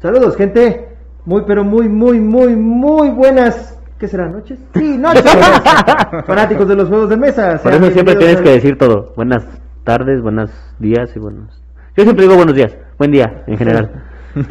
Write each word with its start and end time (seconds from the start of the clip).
Saludos, 0.00 0.34
gente. 0.36 0.88
Muy, 1.26 1.42
pero 1.46 1.62
muy, 1.62 1.86
muy, 1.88 2.20
muy, 2.20 2.56
muy 2.56 3.10
buenas. 3.10 3.78
¿Qué 3.98 4.08
será? 4.08 4.28
¿Noches? 4.28 4.58
Sí, 4.74 4.96
noches. 4.96 5.22
Fanáticos 6.26 6.66
de 6.66 6.74
los 6.74 6.88
juegos 6.88 7.10
de 7.10 7.18
mesa. 7.18 7.60
Por 7.62 7.74
eso 7.74 7.90
siempre 7.90 8.16
tienes 8.16 8.40
que 8.40 8.50
decir 8.50 8.78
todo. 8.78 9.12
Buenas 9.14 9.46
tardes, 9.84 10.22
buenos 10.22 10.50
días 10.78 11.14
y 11.14 11.18
buenos. 11.18 11.62
Yo 11.96 12.04
siempre 12.04 12.24
digo 12.24 12.36
buenos 12.36 12.54
días, 12.54 12.74
buen 12.98 13.10
día 13.10 13.44
en 13.46 13.58
general. 13.58 13.90
Sí. 14.32 14.42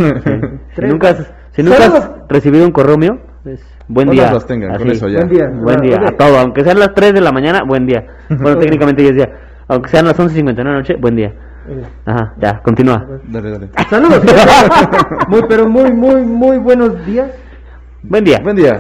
Si 0.76 0.82
nunca 0.82 1.10
has, 1.10 1.34
si 1.52 1.64
nunca 1.64 1.86
has 1.86 2.12
recibido 2.28 2.66
un 2.66 2.72
correo 2.72 2.98
mío, 2.98 3.18
es 3.46 3.62
buen 3.88 4.12
día. 4.12 4.32
las 4.32 4.46
tengan, 4.46 4.78
con 4.78 4.88
Así. 4.88 4.98
eso 4.98 5.08
ya. 5.08 5.22
Buen 5.22 5.30
día. 5.30 5.48
Buen 5.50 5.82
día, 5.82 6.00
a 6.06 6.12
todo, 6.12 6.38
aunque 6.38 6.64
sean 6.64 6.78
las 6.78 6.94
3 6.94 7.14
de 7.14 7.22
la 7.22 7.32
mañana, 7.32 7.64
buen 7.64 7.88
día. 7.88 8.06
Bueno, 8.30 8.58
técnicamente 8.60 9.04
ya 9.04 9.10
es 9.10 9.16
día. 9.16 9.30
Aunque 9.68 9.90
sean 9.90 10.06
las 10.06 10.20
11.59 10.20 10.54
de 10.54 10.64
la 10.64 10.74
noche, 10.74 10.96
buen 10.96 11.16
día. 11.16 11.34
Ajá, 12.06 12.34
ya, 12.40 12.62
continúa. 12.62 13.06
Dale, 13.26 13.52
dale. 13.52 13.70
Saludos. 13.90 14.22
Muy, 15.28 15.42
pero 15.48 15.68
muy, 15.68 15.92
muy, 15.92 16.22
muy 16.24 16.58
buenos 16.58 17.06
días. 17.06 17.30
Buen 18.02 18.24
día. 18.24 18.40
Buen 18.42 18.56
día. 18.56 18.80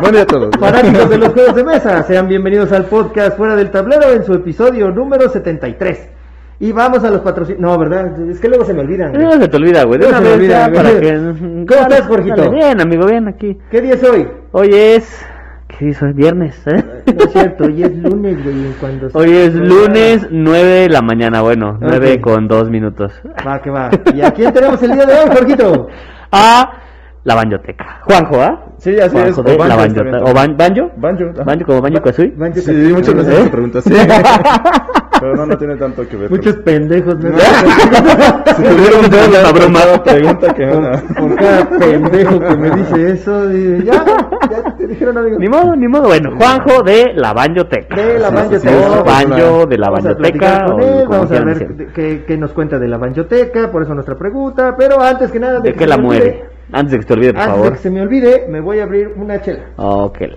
Buen 0.00 0.12
día 0.12 0.22
a 0.22 0.26
todos. 0.26 0.50
Fanáticos 0.58 1.10
de 1.10 1.18
los 1.18 1.28
juegos 1.34 1.54
de 1.54 1.64
mesa, 1.64 2.02
sean 2.04 2.28
bienvenidos 2.28 2.70
al 2.72 2.84
podcast 2.84 3.36
Fuera 3.36 3.56
del 3.56 3.70
Tablero 3.70 4.12
en 4.12 4.24
su 4.24 4.34
episodio 4.34 4.90
número 4.90 5.28
73. 5.28 6.08
Y 6.60 6.72
vamos 6.72 7.02
a 7.04 7.10
los 7.10 7.22
patrocinios. 7.22 7.60
No, 7.62 7.76
¿verdad? 7.78 8.20
Es 8.30 8.38
que 8.38 8.48
luego 8.48 8.64
se 8.64 8.74
me 8.74 8.80
olvidan. 8.80 9.12
güey. 9.12 9.24
No 9.24 9.32
se 9.32 9.48
te 9.48 9.56
olvida, 9.56 9.84
güey. 9.84 9.98
Una 10.06 10.18
se 10.18 10.24
me 10.24 10.32
olvida, 10.34 10.48
ya 10.58 10.68
güey. 10.68 10.76
para 10.76 11.00
que... 11.00 11.12
¿Cómo 11.66 11.80
estás, 11.80 12.02
Jorgito? 12.02 12.36
Dale, 12.36 12.50
Bien, 12.50 12.80
amigo, 12.80 13.06
bien, 13.06 13.28
aquí. 13.28 13.58
¿Qué 13.70 13.80
día 13.80 13.94
es 13.94 14.04
hoy? 14.04 14.28
Hoy 14.52 14.68
es... 14.72 15.26
¿Qué 15.80 15.88
es? 15.88 16.14
Viernes, 16.14 16.54
¿eh? 16.66 16.84
No 17.06 17.24
es 17.24 17.32
cierto, 17.32 17.64
hoy 17.64 17.82
es 17.82 17.96
lunes, 17.96 18.44
güey. 18.44 18.70
Cuando 18.78 19.08
Hoy 19.14 19.32
es 19.32 19.54
lunes 19.54 20.26
9 20.30 20.68
de 20.68 20.88
la 20.90 21.00
mañana, 21.00 21.40
bueno, 21.40 21.78
9 21.80 22.16
Ok. 22.16 22.20
con 22.20 22.48
2 22.48 22.68
minutos. 22.68 23.14
Va, 23.46 23.62
que 23.62 23.70
va. 23.70 23.88
¿Y 24.14 24.20
a 24.20 24.30
quién 24.30 24.52
tenemos 24.52 24.82
el 24.82 24.92
día 24.92 25.06
de 25.06 25.14
hoy, 25.14 25.30
Jorgito? 25.34 25.88
A 26.32 26.70
la 27.24 27.34
banjoteca. 27.34 28.00
Juanjo, 28.04 28.40
¿ah? 28.42 28.64
Sí, 28.78 28.98
así 28.98 29.16
es. 29.18 29.34
Juanjo 29.34 29.42
de 29.42 29.54
O 29.54 29.58
banjo, 29.58 29.76
la 29.76 29.86
bien. 29.86 30.14
¿O 30.14 30.32
ban- 30.34 30.56
banjo? 30.56 30.90
Banjo. 30.96 31.24
ajá. 31.34 31.44
¿Banjo 31.44 31.66
como 31.66 31.80
banjo 31.82 32.02
kazooie? 32.02 32.32
Mancho, 32.36 32.60
Sí, 32.60 32.72
muchas 32.94 33.14
veces 33.14 33.34
¿Eh? 33.38 33.42
se 33.44 33.50
pregunta 33.50 33.78
así. 33.80 33.90
Pero 35.20 35.36
no, 35.36 35.44
no 35.44 35.58
tiene 35.58 35.76
tanto 35.76 36.08
que 36.08 36.16
ver. 36.16 36.30
Muchos 36.30 36.56
pendejos. 36.56 37.14
¿no? 37.18 37.38
Si 37.38 38.62
tuvieron 38.62 39.10
dudas 39.10 39.30
la 39.42 39.52
broma. 39.52 39.80
cada 39.80 40.02
pregunta 40.02 40.54
que 40.54 40.66
Por, 40.66 40.76
una. 40.78 40.92
por 41.18 41.36
cada 41.36 41.68
pendejo 41.78 42.40
que 42.40 42.56
me 42.56 42.70
dice 42.70 43.10
eso, 43.10 43.52
y 43.52 43.84
ya, 43.84 44.02
ya 44.50 44.76
te 44.78 44.86
dijeron, 44.86 45.18
amigo. 45.18 45.38
Ni 45.38 45.48
modo, 45.48 45.76
ni 45.76 45.88
modo. 45.88 46.04
Bueno, 46.08 46.30
Juanjo 46.38 46.82
de 46.84 47.12
la 47.16 47.34
banjoteca. 47.34 47.96
De 47.96 48.18
la 48.18 48.28
Sí, 48.30 48.34
banjoteca. 48.34 48.60
sí, 48.60 48.68
sí, 48.78 48.84
O 48.88 48.94
sí, 48.96 49.10
banjo 49.10 49.66
de 49.66 49.78
la 49.78 49.90
Vamos 49.90 50.06
a 50.06 50.08
banjoteca. 50.08 50.64
con 50.64 50.72
o 50.72 50.78
él, 50.84 51.04
como 51.04 51.08
vamos 51.10 51.32
a 51.32 51.44
ver 51.44 51.68
de- 51.76 51.86
qué, 51.88 52.24
qué 52.26 52.38
nos 52.38 52.52
cuenta 52.54 52.78
de 52.78 52.88
la 52.88 52.96
banjoteca, 52.96 53.70
por 53.70 53.82
eso 53.82 53.92
nuestra 53.94 54.16
pregunta, 54.16 54.74
pero 54.78 55.02
antes 55.02 55.30
que 55.30 55.38
nada... 55.38 55.60
¿De 55.60 55.72
que 55.72 55.78
qué 55.80 55.86
la 55.86 55.96
me 55.98 56.02
mueve? 56.04 56.24
olvide- 56.24 56.49
Antes 56.72 56.92
de 56.92 56.96
que 56.98 57.02
se 57.02 57.08
te 57.08 57.14
olvide, 57.14 57.32
por 57.32 57.42
Antes 57.42 57.54
de 57.54 57.58
favor. 57.62 57.72
que 57.72 57.78
se 57.78 57.90
me 57.90 58.00
olvide, 58.02 58.46
me 58.48 58.60
voy 58.60 58.78
a 58.80 58.84
abrir 58.84 59.08
una 59.16 59.40
chela. 59.40 59.64
Oh, 59.76 60.12
que 60.12 60.28
la. 60.28 60.36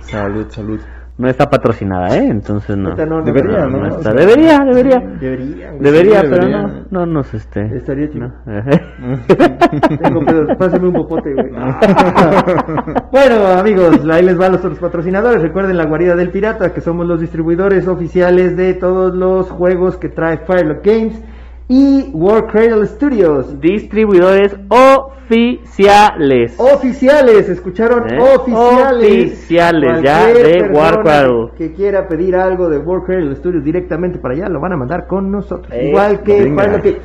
Salud, 0.00 0.46
salud. 0.48 0.80
No 1.18 1.28
está 1.28 1.50
patrocinada, 1.50 2.16
¿eh? 2.16 2.28
Entonces 2.30 2.78
no. 2.78 2.88
Ahorita 2.88 3.04
no, 3.04 3.18
no, 3.18 3.24
Debería, 3.24 3.66
no, 3.66 3.78
¿no? 3.80 3.86
está. 3.88 3.98
O 3.98 4.02
sea, 4.02 4.12
Debería, 4.14 4.58
debería. 4.64 4.98
Debería. 5.20 5.68
güey. 5.68 5.82
Debería, 5.82 6.20
sí, 6.22 6.26
pero 6.30 6.46
debería. 6.46 6.62
no, 6.62 6.84
no 6.90 7.06
nos 7.06 7.34
este. 7.34 7.76
Estaría 7.76 8.08
chido. 8.08 8.26
no. 8.26 8.34
Tengo 10.02 10.24
pedos, 10.24 10.56
pásame 10.58 10.88
un 10.88 10.94
popote, 10.94 11.34
güey. 11.34 11.50
bueno, 13.12 13.46
amigos, 13.58 14.00
ahí 14.10 14.24
les 14.24 14.38
van 14.38 14.52
los 14.52 14.64
otros 14.64 14.78
patrocinadores. 14.78 15.42
Recuerden 15.42 15.76
la 15.76 15.84
guarida 15.84 16.16
del 16.16 16.30
pirata, 16.30 16.72
que 16.72 16.80
somos 16.80 17.06
los 17.06 17.20
distribuidores 17.20 17.86
oficiales 17.86 18.56
de 18.56 18.72
todos 18.72 19.14
los 19.14 19.50
juegos 19.50 19.98
que 19.98 20.08
trae 20.08 20.38
Firelock 20.46 20.82
Games 20.84 21.22
y 21.70 22.10
War 22.12 22.46
Cradle 22.48 22.84
Studios. 22.86 23.58
Distribuidores 23.60 24.56
oficiales. 24.68 26.58
Oficiales, 26.58 27.48
escucharon 27.48 28.12
¿Eh? 28.12 28.18
oficiales. 28.20 29.32
Oficiales, 29.32 30.02
ya, 30.02 30.26
de 30.26 30.68
War 30.72 31.04
Cradle. 31.04 31.52
Que 31.56 31.72
quiera 31.72 32.08
pedir 32.08 32.34
algo 32.34 32.68
de 32.68 32.78
War 32.78 33.04
Cradle 33.04 33.36
Studios 33.36 33.62
directamente 33.62 34.18
para 34.18 34.34
allá, 34.34 34.48
lo 34.48 34.58
van 34.60 34.72
a 34.72 34.76
mandar 34.76 35.06
con 35.06 35.30
nosotros. 35.30 35.72
Eh, 35.72 35.90
Igual 35.90 36.24
que 36.24 36.50
Games. 36.50 36.96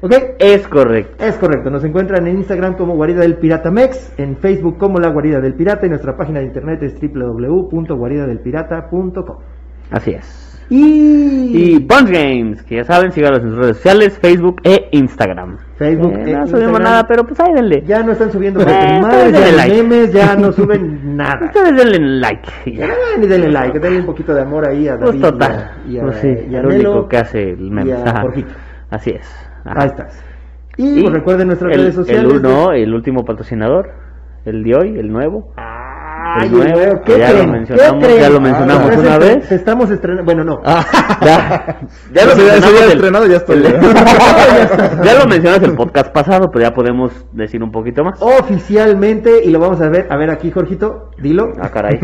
¿Ok? 0.00 0.12
Es 0.40 0.66
correcto. 0.66 1.24
Es 1.24 1.36
correcto, 1.36 1.70
nos 1.70 1.84
encuentran 1.84 2.26
en 2.26 2.38
Instagram 2.38 2.76
como 2.76 2.96
Guarida 2.96 3.20
del 3.20 3.36
Pirata 3.36 3.70
Mex, 3.70 4.14
en 4.18 4.36
Facebook 4.36 4.78
como 4.78 4.98
La 4.98 5.10
Guarida 5.10 5.40
del 5.40 5.54
Pirata 5.54 5.86
y 5.86 5.90
nuestra 5.90 6.16
página 6.16 6.40
de 6.40 6.46
internet 6.46 6.82
es 6.82 7.00
www.guaridadelpirata.com. 7.00 9.38
Así 9.92 10.10
es. 10.10 10.51
Y, 10.70 11.74
Y 11.74 11.80
Punch 11.80 12.08
Games, 12.10 12.62
que 12.62 12.76
ya 12.76 12.84
saben, 12.84 13.12
síganos 13.12 13.40
en 13.40 13.50
sus 13.50 13.58
redes 13.58 13.76
sociales, 13.76 14.18
Facebook 14.20 14.60
e 14.64 14.88
Instagram. 14.92 15.58
Facebook 15.76 16.12
Eh, 16.18 16.30
e 16.30 16.34
no 16.34 16.46
subimos 16.46 16.80
nada, 16.80 17.06
pero 17.06 17.24
pues 17.24 17.38
ahí 17.40 17.52
denle. 17.54 17.82
ya 17.86 18.02
no 18.02 18.12
están 18.12 18.30
subiendo 18.32 18.60
Eh, 18.62 18.98
madres, 19.02 19.32
ya 19.32 19.52
like. 19.56 19.82
memes, 19.82 20.12
ya 20.12 20.34
no 20.36 20.52
suben 20.52 21.16
nada. 21.16 21.44
Ustedes 21.46 21.76
denle 21.76 21.98
like. 22.20 22.48
ya. 22.72 22.88
Ni 23.18 23.26
denle 23.26 23.50
like, 23.50 23.78
denle 23.78 24.00
un 24.00 24.06
poquito 24.06 24.32
de 24.34 24.42
amor 24.42 24.66
ahí 24.66 24.88
a 24.88 24.98
Pues 24.98 25.20
total. 25.20 25.70
y 25.86 25.90
a, 25.90 25.92
y 25.92 25.98
a- 25.98 26.02
Pues 26.04 26.16
sí, 26.18 26.28
y 26.28 26.54
a 26.54 26.60
el 26.60 26.68
Nelo 26.68 26.90
único 26.92 27.08
que 27.08 27.16
hace 27.18 27.50
el 27.50 27.70
meme. 27.70 27.92
Así 28.90 29.10
es. 29.10 29.28
Ajá. 29.64 29.80
Ahí 29.82 29.86
estás. 29.88 30.24
Y, 30.78 31.02
pues, 31.02 31.12
recuerden 31.12 31.48
nuestras 31.48 31.72
el, 31.74 31.80
redes 31.80 31.94
sociales. 31.94 32.24
El 32.32 32.38
uno, 32.38 32.72
el 32.72 32.94
último 32.94 33.24
patrocinador, 33.24 33.90
el 34.46 34.62
de 34.64 34.74
hoy, 34.74 34.98
el 34.98 35.12
nuevo. 35.12 35.52
Ay, 36.34 36.46
el 36.46 36.52
nuevo, 36.52 36.72
nuevo, 36.78 37.02
que 37.02 37.18
ya 37.18 37.28
lo 37.30 37.34
creen? 37.34 37.50
mencionamos, 37.52 38.04
creen? 38.04 38.20
ya 38.20 38.30
lo 38.30 38.40
mencionamos 38.40 38.90
Ah, 38.92 38.98
una 38.98 39.18
vez. 39.18 39.52
Estamos 39.52 39.90
estrenando, 39.90 40.24
bueno, 40.24 40.44
no. 40.44 40.62
Ya, 41.22 41.78
Ya 42.12 42.24
lo 42.26 42.36
mencionamos 42.36 42.64
había 42.64 42.84
el- 42.84 42.92
estrenado, 42.92 43.26
ya 43.26 43.36
estoy. 43.36 43.62
ya 45.04 45.14
lo 45.18 45.26
mencionas 45.28 45.62
el 45.62 45.74
podcast 45.74 46.12
pasado, 46.12 46.50
pero 46.50 46.64
ya 46.64 46.74
podemos 46.74 47.12
decir 47.32 47.62
un 47.62 47.70
poquito 47.72 48.02
más. 48.04 48.20
Oficialmente, 48.20 49.44
y 49.44 49.50
lo 49.50 49.58
vamos 49.58 49.80
a 49.80 49.88
ver, 49.88 50.06
a 50.10 50.16
ver 50.16 50.30
aquí, 50.30 50.50
Jorgito, 50.50 51.10
dilo. 51.18 51.52
Ah, 51.60 51.70
caray. 51.70 51.98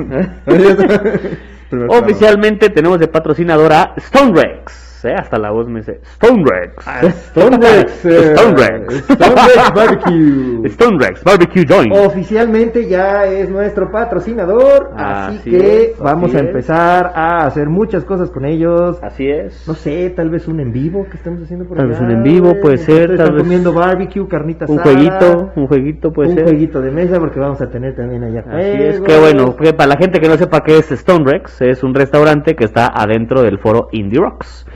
Oficialmente 1.88 2.70
tenemos 2.70 2.98
de 2.98 3.08
patrocinadora 3.08 3.92
Stone 3.96 4.32
Rex. 4.34 4.87
¿Eh? 5.04 5.14
Hasta 5.16 5.38
la 5.38 5.50
voz 5.50 5.68
me 5.68 5.80
dice 5.80 6.00
Stone 6.02 6.42
Rex. 6.50 6.86
Stone 7.28 7.58
Rex, 7.58 8.04
eh, 8.04 8.32
Stone 8.34 8.56
Rex. 8.56 9.10
Stone 9.10 9.34
Rex 9.34 9.74
Barbecue. 9.74 10.60
Stone 10.68 10.98
Rex 10.98 11.24
Barbecue 11.24 11.64
Joint. 11.68 11.92
Oficialmente 11.94 12.88
ya 12.88 13.24
es 13.26 13.48
nuestro 13.50 13.90
patrocinador, 13.90 14.90
así, 14.96 15.36
Así 15.38 15.50
que 15.50 15.82
es, 15.92 15.98
vamos 15.98 16.30
así 16.30 16.36
a 16.36 16.40
es. 16.40 16.46
empezar 16.46 17.12
a 17.14 17.46
hacer 17.46 17.68
muchas 17.68 18.04
cosas 18.04 18.30
con 18.30 18.44
ellos. 18.44 18.98
Así 19.02 19.28
es. 19.28 19.66
No 19.66 19.74
sé, 19.74 20.10
tal 20.10 20.30
vez 20.30 20.48
un 20.48 20.60
en 20.60 20.72
vivo 20.72 21.06
que 21.10 21.16
estemos 21.16 21.42
haciendo 21.42 21.66
por 21.66 21.76
Tal 21.76 21.86
allá, 21.86 21.94
vez 21.94 22.00
un 22.02 22.10
en 22.10 22.22
vivo, 22.22 22.54
puede 22.60 22.78
ser, 22.78 23.10
Ustedes 23.10 23.18
tal 23.18 23.32
vez 23.34 23.42
comiendo 23.42 23.72
barbecue, 23.72 24.26
carnita 24.28 24.66
un 24.68 24.78
asada, 24.80 24.94
jueguito, 24.94 25.52
un 25.56 25.66
jueguito 25.66 26.12
puede 26.12 26.30
un 26.30 26.34
ser. 26.36 26.44
jueguito 26.44 26.80
de 26.80 26.90
mesa 26.90 27.18
porque 27.18 27.40
vamos 27.40 27.60
a 27.60 27.68
tener 27.68 27.94
también 27.94 28.24
allá 28.24 28.40
Así 28.48 28.82
es, 28.82 29.00
que 29.00 29.18
bueno, 29.18 29.56
que 29.56 29.72
para 29.72 29.88
la 29.90 29.96
gente 29.96 30.20
que 30.20 30.28
no 30.28 30.36
sepa 30.36 30.60
qué 30.62 30.78
es 30.78 30.90
Stone 30.92 31.24
Rex, 31.30 31.60
es 31.62 31.82
un 31.82 31.94
restaurante 31.94 32.54
que 32.54 32.64
está 32.64 32.86
adentro 32.86 33.42
del 33.42 33.58
foro 33.58 33.88
Indie 33.92 34.20
Rocks. 34.20 34.66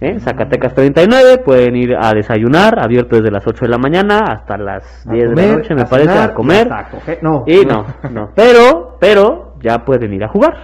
¿Eh? 0.00 0.20
Zacatecas 0.20 0.74
39, 0.74 1.38
pueden 1.44 1.74
ir 1.74 1.96
a 2.00 2.12
desayunar, 2.14 2.78
abierto 2.78 3.16
desde 3.16 3.32
las 3.32 3.44
8 3.44 3.64
de 3.64 3.68
la 3.68 3.78
mañana 3.78 4.18
hasta 4.28 4.56
las 4.56 5.04
A 5.08 5.12
10 5.12 5.30
de 5.30 5.34
la 5.46 5.56
noche, 5.56 5.74
me 5.74 5.82
a 5.82 5.86
parece, 5.86 6.10
cenar 6.10 6.30
a 6.30 6.34
comer. 6.34 6.68
coger- 6.68 7.18
No, 7.20 7.42
Y 7.46 7.64
no, 7.66 7.84
no, 8.12 8.30
pero, 8.34 8.96
pero 9.00 9.54
ya 9.60 9.84
pueden 9.84 10.12
ir 10.12 10.22
a 10.22 10.28
jugar. 10.28 10.54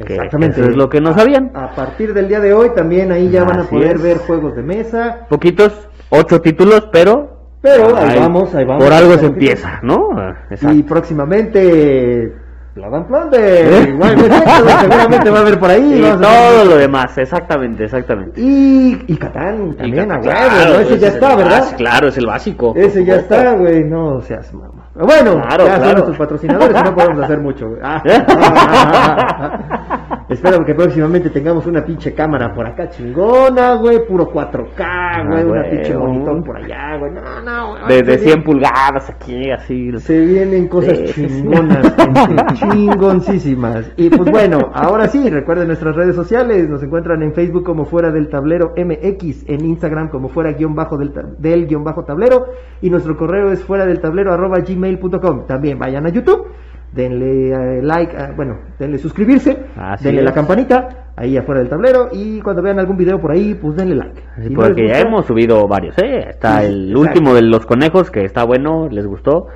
Exactamente. 0.00 0.60
Eso 0.60 0.70
es 0.70 0.76
lo 0.76 0.88
que 0.88 1.00
no 1.00 1.14
sabían. 1.14 1.52
A 1.54 1.68
partir 1.76 2.12
del 2.12 2.26
día 2.26 2.40
de 2.40 2.52
hoy 2.52 2.70
también 2.74 3.12
ahí 3.12 3.30
ya 3.30 3.44
van 3.44 3.60
a 3.60 3.64
poder 3.64 3.96
es. 3.96 4.02
ver 4.02 4.18
juegos 4.18 4.56
de 4.56 4.62
mesa. 4.64 5.26
Poquitos, 5.28 5.88
ocho 6.10 6.40
títulos, 6.40 6.88
pero... 6.92 7.30
Pero 7.62 7.96
ahí 7.96 8.18
vamos, 8.18 8.52
ahí 8.56 8.64
vamos. 8.64 8.82
Por 8.82 8.92
algo 8.92 9.12
se 9.16 9.26
empieza, 9.26 9.78
¿no? 9.84 10.08
Ah, 10.16 10.34
Exacto. 10.50 10.76
Y 10.76 10.82
próximamente 10.82 12.32
Blood 12.74 12.94
and 12.94 13.06
Plunder. 13.06 13.40
¿Eh? 13.40 13.86
Igual 13.90 14.16
Texas, 14.16 14.80
seguramente 14.80 15.30
va 15.30 15.38
a 15.38 15.42
haber 15.42 15.60
por 15.60 15.70
ahí. 15.70 15.98
Y 15.98 16.02
todo 16.22 16.64
lo 16.64 16.76
demás, 16.76 17.16
exactamente, 17.18 17.84
exactamente. 17.84 18.40
Y, 18.40 18.98
y 19.06 19.16
Catán 19.16 19.74
también, 19.76 20.10
a 20.10 20.16
huevo. 20.18 20.80
Ese 20.80 20.98
ya 20.98 21.08
es 21.08 21.14
está, 21.14 21.36
¿verdad? 21.36 21.76
Claro, 21.76 22.08
es 22.08 22.16
el 22.16 22.26
básico. 22.26 22.72
Ese 22.74 23.04
ya 23.04 23.16
está, 23.16 23.52
güey, 23.52 23.84
no 23.84 24.22
seas 24.22 24.52
mamá. 24.54 24.88
Bueno, 24.94 25.40
Claro, 25.40 25.66
ya 25.66 25.80
son 25.80 25.92
nuestros 25.92 26.16
patrocinadores 26.16 26.78
y 26.78 26.82
no 26.82 26.94
podemos 26.94 27.22
hacer 27.24 27.38
mucho, 27.40 27.68
güey. 27.68 27.80
Espero 30.32 30.64
que 30.64 30.74
próximamente 30.74 31.30
tengamos 31.30 31.66
una 31.66 31.84
pinche 31.84 32.12
cámara 32.14 32.52
por 32.54 32.66
acá 32.66 32.88
chingona, 32.88 33.74
güey, 33.74 34.06
puro 34.06 34.26
4K, 34.30 34.76
güey, 34.76 34.82
Ah, 34.84 35.22
una 35.26 35.42
güey, 35.42 35.70
pinche 35.70 35.96
un- 35.96 36.06
monitor 36.06 36.44
por 36.44 36.56
allá, 36.56 36.96
güey. 36.98 37.12
No, 37.12 37.40
no, 37.42 37.70
güey. 37.72 37.88
De, 37.88 38.02
de 38.02 38.12
se 38.18 38.24
100 38.24 38.24
vienen- 38.24 38.44
pulgadas 38.44 39.10
aquí, 39.10 39.50
así. 39.50 39.90
Se 39.98 40.18
vienen 40.20 40.68
cosas 40.68 40.98
chingonas, 41.14 41.94
chingoncísimas. 42.54 43.92
Y 43.96 44.10
pues 44.10 44.30
bueno, 44.30 44.58
ahora 44.74 45.08
sí, 45.08 45.28
recuerden 45.28 45.66
nuestras 45.68 45.94
redes 45.96 46.14
sociales, 46.14 46.68
nos 46.68 46.82
encuentran 46.82 47.22
en 47.22 47.32
Facebook 47.32 47.64
como 47.64 47.84
Fuera 47.84 48.10
del 48.10 48.28
Tablero 48.28 48.72
MX, 48.76 49.48
en 49.48 49.64
Instagram 49.64 50.08
como 50.08 50.28
Fuera 50.28 50.52
guion 50.52 50.74
bajo 50.74 50.96
del, 50.96 51.12
del 51.38 51.66
guion 51.66 51.84
bajo 51.84 52.04
tablero 52.04 52.46
y 52.80 52.90
nuestro 52.90 53.16
correo 53.16 53.50
es 53.52 53.62
fuera 53.62 53.86
del 53.86 54.00
tablero 54.00 54.32
arroba 54.32 54.58
gmail.com. 54.60 55.46
También 55.46 55.78
vayan 55.78 56.06
a 56.06 56.10
YouTube, 56.10 56.46
denle 56.92 57.50
eh, 57.78 57.82
like, 57.82 58.14
ah, 58.16 58.32
bueno, 58.36 58.58
denle 58.78 58.98
suscribirse, 58.98 59.64
Así 59.76 60.04
denle 60.04 60.22
la 60.22 60.32
campanita 60.32 60.88
ahí 61.16 61.36
afuera 61.36 61.60
del 61.60 61.68
tablero 61.70 62.08
y 62.12 62.40
cuando 62.40 62.62
vean 62.62 62.78
algún 62.78 62.96
video 62.96 63.18
por 63.20 63.32
ahí, 63.32 63.54
pues 63.54 63.76
denle 63.76 63.94
like. 63.96 64.20
Sí, 64.36 64.42
Si 64.44 64.50
no 64.54 64.60
porque 64.60 64.88
ya 64.88 65.00
hemos 65.00 65.26
subido 65.26 65.66
varios, 65.68 65.96
¿eh? 65.98 66.26
Está 66.30 66.60
Sí, 66.60 66.66
el 66.66 66.90
exacto. 66.90 67.00
último 67.00 67.34
de 67.34 67.42
los 67.42 67.66
conejos, 67.66 68.10
que 68.10 68.24
está 68.24 68.44
bueno, 68.44 68.88
les 68.90 69.06
gustó. 69.06 69.46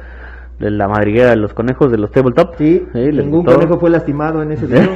De 0.58 0.70
la 0.70 0.88
madriguera 0.88 1.28
de 1.30 1.36
los 1.36 1.52
conejos 1.52 1.92
de 1.92 1.98
los 1.98 2.10
tabletop. 2.10 2.54
Sí, 2.56 2.82
les 2.94 3.12
ningún 3.26 3.40
gustó. 3.44 3.56
conejo 3.56 3.78
fue 3.78 3.90
lastimado 3.90 4.40
en 4.42 4.52
ese 4.52 4.64
video. 4.66 4.88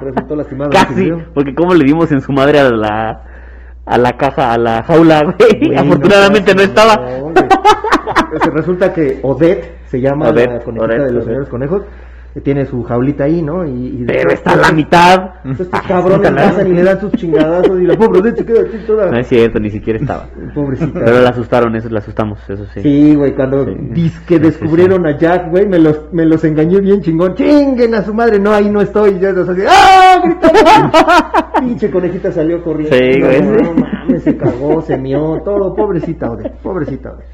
Resultó 0.00 0.36
lastimado. 0.36 0.70
en 0.70 0.76
ese 0.78 0.86
Casi, 0.86 1.02
video. 1.04 1.18
porque 1.34 1.54
como 1.54 1.74
le 1.74 1.84
dimos 1.84 2.10
en 2.12 2.20
su 2.22 2.32
madre 2.32 2.58
a 2.60 2.70
la 2.70 3.20
a 3.88 3.98
la 3.98 4.16
caja, 4.16 4.52
a 4.52 4.58
la 4.58 4.82
jaula, 4.82 5.22
güey. 5.24 5.66
Güey, 5.66 5.76
Afortunadamente 5.78 6.54
no, 6.54 6.58
seas 6.60 6.68
estaba. 6.70 6.96
güey. 7.20 7.34
Pues 8.30 8.42
resulta 8.54 8.92
que 8.92 9.18
Odette 9.22 9.78
se 9.86 10.00
llama 10.00 10.28
Odette, 10.28 10.50
la 10.52 10.60
conejita 10.60 10.84
Odette, 10.84 11.04
de 11.06 11.12
los 11.12 11.24
señores 11.24 11.48
conejos, 11.48 11.82
que 12.34 12.40
tiene 12.42 12.66
su 12.66 12.82
jaulita 12.82 13.24
ahí, 13.24 13.42
¿no? 13.42 13.64
Y, 13.66 13.70
y 14.00 14.04
Pero 14.06 14.30
está 14.30 14.52
a 14.52 14.56
la 14.56 14.72
mitad. 14.72 15.30
Estos 15.44 15.68
cabrones 15.82 16.30
pasan 16.30 16.66
y 16.68 16.72
le 16.74 16.82
dan 16.84 17.00
sus 17.00 17.10
chingadazos 17.12 17.80
y 17.80 17.84
la 17.84 17.96
pobre 17.96 18.20
Odette 18.20 18.38
se 18.38 18.44
queda 18.46 18.60
aquí 18.60 18.76
toda. 18.86 19.10
No 19.10 19.18
es 19.18 19.26
cierto, 19.26 19.58
ni 19.58 19.70
siquiera 19.70 19.98
estaba. 19.98 20.26
Pobrecita. 20.54 21.00
Pero 21.04 21.20
la 21.20 21.30
asustaron, 21.30 21.74
eso 21.74 21.88
la 21.88 22.00
asustamos, 22.00 22.38
eso 22.48 22.64
sí. 22.74 22.80
Sí, 22.82 23.14
güey, 23.16 23.34
cuando 23.34 23.64
Sí. 23.64 23.72
disque 23.92 24.34
Sí, 24.36 24.40
descubrieron 24.40 25.06
a 25.06 25.16
Jack, 25.16 25.50
güey, 25.50 25.66
me 25.66 25.78
los, 25.78 26.12
me 26.12 26.26
los 26.26 26.44
engañé 26.44 26.80
bien 26.80 27.00
chingón. 27.00 27.34
Chinguen 27.34 27.94
a 27.94 28.02
su 28.02 28.12
madre, 28.12 28.38
no, 28.38 28.52
ahí 28.52 28.68
no 28.70 28.80
estoy. 28.82 29.12
Y 29.14 29.18
yo 29.20 29.32
los 29.32 29.48
así, 29.48 29.62
¡ah! 29.68 30.20
Gritando. 30.22 30.92
Pinche 31.60 31.90
conejita 31.90 32.30
salió 32.30 32.62
corriendo. 32.62 32.94
Sí, 32.94 33.20
güey, 33.20 33.42
No, 33.42 33.72
mames, 33.74 34.22
se 34.22 34.36
cagó, 34.36 34.80
se 34.82 34.96
mió, 34.98 35.40
todo. 35.44 35.74
Pobrecita, 35.74 36.30
Ode, 36.30 36.52
pobrecita, 36.62 37.12
Ode. 37.12 37.24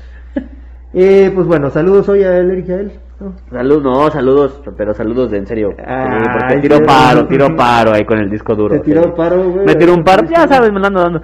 Eh, 0.94 1.31
pues 1.35 1.47
bueno, 1.47 1.69
saludos 1.70 2.08
hoy 2.08 2.23
a 2.23 2.38
él, 2.38 2.50
Eric 2.52 2.69
y 2.69 2.73
a 2.73 2.76
él. 2.76 2.93
¿No? 3.20 3.32
Saludos, 3.50 3.82
no, 3.82 4.11
saludos, 4.11 4.61
pero 4.76 4.93
saludos 4.94 5.31
de 5.31 5.38
en 5.38 5.46
serio. 5.46 5.70
Ay, 5.87 6.19
porque 6.32 6.56
tiró 6.61 6.76
pero- 6.76 6.87
paro, 6.87 7.26
tiró 7.26 7.56
paro 7.56 7.93
ahí 7.94 8.05
con 8.05 8.19
el 8.19 8.28
disco 8.31 8.55
duro. 8.55 8.75
Te 8.75 8.81
tiró 8.81 9.02
sí. 9.05 9.11
paro, 9.16 9.50
güey. 9.50 9.66
Me 9.66 9.75
tiró 9.76 9.94
un 9.94 10.05
paro, 10.05 10.26
ya 10.28 10.46
sabes, 10.49 10.72
me 10.72 10.81
lo 10.81 10.87
ando 10.87 11.00
dando. 11.00 11.22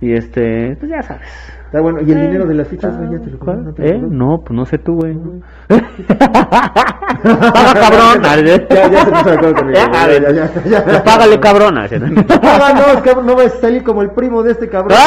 Y 0.00 0.12
este, 0.14 0.76
pues 0.78 0.90
ya 0.90 1.02
sabes. 1.02 1.28
Está 1.66 1.80
bueno, 1.82 2.00
¿y 2.00 2.10
el 2.10 2.18
Eh, 2.18 2.22
dinero 2.22 2.46
de 2.46 2.54
las 2.54 2.66
fichas, 2.66 2.96
güey, 2.96 3.10
ya 3.12 3.18
te 3.24 3.30
lo. 3.30 3.38
¿No 3.54 3.72
te 3.72 3.88
¿Eh? 3.90 3.98
No, 4.02 4.40
pues 4.44 4.56
no 4.56 4.66
sé 4.66 4.78
tú, 4.78 4.94
güey. 4.96 5.16
Paga 7.22 7.74
cabrón. 7.74 8.22
Ya, 8.70 8.88
ya 8.90 9.04
se 9.04 9.10
puso 9.10 9.24
de 9.24 9.32
acuerdo 9.36 9.54
conmigo. 9.54 9.78
Ya, 9.92 10.08
Ya, 10.18 10.50
ya. 10.64 10.84
Pues 10.84 11.00
págale 11.02 11.38
cabrona. 11.40 11.86
Páganos, 11.88 13.02
cabrón, 13.04 13.26
no 13.26 13.36
vas 13.36 13.54
a 13.54 13.60
salir 13.60 13.82
como 13.84 14.02
el 14.02 14.10
primo 14.10 14.42
de 14.42 14.52
este 14.52 14.68
cabrón. 14.68 14.98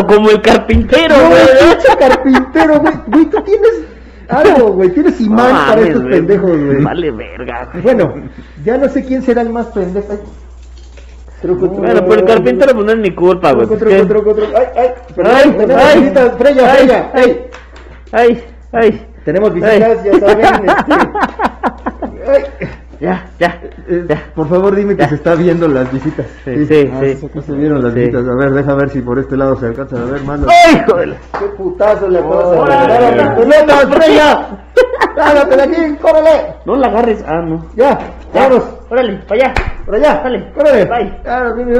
o 0.00 0.06
como 0.06 0.30
el 0.30 0.40
carpintero, 0.40 1.14
No, 1.16 1.28
güey. 1.28 1.42
pinche 1.58 1.96
carpintero, 1.98 2.80
güey. 2.80 2.94
Güey, 3.08 3.24
tú 3.26 3.42
tienes 3.42 3.84
algo, 4.28 4.72
güey. 4.72 4.90
Tienes 4.90 5.20
imán 5.20 5.52
No 5.52 5.66
para 5.68 5.80
estos 5.80 6.04
pendejos, 6.04 6.50
güey. 6.50 6.82
Vale 6.82 7.10
verga. 7.10 7.70
Bueno, 7.82 8.14
ya 8.64 8.78
no 8.78 8.88
sé 8.88 9.04
quién 9.04 9.22
será 9.22 9.42
el 9.42 9.50
más 9.50 9.66
pendejo. 9.66 10.06
Ay. 10.12 10.18
Truco, 11.42 11.66
truco. 11.66 11.82
Bueno, 11.82 12.00
pero 12.08 12.20
el 12.20 12.24
carpintero 12.24 12.72
pues 12.72 12.86
no 12.86 12.92
es 12.92 12.98
mi 12.98 13.14
culpa, 13.14 13.52
güey. 13.52 13.66
Truco, 13.66 13.84
truco, 13.84 14.06
truco, 14.06 14.34
truco. 14.34 14.52
Ay, 14.56 14.66
ay. 14.76 14.88
Perdón, 15.14 15.32
Ay, 15.36 15.50
tenemos 15.52 15.84
ay, 15.84 16.00
visitas. 16.00 16.36
Freya, 16.38 16.72
ay, 16.72 16.78
Freya. 16.78 17.10
Ay. 17.12 17.50
Ay, 18.12 18.44
ay. 18.72 19.06
Tenemos 19.24 19.54
visitas, 19.54 20.04
ya 20.04 20.18
saben. 20.18 20.44
este. 20.44 20.94
Ay. 22.30 22.44
Ya, 23.00 23.26
ya, 23.38 23.60
Eh, 23.88 24.04
ya. 24.08 24.22
por 24.34 24.48
favor, 24.48 24.74
dime 24.74 24.96
que 24.96 25.02
Ya. 25.02 25.08
se 25.08 25.14
está 25.16 25.34
viendo 25.34 25.68
las 25.68 25.90
visitas. 25.92 26.26
Sí, 26.44 26.66
sí, 26.66 26.90
Ah, 26.92 27.00
sí. 27.02 27.28
se 27.42 27.52
vieron 27.52 27.82
las 27.82 27.92
Sí. 27.92 28.00
visitas. 28.00 28.26
A 28.28 28.34
ver, 28.36 28.52
deja 28.52 28.74
ver 28.74 28.90
si 28.90 29.00
por 29.00 29.18
este 29.18 29.36
lado 29.36 29.56
se 29.56 29.66
alcanzan 29.66 30.02
a 30.02 30.04
ver 30.06 30.20
las- 30.22 30.40
¡Ay, 30.66 30.82
hijo 30.86 30.96
de 30.96 31.06
la- 31.06 31.16
¡Qué 31.38 31.44
putazo 31.56 32.08
le 32.08 32.18
acabas 32.18 32.50
de 32.50 32.58
a 32.58 33.10
la 33.10 33.36
pelota, 33.36 33.76
Freya! 33.88 34.48
¡Hágate 35.16 35.56
de 35.56 35.62
aquí, 35.62 35.96
córrele! 36.00 36.54
No 36.66 36.76
la 36.76 36.86
agarres. 36.88 37.24
Ah, 37.26 37.40
no. 37.40 37.64
¡Ya! 37.76 37.98
¡Vámonos! 38.34 38.64
Órale, 38.90 39.14
para 39.28 39.44
allá. 39.44 39.54
¡Por 39.86 39.94
allá! 39.94 40.20
Dale. 40.24 40.52
¡Córrele! 40.52 40.84
Bye. 40.86 41.30
¡Ahora 41.30 41.52
viene. 41.52 41.72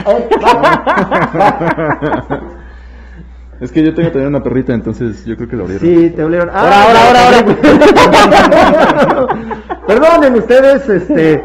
Es 3.60 3.70
que 3.72 3.82
yo 3.82 3.94
tengo 3.94 4.10
también 4.10 4.28
una 4.28 4.42
perrita, 4.42 4.72
entonces 4.72 5.24
yo 5.26 5.36
creo 5.36 5.48
que 5.48 5.56
la 5.56 5.64
abrieron. 5.64 5.86
Sí, 5.86 6.10
te 6.10 6.24
olieron. 6.24 6.48
Ahora, 6.50 6.82
ahora, 6.82 7.06
ahora, 7.06 7.26
ahora! 7.26 7.46
Perdonen 9.86 10.34
ustedes, 10.34 10.88
este. 10.88 11.44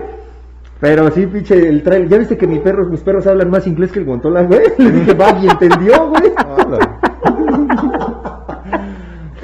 Pero 0.79 1.11
sí, 1.11 1.25
pinche, 1.27 1.67
el 1.67 1.83
trailer. 1.83 2.07
¿Ya 2.09 2.17
viste 2.17 2.37
que 2.37 2.47
mis 2.47 2.59
perros, 2.59 2.89
mis 2.89 3.01
perros 3.01 3.27
hablan 3.27 3.49
más 3.49 3.67
inglés 3.67 3.91
que 3.91 3.99
el 3.99 4.05
guantola, 4.05 4.43
güey? 4.43 4.61
Le 4.77 4.91
dije, 4.91 5.13
va, 5.13 5.31
y 5.41 5.47
entendió, 5.47 6.09
güey. 6.09 6.31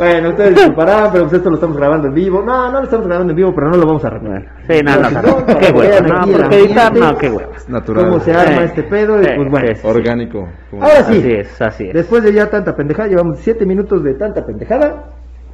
Bueno, 0.01 0.30
ustedes 0.30 0.56
disculparán, 0.56 1.09
pero 1.12 1.24
pues 1.25 1.33
esto 1.36 1.50
lo 1.50 1.56
estamos 1.56 1.77
grabando 1.77 2.07
en 2.07 2.13
vivo. 2.15 2.42
No, 2.42 2.71
no 2.71 2.80
lo 2.80 2.83
estamos 2.86 3.06
grabando 3.06 3.31
en 3.33 3.38
vivo, 3.38 3.51
pero 3.53 3.69
no 3.69 3.77
lo 3.77 3.86
vamos 3.86 4.03
a 4.03 4.09
repetir. 4.09 4.50
Sí, 4.68 4.81
no, 4.83 4.95
no, 4.95 5.45
Qué 5.45 5.71
vean 5.74 6.06
No, 6.07 6.21
porque 6.39 6.57
editar, 6.57 7.18
qué 7.19 7.30
hueva. 7.30 7.51
Natural. 7.68 8.06
Cómo 8.06 8.19
se 8.19 8.31
arma 8.33 8.57
Sí. 8.62 8.63
este 8.65 8.83
pedo, 8.83 9.21
y 9.21 9.25
Sí, 9.25 9.31
pues 9.36 9.50
bueno. 9.51 9.68
sí, 9.68 9.75
sí. 9.75 9.88
Orgánico. 9.88 10.48
Ahora 10.74 11.03
sí. 11.03 11.18
Así 11.19 11.31
es, 11.33 11.62
así 11.62 11.83
es. 11.89 11.94
Después 11.94 12.24
de 12.24 12.33
ya 12.33 12.50
tanta 12.50 12.75
pendejada, 12.75 13.09
llevamos 13.09 13.38
siete 13.42 13.63
minutos 13.65 14.03
de 14.03 14.15
tanta 14.15 14.44
pendejada. 14.44 15.03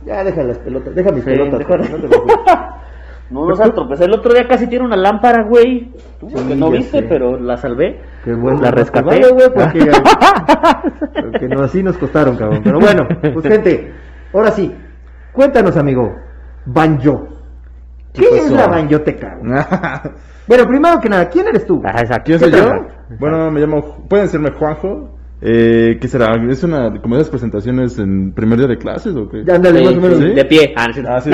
Ya 0.05 0.23
deja 0.23 0.41
las 0.43 0.57
pelotas, 0.59 0.95
deja 0.95 1.11
mis 1.11 1.25
Sí, 1.25 1.29
pelotas. 1.31 1.59
deja- 1.59 1.77
no 1.77 1.83
te 2.01 2.07
preocupes. 2.07 2.35
No 3.29 3.45
nos 3.45 3.59
ha 3.59 3.65
tropezado. 3.65 4.05
El 4.05 4.13
otro 4.17 4.31
día 4.33 4.47
casi 4.47 4.67
tiene 4.67 4.85
una 4.85 4.95
lámpara, 4.95 5.43
güey. 5.49 5.91
Tú, 6.17 6.29
Sí, 6.29 6.47
que 6.47 6.55
no 6.55 6.71
viste, 6.71 6.99
sé. 6.99 7.05
pero 7.09 7.37
la 7.37 7.57
salvé. 7.57 7.99
Qué 8.23 8.33
bueno. 8.33 8.61
La 8.61 8.71
rescaté. 8.71 9.05
Vale, 9.05 9.27
güey, 9.33 9.49
porque, 9.53 9.79
porque 11.31 11.47
no, 11.49 11.63
así 11.63 11.83
nos 11.83 11.97
costaron, 11.97 12.37
cabrón. 12.37 12.61
Pero 12.63 12.79
bueno, 12.79 13.05
pues 13.33 13.45
gente, 13.45 13.91
ahora 14.33 14.51
sí, 14.51 14.75
cuéntanos, 15.33 15.75
amigo, 15.77 16.13
Banjo. 16.65 17.27
¿Qué, 18.13 18.21
¿Qué 18.29 18.37
es 18.37 18.51
la 18.51 18.67
banjoteca? 18.67 19.37
Bueno, 20.47 20.65
primero 20.65 20.97
que 21.01 21.09
nada, 21.09 21.27
¿quién 21.27 21.45
eres 21.45 21.65
tú? 21.65 21.81
Ah, 21.83 21.99
exacto. 21.99 22.23
¿Quién 22.23 22.39
soy 22.39 22.51
¿Qué 22.51 22.57
yo? 22.57 22.71
Bueno, 23.19 23.51
me 23.51 23.59
llamo, 23.59 24.07
pueden 24.07 24.27
decirme 24.27 24.49
Juanjo. 24.51 25.16
Eh, 25.39 25.99
¿Qué 26.01 26.07
será? 26.07 26.33
¿Es 26.49 26.63
una, 26.63 26.99
como 26.99 27.15
esas 27.15 27.29
presentaciones 27.29 27.99
en 27.99 28.33
primer 28.33 28.57
día 28.57 28.67
de 28.67 28.77
clases 28.79 29.15
o 29.15 29.29
qué? 29.29 29.43
Ya, 29.45 29.53
ándale, 29.53 29.79
Sí, 29.79 29.85
más 29.85 29.93
o 29.95 30.01
menos. 30.01 30.17
¿Sí? 30.17 30.29
De 30.33 30.45
pie. 30.45 30.73
Ah, 30.75 30.87
sí. 30.91 31.01
Ah, 31.07 31.21
sí, 31.21 31.29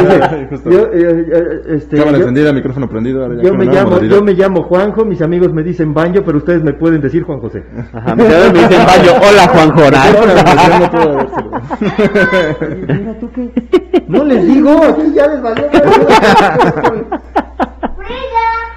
justo. 0.50 0.70
yo, 0.70 0.80
eh, 0.92 1.26
eh, 1.34 1.62
este, 1.70 1.96
Cámara 1.96 2.18
yo- 2.18 2.24
encendida, 2.24 2.52
micrófono 2.52 2.90
prendido. 2.90 3.24
ahora 3.24 3.36
ya 3.38 3.44
yo 3.44 3.54
me 3.54 3.64
llamo, 3.66 3.92
modalidad. 3.92 4.16
yo 4.18 4.22
me 4.24 4.34
llamo 4.34 4.64
Juanjo, 4.64 5.06
mis 5.06 5.22
amigos 5.22 5.54
me 5.54 5.64
dicen 5.64 5.94
Banjo, 5.94 6.22
pero 6.26 6.38
ustedes 6.40 6.62
me 6.64 6.74
pueden 6.74 7.00
decir 7.00 7.24
Juan 7.24 7.40
José. 7.40 7.64
Ajá, 7.94 8.14
me 8.18 8.26
quedo- 8.28 8.52
me 8.52 8.60
dicen 8.60 8.86
baño. 8.86 9.12
Hola, 9.30 9.48
Juan 9.48 9.70
Yo 9.70 9.74
no 9.74 10.92
puedo 10.92 11.14
Jonas. 11.14 11.32
dárselo. 11.32 12.98
Mira 13.00 13.20
tú 13.22 13.32
qué. 13.34 14.04
No 14.10 14.24
les 14.26 14.46
digo, 14.48 14.70
aquí 14.84 15.14
ya 15.16 15.28
les 15.28 15.42
valió. 15.42 15.64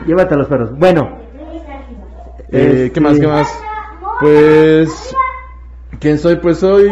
Llévate 0.07 0.35
a 0.35 0.37
los 0.39 0.47
perros. 0.47 0.71
Bueno, 0.79 1.19
Eh, 2.53 2.93
¿Qué 2.95 3.00
más? 3.00 3.19
¿Qué 3.19 3.27
más? 3.27 3.49
Pues, 4.21 5.15
¿quién 6.00 6.19
soy? 6.19 6.37
Pues 6.37 6.59
soy 6.59 6.88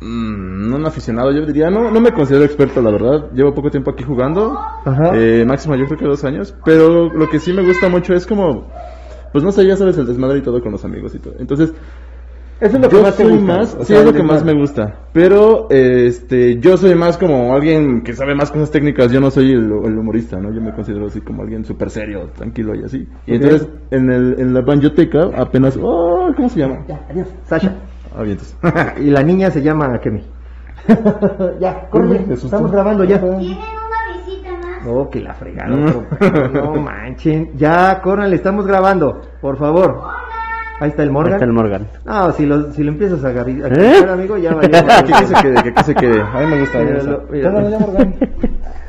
mm, 0.00 0.74
un 0.74 0.86
aficionado, 0.86 1.32
yo 1.32 1.46
diría. 1.46 1.70
No, 1.70 1.90
no 1.90 2.00
me 2.00 2.12
considero 2.12 2.44
experto, 2.44 2.80
la 2.82 2.90
verdad. 2.90 3.30
Llevo 3.32 3.54
poco 3.54 3.70
tiempo 3.70 3.90
aquí 3.90 4.04
jugando. 4.04 4.58
Ajá. 4.84 5.12
Eh, 5.14 5.44
máximo, 5.46 5.76
yo 5.76 5.86
creo 5.86 5.98
que 5.98 6.06
dos 6.06 6.24
años. 6.24 6.54
Pero 6.64 7.12
lo 7.12 7.28
que 7.28 7.38
sí 7.38 7.52
me 7.52 7.62
gusta 7.62 7.88
mucho 7.88 8.14
es 8.14 8.26
como, 8.26 8.68
pues 9.32 9.44
no 9.44 9.52
sé, 9.52 9.66
ya 9.66 9.76
sabes, 9.76 9.98
el 9.98 10.06
desmadre 10.06 10.38
y 10.38 10.42
todo 10.42 10.62
con 10.62 10.72
los 10.72 10.84
amigos 10.84 11.14
y 11.14 11.18
todo. 11.18 11.34
Entonces, 11.38 11.72
eso 12.60 12.76
es 12.76 12.82
lo 12.82 12.88
que 12.88 12.96
yo 12.96 13.02
más 13.02 13.16
te 13.16 13.24
gusta. 13.24 13.44
más, 13.44 13.76
sí, 13.80 13.84
sea, 13.84 13.98
es 13.98 14.06
lo 14.06 14.12
que 14.12 14.22
más 14.22 14.44
me 14.44 14.54
gusta. 14.54 15.00
Pero, 15.12 15.68
este, 15.70 16.60
yo 16.60 16.76
soy 16.76 16.94
más 16.94 17.18
como 17.18 17.52
alguien 17.52 18.02
que 18.02 18.12
sabe 18.14 18.34
más 18.34 18.50
cosas 18.50 18.70
técnicas. 18.70 19.10
Yo 19.10 19.20
no 19.20 19.30
soy 19.30 19.52
el, 19.52 19.64
el 19.64 19.98
humorista, 19.98 20.38
¿no? 20.38 20.54
Yo 20.54 20.60
me 20.60 20.72
considero 20.72 21.06
así 21.06 21.20
como 21.20 21.42
alguien 21.42 21.64
súper 21.64 21.90
serio, 21.90 22.30
tranquilo 22.34 22.74
y 22.74 22.84
así. 22.84 23.08
Y 23.26 23.34
entonces, 23.34 23.68
en, 23.90 24.10
el, 24.10 24.36
en 24.38 24.54
la 24.54 24.60
banjoteca 24.60 25.30
apenas, 25.36 25.76
oh, 25.82 26.32
¿cómo 26.36 26.48
se 26.48 26.60
llama? 26.60 26.84
Ya, 26.86 27.04
adiós. 27.10 27.28
Sasha. 27.44 27.74
Ah, 28.16 28.22
vientos. 28.22 28.56
y 28.98 29.10
la 29.10 29.22
niña 29.22 29.50
se 29.50 29.62
llama 29.62 29.98
Kemi. 30.00 30.24
ya, 31.60 31.88
asustó. 31.90 32.46
estamos 32.46 32.70
grabando 32.70 33.04
ya. 33.04 33.18
Tienen 33.18 33.38
una 33.38 34.16
visita 34.18 34.50
más. 34.52 34.86
Oh, 34.86 35.08
que 35.08 35.20
la 35.20 35.34
fregaron. 35.34 36.06
no 36.52 36.74
manchen. 36.74 37.50
Ya, 37.56 38.00
córranle, 38.02 38.36
estamos 38.36 38.66
grabando. 38.66 39.20
Por 39.40 39.56
favor. 39.56 40.02
Ahí 40.80 40.90
está 40.90 41.02
el 41.02 41.08
Ahí 41.08 41.14
Morgan. 41.14 41.32
está 41.34 41.44
el 41.44 41.52
Morgan. 41.52 41.88
No, 42.04 42.32
si 42.32 42.46
lo, 42.46 42.72
si 42.72 42.82
lo 42.82 42.90
empiezas 42.90 43.24
a 43.24 43.28
agarrar, 43.28 43.78
¿Eh? 43.78 44.04
amigo, 44.08 44.36
ya 44.36 44.54
va. 44.54 44.60
que 44.60 44.76
aquí 44.76 45.12
se 45.26 45.34
quede, 45.34 45.62
que 45.62 45.68
aquí 45.70 45.84
se 45.84 45.94
quede. 45.94 46.20
A 46.20 46.40
mí 46.40 46.46
me 46.46 46.60
gusta. 46.60 46.78
Míralo, 46.80 47.22
míralo. 47.30 47.56
Tómalo 47.56 47.70
ya, 47.70 47.78
Morgan. 47.86 48.14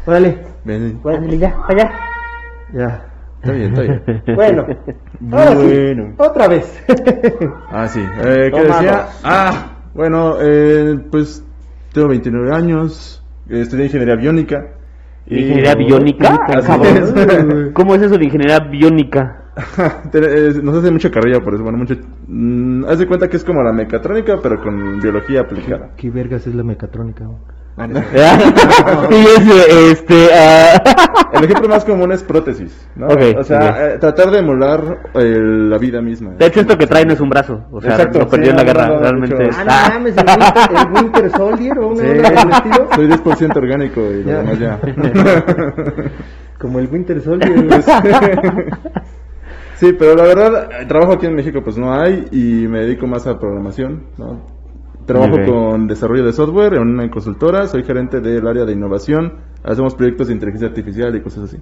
Órale. 0.06 0.44
Ven, 0.66 1.00
Ándale, 1.06 1.38
ya, 1.38 1.56
para 1.68 1.74
allá. 1.84 1.92
Ya. 2.74 3.06
Está 3.46 3.52
bien, 3.52 3.70
está 3.74 3.82
bien. 3.82 4.24
Bueno, 4.36 4.66
ahora 5.32 5.54
Bueno. 5.56 6.04
sí, 6.08 6.14
otra 6.18 6.48
vez. 6.48 6.84
Ah, 7.72 7.88
sí. 7.88 8.00
Eh, 8.24 8.52
¿Qué 8.54 8.62
decía? 8.64 9.08
Ah, 9.24 9.72
bueno, 9.94 10.36
eh, 10.42 11.00
pues 11.12 11.44
tengo 11.94 12.08
29 12.10 12.52
años, 12.54 13.24
estudié 13.50 13.86
ingeniería 13.86 14.16
biónica. 14.16 14.66
y- 15.28 15.40
¿Ingeniería 15.40 15.76
biónica? 15.76 16.40
Es. 16.84 17.14
¿Cómo 17.74 17.96
es 17.96 18.02
eso 18.02 18.18
de 18.18 18.26
ingeniería 18.26 18.60
biónica? 18.60 19.42
Eh, 20.14 20.60
Nos 20.62 20.76
hace 20.76 20.92
mucha 20.92 21.10
carrilla 21.10 21.40
por 21.40 21.54
eso, 21.54 21.64
bueno, 21.64 21.78
mucho... 21.78 21.96
mm, 22.28 22.84
haz 22.86 23.00
de 23.00 23.08
cuenta 23.08 23.30
que 23.30 23.38
es 23.38 23.44
como 23.46 23.64
la 23.64 23.72
mecatrónica, 23.72 24.38
pero 24.44 24.62
con 24.62 25.00
biología 25.00 25.42
aplicada. 25.42 25.92
¿Qué 25.96 26.10
vergas 26.10 26.46
es 26.46 26.56
la 26.56 26.64
mecatrónica? 26.64 27.26
Ah, 27.78 27.88
no. 27.88 28.00
ese, 29.10 29.92
este, 29.92 30.30
ah, 30.34 30.82
El 31.34 31.44
ejemplo 31.44 31.68
más 31.68 31.84
común 31.84 32.12
es 32.14 32.24
prótesis, 32.24 32.88
¿no? 32.96 33.08
O 33.08 33.44
sea, 33.44 33.88
eh, 33.96 33.98
tratar 34.00 34.32
de 34.32 34.40
emular 34.40 35.00
eh, 35.16 35.38
la 35.38 35.78
vida 35.78 36.02
misma. 36.02 36.32
de 36.38 36.46
hecho 36.46 36.62
esto 36.62 36.78
que 36.78 36.88
traen 36.88 37.12
es 37.12 37.20
un 37.20 37.30
brazo, 37.30 37.66
o 37.74 37.82
sea, 37.82 37.92
Exacto, 37.92 38.20
lo 38.20 38.28
perdió 38.30 38.46
sí, 38.46 38.52
en 38.52 38.56
la 38.56 38.64
no, 38.64 38.68
guerra, 38.68 38.88
no, 38.88 39.00
realmente 39.00 39.44
está- 39.50 39.62
Ah, 39.68 39.90
no 39.90 40.00
mames, 40.00 40.16
el 40.18 40.26
Winter, 40.26 40.72
el 40.72 40.94
Winter 41.04 41.32
Soldier 41.32 41.80
o 41.80 41.88
una 41.90 42.02
Sí. 42.02 42.08
onda 42.10 42.30
del 42.30 42.52
estilo. 42.52 42.88
Soy 42.96 43.08
10% 43.08 43.58
orgánico 43.58 44.02
y 44.02 44.24
lo 44.24 44.32
Ya. 44.32 44.38
demás 44.38 44.60
ya. 44.60 44.80
Como 46.60 46.80
el 46.80 46.88
Winter 46.88 47.22
Soldier. 47.22 47.82
Sí, 49.76 49.92
pero 50.00 50.16
la 50.16 50.24
verdad, 50.24 50.70
trabajo 50.88 51.12
aquí 51.14 51.26
en 51.26 51.36
México 51.36 51.60
pues 51.62 51.78
no 51.78 51.94
hay 51.94 52.26
y 52.32 52.68
me 52.70 52.80
dedico 52.80 53.06
más 53.08 53.28
a 53.28 53.38
programación, 53.38 54.04
¿no? 54.18 54.55
Trabajo 55.06 55.38
con 55.46 55.88
desarrollo 55.88 56.26
de 56.26 56.34
software 56.34 56.74
en 56.76 56.82
una 56.82 57.10
consultora, 57.12 57.68
soy 57.68 57.84
gerente 57.84 58.22
del 58.22 58.48
área 58.48 58.66
de 58.66 58.74
innovación, 58.74 59.34
hacemos 59.64 59.94
proyectos 59.96 60.28
de 60.28 60.34
inteligencia 60.34 60.68
artificial 60.68 61.16
y 61.16 61.22
cosas 61.22 61.44
así. 61.46 61.58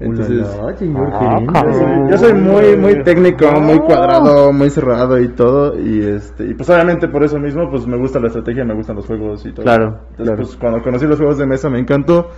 Entonces, 0.00 0.46
Ulala, 0.56 0.76
señor 0.76 1.10
Ah, 1.12 2.06
yo 2.08 2.18
soy 2.18 2.32
muy 2.34 2.76
muy 2.76 3.02
técnico, 3.02 3.50
muy 3.60 3.80
cuadrado, 3.80 4.52
muy 4.52 4.70
cerrado 4.70 5.18
y 5.20 5.26
todo 5.30 5.76
y 5.76 6.00
este 6.04 6.46
y 6.46 6.54
pues 6.54 6.70
obviamente 6.70 7.08
por 7.08 7.24
eso 7.24 7.40
mismo 7.40 7.68
pues 7.68 7.84
me 7.86 7.96
gusta 7.98 8.20
la 8.20 8.28
estrategia, 8.28 8.64
me 8.64 8.74
gustan 8.74 8.94
los 8.94 9.06
juegos 9.06 9.44
y 9.44 9.50
todo. 9.52 9.64
Claro, 9.64 9.86
Entonces, 10.10 10.24
claro. 10.24 10.36
pues 10.36 10.56
cuando 10.56 10.82
conocí 10.82 11.04
los 11.06 11.16
juegos 11.18 11.38
de 11.38 11.46
mesa 11.46 11.68
me 11.68 11.80
encantó 11.80 12.30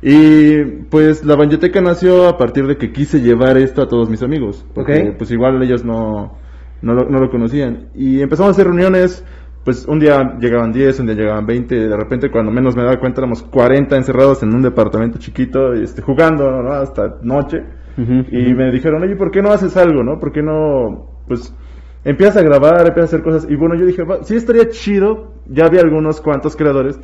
y 0.00 0.62
pues 0.90 1.24
la 1.24 1.34
Banyoteca 1.34 1.80
nació 1.80 2.28
a 2.28 2.38
partir 2.38 2.68
de 2.68 2.76
que 2.76 2.92
quise 2.92 3.20
llevar 3.20 3.58
esto 3.58 3.82
a 3.82 3.88
todos 3.88 4.08
mis 4.08 4.22
amigos, 4.22 4.64
porque 4.72 5.08
Ok. 5.10 5.16
pues 5.18 5.32
igual 5.32 5.60
ellos 5.60 5.84
no 5.84 6.36
no 6.82 6.94
lo, 6.94 7.10
no 7.10 7.18
lo 7.18 7.30
conocían 7.30 7.88
y 7.96 8.20
empezamos 8.20 8.50
a 8.50 8.52
hacer 8.52 8.66
reuniones 8.68 9.24
pues 9.68 9.84
un 9.86 10.00
día 10.00 10.38
llegaban 10.40 10.72
10, 10.72 11.00
un 11.00 11.06
día 11.08 11.14
llegaban 11.14 11.44
20, 11.44 11.74
de 11.74 11.94
repente 11.94 12.30
cuando 12.30 12.50
menos 12.50 12.74
me 12.74 12.84
daba 12.84 12.98
cuenta 12.98 13.20
éramos 13.20 13.42
40 13.42 13.96
encerrados 13.98 14.42
en 14.42 14.54
un 14.54 14.62
departamento 14.62 15.18
chiquito, 15.18 15.74
este, 15.74 16.00
jugando 16.00 16.62
¿no? 16.62 16.72
hasta 16.72 17.18
noche. 17.20 17.64
Y 17.98 18.54
me 18.54 18.72
dijeron, 18.72 19.02
oye, 19.02 19.14
¿por 19.14 19.30
qué 19.30 19.42
no 19.42 19.50
haces 19.50 19.76
algo, 19.76 20.02
no? 20.02 20.18
¿Por 20.18 20.32
qué 20.32 20.40
no, 20.42 21.10
pues, 21.28 21.54
empiezas 22.02 22.38
a 22.38 22.42
grabar, 22.42 22.86
empiezas 22.86 23.12
a 23.12 23.16
hacer 23.16 23.22
cosas? 23.22 23.46
Y 23.50 23.56
bueno, 23.56 23.74
yo 23.74 23.84
dije, 23.84 24.04
"Va, 24.04 24.22
sí 24.22 24.36
estaría 24.36 24.70
chido, 24.70 25.34
ya 25.46 25.66
había 25.66 25.82
algunos 25.82 26.22
cuantos 26.22 26.56
creadores, 26.56 26.98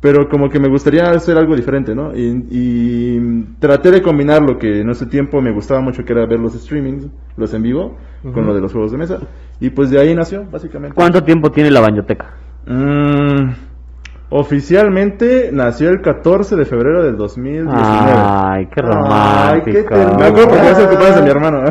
pero 0.00 0.28
como 0.28 0.48
que 0.48 0.58
me 0.58 0.68
gustaría 0.68 1.10
hacer 1.10 1.36
algo 1.36 1.54
diferente, 1.54 1.94
¿no? 1.94 2.16
Y, 2.16 2.46
y 2.50 3.44
traté 3.58 3.90
de 3.90 4.00
combinar 4.00 4.42
lo 4.42 4.58
que 4.58 4.80
en 4.80 4.90
ese 4.90 5.06
tiempo 5.06 5.40
me 5.42 5.52
gustaba 5.52 5.80
mucho, 5.80 6.04
que 6.04 6.12
era 6.12 6.26
ver 6.26 6.40
los 6.40 6.54
streamings, 6.54 7.06
los 7.36 7.52
en 7.52 7.62
vivo, 7.62 7.96
con 8.22 8.46
lo 8.46 8.54
de 8.54 8.60
los 8.60 8.72
juegos 8.72 8.92
de 8.92 8.98
mesa. 8.98 9.18
Y 9.60 9.70
pues 9.70 9.90
de 9.90 10.00
ahí 10.00 10.14
nació, 10.14 10.44
básicamente. 10.50 10.94
¿Cuánto 10.94 11.22
tiempo 11.22 11.50
tiene 11.50 11.70
la 11.70 11.80
bañoteca? 11.80 12.34
Mm, 12.66 13.50
oficialmente 14.30 15.50
nació 15.52 15.90
el 15.90 16.00
14 16.00 16.56
de 16.56 16.64
febrero 16.64 17.02
del 17.04 17.16
2019. 17.16 17.78
Ay, 18.16 18.66
qué 18.74 18.80
romántico. 18.82 19.64
qué 19.76 19.82
ternura. 19.82 20.16
Me 20.18 20.24
acuerdo 20.26 20.48
porque 20.48 20.70
es 20.70 20.78
el 20.78 20.86
cumpleaños 20.88 21.16
de 21.16 21.22
mi 21.22 21.30
hermano. 21.30 21.62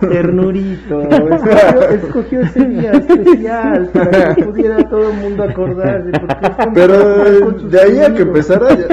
Ternurito. 0.00 1.00
Escogió, 1.10 1.88
escogió 1.90 2.40
ese 2.40 2.64
día 2.64 2.90
especial 2.92 3.88
para 3.92 4.34
que 4.34 4.44
pudiera 4.44 4.76
todo 4.88 5.10
el 5.12 5.16
mundo 5.18 5.44
acordarse. 5.44 6.10
Porque 6.10 6.34
es 6.42 6.50
como 6.56 6.72
Pero 6.74 7.50
de 7.68 7.80
ahí 7.80 7.98
a 8.00 8.12
que 8.14 8.22
empezara 8.22 8.68
ya. 8.74 8.86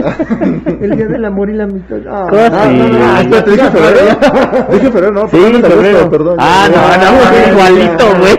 El 0.82 0.92
día 0.96 1.08
del 1.08 1.26
amor 1.26 1.50
y 1.50 1.54
la 1.54 1.64
amistad. 1.64 1.98
Ah, 2.08 2.28
Ah, 2.32 2.68
no, 2.72 2.88
no, 2.88 3.00
no, 3.00 3.18
Sí. 3.18 3.24
espérate, 3.24 3.52
dije 3.52 3.70
febrero. 3.72 4.68
Dije 4.72 4.92
febrero, 4.92 5.12
no, 5.14 5.28
Sí, 5.30 5.38
febrero. 5.38 6.10
perdón. 6.12 6.36
Ah, 6.40 6.68
Ya, 6.72 7.12
no, 7.12 7.18
pues 7.18 7.32
ya, 7.32 7.52
igualito, 7.52 8.06
güey. 8.20 8.36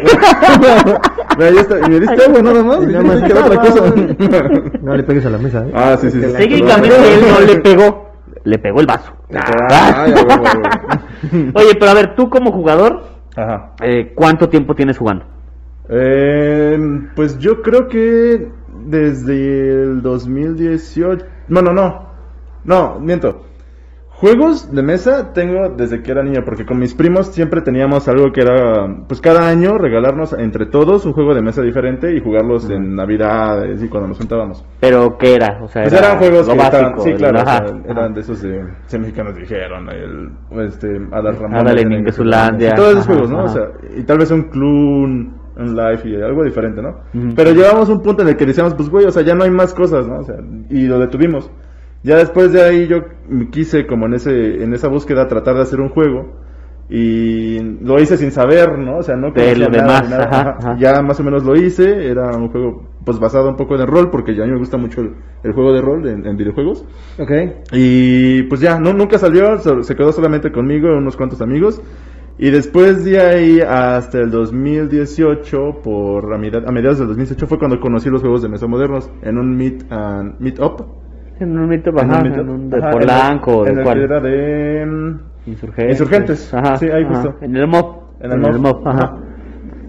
Ya 1.54 1.60
está. 1.60 1.78
Y 1.78 1.90
me 1.90 2.00
diste 2.00 2.24
agua 2.24 2.42
nada 2.42 2.62
más. 2.62 2.80
Que 3.26 3.32
era 3.32 3.46
otra 3.46 3.60
cosa. 3.60 3.94
No 4.82 4.96
le 4.96 5.02
pegues 5.02 5.26
a 5.26 5.30
la 5.30 5.38
mesa, 5.38 5.64
¿eh? 5.66 5.70
Ah, 5.74 5.96
sí, 6.00 6.10
sí, 6.10 6.20
sí. 6.20 6.32
Técnicamente 6.36 7.14
él 7.14 7.20
no 7.28 7.40
le 7.40 7.56
pegó, 7.60 8.10
le 8.44 8.58
pegó 8.58 8.80
el 8.80 8.86
vaso. 8.86 9.12
Ah, 9.34 10.06
ya, 10.08 10.22
huevo. 10.22 10.44
Oye, 11.54 11.74
pero 11.78 11.90
a 11.90 11.94
ver, 11.94 12.14
tú 12.14 12.28
como 12.30 12.52
jugador, 12.52 13.02
Ajá. 13.36 13.72
eh, 13.82 14.12
¿cuánto 14.14 14.48
tiempo 14.48 14.74
tienes 14.74 14.98
jugando? 14.98 15.24
Eh, 15.88 16.78
pues 17.16 17.38
yo 17.38 17.62
creo 17.62 17.88
que 17.88 18.48
desde 18.86 19.82
el 19.82 20.02
2018. 20.02 21.24
Bueno, 21.48 21.72
no. 21.72 22.10
No, 22.64 22.98
miento. 23.00 23.44
Juegos 24.20 24.70
de 24.70 24.82
mesa 24.82 25.32
tengo 25.32 25.70
desde 25.70 26.02
que 26.02 26.10
era 26.10 26.22
niño, 26.22 26.42
porque 26.44 26.66
con 26.66 26.78
mis 26.78 26.94
primos 26.94 27.28
siempre 27.28 27.62
teníamos 27.62 28.06
algo 28.06 28.32
que 28.32 28.42
era, 28.42 28.86
pues 29.08 29.18
cada 29.18 29.48
año 29.48 29.78
regalarnos 29.78 30.34
entre 30.34 30.66
todos 30.66 31.06
un 31.06 31.14
juego 31.14 31.34
de 31.34 31.40
mesa 31.40 31.62
diferente 31.62 32.14
y 32.14 32.20
jugarlos 32.20 32.68
en 32.68 32.94
Navidad 32.94 33.64
y 33.64 33.88
cuando 33.88 34.08
nos 34.08 34.18
juntábamos. 34.18 34.62
¿Pero 34.78 35.16
qué 35.16 35.36
era? 35.36 35.58
O 35.62 35.68
sea, 35.68 35.84
Pues 35.84 35.94
era 35.94 36.08
eran 36.08 36.18
juegos 36.18 36.46
que 36.46 36.54
estaban, 36.54 37.00
sí, 37.00 37.14
claro, 37.14 37.40
o 37.40 37.44
sea, 37.46 37.64
eran 37.88 38.12
de 38.12 38.20
esos 38.20 38.42
de, 38.42 38.62
si 38.84 38.98
mexicanos 38.98 39.34
dijeron, 39.34 39.88
el, 39.88 40.66
este, 40.66 41.00
Adal 41.12 41.38
Ramón. 41.38 41.56
Adal 41.56 41.78
Todos 42.76 42.92
esos 42.92 43.06
juegos, 43.06 43.30
¿no? 43.30 43.38
ajá. 43.38 43.46
O 43.46 43.48
sea, 43.48 43.62
y 43.96 44.02
tal 44.02 44.18
vez 44.18 44.30
un 44.32 44.42
club, 44.50 45.32
un, 45.56 45.76
life 45.76 46.06
y 46.06 46.16
algo 46.16 46.44
diferente, 46.44 46.82
¿no? 46.82 47.00
Pero 47.34 47.52
llegamos 47.52 47.88
a 47.88 47.92
un 47.92 48.02
punto 48.02 48.20
en 48.20 48.28
el 48.28 48.36
que 48.36 48.44
decíamos, 48.44 48.74
pues 48.74 48.90
güey, 48.90 49.06
o 49.06 49.10
sea, 49.10 49.22
ya 49.22 49.34
no 49.34 49.44
hay 49.44 49.50
más 49.50 49.72
cosas, 49.72 50.06
¿no? 50.06 50.18
O 50.18 50.24
sea, 50.24 50.36
y 50.68 50.86
lo 50.86 50.98
detuvimos. 50.98 51.50
Ya 52.02 52.16
después 52.16 52.52
de 52.52 52.62
ahí 52.62 52.86
yo 52.88 52.98
quise 53.50 53.86
como 53.86 54.06
en 54.06 54.14
ese, 54.14 54.62
en 54.62 54.72
esa 54.74 54.88
búsqueda 54.88 55.28
tratar 55.28 55.56
de 55.56 55.62
hacer 55.62 55.80
un 55.80 55.90
juego 55.90 56.32
y 56.88 57.60
lo 57.84 58.00
hice 58.00 58.16
sin 58.16 58.32
saber, 58.32 58.78
¿no? 58.78 58.98
O 58.98 59.02
sea, 59.02 59.16
no 59.16 59.32
De 59.34 59.54
lo 59.54 59.68
nada, 59.68 59.68
demás, 59.68 60.02
ni 60.02 60.08
nada. 60.08 60.24
ajá, 60.24 60.40
Ajá. 60.58 60.58
ajá. 60.58 60.76
Ya 60.76 61.02
más 61.02 61.20
o 61.20 61.24
menos 61.24 61.44
lo 61.44 61.54
hice, 61.56 62.08
era 62.10 62.36
un 62.36 62.48
juego 62.50 62.88
pues 63.04 63.18
basado 63.18 63.48
un 63.48 63.56
poco 63.56 63.74
en 63.76 63.82
el 63.82 63.86
rol, 63.86 64.10
porque 64.10 64.34
ya 64.34 64.42
a 64.42 64.46
mí 64.46 64.52
me 64.52 64.58
gusta 64.58 64.76
mucho 64.76 65.00
el, 65.02 65.14
el 65.42 65.52
juego 65.52 65.72
de 65.72 65.80
rol 65.82 66.06
en, 66.08 66.26
en 66.26 66.36
videojuegos. 66.36 66.84
Ok. 67.18 67.30
Y 67.72 68.42
pues 68.44 68.60
ya, 68.60 68.78
no, 68.80 68.92
nunca 68.92 69.18
salió, 69.18 69.58
se 69.58 69.94
quedó 69.94 70.12
solamente 70.12 70.50
conmigo, 70.50 70.88
unos 70.96 71.16
cuantos 71.16 71.40
amigos. 71.42 71.80
Y 72.38 72.50
después 72.50 73.04
de 73.04 73.20
ahí 73.20 73.60
hasta 73.60 74.18
el 74.18 74.30
2018, 74.30 75.82
por 75.82 76.32
a 76.32 76.38
mediados 76.38 76.98
del 76.98 77.08
2018 77.08 77.46
fue 77.46 77.58
cuando 77.58 77.78
conocí 77.80 78.08
los 78.08 78.22
juegos 78.22 78.42
de 78.42 78.48
mesa 78.48 78.66
modernos 78.66 79.10
en 79.22 79.38
un 79.38 79.56
meet 79.56 79.84
and 79.92 80.40
meet 80.40 80.58
up. 80.58 80.84
En 81.40 81.58
un 81.58 81.68
mito, 81.68 81.90
En 81.90 81.98
ajá, 81.98 82.20
en 82.26 82.48
un 82.48 82.70
de 82.70 82.78
Ajá, 82.78 82.90
Polanco, 82.90 83.66
en 83.66 83.68
el, 83.68 83.68
¿de 83.68 83.70
en 83.72 83.78
el 83.78 83.84
cuál? 83.84 83.98
que 83.98 84.04
era 84.04 84.20
de 84.20 84.86
mm, 84.86 85.20
Insurgentes. 85.46 85.92
Insurgentes, 86.00 86.54
Ajá, 86.54 86.76
sí, 86.76 86.86
ahí 86.90 87.04
justo. 87.04 87.34
En 87.40 87.56
el 87.56 87.66
MOB. 87.66 87.96
En 88.20 88.32
el 88.44 88.58
MOB, 88.58 88.86
ajá. 88.88 88.98
ajá. 88.98 89.16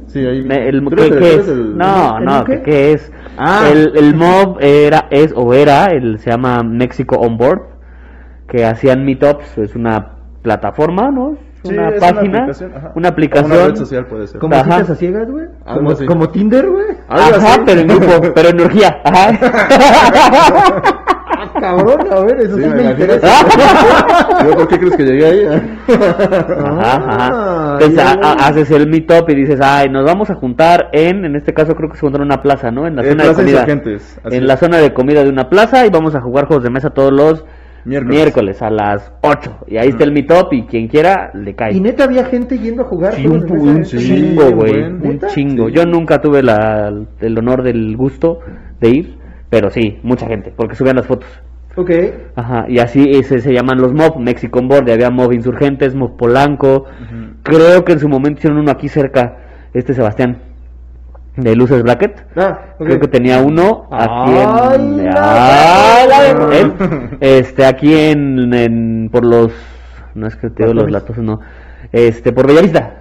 Sí, 0.08 0.20
ahí. 0.25 0.48
El, 0.50 0.84
¿Tú 0.84 0.96
¿qué, 0.96 1.05
el- 1.08 1.24
es? 1.24 1.48
el- 1.48 1.77
No, 1.77 2.17
¿el 2.17 2.25
no, 2.25 2.43
qué? 2.46 2.53
¿qué, 2.58 2.62
qué 2.63 2.91
es? 2.93 3.12
Ah. 3.38 3.67
El, 3.72 3.91
el 3.98 4.15
MOB 4.15 4.58
era, 4.62 5.08
es 5.10 5.34
o 5.36 5.53
era, 5.53 5.88
el, 5.88 6.20
se 6.20 6.31
llama 6.31 6.63
México 6.63 7.15
On 7.17 7.38
Board, 7.38 7.62
que 8.48 8.65
hacían 8.65 9.05
meetups, 9.05 9.58
es 9.58 9.75
una 9.75 10.15
plataforma, 10.41 11.12
¿no? 11.12 11.38
Sí, 11.63 11.74
una 11.74 11.91
página, 12.00 12.39
aplicación, 12.39 12.72
ajá. 12.75 12.91
una 12.96 13.10
aplicación. 13.10 13.51
Una 13.51 13.67
red 13.67 13.75
social 13.75 14.05
puede 14.08 14.25
ser. 14.27 14.39
¿Como 14.41 14.55
Ajá. 14.55 14.63
citas 14.63 14.89
a 14.89 14.96
ciegas, 14.96 15.29
güey? 15.29 15.46
¿Como, 16.08 16.27
Tinder, 16.29 16.67
güey? 16.67 16.86
Ajá, 17.08 17.62
pero 17.65 17.81
en 17.81 17.88
grupo, 17.88 18.34
pero 18.34 18.50
en 18.50 18.62
orgía, 18.62 19.00
ajá. 19.03 19.31
Ah, 21.62 21.75
cabrón, 21.77 22.08
a 22.12 22.20
ver, 22.25 22.39
eso 22.41 22.58
sí, 22.58 22.63
Sí, 22.63 22.70
me, 22.70 22.84
interesa. 22.84 23.27
Yo, 24.46 24.51
¿Por 24.56 24.68
qué 24.68 24.77
crees 24.80 24.96
que 24.98 25.03
llegué 25.03 25.25
ahí? 25.25 25.46
Ajá, 25.46 26.96
ajá. 26.96 27.30
Ah, 27.34 27.77
Entonces 27.80 27.96
ya, 27.98 28.20
ya. 28.22 28.34
haces 28.48 28.72
el 28.72 28.89
meetup 28.89 29.30
y 29.30 29.36
dices, 29.36 29.60
ay, 29.62 29.89
nos 29.89 30.06
vamos 30.06 30.30
a 30.30 30.36
juntar 30.36 30.89
en, 30.94 31.25
en 31.25 31.36
este 31.36 31.53
caso 31.53 31.74
creo 31.75 31.89
que 31.89 31.96
se 31.96 32.01
juntaron 32.01 32.27
en 32.27 32.34
una 32.34 32.41
plaza, 32.41 32.72
¿no? 32.72 32.88
En 32.88 32.96
la 32.96 33.03
En 33.03 33.10
zona 33.12 33.24
de 33.25 33.34
comida. 33.34 33.65
En 33.65 34.34
es. 34.34 34.41
la 34.44 34.58
zona 34.58 34.77
de 34.77 34.94
comida 34.94 35.24
de 35.24 35.30
una 35.30 35.50
plaza 35.50 35.86
y 35.86 35.89
vamos 35.89 36.15
a 36.15 36.22
jugar 36.22 36.46
juegos 36.48 36.63
de 36.63 36.70
mesa 36.72 36.89
todos 36.89 37.12
los 37.12 37.46
Miércoles. 37.84 38.15
miércoles, 38.15 38.62
a 38.62 38.70
las 38.70 39.12
8. 39.22 39.65
Y 39.68 39.77
ahí 39.77 39.89
está 39.89 40.03
el 40.03 40.12
meetup 40.12 40.53
y 40.53 40.65
quien 40.65 40.88
quiera 40.88 41.32
le 41.34 41.56
cae. 41.56 41.74
Y 41.74 41.80
neta 41.80 42.03
había 42.03 42.25
gente 42.25 42.58
yendo 42.60 42.84
a 42.84 42.86
jugar. 42.86 43.13
Sí, 43.15 43.25
un, 43.27 43.84
chingo, 43.84 44.51
güey. 44.51 44.84
Un 44.84 45.20
chingo. 45.34 45.68
Sí. 45.68 45.74
Yo 45.74 45.86
nunca 45.86 46.20
tuve 46.22 46.44
la, 46.44 46.91
el 47.20 47.38
honor 47.39 47.63
del 47.63 47.96
gusto 47.98 48.39
de 48.80 48.89
ir, 48.89 49.18
pero 49.50 49.72
sí, 49.72 50.00
mucha 50.03 50.27
gente, 50.27 50.53
porque 50.56 50.75
subían 50.75 50.98
las 50.98 51.08
fotos. 51.08 51.27
Ok. 51.75 51.89
Ajá, 52.35 52.65
y 52.67 52.79
así 52.79 53.09
ese, 53.11 53.39
se 53.39 53.53
llaman 53.53 53.79
los 53.79 53.93
MOB, 53.93 54.17
Mexican 54.19 54.67
Board, 54.67 54.87
y 54.89 54.91
había 54.91 55.09
MOB 55.09 55.31
Insurgentes, 55.33 55.95
MOB 55.95 56.17
Polanco. 56.17 56.85
Creo 57.43 57.85
que 57.85 57.93
en 57.93 57.99
su 57.99 58.09
momento 58.09 58.39
hicieron 58.39 58.59
uno 58.59 58.71
aquí 58.71 58.89
cerca, 58.89 59.37
este 59.73 59.93
Sebastián, 59.93 60.37
de 61.37 61.55
Luces 61.55 61.81
Bracket. 61.81 62.25
Ah. 62.35 62.59
Creo 62.77 62.99
que 62.99 63.07
tenía 63.07 63.39
uno 63.41 63.87
aquí 63.89 64.31
Ay, 64.35 64.75
en. 64.75 65.05
la- 65.05 65.95
¡Ay, 66.01 66.07
la- 66.09 66.57
él! 66.57 66.73
Este, 67.21 67.65
aquí 67.65 67.93
en, 67.95 68.53
en- 68.53 69.09
Por 69.11 69.25
los. 69.25 69.51
No 70.13 70.27
es 70.27 70.35
que 70.35 70.49
te 70.49 70.63
digo 70.63 70.73
los 70.73 70.91
latos, 70.91 71.17
no. 71.19 71.39
Este, 71.93 72.33
por 72.33 72.47
Bellavista. 72.47 72.95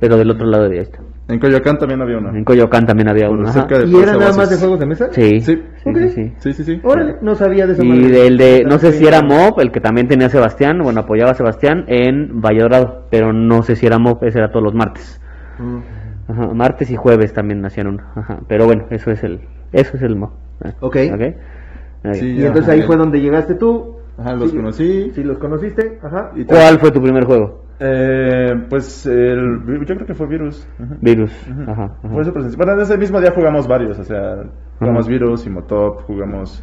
Pero 0.00 0.16
del 0.16 0.30
otro 0.32 0.46
lado 0.46 0.64
de 0.64 0.70
Bellavista. 0.70 0.98
En 1.30 1.38
Coyoacán 1.38 1.78
también 1.78 2.02
había 2.02 2.18
uno. 2.18 2.30
En 2.34 2.44
Coyoacán 2.44 2.86
también 2.86 3.08
había 3.08 3.28
Por 3.28 3.46
cerca 3.48 3.78
de 3.78 3.86
¿Y 3.86 3.96
era 3.96 4.12
nada 4.14 4.32
más 4.36 4.50
de 4.50 4.56
juegos 4.56 4.80
de 4.80 4.86
mesa? 4.86 5.08
Sí, 5.12 5.40
Sí. 5.40 5.54
sí, 5.56 5.62
Ok. 5.88 5.96
sí, 5.98 6.08
sí. 6.10 6.32
Sí, 6.38 6.52
sí, 6.52 6.64
sí. 6.64 6.80
Órale, 6.82 7.16
no 7.22 7.34
sabía 7.34 7.66
de 7.66 7.72
esa 7.74 7.84
Y 7.84 7.88
madre. 7.88 8.08
del 8.10 8.36
de, 8.36 8.64
no 8.66 8.78
sé 8.78 8.92
si 8.92 9.06
era 9.06 9.22
Mo 9.22 9.50
MOB, 9.50 9.60
el 9.60 9.70
que 9.72 9.80
también 9.80 10.08
tenía 10.08 10.28
Sebastián, 10.28 10.78
bueno, 10.82 11.00
apoyaba 11.00 11.30
a 11.30 11.34
Sebastián 11.34 11.84
en 11.88 12.40
Valle 12.40 12.60
Dorado, 12.62 13.06
pero 13.10 13.32
no 13.32 13.62
sé 13.62 13.76
si 13.76 13.86
era 13.86 13.98
MOB, 13.98 14.24
ese 14.24 14.38
era 14.38 14.50
todos 14.50 14.64
los 14.64 14.74
martes. 14.74 15.20
Ajá, 16.28 16.46
martes 16.54 16.90
y 16.90 16.96
jueves 16.96 17.32
también 17.32 17.64
hacían 17.64 17.86
uno. 17.88 18.02
Ajá, 18.14 18.38
pero 18.48 18.66
bueno, 18.66 18.84
eso 18.90 19.10
es 19.10 19.22
el, 19.24 19.40
eso 19.72 19.96
es 19.96 20.02
el 20.02 20.16
MOB. 20.16 20.30
Ok. 20.80 20.96
Ok. 21.12 21.20
Ok. 22.04 22.14
Sí. 22.14 22.26
Y 22.32 22.44
entonces 22.44 22.68
ahí 22.72 22.82
fue 22.82 22.96
donde 22.96 23.20
llegaste 23.20 23.54
tú. 23.54 23.96
Ajá, 24.18 24.34
los 24.34 24.50
Sí. 24.50 24.56
conocí. 24.56 25.10
Sí, 25.14 25.22
los 25.24 25.38
conociste. 25.38 25.98
Ajá. 26.02 26.30
Y 26.36 26.44
¿Cuál 26.44 26.78
fue 26.78 26.90
tu 26.90 27.00
primer 27.00 27.24
juego? 27.24 27.64
Eh, 27.82 28.66
pues 28.68 29.06
el, 29.06 29.60
yo 29.66 29.94
creo 29.96 30.06
que 30.06 30.14
fue 30.14 30.26
Virus. 30.26 30.68
Ajá. 30.78 30.96
Virus. 31.00 31.32
Ajá. 31.66 31.72
ajá. 31.72 32.08
Fue 32.12 32.24
su 32.24 32.32
presencia. 32.32 32.56
Bueno, 32.58 32.74
en 32.74 32.80
ese 32.80 32.98
mismo 32.98 33.20
día 33.20 33.32
jugamos 33.34 33.66
varios, 33.66 33.98
o 33.98 34.04
sea, 34.04 34.44
jugamos 34.78 35.06
Ajá. 35.06 35.10
Virus, 35.12 35.46
Imotop, 35.46 36.02
jugamos 36.02 36.62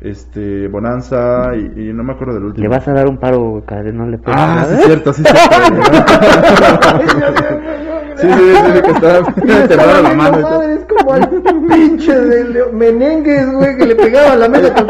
este 0.00 0.68
Bonanza 0.68 1.54
y, 1.54 1.88
y 1.88 1.92
no 1.92 2.02
me 2.02 2.12
acuerdo 2.14 2.34
del 2.34 2.44
último. 2.44 2.62
Le 2.62 2.68
vas 2.68 2.86
a 2.88 2.92
dar 2.92 3.06
un 3.08 3.18
paro, 3.18 3.62
cadre, 3.66 3.92
no 3.92 4.06
le 4.06 4.18
pegues 4.18 4.34
Ah, 4.38 4.64
sí, 4.66 4.74
es 4.74 4.84
cierto, 4.84 5.12
sí, 5.12 5.22
es 5.24 5.30
cierto. 5.30 5.82
sí, 8.16 8.26
sí, 8.26 8.32
sí, 8.32 8.72
sí, 8.74 9.40
que 9.40 9.46
me 9.46 9.68
temblaba 9.68 10.00
la 10.02 10.14
mano. 10.14 10.40
Madre, 10.40 10.74
es 10.74 10.86
como 10.86 11.14
pinche 11.68 12.14
de 12.14 12.72
Menengues, 12.72 13.52
güey, 13.52 13.76
que 13.76 13.86
le 13.86 13.96
pegaba 13.96 14.32
a 14.32 14.36
la 14.36 14.48
mesa 14.48 14.74
con 14.74 14.86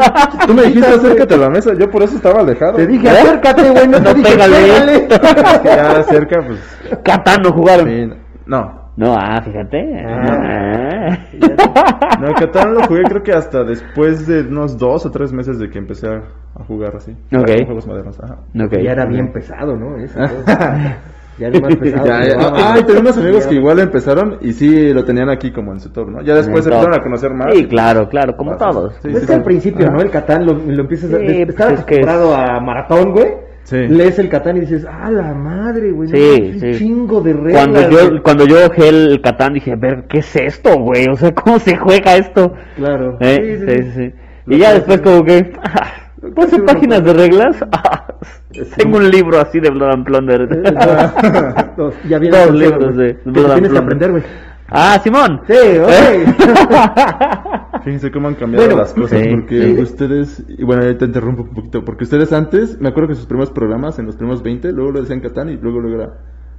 Tú 0.47 0.53
me 0.53 0.63
dijiste 0.63 0.87
acércate 0.87 1.33
a 1.33 1.37
la 1.37 1.49
mesa, 1.49 1.73
yo 1.77 1.89
por 1.89 2.03
eso 2.03 2.15
estaba 2.15 2.41
alejado. 2.41 2.73
Te 2.73 2.87
dije, 2.87 3.09
acércate, 3.09 3.69
güey, 3.69 3.87
no 3.87 3.99
te 4.03 4.13
dije, 4.13 4.31
pégale. 4.31 5.07
ya 5.63 6.03
cerca, 6.03 6.41
pues. 6.45 7.01
Catán 7.03 7.41
no 7.41 7.51
jugaron. 7.51 7.87
sí, 7.87 8.09
no. 8.45 8.85
No, 8.97 9.13
ah, 9.13 9.41
fíjate. 9.43 9.77
Ah. 10.05 11.09
Ah. 11.09 12.17
No, 12.21 12.33
Catán 12.33 12.73
lo 12.73 12.83
jugué 12.87 13.03
creo 13.03 13.23
que 13.23 13.33
hasta 13.33 13.63
después 13.63 14.25
de 14.25 14.41
unos 14.41 14.77
dos 14.77 15.05
o 15.05 15.11
tres 15.11 15.33
meses 15.33 15.59
de 15.59 15.69
que 15.69 15.79
empecé 15.79 16.07
a, 16.07 16.23
a 16.57 16.63
jugar 16.63 16.95
así. 16.95 17.11
Ok. 17.35 17.65
Juegos 17.65 17.87
modernos, 17.87 18.17
ajá. 18.23 18.37
Ok. 18.55 18.77
Ya 18.81 18.91
era 18.91 19.05
bien 19.05 19.33
pesado, 19.33 19.75
¿no? 19.75 19.97
Eso. 19.97 20.17
ya 21.37 21.47
era 21.47 21.59
más 21.59 21.75
pesado. 21.79 22.05
Ya, 22.05 22.23
ya. 22.25 22.85
tenía 22.85 23.01
unos 23.01 23.17
amigos 23.17 23.47
que 23.47 23.55
igual 23.55 23.79
empezaron 23.79 24.37
y 24.41 24.53
sí 24.53 24.93
lo 24.93 25.03
tenían 25.03 25.29
aquí 25.29 25.51
como 25.51 25.71
en 25.73 25.79
su 25.79 25.89
top, 25.91 26.09
¿no? 26.09 26.21
Ya 26.21 26.35
después 26.35 26.63
se 26.63 26.69
empezaron 26.69 26.93
a 26.99 27.03
conocer 27.03 27.31
más. 27.33 27.53
Sí, 27.53 27.65
claro, 27.67 28.07
claro, 28.09 28.35
como 28.37 28.55
todos. 28.57 28.93
Sí, 29.01 29.09
es 29.13 29.19
sí, 29.21 29.27
que 29.27 29.33
al 29.33 29.43
principio, 29.43 29.89
¿no? 29.91 30.01
El 30.01 30.09
Catán 30.09 30.45
lo, 30.45 30.53
lo 30.53 30.81
empiezas 30.81 31.13
a... 31.13 31.17
Pues 31.17 31.29
estar 31.49 31.73
es 31.73 31.83
que 31.85 31.95
es- 31.95 32.01
acostumbrado 32.07 32.35
a 32.35 32.59
maratón, 32.59 33.11
güey. 33.11 33.27
Sí. 33.63 33.77
Lees 33.87 34.19
el 34.19 34.29
Catán 34.29 34.57
y 34.57 34.59
dices, 34.59 34.85
ah, 34.87 35.09
la 35.09 35.33
madre, 35.33 35.91
güey. 35.91 36.07
no, 36.07 36.15
Sí, 36.15 36.51
un 36.53 36.59
sí. 36.59 36.71
chingo 36.77 37.19
de 37.21 37.33
reglas. 37.33 37.53
Cuando 37.67 37.89
yo, 37.89 38.09
güey. 38.09 38.21
cuando 38.21 38.45
yo 38.45 38.55
bajé 38.69 38.89
el 38.89 39.21
Catán 39.21 39.53
dije, 39.53 39.71
a 39.71 39.75
ver, 39.75 40.05
¿qué 40.07 40.19
es 40.19 40.35
esto, 40.35 40.77
güey? 40.77 41.07
O 41.11 41.15
sea, 41.15 41.33
¿cómo 41.33 41.57
se 41.57 41.75
juega 41.75 42.15
esto? 42.15 42.53
Claro. 42.75 43.17
¿Eh? 43.21 43.57
Sí, 43.67 43.81
sí, 43.81 43.91
Sí. 43.95 44.13
Y 44.47 44.59
ya 44.59 44.73
después 44.73 45.01
como 45.01 45.23
que, 45.23 45.51
ah, 45.63 46.11
¿12 46.21 46.63
páginas 46.63 47.03
de 47.03 47.13
reglas? 47.13 47.57
Ah, 47.71 48.05
tengo 48.77 48.97
un 48.97 49.09
libro 49.09 49.39
así 49.39 49.59
de 49.59 49.69
Blood 49.69 49.91
and 49.91 50.05
Plunder. 50.05 50.47
Dos, 51.77 51.93
ya 52.07 52.19
viene 52.19 52.37
Dos 52.37 52.55
libros 52.55 52.95
de 52.95 53.17
Blood 53.25 53.45
and 53.45 53.53
tienes 53.53 53.71
que 53.71 53.77
aprender, 53.77 54.11
güey. 54.11 54.23
Ah, 54.69 54.99
Simón. 55.03 55.41
Sí, 55.47 55.53
ok. 55.53 55.89
Fíjense 57.83 58.09
cómo 58.09 58.29
han 58.29 58.35
cambiado 58.35 58.65
Bueno, 58.65 58.81
las 58.81 58.93
cosas, 58.93 59.19
sí, 59.21 59.29
porque 59.29 59.61
sí. 59.61 59.79
ustedes, 59.79 60.43
y 60.47 60.63
bueno, 60.63 60.83
ya 60.83 60.97
te 60.97 61.05
interrumpo 61.05 61.43
un 61.43 61.53
poquito, 61.53 61.85
porque 61.85 62.05
ustedes 62.05 62.33
antes, 62.33 62.81
me 62.81 62.89
acuerdo 62.89 63.09
que 63.09 63.15
sus 63.15 63.27
primeros 63.27 63.51
programas, 63.51 63.99
en 63.99 64.07
los 64.07 64.15
primeros 64.15 64.41
20, 64.41 64.71
luego 64.71 64.91
lo 64.91 65.01
decían 65.01 65.19
Catán 65.19 65.49
y 65.49 65.57
luego 65.57 65.81
luego 65.81 66.01
era 66.01 66.13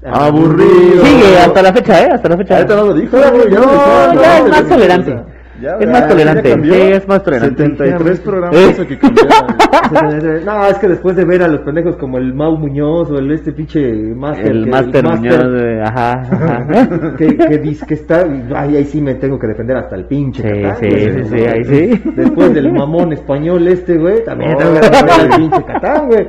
aburrido. 0.04 1.04
Sigue 1.04 1.38
hasta 1.38 1.62
la 1.62 1.73
fecha, 1.73 2.04
¿eh? 2.04 2.11
Hasta 2.12 2.28
la 2.28 2.37
fecha. 2.37 2.56
Ahorita 2.58 2.76
no 2.76 2.87
lo 2.87 2.94
dijo, 2.94 3.18
ya 3.18 3.30
no, 3.30 3.38
lo 3.38 4.14
No, 4.14 4.23
ya 4.23 4.38
es 4.38 4.49
más 4.49 4.68
tolerante. 4.68 5.16
Ya, 5.60 5.76
Es 5.80 5.88
más 5.90 6.08
tolerante. 6.08 6.54
Sí, 6.62 6.70
es 6.72 7.08
más 7.08 7.22
tolerante. 7.22 7.64
73 7.64 8.20
programas 8.20 8.56
Eh. 8.60 8.68
eso 8.70 8.86
que 8.86 8.98
cambiaron. 8.98 9.56
No, 10.44 10.66
es 10.66 10.78
que 10.78 10.88
después 10.88 11.14
de 11.16 11.25
ver 11.25 11.42
a 11.42 11.48
los 11.48 11.60
pendejos 11.60 11.96
como 11.96 12.18
el 12.18 12.34
Mau 12.34 12.56
Muñoz 12.58 13.10
o 13.10 13.18
el 13.18 13.30
este 13.30 13.52
pinche 13.52 13.80
Master. 14.16 14.46
El 14.50 14.64
que- 14.64 14.70
Master 14.70 15.04
Muñoz, 15.04 15.44
ajá, 15.84 16.12
ajá. 16.22 17.14
que, 17.18 17.36
que 17.36 17.58
dice 17.58 17.86
que 17.86 17.94
está. 17.94 18.25
Ay, 18.54 18.76
ahí 18.76 18.84
sí 18.84 19.00
me 19.00 19.14
tengo 19.14 19.38
que 19.38 19.46
defender 19.46 19.76
hasta 19.76 19.94
el 19.96 20.06
pinche. 20.06 20.42
Sí, 20.42 20.62
Catán, 20.62 20.76
sí, 20.80 20.90
sí, 20.90 21.25
sí, 21.25 21.44
ahí 21.46 21.64
sí. 21.64 22.02
Después 22.16 22.52
del 22.54 22.72
mamón 22.72 23.12
español 23.12 23.66
este, 23.68 23.96
güey, 23.96 24.25
también 24.25 24.54
Oh. 24.54 24.58
tengo 24.58 24.75
que 24.75 24.80
defender 24.80 25.14
al 25.20 25.28
pinche 25.40 25.64
Catán, 25.64 26.06
güey. 26.08 26.28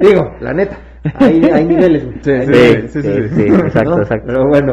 Digo, 0.00 0.30
la 0.40 0.52
neta, 0.54 0.76
hay, 1.18 1.44
hay 1.44 1.64
niveles, 1.66 2.04
güey. 2.04 2.16
Sí, 2.22 2.46
sí, 2.46 2.52
Sí, 2.54 2.88
sí, 2.88 3.02
sí, 3.02 3.12
sí. 3.12 3.28
sí, 3.34 3.42
exacto, 3.54 3.90
¿no? 3.90 3.98
exacto. 4.02 4.24
Pero 4.26 4.48
bueno, 4.48 4.72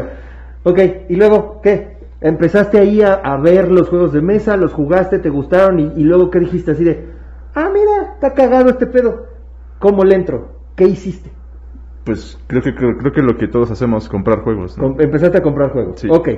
ok, 0.63 0.79
y 1.09 1.15
luego, 1.15 1.59
¿qué? 1.61 1.90
Empezaste 2.21 2.77
ahí 2.77 3.01
a, 3.01 3.13
a 3.13 3.37
ver 3.41 3.71
los 3.71 3.89
juegos 3.89 4.13
de 4.13 4.21
mesa, 4.21 4.55
los 4.55 4.73
jugaste, 4.73 5.19
te 5.19 5.29
gustaron 5.29 5.79
y, 5.79 5.91
y 5.95 6.03
luego, 6.03 6.29
¿qué 6.29 6.39
dijiste 6.39 6.71
así 6.71 6.83
de, 6.83 7.09
ah, 7.55 7.69
mira, 7.73 8.13
está 8.13 8.33
cagado 8.33 8.69
este 8.69 8.85
pedo? 8.85 9.25
¿Cómo 9.79 10.03
le 10.03 10.15
entro? 10.15 10.49
¿Qué 10.75 10.85
hiciste? 10.85 11.31
Pues 12.05 12.39
creo 12.47 12.61
que, 12.61 12.75
creo, 12.75 12.97
creo 12.97 13.11
que 13.11 13.21
lo 13.21 13.37
que 13.37 13.47
todos 13.47 13.71
hacemos, 13.71 14.07
comprar 14.07 14.41
juegos. 14.41 14.77
empezaste 14.99 15.39
a 15.39 15.41
comprar 15.41 15.71
juegos. 15.71 15.99
Sí. 15.99 16.07
Ok. 16.11 16.29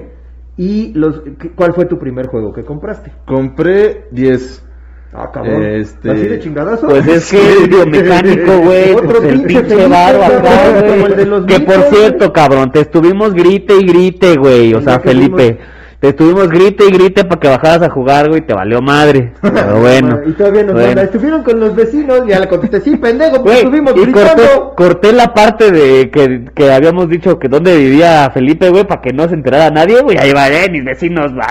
¿Y 0.55 0.93
los, 0.93 1.21
cuál 1.55 1.73
fue 1.73 1.85
tu 1.85 1.97
primer 1.97 2.27
juego 2.27 2.53
que 2.53 2.63
compraste? 2.63 3.11
Compré 3.25 4.07
10. 4.11 4.69
Ah, 5.15 5.29
cabrón. 5.31 5.63
Este- 5.63 6.09
¿Así 6.11 6.27
de 6.27 6.39
chingadazo? 6.39 6.87
Pues 6.87 7.07
es 7.07 7.29
que 7.31 7.53
el 7.63 7.69
biomecánico, 7.69 8.57
güey, 8.59 8.95
el 9.29 9.43
pinche 9.43 9.87
varo 9.87 10.23
acá, 10.23 10.41
güey. 10.71 11.45
Que 11.45 11.59
por 11.59 11.83
cierto, 11.83 12.33
cabrón, 12.33 12.71
te 12.71 12.79
estuvimos 12.81 13.33
grite 13.33 13.75
y 13.79 13.85
grite, 13.85 14.37
güey, 14.37 14.73
o 14.73 14.81
sea, 14.81 14.99
Felipe. 14.99 15.59
Te 15.99 16.09
estuvimos 16.09 16.49
grite 16.49 16.83
y 16.85 16.91
grite 16.91 17.23
para 17.23 17.39
que 17.39 17.47
bajaras 17.47 17.83
a 17.83 17.89
jugar, 17.89 18.27
güey, 18.27 18.41
te 18.41 18.53
valió 18.53 18.81
madre. 18.81 19.31
Pero 19.41 19.79
bueno. 19.79 20.19
Y 20.25 20.33
todavía 20.33 20.63
nos 20.63 20.73
bueno. 20.73 20.87
manda, 20.87 21.03
estuvieron 21.03 21.43
con 21.43 21.61
los 21.61 21.73
vecinos, 21.73 22.27
ya 22.27 22.41
le 22.41 22.49
contesté, 22.49 22.81
sí, 22.81 22.97
pendejo, 22.97 23.41
pues 23.41 23.59
estuvimos 23.59 23.93
y 23.93 23.95
corté, 23.95 24.11
gritando. 24.11 24.73
corté 24.75 25.13
la 25.13 25.33
parte 25.33 25.71
de 25.71 26.09
que, 26.11 26.43
que 26.53 26.73
habíamos 26.73 27.07
dicho 27.07 27.39
que 27.39 27.47
dónde 27.47 27.77
vivía 27.77 28.29
Felipe, 28.33 28.69
güey, 28.69 28.83
para 28.85 28.99
que 28.99 29.13
no 29.13 29.29
se 29.29 29.35
enterara 29.35 29.69
nadie, 29.69 30.01
güey. 30.01 30.17
Ahí 30.17 30.33
va, 30.33 30.49
eh, 30.49 30.69
mis 30.69 30.83
vecinos, 30.83 31.31
va. 31.31 31.47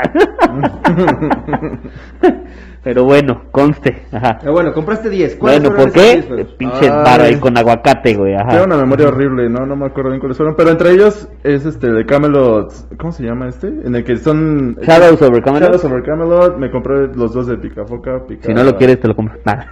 Pero 2.84 3.04
bueno, 3.04 3.42
conste. 3.52 4.06
Ajá. 4.10 4.38
Ah, 4.44 4.50
bueno, 4.50 4.72
compraste 4.72 5.08
10. 5.08 5.36
¿Cuáles 5.36 5.60
Bueno, 5.62 5.76
¿por 5.76 5.92
qué? 5.92 6.00
10 6.14 6.26
juegos? 6.26 6.54
Pinche 6.58 6.90
varo 6.90 7.22
ahí 7.22 7.36
con 7.36 7.56
aguacate, 7.56 8.14
güey. 8.16 8.36
Tengo 8.36 8.50
Ajá. 8.50 8.64
una 8.64 8.76
memoria 8.76 9.06
horrible, 9.06 9.48
no, 9.48 9.64
no 9.66 9.76
me 9.76 9.86
acuerdo 9.86 10.10
bien 10.10 10.18
cuáles 10.18 10.36
fueron, 10.36 10.56
pero 10.56 10.70
entre 10.70 10.90
ellos 10.90 11.28
es 11.44 11.64
este 11.64 11.92
de 11.92 12.04
Camelot, 12.04 12.72
¿cómo 12.98 13.12
se 13.12 13.22
llama 13.24 13.46
este? 13.48 13.68
En 13.68 13.94
el 13.94 14.02
que 14.02 14.16
son 14.16 14.76
Shadows 14.82 15.22
over 15.22 15.42
Camelot. 15.44 15.68
Shadows 15.68 15.84
over 15.84 16.02
Camelot, 16.02 16.58
me 16.58 16.72
compré 16.72 17.06
los 17.14 17.32
dos 17.32 17.46
de 17.46 17.56
Picafoca, 17.56 18.24
Pica... 18.26 18.46
Si 18.48 18.52
no 18.52 18.64
lo 18.64 18.74
quieres, 18.76 18.98
te 18.98 19.06
lo 19.06 19.14
compro. 19.14 19.36
Nah. 19.44 19.62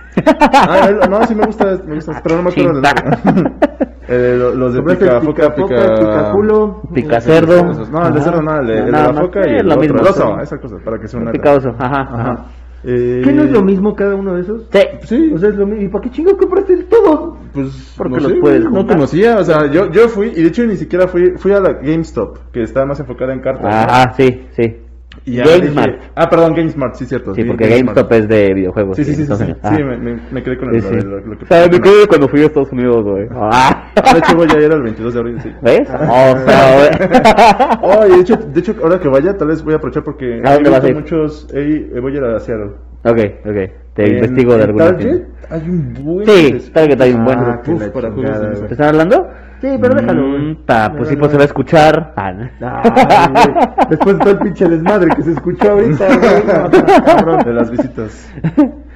Ah, 0.53 0.89
no, 1.11 1.23
sí 1.27 1.35
me 1.35 1.45
gusta, 1.47 1.65
me 1.87 1.97
gusta, 1.97 2.21
pero 2.23 2.37
no 2.37 2.43
me 2.45 2.51
acuerdo 2.51 2.81
del 2.81 2.83
nombre. 2.83 3.53
Eh, 4.13 4.35
lo- 4.37 4.53
los 4.57 4.75
de 4.75 4.83
Picafoca, 4.83 5.55
Picafoca, 5.55 5.55
Pica... 5.85 5.95
Picaculo. 6.01 6.83
Pica 6.93 7.21
cerdo. 7.21 7.63
No, 7.93 8.09
el 8.09 8.15
de 8.15 8.21
cerdo 8.21 8.43
no, 8.43 8.59
el 8.61 8.67
de, 8.67 8.75
de 8.83 8.91
Nada 8.91 9.07
la 9.07 9.13
más. 9.13 9.21
foca 9.23 9.41
y 9.47 9.51
Eh, 9.53 9.57
el 9.61 9.67
lo 9.67 9.75
otro, 9.75 9.81
mismo. 9.83 10.01
el 10.01 10.07
oso, 10.09 10.41
esa 10.41 10.59
cosa, 10.59 10.77
para 10.85 10.99
que 10.99 11.07
sea 11.07 11.21
una... 11.21 11.31
Picaoso, 11.31 11.69
ajá, 11.79 12.01
Ajá. 12.01 12.45
Eh, 12.85 13.21
¿Qué 13.23 13.33
no 13.33 13.43
es 13.43 13.51
lo 13.51 13.63
mismo 13.63 13.95
cada 13.95 14.15
uno 14.15 14.35
de 14.35 14.43
esos? 14.43 14.63
Sí. 14.73 14.81
Sí, 15.03 15.33
O 15.35 15.39
sea, 15.39 15.51
es 15.51 15.57
lo 15.57 15.67
mismo. 15.67 15.83
¿Y 15.83 15.89
para 15.89 16.05
qué 16.05 16.11
chingo 16.11 16.37
compraste 16.37 16.77
todo? 16.85 17.37
Pues 17.53 17.95
Porque 17.97 18.15
no 18.15 18.21
los 18.21 18.33
sé, 18.33 18.39
puedes 18.39 18.65
no 18.65 18.87
conocía, 18.87 19.37
o 19.37 19.45
sea, 19.45 19.71
yo, 19.71 19.91
yo 19.91 20.09
fui, 20.09 20.29
y 20.29 20.43
de 20.43 20.49
hecho 20.49 20.65
ni 20.65 20.77
siquiera 20.77 21.09
fui, 21.09 21.33
fui 21.37 21.53
a 21.53 21.61
la 21.61 21.75
GameStop, 21.75 22.39
que 22.53 22.63
está 22.63 22.87
más 22.87 23.01
enfocada 23.01 23.33
en 23.33 23.41
cartas. 23.41 23.65
¿no? 23.65 23.69
Ajá, 23.69 24.15
sí, 24.15 24.47
sí. 24.53 24.77
Y 25.25 25.35
ya 25.35 25.45
GameSmart. 25.45 25.93
dije- 25.97 26.09
ah, 26.15 26.31
perdón, 26.31 26.55
GameSmart, 26.55 26.95
sí, 26.95 27.05
cierto. 27.05 27.35
Sí, 27.35 27.45
porque. 27.45 27.67
GameStop 27.69 28.13
es 28.13 28.29
de 28.29 28.55
videojuegos. 28.55 28.97
Sí, 28.97 29.05
sí, 29.05 29.15
sí, 29.15 29.27
sí, 29.27 29.35
sí, 29.37 29.55
ajá. 29.63 29.77
sí, 29.77 29.83
me, 29.83 29.97
me, 29.99 30.21
me 30.31 30.43
quedé 30.43 30.57
con 30.57 30.75
el, 30.75 30.81
Sí, 30.81 30.89
sí. 30.89 31.07
lo, 31.07 31.19
lo 31.21 31.37
que 31.39 31.45
O 31.45 31.49
sea, 31.49 31.69
me 31.69 31.81
quedé 31.81 32.07
cuando 32.07 32.29
fui 32.29 32.41
a 32.43 32.47
Estados 32.47 32.73
Unidos, 32.73 33.05
güey. 33.05 33.27
Ah. 33.33 33.87
Ah, 34.03 34.13
De 34.15 34.19
hecho 34.21 34.37
voy 34.37 34.49
a 34.55 34.57
ir 34.65 34.73
el 34.73 34.83
22 34.83 35.13
de 35.15 35.21
abril, 35.21 35.41
sí. 35.43 35.51
¿Ves? 35.63 35.89
O 35.91 36.39
sea, 36.47 36.77
güey. 36.77 37.81
Oh, 37.83 38.07
y 38.07 38.11
de 38.17 38.21
hecho, 38.23 38.37
de 38.37 38.61
hecho, 38.61 38.75
ahora 38.83 38.99
que 39.01 39.09
vaya, 39.09 39.37
tal 39.37 39.49
vez 39.49 39.63
voy 39.65 39.75
a 39.75 39.77
aprovechar 39.77 40.05
porque 40.05 40.41
¿A 40.45 40.55
dónde 40.55 40.71
vas 40.71 40.85
a 40.85 40.89
ir? 40.89 40.95
muchos, 40.95 41.49
eh, 41.53 41.91
voy 42.01 42.15
a 42.15 42.17
ir 42.17 42.25
a 42.25 42.39
Seattle. 42.41 42.71
Ok, 43.05 43.19
ok. 43.47 43.71
Te 43.95 44.05
En- 44.07 44.15
investigo 44.15 44.57
de 44.57 44.63
alguna 44.65 44.85
Target 44.87 45.07
tienda. 45.09 45.27
hay 45.51 45.69
un 45.69 45.95
buen 46.05 46.27
Sí, 46.27 46.71
Target 46.73 47.01
hay 47.01 47.13
un 47.13 47.25
buen. 47.25 47.39
Ah, 47.39 47.61
Uf, 47.67 47.89
para 47.89 48.11
juegos. 48.13 48.61
¿Te 48.69 48.73
están 48.75 48.89
hablando? 48.89 49.29
Sí, 49.61 49.69
pero 49.81 49.95
déjalo, 49.95 50.29
güey. 50.31 50.43
Mm, 50.43 50.57
ta, 50.65 50.93
pues 50.97 51.09
sí, 51.09 51.15
No, 51.15 51.21
pues 51.21 51.33
se 51.33 51.37
va 51.37 51.43
a 51.43 51.47
escuchar. 51.47 52.13
Ah, 52.17 52.33
¿no? 52.33 52.49
Ay, 52.61 53.29
güey. 53.53 53.89
Después 53.91 54.19
de 54.19 54.21
todo 54.25 54.31
el 54.31 54.39
pinche 54.39 54.69
desmadre 54.69 55.11
que 55.15 55.23
se 55.23 55.33
escuchó 55.33 55.73
ahorita, 55.73 56.07
güey. 56.07 56.21
No, 56.47 56.65
está 56.67 57.05
cabrón. 57.05 57.39
de 57.45 57.53
las 57.53 57.71
visitas. 57.71 58.33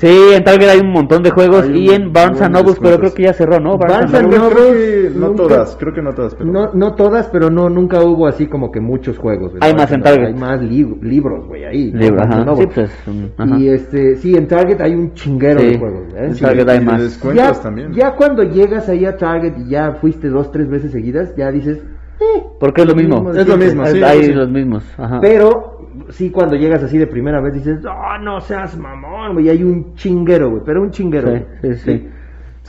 Sí, 0.00 0.06
en 0.32 0.44
Target 0.44 0.68
hay 0.68 0.78
un 0.78 0.92
montón 0.92 1.24
de 1.24 1.30
juegos 1.30 1.64
Hay 1.64 1.86
y 1.86 1.90
en 1.90 2.12
Barnes 2.12 2.48
Nobles, 2.48 2.78
pero 2.80 2.98
creo 3.00 3.12
que 3.12 3.24
ya 3.24 3.32
cerró, 3.32 3.58
¿no? 3.58 3.76
Barnes 3.76 4.14
and 4.14 4.32
and 4.32 4.36
Nobles. 4.36 4.52
Creo 4.54 4.72
que 4.72 5.10
no 5.18 5.26
nunca- 5.26 5.42
todas, 5.42 5.76
creo 5.76 5.92
que 5.92 6.02
no 6.02 6.12
todas, 6.14 6.34
pero... 6.36 6.52
No, 6.52 6.72
no 6.72 6.94
todas, 6.94 7.26
pero 7.26 7.50
no 7.50 7.68
nunca 7.68 8.00
hubo 8.02 8.28
así 8.28 8.46
como 8.46 8.70
que 8.70 8.80
muchos 8.80 9.18
juegos. 9.18 9.54
Hay 9.60 9.74
más 9.74 9.90
en 9.90 10.02
Target. 10.02 10.26
Hay 10.28 10.34
más 10.34 10.60
lib- 10.60 11.02
libros, 11.02 11.48
güey, 11.48 11.64
ahí. 11.64 11.90
¿no? 11.92 11.98
Libro, 11.98 12.22
ajá. 12.22 12.44
Sí, 12.56 12.66
pues, 12.72 12.90
ajá. 13.38 13.58
Y 13.58 13.68
este, 13.70 14.14
sí, 14.16 14.36
en 14.36 14.46
Target 14.46 14.80
hay 14.80 14.94
un 14.94 15.14
chinguero 15.14 15.58
Sí, 15.58 15.66
de 15.66 15.78
juegos. 15.78 16.02
¿eh? 16.14 16.24
en 16.26 16.34
Sí. 16.36 16.44
Target 16.44 16.68
hay 16.68 16.76
y 16.76 16.80
de 16.80 16.86
más. 16.86 17.02
descuentos 17.02 17.44
Ya, 17.56 17.60
también. 17.60 17.92
ya 17.92 18.14
cuando 18.14 18.42
llegas 18.44 18.88
ahí 18.88 19.04
a 19.04 19.16
Target 19.16 19.54
y 19.58 19.70
ya 19.70 19.94
fuiste 20.00 20.28
dos, 20.28 20.52
tres 20.52 20.68
veces 20.70 20.92
seguidas, 20.92 21.34
ya 21.36 21.50
dices, 21.50 21.78
eh, 22.20 22.42
Porque 22.60 22.82
es 22.82 22.86
lo 22.88 22.94
mismo. 22.94 23.32
Es 23.32 23.48
lo 23.48 23.56
mismo, 23.56 23.84
sí, 23.86 24.00
hay 24.02 24.22
sí. 24.24 24.32
los 24.32 24.48
mismos. 24.48 24.84
Ajá. 24.96 25.18
Pero 25.20 25.77
sí 26.10 26.30
cuando 26.30 26.56
llegas 26.56 26.82
así 26.82 26.98
de 26.98 27.06
primera 27.06 27.40
vez 27.40 27.54
dices, 27.54 27.84
oh, 27.84 28.18
no 28.18 28.40
seas 28.40 28.76
mamón, 28.76 29.34
güey, 29.34 29.48
hay 29.48 29.62
un 29.62 29.94
chinguero, 29.94 30.50
güey, 30.50 30.62
pero 30.64 30.82
un 30.82 30.90
chinguero. 30.90 31.28
Sí, 31.28 31.44
güey. 31.62 31.74
sí, 31.76 31.80
sí. 31.84 32.08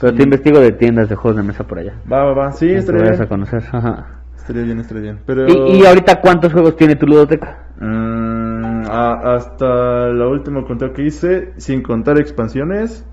Pero 0.00 0.14
te 0.14 0.22
investigo 0.22 0.60
de 0.60 0.72
tiendas 0.72 1.08
de 1.08 1.14
juegos 1.14 1.36
de 1.36 1.42
mesa 1.42 1.64
por 1.64 1.78
allá. 1.78 1.94
Va, 2.10 2.24
va, 2.24 2.32
va, 2.32 2.52
sí, 2.52 2.68
Te 2.68 2.78
estaría 2.78 3.02
vayas 3.02 3.20
a 3.20 3.24
bien. 3.24 3.28
conocer. 3.28 3.62
Ajá. 3.70 4.06
Estaría 4.34 4.62
bien, 4.62 4.78
estaría 4.80 5.02
bien. 5.02 5.18
Pero... 5.26 5.46
¿Y, 5.46 5.80
y 5.80 5.84
ahorita 5.84 6.20
cuántos 6.20 6.52
juegos 6.52 6.76
tiene 6.76 6.96
tu 6.96 7.06
ludoteca? 7.06 7.66
Mm, 7.78 8.84
hasta 8.90 10.08
la 10.08 10.26
última 10.26 10.64
conteo 10.64 10.92
que 10.92 11.02
hice, 11.02 11.52
sin 11.58 11.82
contar 11.82 12.18
expansiones, 12.18 13.06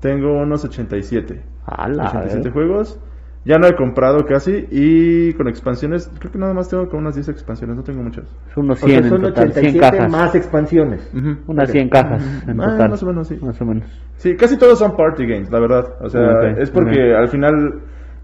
tengo 0.00 0.32
unos 0.40 0.64
87. 0.64 1.42
Ala, 1.66 2.08
87 2.08 2.48
eh. 2.48 2.52
juegos. 2.52 3.00
Ya 3.48 3.56
no 3.58 3.66
he 3.66 3.74
comprado 3.74 4.26
casi 4.26 4.66
y 4.70 5.32
con 5.32 5.48
expansiones, 5.48 6.10
creo 6.18 6.30
que 6.30 6.38
nada 6.38 6.52
más 6.52 6.68
tengo 6.68 6.86
como 6.88 7.00
unas 7.00 7.14
10 7.14 7.30
expansiones, 7.30 7.76
no 7.76 7.82
tengo 7.82 8.02
muchas. 8.02 8.26
Son 8.54 8.64
unos 8.66 8.82
O 8.82 8.86
sea, 8.86 9.00
100 9.00 9.04
en 9.04 9.10
son 9.10 9.22
total, 9.22 9.52
100 9.54 9.66
87 9.66 9.78
cajas. 9.96 10.12
más 10.12 10.34
expansiones. 10.34 11.10
Ujú. 11.16 11.36
Unas 11.46 11.70
100 11.70 11.88
cajas 11.88 12.22
en 12.46 12.60
Ah, 12.60 12.64
total. 12.72 12.90
más 12.90 13.02
o 13.02 13.06
menos, 13.06 13.26
sí. 13.28 13.38
Más 13.40 13.58
o 13.58 13.64
menos. 13.64 13.84
Sí, 14.16 14.36
casi 14.36 14.58
todos 14.58 14.78
son 14.78 14.94
party 14.94 15.26
games, 15.26 15.50
la 15.50 15.60
verdad. 15.60 15.94
O 16.02 16.10
sea, 16.10 16.20
Ok, 16.20 16.58
es 16.58 16.70
porque 16.70 17.14
al 17.14 17.28
final, 17.28 17.80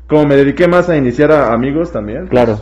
como 0.06 0.26
me 0.26 0.36
dediqué 0.36 0.68
más 0.68 0.90
a 0.90 0.96
iniciar 0.98 1.32
a 1.32 1.54
amigos 1.54 1.90
también, 1.90 2.26
pues, 2.28 2.30
Claro. 2.30 2.58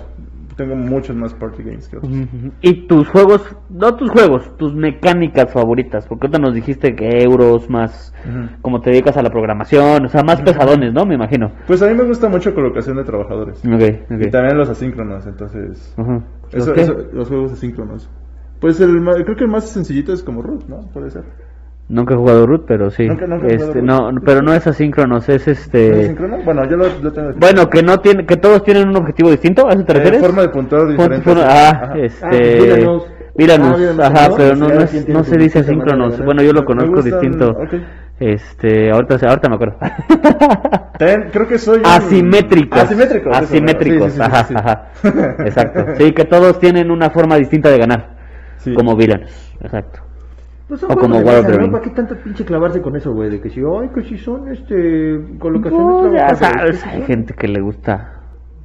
Tengo 0.57 0.75
muchos 0.77 1.17
más 1.17 1.35
party 1.35 1.63
games 1.63 1.89
que 1.89 1.97
otros. 1.99 2.13
Y 2.61 2.87
tus 2.87 3.09
juegos, 3.09 3.57
no 3.71 3.95
tus 3.97 4.11
juegos, 4.11 4.57
tus 4.57 4.75
mecánicas 4.75 5.53
favoritas, 5.53 6.07
porque 6.07 6.27
ahorita 6.27 6.39
nos 6.39 6.55
dijiste 6.55 6.95
que 6.95 7.23
euros 7.23 7.69
más, 7.71 8.15
como 8.61 8.81
te 8.81 8.91
dedicas 8.91 9.17
a 9.17 9.23
la 9.23 9.31
programación, 9.31 10.05
o 10.07 10.09
sea, 10.09 10.23
más 10.23 10.41
pesadones, 10.43 10.93
¿no? 10.93 11.05
Me 11.07 11.15
imagino. 11.15 11.53
Pues 11.67 11.83
a 11.83 11.87
mí 11.89 11.95
me 11.95 12.05
gusta 12.05 12.29
mucho 12.29 12.55
colocación 12.55 12.97
de 12.97 13.05
trabajadores. 13.05 13.59
Ok, 13.65 13.81
Y 14.11 14.15
ok. 14.27 14.31
también 14.31 14.57
los 14.59 14.69
asíncronos, 14.69 15.27
entonces... 15.27 15.95
Eso- 15.97 16.23
¿Los 16.59 16.69
qué? 16.71 16.81
eso- 16.83 16.97
los 17.13 17.29
juegos 17.29 17.53
asíncronos. 17.53 18.11
Pues 18.61 18.81
el, 18.81 19.03
creo 19.25 19.37
que 19.37 19.45
el 19.45 19.51
más 19.51 19.69
sencillito 19.69 20.13
es 20.13 20.23
como 20.23 20.41
Root, 20.43 20.69
¿no? 20.69 20.83
Puede 20.93 21.11
ser. 21.11 21.25
Nunca 21.93 22.15
he 22.15 22.17
jugado 22.17 22.47
root, 22.47 22.65
pero 22.67 22.91
sí. 22.91 23.07
Nunca- 23.07 23.27
nunca 23.27 23.47
he 23.49 23.55
este, 23.55 23.81
jugado 23.81 24.13
no, 24.13 24.21
pero 24.25 24.41
no 24.41 24.55
es 24.55 24.67
asíncronos, 24.67 25.29
es 25.29 25.47
¿Es 25.47 25.61
este. 25.61 26.05
asíncrono? 26.05 26.39
Bueno, 26.43 26.65
yo 26.69 26.77
lo, 26.79 26.85
lo 27.03 27.13
tengo. 27.13 27.33
Bueno, 27.37 27.69
que 27.69 27.83
no 27.83 27.99
tiene, 28.01 28.25
que 28.25 28.37
todos 28.39 28.65
tienen 28.65 28.89
un 28.89 28.97
objetivo 28.97 29.31
distinto, 29.31 29.69
¿a 29.69 29.75
eso 29.75 29.85
te 29.85 29.93
Eh, 29.93 29.97
refieres? 29.97 30.21
forma 30.23 30.41
de 30.43 30.49
puntuar 30.49 30.83
Fon- 30.83 30.91
diferente. 31.21 31.33
ah, 31.45 31.71
Ajá. 31.71 31.93
este. 31.99 32.27
Ah, 32.27 32.31
Villanos. 32.31 33.07
Villanos, 33.35 33.81
Ah, 34.01 34.07
ajá, 34.07 34.29
¿no? 34.31 34.37
pero 34.37 34.57
no, 34.57 34.69
no, 34.69 34.81
es- 34.81 35.09
no 35.09 35.25
se 35.25 35.37
dice 35.37 35.59
asíncronos. 35.61 36.25
Bueno, 36.25 36.43
yo 36.43 36.53
lo 36.55 36.65
conozco 36.65 36.97
gustan- 37.03 37.21
distinto. 37.21 37.51
ok. 37.51 37.75
Este, 38.21 38.91
ahorita, 38.91 39.17
ahorita 39.29 39.49
me 39.49 39.55
acuerdo. 39.57 39.77
También 40.99 41.29
creo 41.33 41.47
que 41.49 41.59
soy 41.59 41.79
un- 41.81 41.87
Asimétricos. 41.87 42.79
Asimétricos. 42.79 43.37
Asimétricos, 43.37 44.13
sí, 44.13 44.13
sí, 44.13 44.17
sí, 44.17 44.23
ajá, 44.23 44.45
sí. 44.45 44.55
ajá. 44.57 44.89
Exacto. 45.45 45.85
Sí, 45.99 46.13
que 46.13 46.25
todos 46.25 46.59
tienen 46.59 46.91
una 46.91 47.11
forma 47.11 47.37
distinta 47.37 47.69
de 47.71 47.79
ganar. 47.79 48.11
Sí. 48.59 48.73
Como 48.75 48.95
villanos, 48.97 49.31
exacto. 49.61 50.01
Pues 50.73 50.81
son 50.81 50.91
O 50.93 50.97
como 50.97 51.19
Wuthering. 51.19 51.67
¿no? 51.67 51.73
¿Para 51.73 51.85
qué 51.85 51.91
tanto 51.91 52.17
pinche 52.17 52.47
clavarse 52.47 52.81
con 52.81 52.97
eso, 52.97 53.13
güey? 53.13 53.29
De 53.29 53.43
que 53.43 53.51
si, 53.51 53.61
ay, 53.61 53.91
que 53.95 54.05
si 54.05 54.17
son, 54.17 54.49
este, 54.51 55.21
colocaciones 55.39 55.97
Pues, 56.01 56.13
ya 56.15 56.35
sabes, 56.35 56.87
hay 56.87 57.03
gente 57.03 57.35
que 57.35 57.47
le 57.47 57.61
gusta. 57.61 58.21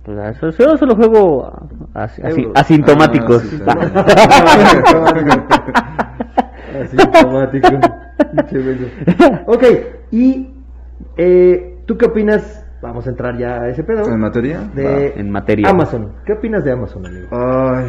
Pues, 0.05 0.17
eso, 0.41 0.49
yo 0.51 0.77
solo 0.77 0.95
juego 0.95 1.51
as- 1.93 2.17
así- 2.23 2.43
Euros. 2.43 2.53
asintomáticos. 2.55 3.43
Ah, 3.67 3.75
Asintomático. 6.81 7.67
Ok, 9.47 9.63
y 10.11 10.49
eh, 11.17 11.79
¿tú 11.85 11.97
qué 11.97 12.05
opinas? 12.05 12.63
Vamos 12.81 13.05
a 13.07 13.09
entrar 13.09 13.37
ya 13.37 13.63
a 13.63 13.67
ese 13.67 13.83
pedo. 13.83 14.05
¿En 14.07 14.19
materia? 14.21 14.61
De 14.73 15.13
En 15.17 15.29
materia. 15.29 15.67
Amazon. 15.69 16.13
¿Qué 16.25 16.31
opinas 16.33 16.63
de 16.63 16.71
Amazon, 16.71 17.05
amigo? 17.05 17.27
Ay. 17.31 17.87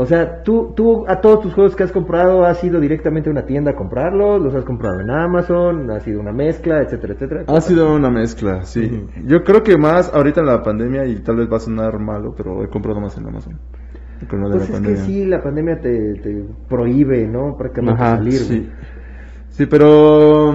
O 0.00 0.06
sea, 0.06 0.42
¿tú, 0.42 0.72
tú 0.74 1.04
a 1.06 1.20
todos 1.20 1.42
tus 1.42 1.52
juegos 1.52 1.76
que 1.76 1.82
has 1.82 1.92
comprado 1.92 2.46
has 2.46 2.64
ido 2.64 2.80
directamente 2.80 3.28
a 3.28 3.32
una 3.32 3.44
tienda 3.44 3.72
a 3.72 3.76
comprarlos, 3.76 4.40
los 4.40 4.54
has 4.54 4.64
comprado 4.64 4.98
en 4.98 5.10
Amazon, 5.10 5.90
ha 5.90 6.00
sido 6.00 6.20
una 6.20 6.32
mezcla, 6.32 6.80
etcétera, 6.80 7.12
etcétera. 7.12 7.44
Ha 7.46 7.60
sido 7.60 7.94
una 7.94 8.08
mezcla, 8.08 8.62
sí. 8.62 9.06
Yo 9.26 9.44
creo 9.44 9.62
que 9.62 9.76
más 9.76 10.10
ahorita 10.14 10.40
en 10.40 10.46
la 10.46 10.62
pandemia, 10.62 11.04
y 11.04 11.16
tal 11.16 11.36
vez 11.36 11.52
va 11.52 11.58
a 11.58 11.60
sonar 11.60 11.98
malo, 11.98 12.32
pero 12.34 12.64
he 12.64 12.68
comprado 12.68 12.98
más 12.98 13.18
en 13.18 13.26
Amazon. 13.26 13.58
Con 14.26 14.40
lo 14.40 14.48
de 14.48 14.56
Pues 14.56 14.70
la 14.70 14.76
es 14.76 14.82
que 14.82 14.96
sí, 15.04 15.26
la 15.26 15.42
pandemia 15.42 15.78
te, 15.82 16.14
te 16.14 16.44
prohíbe, 16.66 17.26
¿no? 17.26 17.54
Prácticamente 17.58 18.02
Ajá, 18.02 18.16
salir. 18.16 18.42
güey. 18.46 18.60
Sí. 18.60 18.70
Sí, 19.50 19.66
pero. 19.66 20.54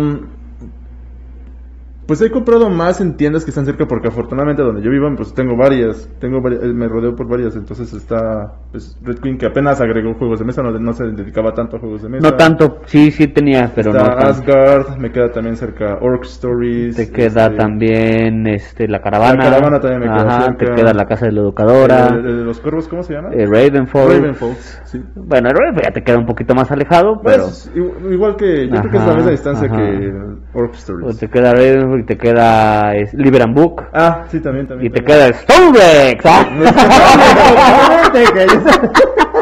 Pues 2.08 2.22
he 2.22 2.30
comprado 2.30 2.70
más 2.70 3.02
en 3.02 3.18
tiendas 3.18 3.44
que 3.44 3.50
están 3.50 3.66
cerca 3.66 3.88
porque 3.88 4.10
afortunadamente 4.10 4.62
donde 4.62 4.82
yo 4.84 4.92
vivo 4.92 5.08
pues 5.18 5.34
tengo 5.34 5.56
varias, 5.58 6.08
tengo 6.20 6.40
vari- 6.40 6.60
eh, 6.62 6.74
me 6.74 6.88
rodeo 6.88 7.16
por 7.16 7.28
varias, 7.28 7.56
entonces 7.56 7.92
está 7.94 8.54
pues, 8.72 8.98
Red 9.04 9.20
Queen 9.20 9.38
que 9.38 9.48
apenas 9.48 9.82
agregó 9.82 10.14
juegos 10.14 10.40
de 10.40 10.46
mesa, 10.46 10.62
no, 10.62 10.72
no 10.72 10.94
se 10.94 11.06
dedicaba 11.06 11.54
tanto 11.54 11.78
a 11.78 11.80
juegos 11.80 12.04
de 12.04 12.10
mesa. 12.10 12.30
No 12.30 12.36
tanto, 12.38 12.80
sí, 12.86 13.10
sí 13.12 13.28
tenía, 13.28 13.72
pero 13.74 13.90
está 13.92 14.04
no 14.04 14.10
tanto. 14.10 14.28
Asgard, 14.28 14.98
me 15.00 15.12
queda 15.12 15.32
también 15.32 15.56
cerca 15.56 15.98
Orc 16.02 16.24
Stories. 16.26 16.96
Te 16.96 17.10
queda 17.12 17.46
este, 17.46 17.58
también 17.58 18.48
este, 18.48 18.88
la 18.88 19.00
caravana. 19.02 19.44
La 19.44 19.50
caravana 19.50 19.80
también 19.80 20.02
me 20.02 20.06
queda 20.08 20.28
Ajá, 20.28 20.42
cerca. 20.46 20.58
te 20.66 20.76
queda 20.76 20.94
la 20.94 21.06
casa 21.06 21.26
de 21.26 21.32
la 21.32 21.42
educadora. 21.42 22.08
El, 22.10 22.26
el 22.26 22.38
de 22.40 22.44
los 22.44 22.60
cuervos, 22.60 22.88
¿cómo 22.88 23.02
se 23.04 23.14
llama? 23.14 23.30
eh, 23.34 23.46
Ravenfall. 23.46 24.10
Ravenfold, 24.20 24.58
sí. 24.86 25.02
Bueno, 25.16 25.50
Ravenfall 25.50 25.84
ya 25.84 25.92
te 25.92 26.04
queda 26.04 26.18
un 26.20 26.26
poquito 26.26 26.54
más 26.54 26.72
alejado, 26.72 27.20
pero. 27.24 27.44
Pues, 27.46 27.72
igu- 27.76 28.14
igual 28.14 28.36
que, 28.36 28.68
yo 28.68 28.80
creo 28.80 28.92
que 28.92 28.98
es 28.98 29.04
la 29.04 29.08
Ajá, 29.10 29.16
misma 29.16 29.32
distancia 29.32 29.68
ajá. 29.68 29.78
que 29.78 30.14
Orc 30.54 30.74
Stories. 30.76 31.04
pues 31.06 31.18
te 31.18 31.28
queda 31.30 31.54
Ravenfall 31.54 31.95
y 31.98 32.04
te 32.04 32.18
queda 32.18 32.96
es, 32.96 33.14
Liber 33.14 33.44
and 33.44 33.56
Book. 33.56 33.84
Ah, 33.94 34.24
sí, 34.30 34.40
también, 34.40 34.68
también. 34.68 34.92
y 34.92 34.94
te 34.94 35.02
también. 35.02 35.32
queda 35.32 35.34
Stonex. 35.34 36.26
¡ah! 36.26 36.46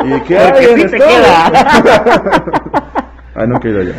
¿Y 0.05 0.33
hay 0.33 0.65
en 0.65 0.79
sí 0.79 0.85
te 0.91 0.97
queda. 0.97 1.51
Ah, 3.35 3.45
nunca 3.47 3.67
he 3.67 3.71
ido 3.71 3.81
allá. 3.81 3.93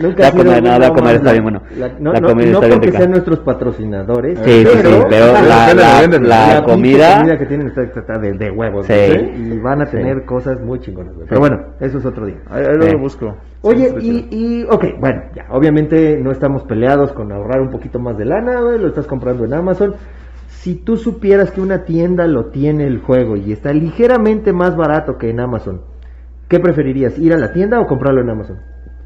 Nunca 0.00 0.22
La 0.24 0.30
comer, 0.32 0.62
no, 0.62 0.78
la 0.78 0.90
más 0.92 1.14
está 1.14 1.32
bien 1.32 1.42
bueno. 1.42 1.62
La- 1.78 1.88
no, 2.00 2.12
La 2.12 2.20
no- 2.20 2.28
comida 2.28 2.46
no 2.46 2.52
está 2.54 2.66
bien 2.66 2.70
porque 2.78 2.86
rica. 2.86 2.98
sean 2.98 3.10
nuestros 3.10 3.38
patrocinadores. 3.40 4.38
Sí, 4.38 4.50
sí, 4.64 4.66
sí, 4.66 4.78
pero 5.10 5.32
la, 5.32 5.42
la- 5.74 6.18
la 6.54 6.62
comida. 6.64 7.18
comida 7.18 7.38
que 7.38 7.46
tienen 7.46 7.66
está, 7.68 8.18
de, 8.18 8.32
de 8.32 8.50
huevos. 8.50 8.86
Sí. 8.86 8.92
Y 8.94 9.58
van 9.58 9.82
a 9.82 9.86
tener 9.86 10.24
cosas 10.24 10.60
muy 10.60 10.80
chingonas. 10.80 11.12
Pero 11.28 11.40
bueno, 11.40 11.58
eso 11.80 11.98
es 11.98 12.04
otro 12.06 12.26
día. 12.26 12.38
Ahí, 12.50 12.64
Sí. 12.80 12.94
busco. 12.96 13.36
Oye, 13.62 13.94
y, 14.00 14.26
y, 14.30 14.66
ok, 14.70 14.84
bueno, 15.00 15.22
ya, 15.34 15.46
obviamente 15.50 16.18
no 16.22 16.30
estamos 16.30 16.64
peleados 16.64 17.12
con 17.12 17.30
ahorrar 17.32 17.60
un 17.60 17.70
poquito 17.70 17.98
más 17.98 18.16
de 18.18 18.24
lana, 18.26 18.60
güey, 18.60 18.78
lo 18.78 18.88
estás 18.88 19.06
comprando 19.06 19.44
en 19.44 19.54
Amazon. 19.54 19.94
Si 20.48 20.76
tú 20.76 20.96
supieras 20.96 21.50
que 21.50 21.60
una 21.60 21.84
tienda 21.84 22.26
lo 22.26 22.46
tiene 22.46 22.86
el 22.86 23.00
juego 23.00 23.36
y 23.36 23.52
está 23.52 23.72
ligeramente 23.72 24.52
más 24.52 24.76
barato 24.76 25.18
que 25.18 25.28
en 25.30 25.40
Amazon, 25.40 25.80
¿qué 26.48 26.60
preferirías? 26.60 27.18
¿Ir 27.18 27.32
a 27.32 27.38
la 27.38 27.52
tienda 27.52 27.80
o 27.80 27.86
comprarlo 27.86 28.20
en 28.20 28.30
Amazon? 28.30 28.58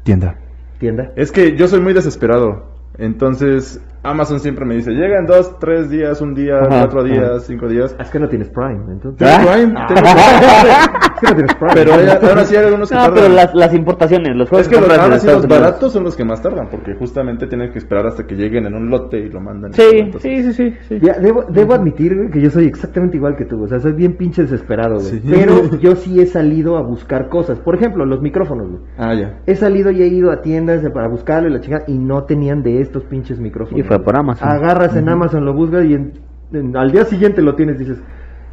Tienda. 0.03 0.35
Tienda. 0.79 1.11
Es 1.15 1.31
que 1.31 1.55
yo 1.57 1.67
soy 1.67 1.81
muy 1.81 1.93
desesperado. 1.93 2.77
Entonces, 2.97 3.81
Amazon 4.03 4.39
siempre 4.39 4.65
me 4.65 4.75
dice, 4.75 4.91
llegan 4.91 5.25
dos, 5.25 5.59
tres 5.59 5.89
días, 5.89 6.21
un 6.21 6.33
día, 6.33 6.55
Ajá, 6.59 6.67
cuatro 6.79 7.03
días, 7.03 7.29
ajá. 7.31 7.39
cinco 7.41 7.67
días. 7.67 7.95
Es 7.99 8.09
que 8.09 8.19
no 8.19 8.29
tienes 8.29 8.49
Prime, 8.49 8.79
entonces. 8.93 9.17
Tengo 9.17 9.49
¿Ah? 9.49 9.53
Prime, 9.53 9.73
tengo 9.87 10.07
Es 11.15 11.19
que 11.19 11.27
no 11.27 11.35
tienes 11.35 11.55
Prime. 11.55 11.73
Pero 11.73 11.93
hay- 11.93 12.29
ahora 12.29 12.43
sí 12.45 12.55
hay 12.55 12.65
algunos 12.65 12.89
que 12.89 12.95
No, 12.95 13.01
tardan. 13.01 13.15
pero 13.23 13.33
las, 13.35 13.53
las 13.53 13.73
importaciones, 13.73 14.35
los 14.37 14.47
juegos 14.49 14.67
Es 14.67 14.73
que 14.73 14.79
los, 14.79 14.97
ahora 14.97 15.19
sí 15.19 15.27
baratos 15.47 15.91
son 15.91 16.03
los 16.05 16.15
que 16.15 16.23
más 16.23 16.41
tardan, 16.41 16.69
porque 16.69 16.93
justamente 16.95 17.47
tienen 17.47 17.71
que 17.73 17.79
esperar 17.79 18.07
hasta 18.07 18.25
que 18.25 18.35
lleguen 18.35 18.65
en 18.67 18.73
un 18.73 18.89
lote 18.89 19.19
y 19.19 19.29
lo 19.29 19.41
mandan. 19.41 19.73
Sí, 19.73 20.11
sí, 20.19 20.43
sí, 20.43 20.53
sí. 20.53 20.73
sí. 20.87 20.99
Ya, 21.01 21.13
debo, 21.19 21.43
debo 21.49 21.73
admitir 21.73 22.15
güey, 22.15 22.29
que 22.29 22.39
yo 22.41 22.49
soy 22.49 22.65
exactamente 22.67 23.17
igual 23.17 23.35
que 23.35 23.43
tú, 23.45 23.61
o 23.63 23.67
sea, 23.67 23.79
soy 23.79 23.91
bien 23.91 24.15
pinche 24.15 24.43
desesperado, 24.43 24.95
güey. 24.95 25.05
Sí. 25.19 25.21
Pero 25.29 25.77
yo 25.81 25.95
sí 25.97 26.21
he 26.21 26.25
salido 26.25 26.77
a 26.77 26.83
buscar 26.83 27.27
cosas. 27.27 27.59
Por 27.59 27.75
ejemplo, 27.75 28.05
los 28.05 28.21
micrófonos, 28.21 28.69
güey. 28.69 28.81
Ah, 28.97 29.13
ya. 29.13 29.39
He 29.45 29.55
salido 29.55 29.91
y 29.91 30.01
he 30.03 30.07
ido 30.07 30.31
a 30.31 30.39
tiendas 30.41 30.81
para 30.93 31.09
buscarlo 31.09 31.49
y 31.49 31.53
la 31.53 31.59
chingada 31.59 31.83
y 31.87 31.97
no 31.97 32.23
tenían 32.23 32.61
de 32.63 32.79
estos 32.79 33.03
pinches 33.03 33.39
micrófonos. 33.41 33.88
Y 33.89 33.95
fue 33.95 34.03
por 34.03 34.15
Amazon. 34.17 34.47
Agarras 34.49 34.95
en 34.95 35.09
Amazon, 35.09 35.45
lo 35.45 35.53
buscas 35.53 35.85
y 35.85 35.93
en- 35.93 36.13
en- 36.53 36.75
al 36.77 36.91
día 36.91 37.05
siguiente 37.05 37.41
lo 37.41 37.55
tienes 37.55 37.75
y 37.77 37.79
dices, 37.85 38.01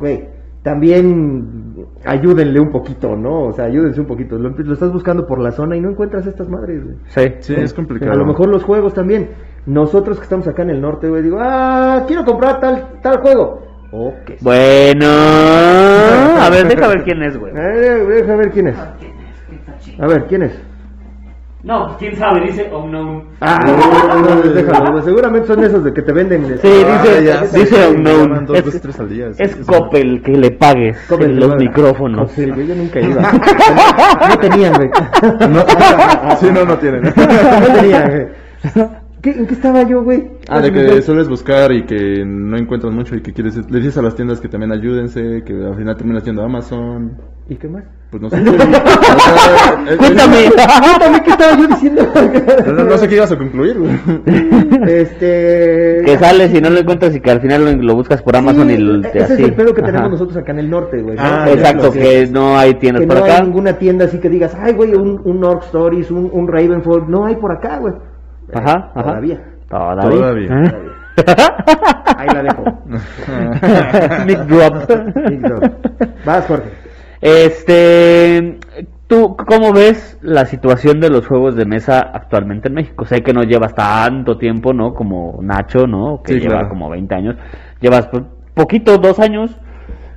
güey, 0.00 0.28
también 0.62 1.74
ayúdenle 2.04 2.58
un 2.60 2.70
poquito, 2.70 3.14
¿no? 3.14 3.44
O 3.44 3.52
sea, 3.52 3.66
ayúdense 3.66 4.00
un 4.00 4.06
poquito. 4.06 4.36
Lo, 4.38 4.50
lo 4.50 4.72
estás 4.72 4.92
buscando 4.92 5.26
por 5.26 5.38
la 5.38 5.52
zona 5.52 5.76
y 5.76 5.80
no 5.80 5.90
encuentras 5.90 6.26
estas 6.26 6.48
madres, 6.48 6.82
güey. 6.84 6.96
Sí. 7.06 7.34
Sí, 7.40 7.54
es 7.54 7.72
complicado. 7.72 8.12
A 8.12 8.16
lo 8.16 8.26
mejor 8.26 8.48
los 8.48 8.64
juegos 8.64 8.92
también. 8.92 9.30
Nosotros 9.66 10.18
que 10.18 10.24
estamos 10.24 10.46
acá 10.48 10.62
en 10.62 10.70
el 10.70 10.80
norte, 10.80 11.08
güey, 11.08 11.22
digo, 11.22 11.38
ah, 11.40 12.04
quiero 12.06 12.24
comprar 12.24 12.60
tal, 12.60 12.88
tal 13.02 13.18
juego. 13.20 13.62
Ok. 13.92 14.32
Bueno, 14.40 15.06
a 16.40 16.48
ver, 16.50 16.66
deja 16.68 16.88
ver 16.88 17.02
quién 17.04 17.22
es, 17.22 17.38
güey. 17.38 17.52
Eh, 17.56 18.04
deja 18.08 18.36
ver 18.36 18.50
quién 18.50 18.68
es. 18.68 18.76
A 19.98 20.06
ver, 20.06 20.24
¿quién 20.26 20.42
es? 20.42 20.60
No, 21.66 21.96
quién 21.98 22.14
sabe, 22.16 22.42
dice 22.42 22.70
Unknown. 22.72 23.24
Ah, 23.40 23.58
no, 23.66 24.20
no, 24.36 24.40
déjalo, 24.52 24.92
güey, 24.92 25.02
seguramente 25.02 25.48
son 25.48 25.64
esos 25.64 25.82
de 25.82 25.92
que 25.92 26.00
te 26.00 26.12
venden. 26.12 26.46
Sí, 26.58 26.68
dice, 26.68 27.24
ya, 27.24 27.40
dice 27.42 27.88
Unknown. 27.88 28.46
dos 28.46 28.56
Es, 28.58 28.80
tres 28.80 29.00
al 29.00 29.08
día, 29.08 29.32
sí, 29.32 29.42
es 29.42 29.50
sí. 29.50 29.62
Coppel 29.66 30.22
que 30.22 30.30
le 30.30 30.52
pagues 30.52 30.96
Coppel, 31.08 31.34
los 31.34 31.54
güey. 31.54 31.66
micrófonos. 31.66 32.30
Sí, 32.30 32.48
güey, 32.48 32.68
yo 32.68 32.74
nunca 32.76 33.00
iba. 33.00 33.20
No 34.28 34.38
tenían, 34.38 34.74
güey. 34.74 34.90
No, 35.50 35.64
sí, 36.38 36.46
no, 36.52 36.64
no 36.64 36.78
tienen. 36.78 37.02
No 37.02 37.74
tenían, 37.74 38.10
güey. 38.10 38.86
¿Qué- 39.26 39.32
¿En 39.40 39.46
qué 39.46 39.54
estaba 39.54 39.82
yo, 39.82 40.04
güey? 40.04 40.22
Ah, 40.48 40.60
de 40.60 40.70
que 40.72 41.02
sueles 41.02 41.28
buscar 41.28 41.72
y 41.72 41.84
que 41.84 42.24
no 42.24 42.56
encuentras 42.56 42.92
mucho 42.94 43.16
y 43.16 43.22
que 43.22 43.32
quieres, 43.32 43.56
le 43.68 43.78
dices 43.78 43.98
a 43.98 44.02
las 44.02 44.14
tiendas 44.14 44.40
que 44.40 44.48
también 44.48 44.70
ayúdense, 44.70 45.42
que 45.44 45.52
al 45.52 45.74
final 45.76 45.96
terminas 45.96 46.22
yendo 46.24 46.42
a 46.42 46.44
Amazon. 46.44 47.16
¿Y 47.48 47.56
qué 47.56 47.68
más? 47.68 47.82
Pues 48.10 48.22
no 48.22 48.30
sé. 48.30 48.36
O 48.40 48.44
sea, 48.44 49.84
eh, 49.90 49.96
Cuéntame. 49.96 50.36
Cuéntame 50.84 51.22
qué 51.24 51.30
estaba 51.30 51.56
yo 51.60 51.66
diciendo. 51.66 52.02
No, 52.66 52.72
no- 52.72 52.84
no 52.84 52.98
sé 52.98 53.08
qué 53.08 53.16
ibas 53.16 53.32
a 53.32 53.36
concluir, 53.38 53.78
güey. 53.80 53.90
este. 54.86 56.02
Que 56.04 56.18
sales 56.20 56.54
y 56.54 56.60
no 56.60 56.70
lo 56.70 56.78
encuentras 56.78 57.14
y 57.16 57.20
que 57.20 57.30
al 57.32 57.40
final 57.40 57.64
lo, 57.64 57.72
lo 57.82 57.94
buscas 57.96 58.22
por 58.22 58.36
Amazon 58.36 58.68
Sí, 58.68 58.74
y 58.74 58.78
lo, 58.78 59.00
te 59.00 59.08
ese 59.08 59.24
así. 59.24 59.32
es 59.42 59.48
el 59.48 59.54
pedo 59.54 59.74
que 59.74 59.82
tenemos 59.82 60.02
Ajá. 60.02 60.08
nosotros 60.10 60.36
acá 60.36 60.52
en 60.52 60.58
el 60.60 60.70
norte, 60.70 61.02
güey. 61.02 61.16
¿no? 61.16 61.22
Ah, 61.24 61.46
Exacto, 61.50 61.90
Que- 61.90 62.00
que 62.00 62.28
no 62.30 62.56
hay 62.56 62.74
tiendas 62.74 63.00
que 63.02 63.06
por 63.08 63.16
no 63.18 63.24
acá. 63.24 63.36
hay 63.38 63.42
ninguna 63.42 63.72
tienda 63.78 64.04
así 64.04 64.18
que 64.18 64.28
digas, 64.28 64.56
ay, 64.60 64.72
güey, 64.74 64.94
un, 64.94 65.20
un 65.24 65.44
Orc 65.44 65.64
Stories, 65.64 66.10
un, 66.10 66.30
un 66.32 66.46
Ravenfold, 66.48 67.08
no 67.08 67.26
hay 67.26 67.34
por 67.36 67.50
acá, 67.52 67.78
güey. 67.78 67.94
Ajá, 68.54 68.90
ajá. 68.94 69.02
Todavía. 69.02 69.40
Todavía. 69.68 70.10
Todavía. 70.10 70.74
Ahí 72.18 72.28
la 72.28 72.42
dejo. 72.42 72.64
Mic 74.26 74.38
drop. 74.46 74.74
Big 75.28 75.40
dog. 75.40 75.70
Vas, 76.24 76.46
Jorge. 76.46 76.70
Este, 77.20 78.58
¿tú 79.06 79.36
cómo 79.36 79.72
ves 79.72 80.18
la 80.22 80.44
situación 80.46 81.00
de 81.00 81.10
los 81.10 81.26
juegos 81.26 81.56
de 81.56 81.64
mesa 81.64 81.98
actualmente 82.00 82.68
en 82.68 82.74
México? 82.74 83.04
Sé 83.04 83.22
que 83.22 83.32
no 83.32 83.42
llevas 83.42 83.74
tanto 83.74 84.36
tiempo, 84.38 84.72
¿no? 84.72 84.92
Como 84.94 85.38
Nacho, 85.42 85.86
¿no? 85.86 86.22
Que 86.22 86.34
Sí, 86.34 86.40
lleva 86.40 86.54
claro. 86.58 86.68
como 86.68 86.90
20 86.90 87.14
años. 87.14 87.36
Llevas 87.80 88.06
po- 88.08 88.26
poquito, 88.54 88.98
dos 88.98 89.18
años, 89.18 89.58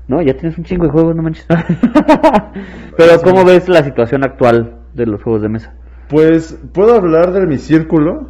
¿no? 0.08 0.22
Ya 0.22 0.34
tienes 0.34 0.58
un 0.58 0.64
chingo 0.66 0.86
de 0.86 0.92
juegos, 0.92 1.16
no 1.16 1.24
manches. 1.24 1.48
Pero 2.98 3.22
¿cómo 3.24 3.46
ves 3.46 3.70
la 3.70 3.84
situación 3.84 4.24
actual 4.24 4.76
de 4.94 5.06
los 5.06 5.24
juegos 5.24 5.42
de 5.42 5.50
mesa? 5.50 5.74
Pues 6.10 6.58
puedo 6.74 6.96
hablar 6.96 7.34
de 7.34 7.46
mi 7.46 7.58
círculo 7.58 8.30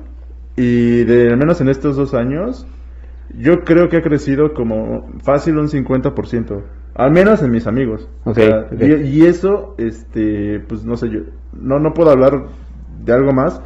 y 0.56 1.04
de 1.06 1.30
al 1.32 1.38
menos 1.38 1.62
en 1.62 1.70
estos 1.70 1.96
dos 1.96 2.13
años, 2.13 2.68
yo 3.38 3.63
creo 3.63 3.89
que 3.89 3.98
ha 3.98 4.02
crecido 4.02 4.54
como 4.54 5.10
fácil 5.24 5.58
un 5.58 5.70
50%, 5.70 6.63
al 6.96 7.12
menos 7.12 7.42
en 7.44 7.52
mis 7.52 7.68
amigos. 7.68 8.10
O 8.26 8.34
Ok, 8.34 8.39
sea. 8.39 8.68
Y, 8.78 8.94
y 8.96 9.26
eso, 9.26 9.76
este, 9.78 10.60
pues 10.68 10.86
no 10.86 10.98
sé, 10.98 11.10
yo 11.10 11.22
no, 11.54 11.80
no 11.80 11.94
puedo 11.94 12.12
hablar 12.12 12.48
de 13.06 13.13
algo 13.13 13.34
más, 13.34 13.62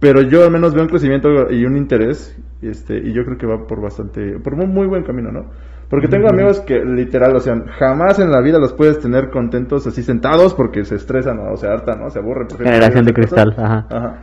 pero 0.00 0.22
yo 0.22 0.44
al 0.44 0.50
menos 0.50 0.74
veo 0.74 0.82
un 0.84 0.88
crecimiento 0.90 1.50
y 1.52 1.64
un 1.64 1.76
interés, 1.76 2.36
este, 2.62 2.98
y 2.98 3.12
yo 3.12 3.24
creo 3.24 3.38
que 3.38 3.46
va 3.46 3.66
por 3.66 3.80
bastante, 3.80 4.38
por 4.40 4.54
un 4.54 4.70
muy 4.74 4.86
buen 4.88 5.04
camino, 5.04 5.32
¿no? 5.32 5.46
Porque 5.92 6.08
tengo 6.08 6.26
amigos 6.26 6.60
que 6.60 6.82
literal, 6.86 7.36
o 7.36 7.40
sea, 7.40 7.54
jamás 7.78 8.18
en 8.18 8.30
la 8.30 8.40
vida 8.40 8.58
los 8.58 8.72
puedes 8.72 8.98
tener 8.98 9.28
contentos 9.28 9.86
así 9.86 10.02
sentados 10.02 10.54
porque 10.54 10.86
se 10.86 10.94
estresan, 10.94 11.38
o 11.40 11.54
sea, 11.58 11.72
hartan, 11.72 12.00
¿no? 12.00 12.08
Se 12.08 12.18
aburren. 12.18 12.48
Generación 12.48 13.04
de 13.04 13.12
cristal, 13.12 13.54
ajá. 13.58 13.86
Ajá. 13.90 14.18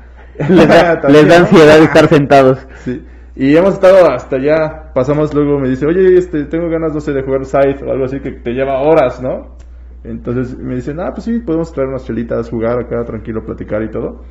Les 0.49 0.67
da, 0.67 0.99
También, 1.01 1.27
les 1.27 1.29
da 1.29 1.39
¿no? 1.39 1.45
ansiedad 1.45 1.77
estar 1.77 2.07
sentados. 2.07 2.67
Sí. 2.77 3.05
Y 3.35 3.55
hemos 3.55 3.75
estado 3.75 4.11
hasta 4.11 4.37
allá. 4.37 4.91
Pasamos 4.95 5.31
luego, 5.31 5.59
me 5.59 5.69
dice, 5.69 5.85
oye, 5.85 6.17
este, 6.17 6.45
tengo 6.45 6.69
ganas, 6.69 6.91
no 6.95 7.01
sé, 7.01 7.13
de 7.13 7.21
jugar 7.21 7.45
Scythe 7.45 7.85
o 7.85 7.91
algo 7.91 8.05
así 8.05 8.19
que 8.19 8.31
te 8.31 8.53
lleva 8.53 8.81
horas, 8.81 9.21
¿no? 9.21 9.55
Entonces 10.03 10.57
me 10.57 10.73
dicen, 10.73 10.99
ah, 10.99 11.11
pues 11.13 11.25
sí, 11.25 11.37
podemos 11.37 11.71
traer 11.71 11.89
unas 11.89 12.03
chelitas, 12.03 12.49
jugar 12.49 12.79
acá, 12.79 13.05
tranquilo, 13.05 13.45
platicar 13.45 13.83
y 13.83 13.91
todo. 13.91 14.23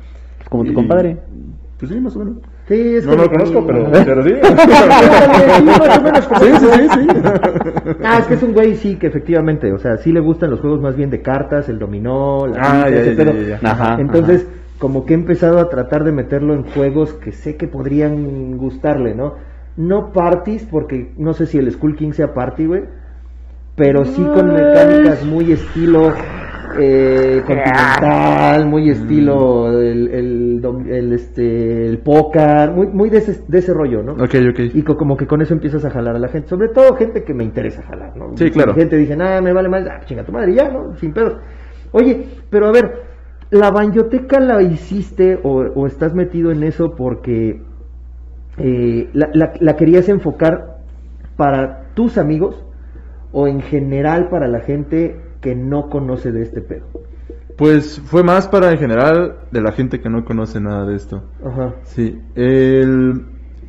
Como 0.49 0.65
tu 0.65 0.73
compadre. 0.73 1.17
Pues 1.79 1.89
sí, 1.89 2.01
más 2.01 2.17
o 2.17 2.19
menos. 2.19 2.37
Sí, 2.69 2.95
es 2.95 3.05
No 3.05 3.11
como- 3.13 3.23
lo 3.23 3.29
conozco, 3.31 3.65
pero, 3.67 3.91
pero 3.91 4.23
sí. 4.23 4.33
Sí. 5.89 7.07
Ah, 8.03 8.19
es 8.19 8.27
que 8.27 8.33
es 8.35 8.43
un 8.43 8.53
güey, 8.53 8.75
sí, 8.75 8.95
que 8.95 9.07
efectivamente, 9.07 9.71
o 9.73 9.79
sea, 9.79 9.97
sí 9.97 10.11
le 10.11 10.19
gustan 10.19 10.51
los 10.51 10.59
juegos 10.59 10.79
más 10.79 10.95
bien 10.95 11.09
de 11.09 11.21
cartas, 11.21 11.67
el 11.69 11.79
dominó, 11.79 12.45
la 12.47 12.57
Ah, 12.83 12.89
ya, 12.89 12.97
ese 12.97 13.15
ya, 13.15 13.23
pedo. 13.23 13.33
ya, 13.41 13.59
ya. 13.59 13.71
Ajá, 13.71 13.97
Entonces, 13.99 14.47
como 14.77 15.05
que 15.05 15.13
he 15.13 15.17
empezado 15.17 15.59
a 15.59 15.69
tratar 15.69 16.03
de 16.03 16.11
meterlo 16.11 16.53
en 16.53 16.63
juegos 16.63 17.13
que 17.13 17.31
sé 17.31 17.57
que 17.57 17.67
podrían 17.67 18.57
gustarle, 18.57 19.15
¿no? 19.15 19.33
No 19.75 20.11
parties, 20.13 20.65
porque 20.69 21.11
no 21.17 21.33
sé 21.33 21.45
si 21.47 21.57
el 21.57 21.71
Skull 21.71 21.95
King 21.95 22.11
sea 22.11 22.33
party, 22.33 22.65
güey, 22.65 22.83
pero 23.75 24.05
sí 24.05 24.21
con 24.23 24.53
mecánicas 24.53 25.25
muy 25.25 25.51
estilo 25.53 26.11
eh, 26.77 27.41
continental, 27.45 28.65
muy 28.67 28.89
estilo 28.89 29.71
el, 29.81 30.07
el, 30.09 30.61
el, 30.89 31.13
este, 31.13 31.87
el 31.87 31.99
póker, 31.99 32.71
muy, 32.71 32.87
muy 32.87 33.09
de, 33.09 33.17
ese, 33.19 33.43
de 33.47 33.57
ese 33.59 33.73
rollo, 33.73 34.03
¿no? 34.03 34.13
Ok, 34.13 34.35
ok. 34.49 34.59
Y 34.73 34.81
co- 34.83 34.97
como 34.97 35.15
que 35.17 35.25
con 35.25 35.41
eso 35.41 35.53
empiezas 35.53 35.83
a 35.85 35.89
jalar 35.89 36.15
a 36.15 36.19
la 36.19 36.27
gente, 36.27 36.47
sobre 36.49 36.69
todo 36.69 36.95
gente 36.95 37.23
que 37.23 37.33
me 37.33 37.43
interesa 37.43 37.81
jalar, 37.83 38.15
¿no? 38.17 38.35
Sí, 38.37 38.51
claro. 38.51 38.73
Gente 38.75 38.97
dice, 38.97 39.15
ah, 39.19 39.41
me 39.41 39.53
vale 39.53 39.69
más, 39.69 39.83
ah, 39.89 40.01
chinga 40.05 40.23
tu 40.23 40.31
madre, 40.31 40.53
ya, 40.53 40.69
¿no? 40.69 40.95
Sin 40.97 41.13
pedos. 41.13 41.37
Oye, 41.91 42.27
pero 42.49 42.67
a 42.67 42.71
ver, 42.71 43.03
¿la 43.49 43.71
banyoteca 43.71 44.39
la 44.39 44.61
hiciste 44.61 45.39
o, 45.43 45.61
o 45.75 45.87
estás 45.87 46.13
metido 46.13 46.51
en 46.51 46.63
eso 46.63 46.95
porque 46.95 47.61
eh, 48.57 49.09
la, 49.13 49.29
la- 49.33 49.53
la 49.59 49.75
querías 49.75 50.09
enfocar 50.09 50.77
para 51.37 51.89
tus 51.93 52.17
amigos 52.17 52.63
o 53.31 53.47
en 53.47 53.61
general 53.61 54.27
para 54.29 54.47
la 54.47 54.59
gente 54.59 55.19
que 55.41 55.55
no 55.55 55.89
conoce 55.89 56.31
de 56.31 56.41
este 56.43 56.61
pedo? 56.61 56.85
Pues 57.57 57.99
fue 58.05 58.23
más 58.23 58.47
para 58.47 58.71
en 58.71 58.77
general 58.77 59.39
de 59.51 59.61
la 59.61 59.71
gente 59.73 59.99
que 59.99 60.09
no 60.09 60.23
conoce 60.23 60.59
nada 60.61 60.85
de 60.85 60.95
esto. 60.95 61.23
Ajá. 61.45 61.75
Sí, 61.83 62.19
el- 62.35 63.25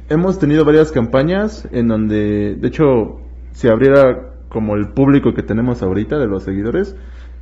hemos 0.09 0.39
tenido 0.39 0.65
varias 0.65 0.93
campañas 0.93 1.69
en 1.73 1.89
donde, 1.89 2.55
de 2.55 2.69
hecho, 2.69 3.21
si 3.53 3.69
abriera 3.69 4.31
como 4.49 4.77
el 4.77 4.89
público 4.89 5.35
que 5.35 5.43
tenemos 5.43 5.83
ahorita 5.83 6.19
de 6.19 6.27
los 6.27 6.43
seguidores, 6.45 6.97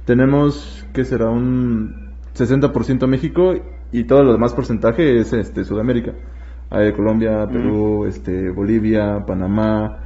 tenemos, 0.04 0.86
que 0.94 1.04
será? 1.04 1.28
Un 1.30 2.12
60% 2.34 3.06
México 3.06 3.54
y 3.92 4.04
todo 4.04 4.22
lo 4.22 4.32
demás 4.32 4.54
porcentaje 4.54 5.18
es 5.18 5.32
este 5.32 5.64
Sudamérica. 5.64 6.12
Hay 6.70 6.92
Colombia, 6.92 7.46
Perú, 7.50 8.04
este, 8.04 8.50
Bolivia, 8.50 9.24
Panamá, 9.26 10.04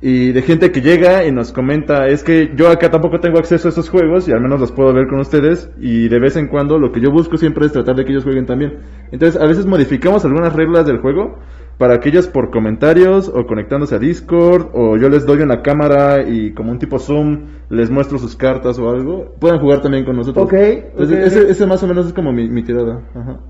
y 0.00 0.30
de 0.30 0.42
gente 0.42 0.70
que 0.70 0.80
llega 0.80 1.26
y 1.26 1.32
nos 1.32 1.50
comenta, 1.50 2.06
es 2.06 2.22
que 2.22 2.52
yo 2.54 2.68
acá 2.68 2.88
tampoco 2.88 3.18
tengo 3.18 3.38
acceso 3.38 3.66
a 3.66 3.70
estos 3.70 3.90
juegos 3.90 4.28
y 4.28 4.32
al 4.32 4.40
menos 4.40 4.60
los 4.60 4.70
puedo 4.70 4.92
ver 4.92 5.08
con 5.08 5.18
ustedes 5.18 5.70
y 5.78 6.08
de 6.08 6.20
vez 6.20 6.36
en 6.36 6.46
cuando 6.46 6.78
lo 6.78 6.92
que 6.92 7.00
yo 7.00 7.10
busco 7.10 7.36
siempre 7.36 7.66
es 7.66 7.72
tratar 7.72 7.96
de 7.96 8.04
que 8.04 8.12
ellos 8.12 8.22
jueguen 8.22 8.46
también. 8.46 8.78
Entonces 9.10 9.40
a 9.40 9.46
veces 9.46 9.66
modificamos 9.66 10.24
algunas 10.24 10.54
reglas 10.54 10.86
del 10.86 10.98
juego 10.98 11.38
para 11.78 11.98
que 11.98 12.10
ellos 12.10 12.28
por 12.28 12.50
comentarios 12.50 13.28
o 13.28 13.46
conectándose 13.46 13.96
a 13.96 13.98
Discord 13.98 14.68
o 14.72 14.96
yo 14.96 15.08
les 15.08 15.26
doy 15.26 15.40
una 15.40 15.62
cámara 15.62 16.22
y 16.28 16.52
como 16.52 16.70
un 16.70 16.78
tipo 16.78 17.00
Zoom 17.00 17.46
les 17.70 17.90
muestro 17.90 18.18
sus 18.18 18.36
cartas 18.36 18.78
o 18.78 18.88
algo, 18.88 19.34
puedan 19.40 19.58
jugar 19.58 19.80
también 19.82 20.04
con 20.04 20.14
nosotros. 20.16 20.46
Ok, 20.46 20.54
Entonces 20.54 21.34
ese 21.36 21.66
más 21.66 21.82
o 21.82 21.88
menos 21.88 22.06
es 22.06 22.12
como 22.12 22.32
mi, 22.32 22.48
mi 22.48 22.62
tirada. 22.62 23.02
Ajá. 23.14 23.40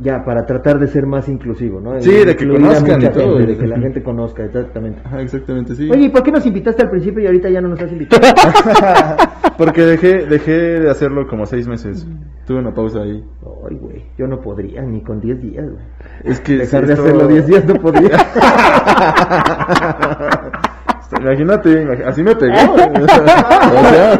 Ya, 0.00 0.22
para 0.24 0.44
tratar 0.44 0.78
de 0.78 0.88
ser 0.88 1.06
más 1.06 1.28
inclusivo, 1.28 1.80
¿no? 1.80 1.98
Sí, 2.00 2.10
de 2.10 2.36
que 2.36 2.46
conozcan 2.46 3.00
y 3.02 3.08
todo. 3.08 3.38
gente, 3.38 3.52
de 3.52 3.58
que 3.58 3.66
la 3.66 3.78
gente 3.80 4.02
conozca, 4.02 4.44
exactamente. 4.44 5.00
Ajá, 5.04 5.22
exactamente, 5.22 5.74
sí. 5.74 5.88
Oye, 5.90 6.06
¿y 6.06 6.08
por 6.10 6.22
qué 6.22 6.32
nos 6.32 6.44
invitaste 6.44 6.82
al 6.82 6.90
principio 6.90 7.22
y 7.22 7.26
ahorita 7.26 7.48
ya 7.48 7.60
no 7.60 7.68
nos 7.68 7.80
has 7.80 7.92
invitado? 7.92 8.22
Porque 9.56 9.82
dejé, 9.82 10.26
dejé 10.26 10.80
de 10.80 10.90
hacerlo 10.90 11.26
como 11.28 11.46
seis 11.46 11.66
meses. 11.66 12.06
Tuve 12.46 12.58
una 12.58 12.74
pausa 12.74 13.00
ahí. 13.02 13.24
Ay, 13.70 13.76
güey, 13.80 14.04
yo 14.18 14.26
no 14.26 14.40
podría, 14.40 14.82
ni 14.82 15.02
con 15.02 15.20
10 15.20 15.40
días, 15.40 15.64
güey. 15.64 15.84
Es 16.24 16.40
que 16.40 16.58
Dejar 16.58 16.86
de 16.86 16.92
esto- 16.92 17.04
hacerlo 17.04 17.26
10 17.28 17.46
días 17.46 17.64
no 17.64 17.74
podría. 17.76 18.10
Imagínate, 21.20 21.84
imag- 21.84 22.04
así 22.06 22.22
me 22.22 22.34
pegó. 22.34 22.54
o 22.74 23.06
sea, 23.08 24.18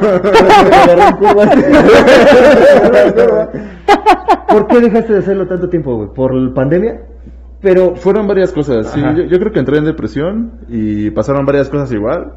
¿Por 4.49 4.67
qué 4.69 4.81
dejaste 4.81 5.13
de 5.15 5.19
hacerlo 5.19 5.47
tanto 5.47 5.69
tiempo, 5.69 5.97
güey? 5.97 6.09
¿Por 6.15 6.35
la 6.35 6.55
pandemia? 6.55 7.03
Pero, 7.61 7.97
fueron 7.97 8.27
varias 8.29 8.53
cosas. 8.53 8.93
Sí, 8.93 9.01
yo, 9.01 9.25
yo 9.25 9.39
creo 9.39 9.53
que 9.53 9.59
entré 9.59 9.79
en 9.79 9.85
depresión 9.85 10.61
y 10.69 11.11
pasaron 11.11 11.45
varias 11.47 11.69
cosas 11.69 11.91
igual. 11.93 12.35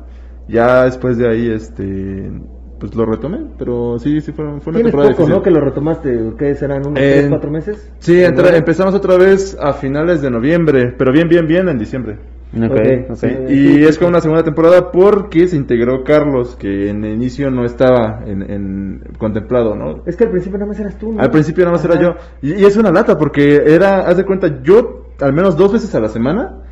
Ya 0.47 0.85
después 0.85 1.17
de 1.17 1.29
ahí, 1.29 1.49
este, 1.51 2.31
pues 2.79 2.95
lo 2.95 3.05
retomé. 3.05 3.39
Pero 3.57 3.99
sí, 3.99 4.19
sí, 4.21 4.31
fueron, 4.31 4.62
fue 4.62 4.71
una 4.71 4.77
tienes 4.77 4.91
temporada 4.91 5.12
poco, 5.12 5.23
difícil. 5.23 5.35
¿no? 5.38 5.43
Que 5.43 5.51
lo 5.51 5.59
retomaste, 5.62 6.33
¿qué 6.39 6.55
serán? 6.55 6.79
¿Unos 6.88 6.99
En- 6.99 7.12
3, 7.19 7.29
4 7.29 7.51
meses? 7.51 7.91
Sí, 7.99 8.23
empezamos 8.23 8.95
otra 8.95 9.17
vez 9.17 9.55
a 9.62 9.73
finales 9.73 10.21
de 10.21 10.31
noviembre, 10.31 10.95
pero 10.97 11.12
bien, 11.12 11.27
bien, 11.29 11.45
bien 11.45 11.69
en 11.69 11.77
diciembre. 11.77 12.17
Ok, 12.53 12.63
Ok, 12.71 12.79
ok. 13.09 13.15
Sí, 13.15 13.27
Eh, 13.27 13.45
y 13.47 13.83
es 13.83 13.97
como 13.97 14.09
una 14.09 14.21
segunda 14.21 14.43
temporada 14.43 14.91
porque 14.91 15.47
se 15.47 15.55
integró 15.55 16.03
Carlos, 16.03 16.55
que 16.55 16.89
en 16.89 17.03
el 17.03 17.13
inicio 17.13 17.51
no 17.51 17.63
estaba 17.65 18.23
en, 18.25 18.41
en 18.49 19.01
contemplado, 19.17 19.75
¿no? 19.75 20.01
Es 20.05 20.15
que 20.15 20.23
al 20.23 20.31
principio 20.31 20.57
nada 20.57 20.69
más 20.69 20.79
eras 20.79 20.97
tú, 20.97 21.13
¿no? 21.13 21.21
Al 21.21 21.29
principio 21.31 21.63
nada 21.65 21.77
más 21.77 21.85
era 21.85 21.95
Ajá. 21.95 22.01
yo. 22.01 22.15
Y, 22.41 22.53
y 22.53 22.65
es 22.65 22.75
una 22.77 22.91
lata 22.91 23.17
porque 23.17 23.62
era, 23.67 24.01
haz 24.07 24.17
de 24.17 24.25
cuenta, 24.25 24.62
yo 24.63 25.05
al 25.19 25.33
menos 25.33 25.57
dos 25.57 25.73
veces 25.73 25.93
a 25.95 25.99
la 25.99 26.07
semana 26.07 26.63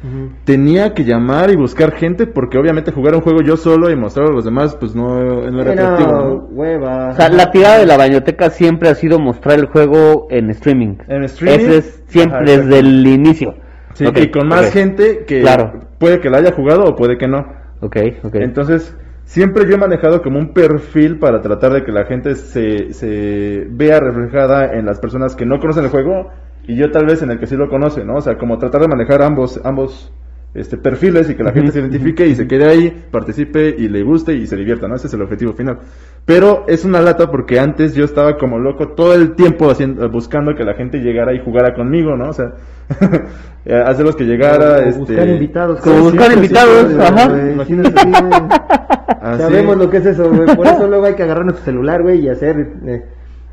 tenía 0.45 0.93
que 0.93 1.03
llamar 1.03 1.49
y 1.51 1.57
buscar 1.57 1.91
gente 1.93 2.25
porque 2.27 2.57
obviamente 2.57 2.91
jugar 2.93 3.13
un 3.15 3.21
juego 3.21 3.41
yo 3.41 3.57
solo 3.57 3.89
y 3.91 3.95
mostrarlo 3.97 4.31
a 4.31 4.35
los 4.35 4.45
demás 4.45 4.75
pues 4.79 4.95
no, 4.95 5.49
no 5.51 5.61
era 5.61 5.73
no, 5.75 5.81
atractivo, 5.83 6.11
¿no? 6.13 6.47
hueva. 6.51 7.09
O 7.09 7.15
sea, 7.15 7.29
la 7.29 7.51
tirada 7.51 7.77
de 7.79 7.85
la 7.85 7.97
bañoteca 7.97 8.49
siempre 8.49 8.89
ha 8.89 8.95
sido 8.95 9.19
mostrar 9.19 9.59
el 9.59 9.65
juego 9.67 10.27
en 10.29 10.49
streaming. 10.51 10.95
En 11.07 11.23
streaming. 11.25 11.59
Ese 11.59 11.77
es 11.77 12.03
siempre 12.07 12.37
Ajá, 12.37 12.45
desde 12.45 12.79
el 12.79 13.05
inicio. 13.05 13.55
Sí, 13.97 14.05
y 14.15 14.29
con 14.29 14.47
más 14.47 14.71
gente 14.71 15.25
que 15.25 15.41
Claro. 15.41 15.73
puede 15.97 16.19
que 16.19 16.29
la 16.29 16.37
haya 16.37 16.51
jugado 16.53 16.83
o 16.83 16.95
puede 16.95 17.17
que 17.17 17.27
no. 17.27 17.39
Ok, 17.81 17.97
ok. 18.23 18.35
Entonces, 18.35 18.95
siempre 19.23 19.67
yo 19.67 19.75
he 19.75 19.77
manejado 19.79 20.21
como 20.21 20.37
un 20.37 20.53
perfil 20.53 21.17
para 21.17 21.41
tratar 21.41 21.73
de 21.73 21.83
que 21.83 21.91
la 21.91 22.05
gente 22.05 22.35
se, 22.35 22.93
se 22.93 23.65
vea 23.69 23.99
reflejada 23.99 24.73
en 24.77 24.85
las 24.85 24.99
personas 24.99 25.35
que 25.35 25.45
no 25.47 25.59
conocen 25.59 25.85
el 25.85 25.89
juego 25.89 26.29
y 26.67 26.75
yo 26.75 26.91
tal 26.91 27.05
vez 27.05 27.21
en 27.23 27.31
el 27.31 27.39
que 27.39 27.47
sí 27.47 27.55
lo 27.55 27.69
conoce, 27.69 28.03
¿no? 28.05 28.17
O 28.17 28.21
sea, 28.21 28.37
como 28.37 28.57
tratar 28.59 28.81
de 28.81 28.87
manejar 28.87 29.21
ambos, 29.23 29.59
ambos 29.63 30.13
este, 30.53 30.77
perfiles 30.77 31.29
y 31.29 31.35
que 31.35 31.43
la 31.43 31.51
gente 31.51 31.71
se 31.71 31.79
identifique 31.79 32.25
y 32.25 32.35
se 32.35 32.47
quede 32.47 32.67
ahí, 32.67 33.03
participe 33.11 33.75
y 33.77 33.89
le 33.89 34.03
guste 34.03 34.33
y 34.33 34.47
se 34.47 34.55
divierta, 34.55 34.87
¿no? 34.87 34.95
Ese 34.95 35.07
es 35.07 35.13
el 35.13 35.21
objetivo 35.21 35.53
final. 35.53 35.79
Pero 36.25 36.65
es 36.67 36.83
una 36.83 36.99
lata 37.01 37.29
porque 37.29 37.59
antes 37.59 37.93
yo 37.93 38.05
estaba 38.05 38.37
como 38.37 38.57
loco 38.57 38.89
todo 38.89 39.13
el 39.13 39.35
tiempo 39.35 39.69
haciendo, 39.69 40.09
buscando 40.09 40.55
que 40.55 40.63
la 40.63 40.73
gente 40.73 40.99
llegara 40.99 41.33
y 41.33 41.39
jugara 41.39 41.73
conmigo, 41.73 42.15
¿no? 42.15 42.29
O 42.29 42.33
sea, 42.33 42.53
hacerlos 43.85 44.15
que 44.15 44.23
llegara, 44.25 44.77
Como 44.77 44.87
este... 44.87 44.99
buscar 44.99 45.27
invitados. 45.27 45.79
Como 45.81 45.95
Sí, 45.95 46.01
buscar 46.01 46.27
sí, 46.29 46.35
invitados, 46.35 46.91
sí, 46.91 46.97
ajá. 46.99 47.51
Imagínate. 47.51 48.01
Sabemos 49.37 49.77
lo 49.77 49.89
que 49.89 49.97
es 49.97 50.05
eso, 50.05 50.29
güey. 50.31 50.55
Por 50.55 50.67
eso 50.67 50.87
luego 50.87 51.05
hay 51.05 51.15
que 51.15 51.23
agarrar 51.23 51.45
nuestro 51.45 51.65
celular, 51.65 52.01
güey, 52.01 52.19
y 52.21 52.29
hacer 52.29 52.73
eh, 52.85 53.03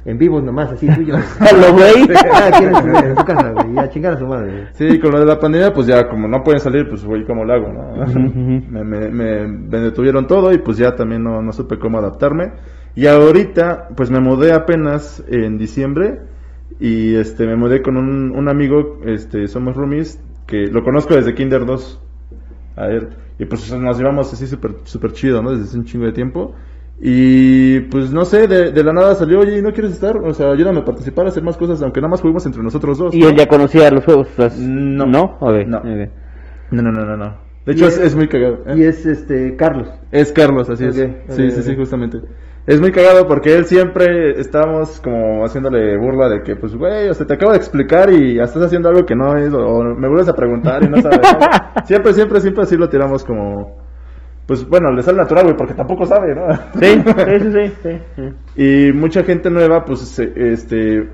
en 0.04 0.18
vivos 0.18 0.42
nomás, 0.44 0.70
así 0.72 0.86
tuyos. 0.94 1.18
Lo 1.40 1.72
güey. 1.72 2.06
Quien 2.58 2.74
en 2.74 3.16
su, 3.16 3.24
casa, 3.24 3.52
güey, 3.52 3.78
a 3.78 3.88
chingar 3.88 4.14
a 4.14 4.18
su 4.18 4.26
madre. 4.26 4.68
Sí, 4.74 4.98
con 4.98 5.12
lo 5.12 5.20
de 5.20 5.26
la 5.26 5.38
pandemia, 5.38 5.72
pues 5.72 5.86
ya 5.86 6.08
como 6.08 6.28
no 6.28 6.42
pueden 6.42 6.60
salir, 6.60 6.88
pues 6.88 7.04
güey, 7.04 7.24
¿cómo 7.24 7.44
lo 7.44 7.52
hago? 7.54 7.72
no? 7.72 8.06
me, 8.70 8.84
me, 8.84 9.08
me- 9.10 9.48
me 9.48 9.78
detuvieron 9.80 10.26
todo 10.26 10.52
y 10.52 10.58
pues 10.58 10.76
ya 10.76 10.94
también 10.94 11.22
no, 11.22 11.40
no 11.42 11.52
supe 11.52 11.78
cómo 11.78 11.98
adaptarme. 11.98 12.52
Y 12.96 13.06
ahorita, 13.06 13.88
pues 13.96 14.10
me 14.10 14.20
mudé 14.20 14.52
apenas 14.52 15.24
en 15.28 15.58
diciembre 15.58 16.20
y 16.80 17.14
este 17.16 17.46
me 17.46 17.56
mudé 17.56 17.82
con 17.82 17.96
un, 17.96 18.30
un 18.36 18.48
amigo, 18.48 19.00
este 19.04 19.46
somos 19.48 19.74
roomies, 19.76 20.20
que 20.46 20.66
lo 20.66 20.82
conozco 20.84 21.14
desde 21.14 21.34
Kinder 21.34 21.64
2. 21.66 22.00
A 22.76 22.86
ver, 22.86 23.08
y 23.38 23.44
pues 23.46 23.72
nos 23.72 23.98
llevamos 23.98 24.32
así 24.32 24.46
súper 24.46 24.72
super 24.84 25.12
chido, 25.12 25.42
¿no? 25.42 25.50
Desde 25.52 25.64
hace 25.64 25.78
un 25.78 25.84
chingo 25.84 26.04
de 26.06 26.12
tiempo. 26.12 26.54
Y 27.00 27.80
pues 27.80 28.12
no 28.12 28.24
sé, 28.24 28.46
de, 28.46 28.70
de 28.72 28.84
la 28.84 28.92
nada 28.92 29.14
salió, 29.14 29.40
oye, 29.40 29.60
¿no 29.60 29.72
quieres 29.72 29.92
estar? 29.92 30.16
O 30.16 30.32
sea, 30.32 30.52
ayúdame 30.52 30.80
a 30.80 30.84
participar, 30.84 31.26
a 31.26 31.28
hacer 31.28 31.42
más 31.42 31.56
cosas, 31.56 31.82
aunque 31.82 32.00
nada 32.00 32.10
más 32.10 32.20
juguemos 32.20 32.46
entre 32.46 32.62
nosotros 32.62 32.98
dos. 32.98 33.14
Y 33.14 33.20
¿no? 33.20 33.28
él 33.28 33.36
ya 33.36 33.46
conocía 33.46 33.90
los 33.90 34.04
juegos. 34.04 34.28
o 34.38 34.48
sea, 34.48 34.50
No. 34.58 35.06
¿No? 35.06 35.36
Ok, 35.40 35.66
No. 35.66 35.78
ok. 35.78 36.10
No, 36.70 36.82
no, 36.82 36.92
no, 36.92 37.04
no, 37.04 37.16
no. 37.16 37.44
De 37.66 37.72
hecho, 37.72 37.86
es, 37.86 38.14
muy 38.14 38.28
cagado. 38.28 38.58
¿eh? 38.66 38.74
Y 38.76 38.84
es 38.84 39.06
este 39.06 39.56
Carlos. 39.56 39.88
Es 40.12 40.32
Carlos, 40.32 40.68
así 40.68 40.84
es. 40.84 40.94
Sí, 40.94 41.50
sí, 41.50 41.62
sí, 41.62 41.76
justamente. 41.76 42.18
Es 42.66 42.80
muy 42.80 42.92
cagado 42.92 43.26
porque 43.26 43.54
él 43.54 43.64
siempre 43.66 44.38
estábamos 44.40 45.00
como 45.00 45.44
haciéndole 45.44 45.98
burla 45.98 46.28
de 46.28 46.42
que, 46.42 46.56
pues, 46.56 46.74
güey, 46.74 47.08
o 47.08 47.14
sea, 47.14 47.26
te 47.26 47.34
acabo 47.34 47.52
de 47.52 47.58
explicar 47.58 48.10
y 48.10 48.36
ya 48.36 48.44
estás 48.44 48.62
haciendo 48.62 48.88
algo 48.88 49.04
que 49.04 49.14
no 49.14 49.36
es, 49.36 49.52
o 49.52 49.82
me 49.82 50.08
vuelves 50.08 50.28
a 50.28 50.34
preguntar 50.34 50.82
y 50.82 50.88
no 50.88 51.00
sabes. 51.00 51.20
¿no? 51.20 51.84
siempre, 51.84 52.14
siempre, 52.14 52.40
siempre 52.40 52.62
así 52.62 52.76
lo 52.76 52.88
tiramos 52.88 53.22
como, 53.24 53.83
pues, 54.46 54.68
bueno, 54.68 54.92
le 54.92 55.02
sale 55.02 55.18
natural, 55.18 55.44
güey, 55.44 55.56
porque 55.56 55.74
tampoco 55.74 56.04
sabe, 56.06 56.34
¿no? 56.34 56.46
Sí, 56.80 57.02
sí, 57.02 57.72
sí, 57.82 57.98
sí. 58.16 58.62
Y 58.88 58.92
mucha 58.92 59.22
gente 59.24 59.50
nueva, 59.50 59.84
pues, 59.84 60.00
se- 60.00 60.32
este, 60.52 61.08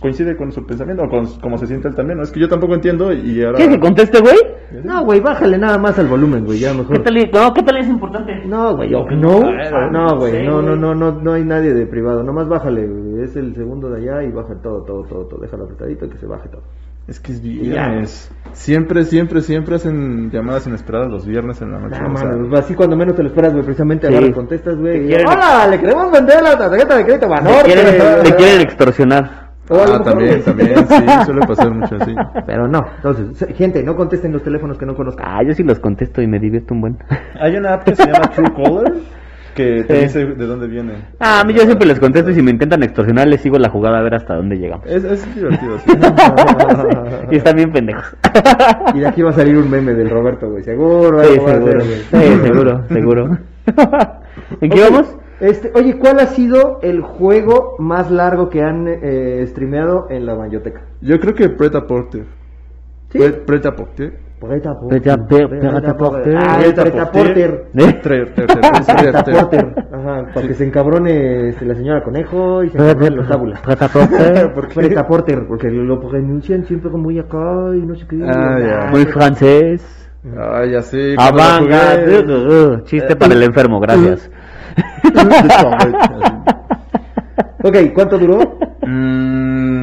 coincide 0.00 0.36
con 0.36 0.50
su 0.52 0.64
pensamiento, 0.66 1.04
o 1.04 1.08
con 1.08 1.26
cómo 1.40 1.58
se 1.58 1.66
siente 1.66 1.86
él 1.88 1.94
también, 1.94 2.16
¿no? 2.18 2.24
Es 2.24 2.30
que 2.32 2.40
yo 2.40 2.48
tampoco 2.48 2.74
entiendo 2.74 3.12
y 3.12 3.42
ahora... 3.44 3.58
¿Quieres 3.58 3.74
que 3.76 3.80
conteste, 3.80 4.20
güey? 4.20 4.36
No, 4.84 5.04
güey, 5.04 5.20
bájale 5.20 5.58
nada 5.58 5.76
más 5.76 5.98
al 5.98 6.06
volumen, 6.08 6.44
güey, 6.46 6.58
ya 6.60 6.72
¿Qué 6.72 6.78
mejor. 6.78 7.02
tal? 7.02 7.14
No, 7.32 7.52
¿qué 7.52 7.62
tal 7.62 7.76
es 7.76 7.86
importante? 7.88 8.32
No, 8.46 8.74
güey, 8.74 8.90
No, 8.90 9.04
no, 9.10 9.90
no, 9.90 10.16
güey, 10.16 10.46
no, 10.46 10.62
no, 10.62 10.74
no, 10.76 10.94
no, 10.94 11.12
no 11.12 11.32
hay 11.34 11.44
nadie 11.44 11.74
de 11.74 11.86
privado, 11.86 12.22
nomás 12.22 12.48
bájale, 12.48 12.86
güey, 12.86 13.22
es 13.24 13.36
el 13.36 13.54
segundo 13.54 13.90
de 13.90 14.00
allá 14.00 14.22
y 14.26 14.32
baja 14.32 14.54
todo, 14.62 14.82
todo, 14.82 15.02
todo, 15.04 15.26
todo, 15.26 15.40
déjalo 15.40 15.64
apretadito 15.64 16.06
y 16.06 16.08
que 16.08 16.16
se 16.18 16.26
baje 16.26 16.48
todo. 16.48 16.62
Es 17.08 17.18
que 17.18 17.32
es 17.32 17.42
viernes. 17.42 18.30
Siempre, 18.52 19.02
siempre, 19.04 19.40
siempre 19.40 19.74
hacen 19.74 20.30
llamadas 20.30 20.66
inesperadas 20.66 21.08
los 21.10 21.26
viernes 21.26 21.60
en 21.60 21.72
la 21.72 21.78
noche. 21.80 21.94
O 21.96 22.16
sea, 22.16 22.26
mano, 22.28 22.56
así 22.56 22.74
cuando 22.74 22.96
menos 22.96 23.16
te 23.16 23.22
lo 23.22 23.28
esperas, 23.28 23.52
güey, 23.52 23.64
precisamente 23.64 24.06
Sí. 24.06 24.14
agarras, 24.14 24.34
contestas, 24.34 24.76
güey, 24.76 25.10
y, 25.10 25.14
hola, 25.14 25.66
le 25.68 25.80
queremos 25.80 26.12
vender 26.12 26.42
la 26.42 26.56
tarjeta 26.56 26.96
de 26.96 27.04
crédito 27.04 27.26
Te 27.26 27.32
Banorte. 27.32 27.64
quieren, 27.64 28.22
te 28.24 28.34
quieren 28.36 28.60
extorsionar. 28.60 29.42
Ah, 29.70 30.00
también, 30.04 30.42
también, 30.42 30.74
sí, 30.86 31.04
suele 31.24 31.40
pasar 31.46 31.70
mucho 31.72 31.96
así. 31.98 32.14
Pero 32.46 32.68
no, 32.68 32.80
entonces, 32.96 33.46
gente, 33.56 33.82
no 33.82 33.96
contesten 33.96 34.32
los 34.32 34.42
teléfonos 34.42 34.76
que 34.78 34.84
no 34.86 34.94
conozcan. 34.94 35.26
Ah, 35.28 35.42
yo 35.46 35.54
sí 35.54 35.62
los 35.62 35.78
contesto 35.80 36.20
y 36.20 36.26
me 36.26 36.38
divierto 36.38 36.74
un 36.74 36.80
buen. 36.82 36.98
Hay 37.40 37.56
una 37.56 37.74
app 37.74 37.84
que 37.84 37.94
se 37.96 38.04
llama 38.04 38.28
Truecaller 38.34 38.92
que 39.54 39.84
te 39.84 40.02
dice 40.02 40.24
de 40.24 40.46
dónde 40.46 40.66
viene. 40.66 40.94
Ah, 41.20 41.40
a 41.40 41.44
mí 41.44 41.52
yo 41.54 41.62
siempre 41.62 41.86
les 41.86 41.98
contesto 42.00 42.30
y 42.30 42.34
si 42.34 42.42
me 42.42 42.50
intentan 42.50 42.82
extorsionar 42.82 43.28
les 43.28 43.40
sigo 43.40 43.58
la 43.58 43.68
jugada 43.68 43.98
a 43.98 44.02
ver 44.02 44.14
hasta 44.14 44.34
dónde 44.36 44.56
llegamos. 44.56 44.86
Es, 44.86 45.04
es 45.04 45.34
divertido, 45.34 45.78
sí. 45.78 45.90
Y 47.30 47.36
están 47.36 47.56
bien 47.56 47.72
pendejos. 47.72 48.16
Y 48.94 49.00
de 49.00 49.06
aquí 49.08 49.22
va 49.22 49.30
a 49.30 49.34
salir 49.34 49.56
un 49.56 49.70
meme 49.70 49.94
del 49.94 50.10
Roberto, 50.10 50.50
güey, 50.50 50.62
seguro, 50.62 51.22
Sí, 51.22 51.34
seguro. 51.34 51.50
hacer, 51.52 51.76
güey. 51.78 52.00
Sí, 52.10 52.40
seguro, 52.42 52.84
seguro. 52.88 53.38
¿En 54.60 54.70
qué 54.70 54.80
vamos? 54.80 55.16
Este, 55.40 55.72
oye, 55.74 55.96
¿cuál 55.98 56.20
ha 56.20 56.26
sido 56.26 56.78
el 56.82 57.00
juego 57.00 57.74
más 57.78 58.10
largo 58.10 58.48
que 58.48 58.62
han 58.62 58.86
eh, 58.86 59.44
streameado 59.48 60.06
en 60.10 60.24
la 60.26 60.36
Mayoteca? 60.36 60.82
Yo 61.00 61.18
creo 61.18 61.34
que 61.34 61.48
Preta 61.48 61.86
Porter. 61.86 62.24
¿Sí? 63.12 63.18
Pre- 63.18 63.32
Preta 63.32 63.70
Porter. 63.76 64.12
Preta 64.40 64.74
Preta- 64.88 65.16
pre- 65.28 65.46
Preta 65.48 65.96
Porter. 65.96 66.36
Ah, 66.36 66.60
el 66.64 66.74
Preta 66.74 67.12
Porter. 67.12 67.66
¿Eh? 67.74 68.00
Tre- 68.02 68.34
ter- 68.34 68.34
ter- 68.34 68.46
Preta 68.96 69.22
ter- 69.22 69.34
Porter. 69.36 69.74
Ajá, 69.92 70.26
para 70.34 70.48
que 70.48 70.54
se 70.54 70.64
encabrone 70.66 71.50
este, 71.50 71.64
la 71.64 71.74
señora 71.76 72.02
Conejo 72.02 72.64
y 72.64 72.70
se 72.70 72.78
encabronen 72.78 73.16
los 73.16 73.28
tábulas. 73.28 73.60
Preta 73.60 73.86
Porter. 73.88 74.52
¿Por 74.54 74.68
qué? 74.68 74.74
Preta 74.74 75.06
Porter, 75.06 75.46
porque 75.46 75.70
lo 75.70 76.00
pronuncian 76.00 76.64
siempre 76.64 76.90
como 76.90 77.04
muy 77.04 77.18
acá 77.20 77.38
y 77.76 77.82
no 77.86 77.94
sé 77.94 78.04
qué. 78.08 78.20
Ah, 78.26 78.58
ya. 78.58 78.90
Muy 78.90 79.04
francés. 79.04 80.10
Ah, 80.36 80.64
ya 80.64 80.82
sé. 80.82 81.14
cuando 81.16 81.36
la 81.38 81.56
Avanga. 81.56 81.78
jugué- 82.04 82.84
Chiste 82.84 83.14
para 83.16 83.34
el 83.34 83.42
enfermo, 83.44 83.78
gracias. 83.78 84.30
Ok, 87.64 87.76
¿cuánto 87.94 88.18
duró? 88.18 88.58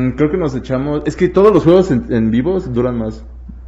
Mm, 0.09 0.15
creo 0.15 0.31
que 0.31 0.37
nos 0.37 0.55
echamos. 0.55 1.01
Es 1.05 1.15
que 1.15 1.29
todos 1.29 1.53
los 1.53 1.63
juegos 1.63 1.91
en, 1.91 2.05
en 2.09 2.31
vivos 2.31 2.71
duran 2.73 2.97
más. 2.97 3.25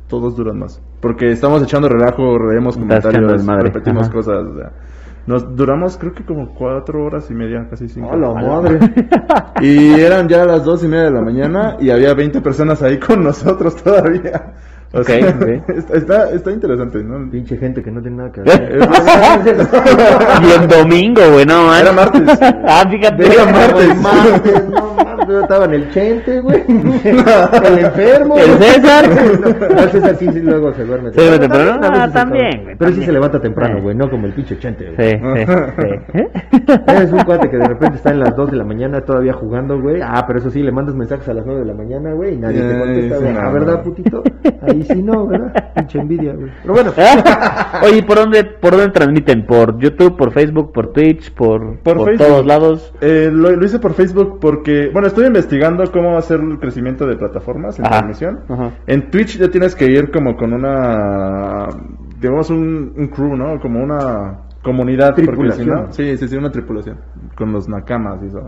Todos 0.07 0.35
duran 0.35 0.59
más. 0.59 0.81
Porque 0.99 1.31
estamos 1.31 1.63
echando 1.63 1.87
relajo, 1.87 2.37
leemos 2.49 2.77
comentarios, 2.77 3.45
repetimos 3.45 4.03
Ajá. 4.03 4.11
cosas. 4.13 4.37
o 4.45 4.57
sea, 4.57 4.71
nos 5.27 5.55
duramos, 5.55 5.97
creo 5.97 6.13
que 6.13 6.25
como 6.25 6.53
cuatro 6.55 7.05
horas 7.05 7.29
y 7.29 7.33
media, 7.35 7.67
casi 7.69 7.87
cinco. 7.87 8.09
¡Oh, 8.11 8.17
la 8.17 8.33
madre! 8.33 8.79
Y 9.61 9.93
eran 9.99 10.27
ya 10.27 10.43
las 10.45 10.63
dos 10.65 10.83
y 10.83 10.87
media 10.87 11.03
de 11.05 11.11
la 11.11 11.21
mañana 11.21 11.77
y 11.79 11.91
había 11.91 12.13
20 12.15 12.41
personas 12.41 12.81
ahí 12.81 12.97
con 12.99 13.23
nosotros 13.23 13.75
todavía. 13.83 14.53
O 14.93 14.99
Ok, 15.01 15.05
sea, 15.05 15.29
ok. 15.29 15.69
Está, 15.77 15.93
está, 15.97 16.31
está 16.31 16.51
interesante, 16.51 17.01
¿no? 17.03 17.29
Pinche 17.29 17.55
gente 17.57 17.81
que 17.83 17.91
no 17.91 18.01
tiene 18.01 18.17
nada 18.17 18.31
que 18.31 18.41
hacer. 18.45 18.79
y 20.43 20.51
en 20.61 20.67
domingo, 20.67 21.21
güey, 21.31 21.45
no 21.45 21.67
man. 21.67 21.81
Era 21.81 21.91
martes. 21.93 22.39
Ah, 22.65 22.83
fíjate. 22.89 23.33
Era 23.33 23.45
martes. 23.45 24.01
Martes, 24.01 24.69
no 24.69 24.93
mames, 24.95 25.10
yo 25.27 25.41
estaba 25.41 25.65
en 25.65 25.73
el 25.73 25.91
Chente, 25.91 26.39
güey. 26.41 26.63
El 26.67 27.79
enfermo. 27.79 28.37
El 28.37 28.51
César. 28.57 29.05
No, 29.71 29.79
el 29.83 29.89
César 29.89 30.15
sí, 30.17 30.27
sí, 30.31 30.39
luego 30.41 30.73
se 30.73 30.83
duerme. 30.85 31.11
Se 31.11 31.21
duerme 31.21 31.39
temprano. 31.39 31.71
A 31.85 32.03
Ah, 32.03 32.11
también, 32.11 32.63
güey, 32.63 32.75
Pero 32.77 32.91
sí 32.93 33.03
se 33.03 33.11
levanta 33.11 33.39
temprano, 33.39 33.75
Sí. 33.77 33.81
güey, 33.81 33.95
no 33.95 34.09
como 34.09 34.25
el 34.27 34.33
pinche 34.33 34.57
Chente, 34.59 34.85
Sí, 34.97 35.17
güey. 35.19 35.45
sí, 35.45 35.53
sí. 36.13 36.27
Eres 36.87 37.11
un 37.13 37.23
cuate 37.23 37.49
que 37.49 37.57
de 37.57 37.67
repente 37.67 37.97
está 37.97 38.11
en 38.11 38.19
las 38.19 38.35
2 38.35 38.51
de 38.51 38.57
la 38.57 38.63
mañana 38.63 39.01
todavía 39.01 39.33
jugando, 39.33 39.79
güey. 39.79 40.01
Ah, 40.03 40.23
pero 40.27 40.39
eso 40.39 40.49
sí, 40.49 40.61
le 40.61 40.71
mandas 40.71 40.95
mensajes 40.95 41.27
a 41.29 41.33
las 41.33 41.45
9 41.45 41.61
de 41.61 41.65
la 41.67 41.73
mañana, 41.73 42.13
güey, 42.13 42.33
y 42.35 42.37
nadie 42.37 42.61
te 42.61 42.73
Ay, 42.73 42.79
contesta, 42.79 43.15
sí, 43.17 43.21
güey. 43.23 43.33
no, 43.33 43.39
Ah, 43.41 43.51
¿verdad, 43.51 43.83
putito? 43.83 44.23
Ahí 44.61 44.83
sí 44.83 45.01
no, 45.01 45.27
¿verdad? 45.27 45.71
Pinche 45.75 45.99
envidia, 45.99 46.33
güey. 46.33 46.51
Pero 46.61 46.73
bueno. 46.73 46.91
Oye, 47.83 47.97
¿y 47.97 48.01
¿por 48.01 48.17
dónde, 48.17 48.43
¿por 48.43 48.71
dónde 48.71 48.89
transmiten? 48.89 49.45
¿Por 49.45 49.77
YouTube, 49.79 50.17
por 50.17 50.31
Facebook, 50.31 50.71
por 50.73 50.91
Twitch, 50.93 51.31
por, 51.33 51.77
Por 51.79 51.97
por 51.97 52.17
todos 52.17 52.45
lados? 52.45 52.93
Eh, 53.01 53.29
lo, 53.31 53.51
lo 53.51 53.65
hice 53.65 53.79
por 53.79 53.93
Facebook 53.93 54.39
porque, 54.39 54.89
bueno, 54.91 55.07
estoy 55.11 55.27
investigando 55.27 55.83
cómo 55.91 56.17
hacer 56.17 56.39
el 56.39 56.57
crecimiento 56.59 57.05
de 57.05 57.15
plataformas 57.15 57.77
en 57.79 57.85
Ajá, 57.85 57.99
transmisión. 57.99 58.39
ajá. 58.49 58.71
En 58.87 59.11
Twitch 59.11 59.37
ya 59.37 59.49
tienes 59.49 59.75
que 59.75 59.85
ir 59.85 60.11
como 60.11 60.35
con 60.35 60.53
una, 60.53 61.67
digamos, 62.19 62.49
un, 62.49 62.93
un 62.97 63.07
crew, 63.07 63.35
¿no? 63.35 63.59
Como 63.59 63.81
una 63.83 64.39
comunidad. 64.63 65.09
porque 65.09 65.27
Tripulación. 65.27 65.65
si 65.67 65.71
no- 65.71 65.91
sí, 65.91 66.17
sí, 66.17 66.27
sí, 66.27 66.35
una 66.37 66.51
tripulación. 66.51 66.97
Con 67.35 67.51
los 67.51 67.67
nakamas 67.69 68.21
y 68.23 68.27
eso. 68.27 68.41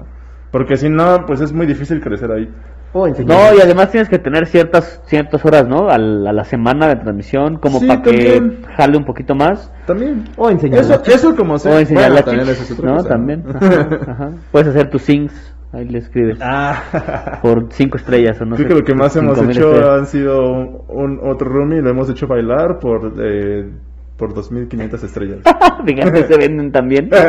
Porque 0.52 0.78
si 0.78 0.88
no, 0.90 1.26
pues 1.26 1.42
es 1.42 1.52
muy 1.52 1.66
difícil 1.66 2.00
crecer 2.00 2.32
ahí. 2.32 2.48
O 2.96 3.08
enseñar. 3.08 3.36
No, 3.54 3.58
y 3.58 3.62
además 3.62 3.90
tienes 3.90 4.08
que 4.08 4.20
tener 4.20 4.46
ciertas 4.46 5.02
ciertas 5.08 5.44
horas, 5.44 5.68
¿no? 5.68 5.90
A 5.90 5.98
la, 5.98 6.30
a 6.30 6.34
la 6.34 6.44
semana 6.44 6.88
de 6.88 6.98
transmisión, 6.98 7.58
como 7.58 7.80
Sí, 7.80 7.88
para 7.88 8.04
que 8.04 8.60
jale 8.78 8.96
un 8.98 9.04
poquito 9.04 9.34
más. 9.34 9.74
También. 9.88 10.26
O 10.38 10.52
enseñar. 10.52 10.82
Eso, 10.82 11.02
eso 11.08 11.36
como 11.36 11.58
sea. 11.58 11.74
O 11.74 11.80
enseñar 11.80 12.12
Bueno, 12.12 12.16
las 12.18 12.26
también 12.26 12.48
es 12.50 12.80
¿no? 12.84 12.94
cosa, 12.98 13.10
También. 13.10 13.44
Ajá, 13.50 13.88
ajá. 14.12 14.30
Puedes 14.52 14.68
hacer 14.68 14.92
tus 14.92 15.02
sings, 15.02 15.53
ahí 15.74 15.86
le 15.86 15.98
escribes. 16.00 16.38
Ah. 16.42 17.40
Por 17.42 17.68
cinco 17.72 17.98
estrellas 17.98 18.40
o 18.42 18.46
no 18.46 18.56
Creo 18.56 18.68
sé. 18.70 18.74
que 18.74 18.80
lo 18.80 18.86
que 18.86 18.96
más 18.96 19.16
hemos 19.16 19.38
hecho 19.40 19.72
estrellas. 19.74 20.00
han 20.00 20.06
sido 20.08 20.42
un, 20.52 20.82
un- 20.88 21.20
otro 21.24 21.50
roomie, 21.50 21.82
lo 21.82 21.90
hemos 21.90 22.10
hecho 22.10 22.28
bailar 22.28 22.80
por 22.80 23.14
eh, 23.20 23.70
por 24.18 24.34
2.500 24.34 25.04
estrellas. 25.04 25.40
Fíjate, 25.86 26.28
se 26.28 26.38
venden 26.38 26.72
también. 26.72 27.10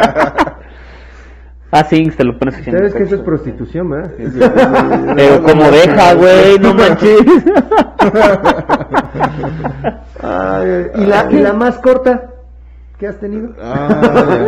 Ah, 1.76 1.82
sings, 1.82 2.16
te 2.16 2.22
lo 2.22 2.38
pones 2.38 2.54
haciendo. 2.54 2.78
Sabes 2.78 2.94
que 2.94 3.02
eso 3.02 3.16
es 3.16 3.20
prostitución, 3.22 3.90
¿verdad? 3.90 4.12
Pero 5.16 5.42
como 5.42 5.64
deja, 5.72 6.14
güey, 6.14 6.56
no 6.60 6.72
manches. 6.72 7.18
Ay, 10.22 10.86
¿y, 10.94 11.04
la, 11.06 11.26
¿Y 11.32 11.40
la 11.40 11.52
más 11.52 11.78
corta 11.78 12.30
que 12.96 13.08
has 13.08 13.18
tenido? 13.18 13.48
Ah, 13.60 14.46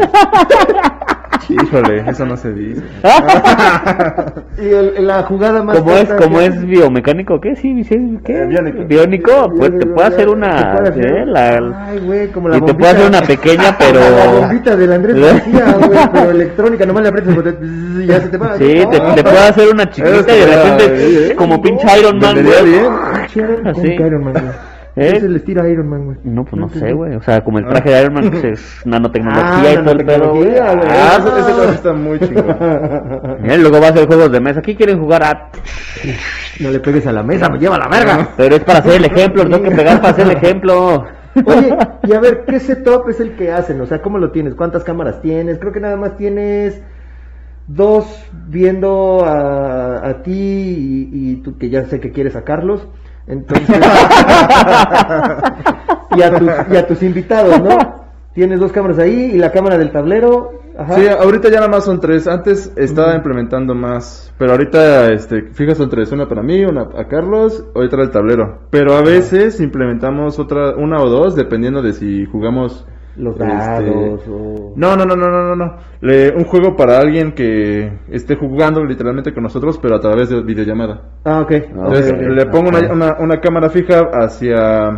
Híjole, 1.48 2.04
eso 2.08 2.24
no 2.26 2.36
se 2.36 2.52
dice. 2.52 2.82
Y 4.58 4.68
el- 4.68 5.06
la 5.06 5.22
jugada 5.24 5.62
más 5.62 5.78
Como 5.78 5.92
es, 5.92 6.08
como 6.14 6.40
es 6.40 6.64
biomecánico, 6.64 7.38
¿qué? 7.40 7.54
Sí, 7.56 7.84
sí, 7.84 8.18
¿qué? 8.24 8.42
Eh, 8.42 8.46
biónico. 8.46 8.84
Biónico, 8.86 9.52
pues 9.56 9.78
te 9.78 9.86
puede 9.86 10.08
hacer 10.08 10.24
Te 10.26 10.30
una, 10.30 10.74
puede 10.76 10.88
hacer- 10.88 11.06
¿eh? 11.06 11.26
La- 11.26 11.86
Ay, 11.88 11.98
güey, 11.98 12.28
como 12.28 12.48
la 12.48 12.56
y 12.56 12.60
te 12.60 12.66
bombita. 12.72 12.78
puede 12.78 12.90
hacer 12.92 13.06
una 13.08 13.20
pequeña, 13.22 13.76
pero... 13.78 14.00
La 14.00 14.32
bombita 14.40 14.76
del 14.76 14.92
Andrés 14.92 15.16
García, 15.20 15.76
güey, 15.86 15.98
pero 16.12 16.30
electrónica, 16.30 16.86
nomás 16.86 17.02
le 17.02 17.08
aprietas 17.10 17.34
y 18.00 18.06
ya 18.06 18.20
se 18.20 18.28
te 18.28 18.36
va. 18.38 18.56
Sí, 18.56 18.64
te, 18.90 19.00
te 19.00 19.22
puede 19.22 19.38
hacer 19.38 19.68
una 19.72 19.90
chiquita 19.90 20.36
y 20.36 20.40
de 20.40 20.46
repente, 20.46 21.30
eh. 21.32 21.34
como 21.36 21.60
pinche 21.60 21.86
Iron 22.00 22.18
Man, 22.18 22.42
güey. 22.42 22.64
bien. 22.64 22.84
Pinche 23.26 23.40
Iron- 23.40 23.56
¿cómo 23.56 23.70
Así. 23.70 23.92
Iron 23.92 24.24
Man, 24.24 24.32
güey? 24.32 24.75
¿Eh? 24.96 25.08
Ese 25.08 25.16
es 25.18 25.22
el 25.24 25.36
estilo 25.36 25.66
Iron 25.68 25.88
Man, 25.88 26.04
güey. 26.06 26.16
No, 26.24 26.44
pues 26.44 26.58
no 26.58 26.68
sé, 26.70 26.92
güey. 26.94 27.14
O 27.16 27.22
sea, 27.22 27.44
como 27.44 27.58
el 27.58 27.66
traje 27.66 27.90
de 27.90 28.00
Iron 28.00 28.14
Man, 28.14 28.30
que 28.30 28.50
es 28.52 28.82
nanotecnología 28.86 29.70
Ah, 29.70 29.72
y 29.72 29.76
todo 29.84 29.90
el 29.92 30.04
pedo, 30.06 30.30
güey. 30.34 30.48
nanotecnología, 30.48 30.74
güey. 30.74 30.88
Ah, 30.90 31.16
Ese, 31.18 31.40
ese 31.40 31.52
cosa 31.52 31.72
está 31.74 31.92
muy 31.92 32.18
chingón. 32.18 32.46
eh, 33.50 33.58
luego 33.58 33.80
va 33.80 33.86
a 33.88 33.90
hacer 33.90 34.06
juegos 34.06 34.32
de 34.32 34.40
mesa. 34.40 34.60
Aquí 34.60 34.74
quieren 34.74 34.98
jugar 34.98 35.22
a... 35.22 35.50
No 36.60 36.70
le 36.70 36.80
pegues 36.80 37.06
a 37.06 37.12
la 37.12 37.22
mesa, 37.22 37.50
me 37.50 37.58
lleva 37.58 37.76
a 37.76 37.78
la 37.80 37.88
verga. 37.88 38.28
Pero 38.38 38.56
es 38.56 38.64
para 38.64 38.78
hacer 38.78 38.94
el 38.94 39.04
ejemplo, 39.04 39.42
tengo 39.44 39.62
que 39.62 39.70
pegar 39.70 40.00
para 40.00 40.12
hacer 40.14 40.26
el 40.26 40.36
ejemplo. 40.36 41.04
Oye, 41.44 41.76
y 42.04 42.12
a 42.14 42.20
ver, 42.20 42.44
¿qué 42.46 42.58
setup 42.58 43.10
es 43.10 43.20
el 43.20 43.36
que 43.36 43.52
hacen? 43.52 43.78
O 43.82 43.86
sea, 43.86 44.00
¿cómo 44.00 44.16
lo 44.16 44.30
tienes? 44.30 44.54
¿Cuántas 44.54 44.82
cámaras 44.84 45.20
tienes? 45.20 45.58
Creo 45.58 45.72
que 45.72 45.80
nada 45.80 45.96
más 45.98 46.16
tienes 46.16 46.80
dos 47.68 48.06
viendo 48.48 49.22
a, 49.26 50.08
a 50.08 50.22
ti 50.22 50.30
y, 50.32 51.10
y 51.32 51.36
tú 51.42 51.58
que 51.58 51.68
ya 51.68 51.84
sé 51.84 52.00
que 52.00 52.12
quieres 52.12 52.32
sacarlos. 52.32 52.88
Entonces, 53.26 53.68
y, 56.16 56.22
a 56.22 56.38
tus, 56.38 56.48
y 56.72 56.76
a 56.76 56.86
tus 56.86 57.02
invitados, 57.02 57.60
¿no? 57.60 57.76
Tienes 58.34 58.60
dos 58.60 58.70
cámaras 58.70 58.98
ahí 58.98 59.32
y 59.34 59.38
la 59.38 59.50
cámara 59.50 59.78
del 59.78 59.90
tablero. 59.90 60.60
Ajá. 60.78 60.94
Sí, 60.96 61.08
ahorita 61.08 61.48
ya 61.48 61.56
nada 61.56 61.68
más 61.68 61.86
son 61.86 62.00
tres. 62.00 62.28
Antes 62.28 62.70
estaba 62.76 63.14
implementando 63.14 63.74
más. 63.74 64.30
Pero 64.38 64.52
ahorita, 64.52 65.10
este, 65.12 65.42
fijas 65.52 65.78
son 65.78 65.88
tres. 65.88 66.12
Una 66.12 66.28
para 66.28 66.42
mí, 66.42 66.62
una 66.64 66.82
a 66.82 67.08
Carlos, 67.08 67.64
otra 67.74 68.02
el 68.02 68.10
tablero. 68.10 68.58
Pero 68.70 68.94
a 68.94 69.00
veces 69.00 69.58
implementamos 69.58 70.38
otra, 70.38 70.76
una 70.76 71.00
o 71.00 71.08
dos, 71.08 71.34
dependiendo 71.34 71.80
de 71.80 71.94
si 71.94 72.26
jugamos. 72.26 72.86
Los 73.16 73.34
este, 73.34 73.46
dados 73.46 74.20
o... 74.28 74.72
No, 74.76 74.94
no, 74.96 75.04
no, 75.06 75.16
no, 75.16 75.28
no, 75.30 75.54
no, 75.54 75.56
no. 75.56 75.76
Le- 76.02 76.34
un 76.36 76.44
juego 76.44 76.76
para 76.76 76.98
alguien 76.98 77.32
que 77.32 77.90
esté 78.10 78.36
jugando 78.36 78.84
literalmente 78.84 79.32
con 79.32 79.42
nosotros, 79.42 79.78
pero 79.80 79.96
a 79.96 80.00
través 80.00 80.28
de 80.28 80.42
videollamada. 80.42 81.00
Ah, 81.24 81.40
ok. 81.40 81.50
Entonces 81.52 82.12
Ok, 82.12 82.18
ok. 82.18 82.28
le 82.36 82.46
pongo 82.46 82.68
una, 82.68 82.92
una, 82.92 83.16
una 83.18 83.40
cámara 83.40 83.70
fija 83.70 84.10
hacia 84.12 84.88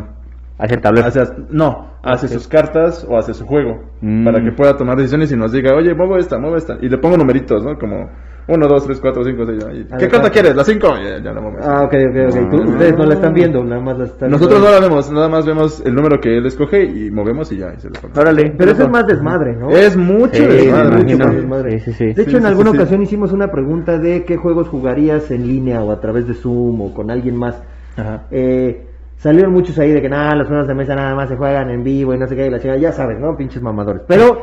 Hacia 0.59 0.75
el 0.75 0.81
tablero. 0.83 1.07
hacia, 1.07 1.23
no, 1.51 1.93
hacia 2.03 2.29
sus 2.29 2.49
cartas 2.49 3.07
o 3.09 3.17
hacia 3.17 3.33
su 3.35 3.47
juego, 3.47 3.83
Mm. 4.01 4.25
para 4.25 4.43
que 4.43 4.51
pueda 4.53 4.77
tomar 4.77 4.97
decisiones 4.97 5.31
y 5.31 5.37
nos 5.37 5.53
diga, 5.53 5.75
oye, 5.77 5.95
muevo 5.95 6.17
esta, 6.17 6.39
muevo 6.39 6.57
esta, 6.57 6.77
y 6.81 6.89
le 6.89 6.99
pongo 6.99 7.17
numeritos, 7.17 7.65
¿no? 7.65 7.79
Como 7.79 8.09
1, 8.49 8.67
2, 8.67 8.85
3, 8.87 8.99
4, 9.01 9.25
5, 9.25 9.47
6, 9.47 9.87
¿qué 9.99 10.09
carta 10.09 10.31
quieres? 10.31 10.57
¿La 10.57 10.65
5? 10.65 10.89
Ya, 11.05 11.23
ya 11.23 11.33
la. 11.33 11.41
Ah, 11.63 11.83
ok, 11.85 11.95
ok, 11.95 12.17
ok. 12.35 12.51
Tú- 12.51 12.71
ustedes 12.71 12.97
no 12.97 13.05
la 13.05 13.15
están 13.15 13.35
viendo, 13.35 13.63
nada 13.63 13.81
más 13.83 13.99
la 13.99 14.05
están 14.07 14.31
Nosotros 14.31 14.61
no 14.63 14.71
la 14.71 14.81
vemos, 14.81 15.11
nada 15.13 15.29
más 15.29 15.45
vemos 15.47 15.83
el 15.85 15.95
número 15.95 16.19
que 16.19 16.39
él 16.39 16.47
escoge 16.47 16.83
y 16.85 17.11
movemos 17.11 17.53
y 17.53 17.59
ya, 17.59 17.75
y 17.77 17.81
se. 17.81 17.89
Órale. 18.19 18.55
Pero 18.57 18.71
eso 18.73 18.85
es 18.85 18.91
más 18.91 19.07
desmadre, 19.07 19.55
¿no? 19.55 19.69
Es 19.71 19.97
mucho 19.97 20.35
Sí, 20.35 20.47
desmadre. 20.47 20.91
mucho 20.97 21.01
imagino. 21.15 21.25
más 21.27 21.35
desmadre. 21.37 21.81
Sí, 21.81 21.93
sí. 21.93 22.05
De 22.07 22.23
hecho, 22.23 22.31
Sí, 22.31 22.37
en 22.37 22.43
sí, 22.43 22.49
alguna 22.49 22.71
sí, 22.71 22.77
sí. 22.77 22.83
ocasión 22.83 23.03
hicimos 23.03 23.33
una 23.33 23.51
pregunta 23.51 23.99
de 23.99 24.25
qué 24.25 24.37
juegos 24.39 24.69
jugarías 24.69 25.31
en 25.31 25.47
línea 25.47 25.83
o 25.83 25.93
a 25.93 26.01
través 26.01 26.27
de 26.27 26.33
Zoom 26.35 26.81
o 26.81 26.95
con 26.95 27.11
alguien 27.11 27.37
más. 27.37 27.63
Ajá. 27.99 28.23
Eh, 28.31 28.87
salieron 29.19 29.53
muchos 29.53 29.79
ahí 29.79 29.91
de 29.93 30.01
que 30.01 30.09
nada, 30.09 30.35
los 30.37 30.49
juegos 30.49 30.69
de 30.69 30.75
mesa 30.75 30.95
nada 30.95 31.15
más 31.15 31.29
se 31.29 31.37
juegan 31.37 31.69
en 31.71 31.83
vivo 31.85 32.15
y 32.15 32.19
no 32.19 32.27
sé 32.27 32.35
qué, 32.37 32.47
y 32.47 32.51
la 32.51 32.61
chica, 32.61 32.77
ya 32.77 32.93
sabes, 32.93 33.19
¿no? 33.21 33.37
Pinches 33.37 33.61
mamadores. 33.61 34.03
Pero 34.09 34.41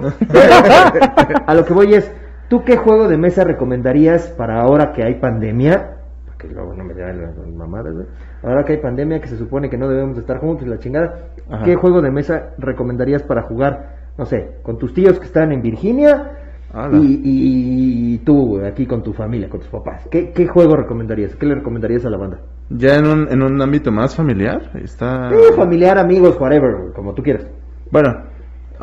a 1.47 1.53
lo 1.55 1.65
que 1.65 1.73
voy 1.73 1.93
es, 1.93 2.11
¿tú 2.49 2.63
qué 2.63 2.77
juego 2.77 3.07
de 3.07 3.17
mesa 3.17 3.43
recomendarías 3.43 4.29
para 4.37 4.61
ahora 4.61 4.91
que 4.93 5.03
hay 5.03 5.15
pandemia? 5.19 5.91
Porque 6.25 6.47
luego 6.53 6.73
no 6.73 6.83
me 6.83 6.93
llevan 6.93 7.21
las 7.21 7.35
mamadas, 7.55 7.93
güey. 7.93 8.05
Ahora 8.43 8.63
que 8.63 8.73
hay 8.73 8.79
pandemia, 8.81 9.19
que 9.19 9.27
se 9.27 9.37
supone 9.37 9.69
que 9.69 9.77
no 9.77 9.87
debemos 9.87 10.15
de 10.15 10.21
estar 10.21 10.37
juntos 10.39 10.65
y 10.65 10.69
la 10.69 10.77
chingada, 10.77 11.27
Ajá. 11.49 11.63
¿qué 11.65 11.75
juego 11.75 12.01
de 12.01 12.11
mesa 12.11 12.51
recomendarías 12.57 13.23
para 13.23 13.43
jugar, 13.43 13.95
no 14.17 14.25
sé, 14.25 14.57
con 14.63 14.77
tus 14.77 14.93
tíos 14.93 15.17
que 15.19 15.25
están 15.25 15.51
en 15.51 15.61
Virginia? 15.61 16.31
Y, 16.91 16.97
y- 16.97 18.13
y 18.15 18.17
tú, 18.17 18.47
güey, 18.57 18.67
aquí 18.67 18.85
con 18.85 19.01
tu 19.01 19.13
familia, 19.13 19.47
con 19.47 19.61
tus 19.61 19.69
papás. 19.69 20.05
¿Qué, 20.11 20.31
¿Qué 20.33 20.45
juego 20.45 20.75
recomendarías? 20.75 21.33
¿Qué 21.37 21.45
le 21.45 21.55
recomendarías 21.55 22.05
a 22.05 22.09
la 22.09 22.17
banda? 22.17 22.39
Ya 22.69 22.95
en 22.95 23.07
un, 23.07 23.31
en 23.31 23.41
un 23.43 23.61
ámbito 23.61 23.93
más 23.93 24.13
familiar, 24.13 24.71
está... 24.83 25.29
Eh, 25.29 25.53
familiar, 25.55 25.97
amigos, 25.97 26.37
whatever, 26.37 26.75
güey, 26.75 26.93
como 26.93 27.13
tú 27.13 27.23
quieras. 27.23 27.47
Bueno, 27.91 28.09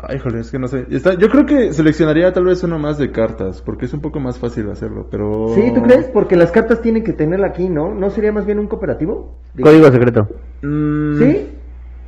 ay, 0.07 0.17
híjole, 0.17 0.39
es 0.39 0.51
que 0.51 0.59
no 0.59 0.67
sé. 0.67 0.85
Está, 0.91 1.13
yo 1.15 1.29
creo 1.29 1.45
que 1.45 1.73
seleccionaría 1.73 2.31
tal 2.33 2.45
vez 2.45 2.63
uno 2.63 2.77
más 2.79 2.97
de 2.97 3.11
cartas, 3.11 3.61
porque 3.61 3.85
es 3.85 3.93
un 3.93 4.01
poco 4.01 4.19
más 4.19 4.37
fácil 4.39 4.69
hacerlo, 4.69 5.07
pero... 5.09 5.49
¿Sí, 5.55 5.71
tú 5.73 5.81
crees? 5.81 6.07
Porque 6.07 6.35
las 6.35 6.51
cartas 6.51 6.81
tienen 6.81 7.03
que 7.03 7.13
tenerla 7.13 7.47
aquí, 7.47 7.69
¿no? 7.69 7.93
¿No 7.93 8.09
sería 8.09 8.31
más 8.31 8.45
bien 8.45 8.59
un 8.59 8.67
cooperativo? 8.67 9.35
Digo, 9.53 9.69
Código 9.69 9.91
secreto. 9.91 10.27
Mm, 10.61 11.17
¿Sí? 11.19 11.49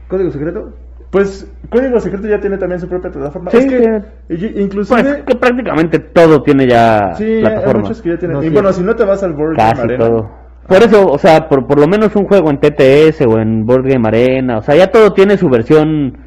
¿Código 0.07 0.31
secreto? 0.31 0.73
Pues 1.11 1.49
Código 1.69 1.99
Secreto 2.01 2.27
ya 2.27 2.41
tiene 2.41 2.57
también 2.57 2.79
su 2.81 2.89
propia 2.89 3.09
plataforma. 3.09 3.49
Sí, 3.51 3.57
es 3.57 3.65
que, 3.67 3.79
tiene. 3.79 4.01
y- 4.27 4.61
inclusive... 4.61 5.01
Pues 5.03 5.23
que 5.23 5.35
prácticamente 5.35 5.99
todo 5.99 6.41
tiene 6.43 6.67
ya 6.67 7.13
sí, 7.15 7.23
hay- 7.23 7.33
hay 7.35 7.41
plataforma. 7.41 7.81
muchos 7.83 8.01
que 8.01 8.09
ya 8.09 8.17
tienen. 8.17 8.37
No, 8.37 8.43
y 8.43 8.47
sí. 8.47 8.53
bueno, 8.53 8.73
si 8.73 8.83
no 8.83 8.95
te 8.95 9.05
vas 9.05 9.23
al 9.23 9.33
Board 9.33 9.55
Game 9.55 9.69
Casi 9.71 9.81
Arena, 9.81 10.05
todo. 10.05 10.29
Por 10.67 10.77
eso, 10.77 11.07
o 11.07 11.17
sea, 11.19 11.47
por, 11.47 11.67
por 11.67 11.79
lo 11.79 11.87
menos 11.87 12.13
un 12.15 12.25
juego 12.25 12.49
en 12.49 12.59
TTS 12.59 13.21
o 13.27 13.37
en 13.39 13.65
Board 13.65 13.87
Game 13.87 14.05
Arena, 14.07 14.57
o 14.57 14.61
sea, 14.61 14.75
ya 14.75 14.87
todo 14.91 15.13
tiene 15.13 15.37
su 15.37 15.47
versión 15.47 16.17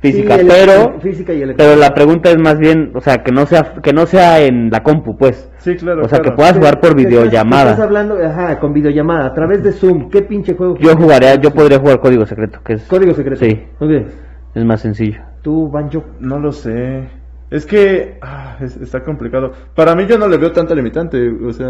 física, 0.00 0.34
Sí, 0.34 0.40
el- 0.42 0.46
pero 0.46 1.00
Física 1.00 1.32
y 1.32 1.44
pero 1.56 1.76
la 1.76 1.92
pregunta 1.94 2.30
es 2.30 2.38
más 2.38 2.58
bien, 2.58 2.92
o 2.94 3.00
sea, 3.00 3.18
que 3.24 3.32
no 3.32 3.46
sea 3.46 3.74
que 3.82 3.92
no 3.92 4.06
sea 4.06 4.40
en 4.44 4.70
la 4.70 4.82
compu, 4.82 5.16
pues. 5.16 5.50
Sí, 5.58 5.74
claro. 5.76 6.02
o 6.04 6.08
sea, 6.08 6.20
que 6.20 6.30
puedas 6.32 6.56
jugar 6.56 6.80
por 6.80 6.94
videollamada. 6.94 7.72
Estás 7.72 7.86
hablando, 7.86 8.16
ajá, 8.24 8.58
con 8.60 8.72
videollamada, 8.72 9.26
a 9.26 9.34
través 9.34 9.62
de 9.62 9.72
Zoom. 9.72 10.08
¿Qué 10.10 10.22
pinche 10.22 10.54
juego? 10.54 10.76
Yo 10.78 10.94
jugaría, 10.96 11.34
yo 11.36 11.50
podría 11.52 11.78
jugar 11.78 12.00
código 12.00 12.24
secreto, 12.26 12.60
que 12.64 12.74
es 12.74 12.82
Código 12.84 13.12
secreto. 13.14 13.44
Sí. 13.44 13.60
Ok. 13.80 13.90
es 14.54 14.64
más 14.64 14.80
sencillo. 14.80 15.20
Tú, 15.42 15.68
Banjo. 15.70 16.04
No 16.20 16.38
lo 16.38 16.52
sé. 16.52 17.08
Es 17.50 17.64
que 17.66 18.18
ah, 18.22 18.56
es- 18.60 18.76
está 18.76 19.02
complicado. 19.04 19.52
Para 19.74 19.94
mí 19.94 20.04
yo 20.06 20.18
no 20.18 20.28
le 20.28 20.36
veo 20.36 20.52
tanta 20.52 20.74
limitante. 20.74 21.28
O 21.46 21.52
sea, 21.52 21.68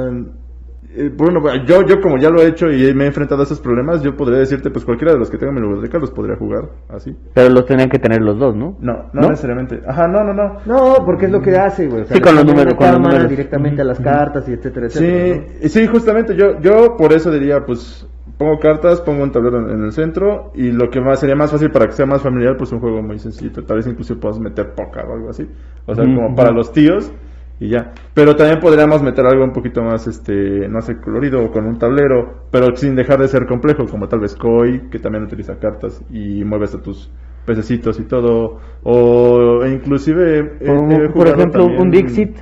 bueno, 1.17 1.41
yo, 1.67 1.83
yo 1.87 2.01
como 2.01 2.19
ya 2.19 2.31
lo 2.31 2.41
he 2.41 2.49
hecho 2.49 2.71
y 2.71 2.93
me 2.95 3.05
he 3.05 3.07
enfrentado 3.09 3.43
a 3.43 3.45
esos 3.45 3.61
problemas, 3.61 4.03
yo 4.03 4.17
podría 4.17 4.39
decirte, 4.39 4.71
pues 4.71 4.85
cualquiera 4.85 5.13
de 5.13 5.19
los 5.19 5.31
que 5.31 5.39
tenga 5.39 5.53
mi 5.53 5.61
biblioteca 5.61 5.99
los 5.99 6.11
podría 6.11 6.37
jugar 6.37 6.65
así. 6.89 7.15
Pero 7.35 7.51
los 7.51 7.67
tenían 7.67 7.89
que 7.89 7.99
tener 7.99 8.21
los 8.21 8.39
dos, 8.39 8.57
¿no? 8.57 8.77
No, 8.81 9.11
no, 9.13 9.21
¿No? 9.23 9.29
necesariamente. 9.31 9.81
Ajá, 9.87 10.09
no, 10.09 10.25
no, 10.25 10.33
no. 10.33 10.59
No, 10.67 11.05
porque 11.05 11.27
es 11.27 11.33
lo 11.33 11.41
que 11.41 11.57
hace, 11.57 11.87
güey. 11.87 12.03
O 12.03 12.05
sea, 12.05 12.17
Sí, 12.17 12.23
con 12.23 12.35
los 12.35 12.45
números, 12.45 12.75
con 12.75 12.91
los 12.91 13.01
números. 13.01 13.29
directamente 13.29 13.83
a 13.83 13.85
las 13.85 14.01
cartas 14.01 14.49
y 14.49 14.53
etcétera, 14.53 14.87
etcétera. 14.87 15.35
Sí, 15.35 15.59
¿no? 15.63 15.69
sí, 15.69 15.87
justamente 15.87 16.37
yo, 16.37 16.59
yo 16.61 16.97
por 16.97 17.13
eso 17.13 17.31
diría, 17.31 17.65
pues 17.65 18.07
pongo 18.39 18.59
cartas, 18.59 19.01
pongo 19.01 19.23
un 19.25 19.33
tablero 19.33 19.71
en, 19.71 19.83
el 19.83 19.93
centro 19.93 20.53
y 20.55 20.71
lo 20.71 20.89
que 20.91 21.01
más 21.01 21.21
sería 21.21 21.35
más 21.35 21.51
fácil 21.51 21.71
para 21.71 21.87
que 21.87 21.93
sea 21.93 22.07
más 22.07 22.23
familiar, 22.23 22.57
pues 22.57 22.73
un 22.73 22.81
juego 22.81 23.03
muy 23.03 23.19
sencillito. 23.19 23.65
Tal 23.65 23.79
vez 23.79 23.87
incluso 23.87 24.19
puedas 24.19 24.39
meter 24.39 24.75
póker 24.75 25.05
o 25.07 25.15
algo 25.15 25.31
así. 25.31 25.47
O 25.87 25.95
sea, 25.95 26.05
como 26.05 26.35
para 26.35 26.53
los 26.53 26.73
tíos 26.73 27.13
y 27.61 27.69
ya. 27.71 27.93
Pero 28.15 28.37
también 28.37 28.61
podríamos 28.61 29.03
meter 29.03 29.27
algo 29.27 29.45
un 29.45 29.53
poquito 29.53 29.83
más, 29.83 30.07
este, 30.07 30.69
no 30.69 30.81
sé, 30.81 31.01
colorido 31.01 31.45
o 31.45 31.51
con 31.51 31.67
un 31.67 31.79
tablero, 31.79 32.45
pero 32.51 32.75
sin 32.77 32.95
dejar 32.95 33.19
de 33.21 33.29
ser 33.29 33.47
complejo, 33.47 33.85
como 33.87 34.09
tal 34.09 34.21
vez 34.21 34.35
Koi, 34.37 34.89
que 34.91 34.99
también 34.99 35.25
utiliza 35.25 35.59
cartas 35.59 36.03
y 36.11 36.45
mueves 36.45 36.75
a 36.75 36.83
tus 36.83 37.11
pececitos 37.47 37.99
y 37.99 38.05
todo. 38.05 38.59
O 38.85 39.65
inclusive... 39.67 40.57
eh, 40.61 41.09
Por- 41.13 41.27
ejemplo, 41.29 41.63
también- 41.65 41.81
un 41.83 41.91
Dixit. 41.91 42.37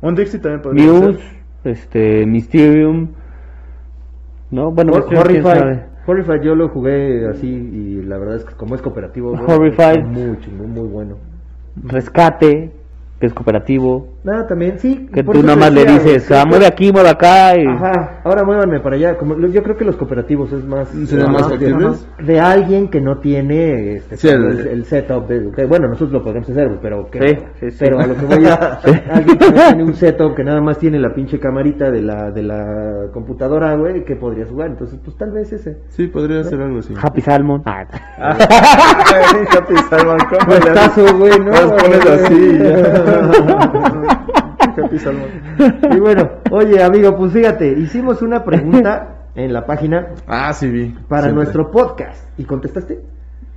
Un 0.00 0.14
Dixit 0.14 0.40
también 0.42 0.62
podría 0.62 0.86
Muse, 0.86 1.18
ser. 1.18 1.72
este, 1.72 2.26
Mysterium. 2.26 3.08
No, 4.50 4.70
bueno, 4.70 4.92
Hor- 4.92 5.00
Mysterium, 5.10 5.26
quién 5.26 5.44
Horrified. 5.46 5.60
sabe. 5.60 5.86
Horrified 6.06 6.40
yo 6.42 6.54
lo 6.56 6.68
jugué 6.68 7.28
así 7.28 7.46
y 7.48 8.02
la 8.02 8.18
verdad 8.18 8.36
es 8.36 8.44
que 8.44 8.54
como 8.54 8.74
es 8.74 8.82
cooperativo, 8.82 9.34
está 9.34 9.56
muy 10.00 10.36
chingón, 10.40 10.70
muy 10.72 10.88
bueno. 10.88 11.16
Rescate, 11.84 12.72
que 13.22 13.26
es 13.28 13.34
cooperativo. 13.34 14.08
Nada, 14.24 14.48
también, 14.48 14.80
sí. 14.80 15.08
Que 15.14 15.22
tú 15.22 15.44
nada 15.44 15.54
más 15.54 15.72
le 15.72 15.84
dices, 15.84 16.28
ah, 16.32 16.44
mueve 16.44 16.66
aquí, 16.66 16.90
mueve 16.90 17.08
acá. 17.08 17.56
Y... 17.56 17.64
Ajá, 17.64 18.20
ahora 18.24 18.42
muévanme 18.42 18.80
para 18.80 18.96
allá. 18.96 19.16
Como, 19.16 19.38
yo 19.46 19.62
creo 19.62 19.76
que 19.76 19.84
los 19.84 19.94
cooperativos 19.94 20.52
es 20.52 20.64
más. 20.64 20.88
¿Serían 20.88 21.28
Ajá, 21.28 21.32
más 21.32 21.52
ajá, 21.52 22.24
De 22.24 22.40
alguien 22.40 22.88
que 22.88 23.00
no 23.00 23.18
tiene 23.18 23.94
este, 23.94 24.16
Sí, 24.16 24.28
el- 24.28 24.44
el, 24.44 24.66
el 24.66 24.84
setup. 24.86 25.28
De, 25.28 25.52
que, 25.52 25.66
bueno, 25.66 25.86
nosotros 25.86 26.10
lo 26.14 26.24
podemos 26.24 26.50
hacer, 26.50 26.66
güey, 26.66 26.80
pero. 26.82 27.08
Que, 27.12 27.20
Sí, 27.20 27.36
sí, 27.60 27.70
sí. 27.70 27.76
Pero 27.78 28.00
a 28.00 28.06
lo 28.08 28.16
que 28.16 28.24
voy 28.26 28.44
es. 28.44 28.50
alguien 29.12 29.38
que 29.38 29.50
no 29.50 29.52
tiene 29.68 29.84
un 29.84 29.94
setup, 29.94 30.34
que 30.34 30.42
nada 30.42 30.60
más 30.60 30.78
tiene 30.78 30.98
la 30.98 31.14
pinche 31.14 31.38
camarita 31.38 31.92
de 31.92 32.02
la, 32.02 32.32
de 32.32 32.42
la 32.42 33.06
computadora, 33.12 33.76
güey, 33.76 34.04
que 34.04 34.16
podría 34.16 34.46
jugar. 34.46 34.70
Entonces, 34.70 34.98
pues 35.04 35.16
tal 35.16 35.30
vez 35.30 35.52
ese. 35.52 35.78
Sí, 35.90 36.08
podría 36.08 36.42
ser 36.42 36.60
algo 36.60 36.80
así. 36.80 36.92
Happy 37.00 37.20
Salmon. 37.20 37.62
Ah, 37.66 37.86
Happy 39.52 39.76
Salmon, 39.88 40.18
¿cómo 40.28 41.18
güey, 41.18 41.38
¿no? 41.38 41.50
Los 41.52 41.72
pones 41.72 42.06
así. 42.06 42.58
ya. 42.58 43.11
Happy 44.76 44.96
y 45.94 46.00
bueno, 46.00 46.30
oye, 46.50 46.82
amigo, 46.82 47.16
pues 47.16 47.32
fíjate, 47.32 47.68
hicimos 47.68 48.22
una 48.22 48.42
pregunta 48.44 49.08
en 49.34 49.52
la 49.52 49.66
página 49.66 50.08
Ah, 50.26 50.52
sí 50.52 50.68
vi. 50.70 50.88
para 51.08 51.22
Siempre. 51.24 51.44
nuestro 51.44 51.70
podcast. 51.70 52.24
¿Y 52.38 52.44
contestaste? 52.44 53.00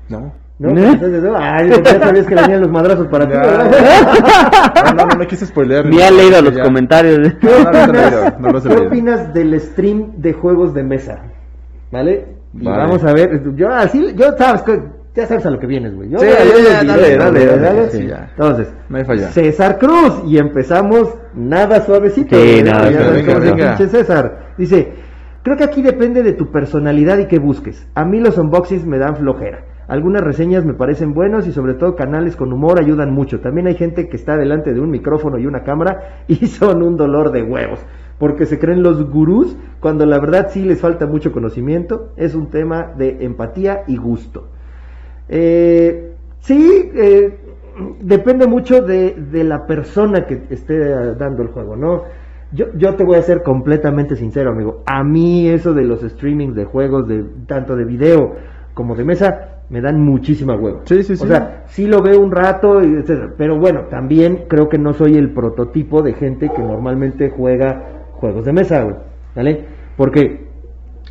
No. 0.09 0.33
¿No? 0.57 0.69
¿Eh? 0.69 0.87
Entonces, 0.93 1.21
no, 1.23 1.35
ay, 1.37 1.69
ya 1.83 1.99
sabías 1.99 2.25
que 2.25 2.35
venían 2.35 2.61
los 2.61 2.71
madrazos 2.71 3.07
para 3.07 3.27
ti. 3.27 3.33
No, 3.35 4.93
no, 4.93 5.05
no 5.05 5.15
me 5.17 5.27
quise 5.27 5.45
spoilear. 5.45 5.85
Ni 5.85 6.01
ha 6.01 6.09
leído 6.11 6.41
los 6.41 6.55
Ya. 6.55 6.63
comentarios. 6.63 7.33
¿Qué 7.41 7.47
No, 7.47 7.71
no, 7.71 7.71
no, 7.71 7.83
opinas, 7.91 8.39
no, 8.39 8.51
no 8.51 8.61
qué 8.61 8.87
opinas 8.87 9.33
del 9.33 9.59
stream 9.59 10.13
de 10.17 10.31
juegos 10.33 10.73
de 10.73 10.83
mesa? 10.83 11.19
¿Vale? 11.91 12.27
Y 12.53 12.63
Vale. 12.65 12.77
vamos 12.77 13.03
a 13.03 13.13
ver, 13.13 13.41
yo 13.55 13.69
así, 13.69 14.13
yo 14.15 14.31
sabes, 14.37 14.61
que- 14.61 14.81
ya 15.15 15.25
sabes 15.25 15.45
a 15.45 15.49
lo 15.49 15.59
que 15.59 15.67
vienes, 15.67 15.95
güey. 15.95 16.09
Yo 16.09 16.19
Sí, 16.19 16.25
ya, 16.27 16.83
ya, 16.83 16.83
dale, 16.83 17.17
dale, 17.17 17.45
dale, 17.57 17.89
sí, 17.89 18.05
ya. 18.05 18.29
Entonces, 18.31 18.73
No 18.89 18.97
hay 18.97 19.05
falla. 19.05 19.27
César 19.29 19.77
Cruz, 19.77 20.23
y 20.27 20.37
empezamos 20.37 21.13
nada 21.33 21.81
suavecito. 21.81 22.35
Sí, 22.35 22.61
nada, 22.63 22.89
venga, 22.89 23.39
venga. 23.39 23.75
pinche 23.77 23.87
César. 23.87 24.53
Dice, 24.57 24.93
creo 25.41 25.55
que 25.55 25.63
aquí 25.63 25.81
depende 25.81 26.21
de 26.21 26.33
tu 26.33 26.51
personalidad 26.51 27.17
y 27.19 27.27
qué 27.27 27.39
busques. 27.39 27.87
A 27.95 28.03
mí 28.03 28.19
los 28.19 28.37
unboxings 28.37 28.85
me 28.85 28.97
dan 28.97 29.15
flojera. 29.15 29.63
Algunas 29.87 30.23
reseñas 30.23 30.65
me 30.65 30.73
parecen 30.73 31.13
buenos 31.13 31.47
y 31.47 31.51
sobre 31.51 31.75
todo 31.75 31.95
canales 31.95 32.35
con 32.35 32.51
humor 32.51 32.79
ayudan 32.79 33.13
mucho. 33.13 33.39
También 33.39 33.67
hay 33.67 33.75
gente 33.75 34.09
que 34.09 34.17
está 34.17 34.35
delante 34.35 34.73
de 34.73 34.81
un 34.81 34.89
micrófono 34.89 35.37
y 35.37 35.45
una 35.45 35.63
cámara 35.63 36.23
y 36.27 36.47
son 36.47 36.83
un 36.83 36.97
dolor 36.97 37.31
de 37.31 37.43
huevos. 37.43 37.79
Porque 38.19 38.45
se 38.45 38.59
creen 38.59 38.81
los 38.81 39.09
gurús 39.09 39.55
cuando 39.79 40.05
la 40.05 40.19
verdad 40.19 40.47
sí 40.49 40.63
les 40.63 40.81
falta 40.81 41.05
mucho 41.05 41.31
conocimiento. 41.31 42.13
Es 42.17 42.33
un 42.33 42.49
tema 42.49 42.93
de 42.97 43.23
empatía 43.23 43.83
y 43.87 43.97
gusto. 43.97 44.49
Eh, 45.29 46.13
sí, 46.39 46.91
eh, 46.93 47.37
depende 48.01 48.47
mucho 48.47 48.81
de, 48.81 49.13
de 49.13 49.43
la 49.43 49.65
persona 49.65 50.25
que 50.25 50.43
esté 50.49 50.77
dando 51.15 51.43
el 51.43 51.49
juego, 51.49 51.75
¿no? 51.75 52.03
Yo, 52.51 52.67
yo 52.77 52.95
te 52.95 53.03
voy 53.03 53.17
a 53.17 53.21
ser 53.21 53.43
completamente 53.43 54.15
sincero, 54.15 54.51
amigo. 54.51 54.83
A 54.85 55.03
mí 55.03 55.49
eso 55.49 55.73
de 55.73 55.83
los 55.83 56.01
streamings 56.01 56.55
de 56.55 56.65
juegos, 56.65 57.07
de 57.07 57.25
tanto 57.47 57.75
de 57.75 57.83
video 57.83 58.35
como 58.73 58.95
de 58.95 59.03
mesa, 59.03 59.55
me 59.69 59.81
dan 59.81 59.99
muchísima 59.99 60.55
huevo. 60.55 60.81
Sí, 60.85 61.03
sí, 61.03 61.17
sí. 61.17 61.23
O 61.23 61.27
sea, 61.27 61.63
sí 61.67 61.87
lo 61.87 62.01
veo 62.01 62.19
un 62.19 62.31
rato, 62.31 62.81
etcétera, 62.81 63.33
pero 63.37 63.59
bueno, 63.59 63.85
también 63.89 64.45
creo 64.47 64.69
que 64.69 64.77
no 64.77 64.93
soy 64.93 65.15
el 65.15 65.31
prototipo 65.31 66.01
de 66.01 66.13
gente 66.13 66.49
que 66.55 66.61
normalmente 66.61 67.29
juega 67.29 68.05
juegos 68.13 68.45
de 68.45 68.53
mesa, 68.53 68.83
güey, 68.83 68.95
¿vale? 69.35 69.65
Porque 69.97 70.45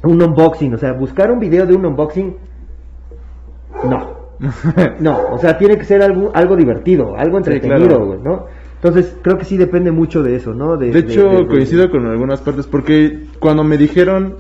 un 0.05 0.23
unboxing, 0.23 0.75
o 0.75 0.79
sea, 0.79 0.93
buscar 0.93 1.31
un 1.31 1.41
video 1.41 1.67
de 1.67 1.75
un 1.75 1.85
unboxing, 1.85 2.37
no. 3.89 4.15
No, 5.01 5.19
o 5.33 5.39
sea, 5.39 5.57
tiene 5.57 5.79
que 5.79 5.85
ser 5.85 6.03
algo, 6.03 6.31
algo 6.35 6.57
divertido, 6.57 7.17
algo 7.17 7.37
Sí, 7.39 7.51
entretenido, 7.53 7.87
claro. 7.89 8.21
¿no? 8.23 8.47
Entonces, 8.77 9.17
creo 9.23 9.39
que 9.39 9.45
sí 9.45 9.57
depende 9.57 9.91
mucho 9.93 10.23
de 10.23 10.37
eso, 10.37 10.53
¿no? 10.53 10.77
De 10.77 10.91
hecho, 10.99 11.47
coincido 11.47 11.91
con 11.91 12.05
algunas 12.07 12.41
partes 12.41 12.67
porque 12.67 13.27
cuando 13.39 13.65
me 13.65 13.79
dijeron, 13.79 14.35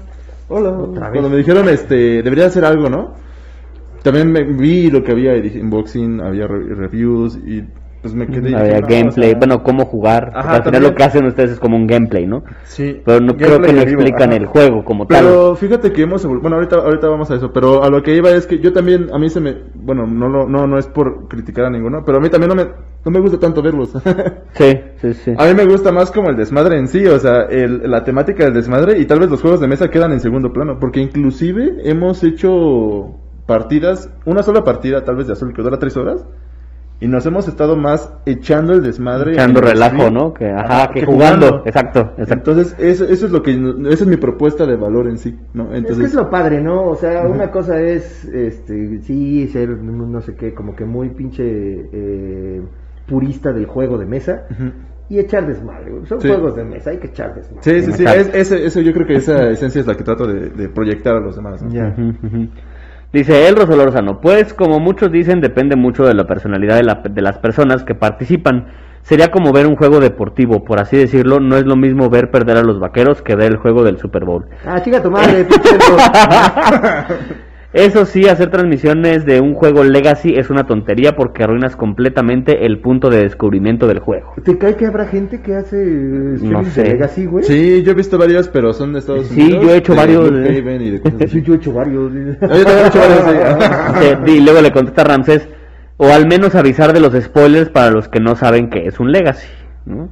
hola, 0.48 0.70
Otra 0.70 1.04
vez. 1.04 1.12
cuando 1.12 1.30
me 1.30 1.36
dijeron, 1.38 1.68
este, 1.68 2.22
debería 2.22 2.46
hacer 2.46 2.64
algo, 2.64 2.90
¿no? 2.90 3.14
También 4.02 4.30
me 4.30 4.42
vi 4.44 4.90
lo 4.90 5.02
que 5.02 5.12
había 5.12 5.34
y 5.36 5.40
dije, 5.40 5.60
unboxing, 5.62 6.20
había 6.20 6.46
re- 6.46 6.74
reviews 6.74 7.36
y 7.36 7.62
pues 8.04 8.14
me 8.14 8.26
quedé. 8.26 8.50
y 8.50 8.54
Había 8.54 8.80
no, 8.80 8.86
gameplay, 8.86 9.28
o 9.30 9.32
sea, 9.32 9.38
bueno, 9.38 9.62
cómo 9.62 9.86
jugar. 9.86 10.30
Ajá, 10.34 10.40
al 10.40 10.44
final 10.44 10.62
también. 10.64 10.82
lo 10.84 10.94
que 10.94 11.02
hacen 11.04 11.26
ustedes 11.26 11.50
es 11.52 11.58
como 11.58 11.76
un 11.76 11.86
gameplay, 11.86 12.26
¿no? 12.26 12.44
Sí. 12.64 13.00
Pero 13.04 13.20
no 13.20 13.34
creo 13.36 13.60
que 13.60 13.72
no 13.72 13.80
explican 13.80 14.28
ajá. 14.30 14.36
el 14.36 14.46
juego 14.46 14.84
como 14.84 15.06
tal. 15.06 15.24
Pero 15.24 15.56
fíjate 15.56 15.90
que 15.92 16.02
hemos 16.02 16.24
bueno 16.26 16.56
ahorita 16.56 16.76
ahorita 16.76 17.08
vamos 17.08 17.30
a 17.30 17.36
eso, 17.36 17.50
pero 17.52 17.82
a 17.82 17.88
lo 17.88 18.02
que 18.02 18.14
iba 18.14 18.30
es 18.30 18.46
que 18.46 18.58
yo 18.60 18.72
también 18.72 19.08
a 19.12 19.18
mí 19.18 19.28
se 19.30 19.40
me 19.40 19.56
bueno, 19.74 20.06
no 20.06 20.28
lo- 20.28 20.46
no 20.48 20.66
no 20.66 20.78
es 20.78 20.86
por 20.86 21.26
criticar 21.28 21.64
a 21.64 21.70
ninguno, 21.70 22.02
pero 22.04 22.18
a 22.18 22.20
mí 22.20 22.28
también 22.28 22.50
no 22.50 22.54
me 22.54 22.68
no 23.04 23.10
me 23.10 23.20
gusta 23.20 23.38
tanto 23.38 23.62
verlos. 23.62 23.92
Sí, 24.54 24.72
sí, 25.00 25.14
sí. 25.14 25.32
a 25.36 25.46
mí 25.46 25.54
me 25.54 25.64
gusta 25.64 25.90
más 25.90 26.10
como 26.12 26.28
el 26.30 26.36
desmadre 26.36 26.78
en 26.78 26.86
sí, 26.86 27.04
o 27.06 27.18
sea, 27.18 27.42
el- 27.50 27.90
la 27.90 28.04
temática 28.04 28.44
del 28.44 28.54
desmadre 28.54 28.98
y 29.00 29.04
tal 29.06 29.18
vez 29.18 29.30
los 29.30 29.40
juegos 29.40 29.60
de 29.60 29.66
mesa 29.66 29.88
quedan 29.88 30.12
en 30.12 30.20
segundo 30.20 30.52
plano, 30.52 30.78
porque 30.78 31.00
inclusive 31.00 31.78
hemos 31.84 32.22
hecho 32.22 33.16
partidas, 33.46 34.10
una 34.24 34.42
sola 34.42 34.62
partida 34.64 35.04
tal 35.04 35.16
vez 35.16 35.26
de 35.26 35.32
azul 35.34 35.52
que 35.54 35.62
dura 35.62 35.78
tres 35.78 35.96
horas. 35.96 36.24
Y 37.04 37.08
nos 37.08 37.26
hemos 37.26 37.46
estado 37.48 37.76
más 37.76 38.12
echando 38.24 38.72
el 38.72 38.82
desmadre. 38.82 39.32
Echando 39.32 39.60
el 39.60 39.66
relajo, 39.66 39.96
stream. 39.96 40.14
¿no? 40.14 40.32
Que, 40.34 40.46
ajá, 40.50 40.90
que, 40.92 41.04
jugando. 41.04 41.62
Exacto, 41.66 42.12
exacto. 42.16 42.52
Entonces, 42.52 42.74
eso, 42.78 43.04
eso 43.04 43.26
es 43.26 43.32
lo 43.32 43.42
que, 43.42 43.50
esa 43.90 44.04
es 44.04 44.06
mi 44.06 44.16
propuesta 44.16 44.64
de 44.66 44.76
valor 44.76 45.08
en 45.08 45.18
sí, 45.18 45.38
¿no? 45.52 45.72
Es 45.74 45.84
que 45.84 46.04
es 46.04 46.14
lo 46.14 46.30
padre, 46.30 46.62
¿no? 46.62 46.84
O 46.84 46.94
sea, 46.96 47.26
una 47.26 47.50
cosa 47.50 47.80
es, 47.80 48.24
este, 48.24 49.00
sí, 49.02 49.46
ser, 49.48 49.68
no 49.70 50.20
sé 50.22 50.34
qué, 50.34 50.54
como 50.54 50.74
que 50.74 50.84
muy 50.84 51.10
pinche 51.10 51.44
eh, 51.92 52.62
purista 53.06 53.52
del 53.52 53.66
juego 53.66 53.98
de 53.98 54.06
mesa 54.06 54.46
y 55.10 55.18
echar 55.18 55.46
desmadre. 55.46 55.92
Son 56.06 56.18
Sí. 56.20 56.28
juegos 56.28 56.56
de 56.56 56.64
mesa, 56.64 56.90
hay 56.90 56.98
que 56.98 57.08
echar 57.08 57.34
desmadre. 57.34 57.60
Sí, 57.62 57.82
sí, 57.82 57.92
sí, 57.92 58.04
es, 58.06 58.34
ese- 58.34 58.64
eso 58.64 58.80
yo 58.80 58.92
creo 58.94 59.06
que 59.06 59.16
esa 59.16 59.50
esencia 59.50 59.82
es 59.82 59.86
la 59.86 59.94
que 59.94 60.04
trato 60.04 60.26
de, 60.26 60.48
de 60.48 60.68
proyectar 60.70 61.16
a 61.16 61.20
los 61.20 61.36
demás. 61.36 61.62
¿no? 61.62 61.68
Ya. 61.70 61.94
Dice 63.14 63.46
el 63.46 63.54
Lozano, 63.54 64.20
pues 64.20 64.52
como 64.52 64.80
muchos 64.80 65.12
dicen, 65.12 65.40
depende 65.40 65.76
mucho 65.76 66.04
de 66.04 66.14
la 66.14 66.26
personalidad 66.26 66.74
de, 66.78 66.82
la- 66.82 67.00
de 67.08 67.22
las 67.22 67.38
personas 67.38 67.84
que 67.84 67.94
participan. 67.94 68.66
Sería 69.02 69.30
como 69.30 69.52
ver 69.52 69.68
un 69.68 69.76
juego 69.76 70.00
deportivo, 70.00 70.64
por 70.64 70.80
así 70.80 70.96
decirlo, 70.96 71.38
no 71.38 71.56
es 71.56 71.64
lo 71.64 71.76
mismo 71.76 72.10
ver 72.10 72.32
perder 72.32 72.56
a 72.56 72.64
los 72.64 72.80
vaqueros 72.80 73.22
que 73.22 73.36
ver 73.36 73.52
el 73.52 73.58
juego 73.58 73.84
del 73.84 73.98
Super 73.98 74.24
Bowl. 74.24 74.46
Ah, 74.66 74.82
chica 74.82 75.00
tu 75.00 75.12
madre. 75.12 75.46
Eso 77.74 78.06
sí, 78.06 78.28
hacer 78.28 78.50
transmisiones 78.50 79.26
de 79.26 79.40
un 79.40 79.52
juego 79.54 79.82
Legacy 79.82 80.34
es 80.36 80.48
una 80.48 80.64
tontería 80.64 81.16
porque 81.16 81.42
arruinas 81.42 81.74
completamente 81.74 82.64
el 82.66 82.80
punto 82.80 83.10
de 83.10 83.24
descubrimiento 83.24 83.88
del 83.88 83.98
juego. 83.98 84.32
¿Te 84.44 84.56
cae 84.56 84.76
que 84.76 84.86
habrá 84.86 85.06
gente 85.06 85.40
que 85.42 85.56
hace 85.56 85.82
eh, 85.82 86.36
No 86.40 86.62
sé. 86.64 86.82
de 86.84 86.88
Legacy, 86.90 87.26
güey? 87.26 87.44
Sí, 87.44 87.82
yo 87.82 87.90
he 87.90 87.94
visto 87.94 88.16
varios, 88.16 88.48
pero 88.48 88.72
son 88.72 88.92
de 88.92 89.00
Estados 89.00 89.26
Sí, 89.26 89.42
Unidos. 89.42 89.64
yo 89.64 89.70
he 89.72 89.76
hecho 89.78 89.92
de 89.92 89.98
varios, 89.98 90.28
y 90.30 90.30
de 90.30 90.98
Sí, 91.02 91.24
así. 91.24 91.42
yo 91.42 91.52
he 91.54 91.56
hecho 91.56 91.72
varios. 91.72 92.12
Ah, 92.42 92.46
yo 92.56 92.64
también 92.64 92.84
he 92.84 92.86
hecho 92.86 92.98
varios, 93.00 93.24
sí. 93.24 94.08
Dice- 94.24 94.36
y 94.38 94.40
luego 94.44 94.60
le 94.62 94.70
contesta 94.70 95.02
Ramsés, 95.02 95.48
o 95.96 96.06
al 96.12 96.28
menos 96.28 96.54
avisar 96.54 96.92
de 96.92 97.00
los 97.00 97.12
spoilers 97.12 97.70
para 97.70 97.90
los 97.90 98.06
que 98.08 98.20
no 98.20 98.36
saben 98.36 98.70
que 98.70 98.86
es 98.86 99.00
un 99.00 99.10
Legacy. 99.10 99.48
¿no? 99.86 100.10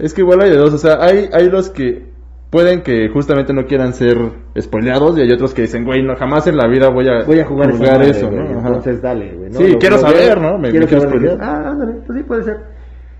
Es 0.00 0.12
que 0.12 0.22
igual 0.22 0.40
hay 0.40 0.50
de 0.50 0.56
dos, 0.56 0.74
o 0.74 0.78
sea, 0.78 1.00
hay, 1.00 1.28
hay 1.32 1.48
los 1.50 1.70
que 1.70 2.09
pueden 2.50 2.82
que 2.82 3.08
justamente 3.08 3.52
no 3.52 3.64
quieran 3.66 3.92
ser 3.94 4.16
spoileados 4.60 5.16
y 5.18 5.22
hay 5.22 5.30
otros 5.32 5.54
que 5.54 5.62
dicen, 5.62 5.84
güey, 5.84 6.02
no, 6.02 6.16
jamás 6.16 6.46
en 6.48 6.56
la 6.56 6.66
vida 6.66 6.88
voy 6.90 7.08
a, 7.08 7.24
Voy 7.24 7.38
a 7.38 7.44
jugar, 7.44 7.70
jugar 7.72 7.98
madre, 7.98 8.10
eso, 8.10 8.28
güey, 8.28 8.42
¿no? 8.48 8.58
Ajá. 8.58 8.68
Entonces, 8.68 9.00
dale, 9.02 9.34
güey. 9.36 9.50
¿no? 9.50 9.58
Sí, 9.58 9.72
Lo- 9.72 9.78
quiero 9.78 9.96
lo 9.96 10.02
saber, 10.02 10.38
veo, 10.40 10.50
¿no? 10.52 10.58
Me- 10.58 10.70
quiero 10.70 10.86
me 10.86 10.92
saber. 11.00 11.38
Ah, 11.40 11.70
ándale, 11.70 11.92
pues 12.06 12.18
sí 12.18 12.24
puede 12.24 12.42
ser. 12.42 12.56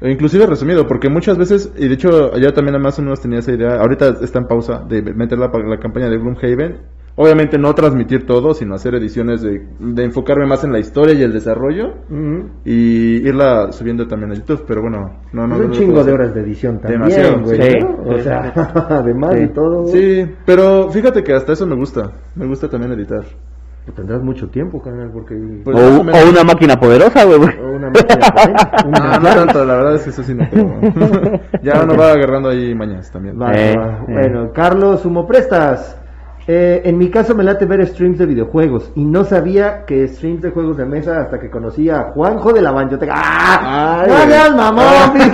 O 0.03 0.09
Inclusive 0.09 0.47
resumido, 0.47 0.87
porque 0.87 1.09
muchas 1.11 1.37
veces, 1.39 1.72
y 1.76 1.87
de 1.87 1.95
hecho 1.95 2.35
ya 2.39 2.53
también 2.53 2.81
más 2.81 2.99
o 2.99 3.03
menos 3.03 3.20
tenía 3.20 3.39
esa 3.41 3.53
idea, 3.53 3.76
ahorita 3.81 4.16
está 4.22 4.39
en 4.39 4.47
pausa 4.47 4.83
de 4.89 5.03
meter 5.03 5.39
la, 5.39 5.49
la 5.49 5.78
campaña 5.78 6.09
de 6.09 6.16
Gloomhaven, 6.16 6.78
obviamente 7.17 7.59
no 7.59 7.75
transmitir 7.75 8.25
todo, 8.27 8.55
sino 8.55 8.75
hacer 8.75 8.95
ediciones 8.95 9.43
de, 9.43 9.67
de 9.79 10.05
enfocarme 10.05 10.47
más 10.47 10.65
en 10.65 10.73
la 10.73 10.79
historia 10.79 11.15
y 11.15 11.23
el 11.23 11.33
desarrollo, 11.33 11.95
Ujú. 12.11 12.49
y 12.65 13.27
irla 13.29 13.73
subiendo 13.73 14.07
también 14.07 14.33
a 14.33 14.35
YouTube, 14.35 14.65
pero 14.67 14.83
bueno, 14.83 15.11
no, 15.33 15.47
no. 15.47 15.55
Es 15.57 15.61
no 15.61 15.67
un 15.67 15.73
chingo 15.73 16.03
de 16.05 16.13
horas 16.13 16.35
de 16.35 16.41
edición 16.41 16.79
también, 16.81 17.03
Demasiado, 17.03 17.41
güey. 17.43 17.61
sí. 17.63 17.79
¿no? 17.81 18.11
O 18.11 18.17
Sí. 18.17 18.23
sea, 18.25 18.53
además 18.91 19.33
Sí. 19.35 19.39
de 19.41 19.49
todo. 19.49 19.87
Sí, 19.89 20.27
pero 20.47 20.89
fíjate 20.91 21.23
que 21.23 21.35
hasta 21.35 21.53
eso 21.53 21.67
me 21.67 21.77
gusta, 21.77 22.11
me 22.35 22.47
gusta 22.47 22.69
también 22.69 22.93
editar. 22.93 23.23
pues 23.85 23.97
tendrás 23.97 24.23
mucho 24.23 24.49
tiempo, 24.49 24.81
carnal, 24.81 25.11
porque. 25.13 25.35
Pues 25.65 25.77
o, 25.77 26.01
o 26.01 26.05
menos. 26.05 26.23
o 26.25 26.31
una 26.31 26.45
máquina 26.45 26.77
poderosa, 26.77 27.25
güey. 27.25 27.41
o 27.41 27.77
una 27.77 27.89
máquina 27.91 28.31
potente, 28.31 28.63
un 28.87 28.95
Ah, 28.95 29.19
no 29.21 29.27
Tesla. 29.29 29.35
tanto, 29.47 29.65
la 29.65 29.75
verdad 29.75 29.95
es 29.97 30.03
que 30.05 30.11
eso 30.11 30.23
sí 30.23 30.35
no 30.35 30.49
puedo. 30.49 31.41
ya 31.63 31.83
uno 31.83 31.97
va 31.97 32.13
agarrando 32.13 32.51
ahí 32.51 32.75
mañas 32.75 33.11
también. 33.11 33.41
Va, 33.41 33.53
Eh, 33.53 33.75
va. 33.77 33.99
eh. 34.07 34.13
Bueno, 34.13 34.53
Carlos 34.53 35.05
Humo 35.05 35.27
Prestas. 35.27 35.97
Eh, 36.53 36.82
en 36.88 36.98
mi 36.98 37.11
caso 37.11 37.32
me 37.36 37.44
late 37.44 37.64
ver 37.64 37.86
streams 37.86 38.18
de 38.18 38.26
videojuegos 38.26 38.90
y 38.96 39.05
no 39.05 39.22
sabía 39.22 39.84
que 39.84 40.09
streams 40.09 40.42
de 40.42 40.51
juegos 40.51 40.76
de 40.78 40.84
mesa 40.84 41.20
hasta 41.20 41.38
que 41.38 41.48
conocí 41.48 41.88
a 41.88 42.11
Juanjo 42.12 42.53
de 42.53 42.61
la 42.61 42.72
Banjoteca. 42.72 43.12
¡Ah! 43.16 44.05
¡No 44.09 44.14
hagas, 44.16 44.57
mamón! 44.57 45.32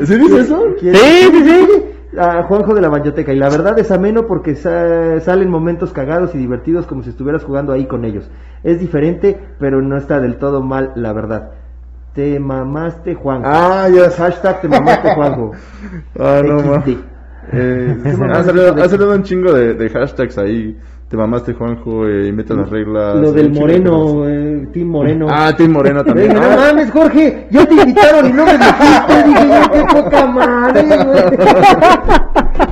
¿Sí 0.04 0.16
dice 0.18 0.40
eso? 0.40 0.64
¿Quién? 0.80 0.96
Sí, 0.96 1.28
sí, 1.30 1.44
sí. 1.44 2.18
A 2.18 2.42
Juanjo 2.42 2.74
de 2.74 2.80
la 2.80 2.88
Banjoteca. 2.88 3.32
Y 3.32 3.38
la 3.38 3.50
verdad 3.50 3.78
es 3.78 3.92
ameno 3.92 4.26
porque 4.26 4.56
sa- 4.56 5.20
salen 5.20 5.48
momentos 5.48 5.92
cagados 5.92 6.34
y 6.34 6.38
divertidos 6.38 6.88
como 6.88 7.04
si 7.04 7.10
estuvieras 7.10 7.44
jugando 7.44 7.72
ahí 7.72 7.86
con 7.86 8.04
ellos. 8.04 8.28
Es 8.64 8.80
diferente, 8.80 9.38
pero 9.60 9.80
no 9.80 9.96
está 9.96 10.18
del 10.18 10.38
todo 10.38 10.60
mal, 10.60 10.90
la 10.96 11.12
verdad. 11.12 11.50
Te 12.14 12.40
mamaste, 12.40 13.14
Juanjo. 13.14 13.46
Ah, 13.46 13.86
ya. 13.94 14.10
Hashtag 14.10 14.60
te 14.62 14.68
mamaste, 14.68 15.14
Juanjo. 15.14 15.52
Ah, 16.18 16.40
no. 16.44 16.82
Eh, 17.52 17.96
¿Qué 18.02 18.08
ha, 18.32 18.44
salido, 18.44 18.72
de- 18.74 18.82
ha 18.82 18.88
salido 18.88 19.14
un 19.14 19.22
chingo 19.22 19.52
de, 19.52 19.74
de 19.74 19.88
hashtags 19.88 20.38
ahí. 20.38 20.76
Te 21.08 21.16
mamaste, 21.18 21.52
Juanjo, 21.52 22.06
eh, 22.08 22.28
invita 22.28 22.54
las 22.54 22.70
reglas. 22.70 23.16
Lo 23.20 23.32
del 23.32 23.52
Moreno, 23.52 24.26
eh, 24.26 24.66
Team 24.72 24.88
Moreno. 24.88 25.26
Ah, 25.28 25.52
Tim 25.54 25.70
Moreno 25.70 26.02
también. 26.06 26.32
No 26.32 26.40
Ah, 26.42 26.56
mames, 26.68 26.90
Jorge, 26.90 27.48
ya 27.50 27.66
te 27.66 27.74
invitaron 27.74 28.30
y 28.30 28.32
no 28.32 28.46
me 28.46 28.52
dijiste, 28.52 29.24
dije 29.26 29.60
qué 29.72 29.84
poca 29.92 30.26
madre, 30.26 30.80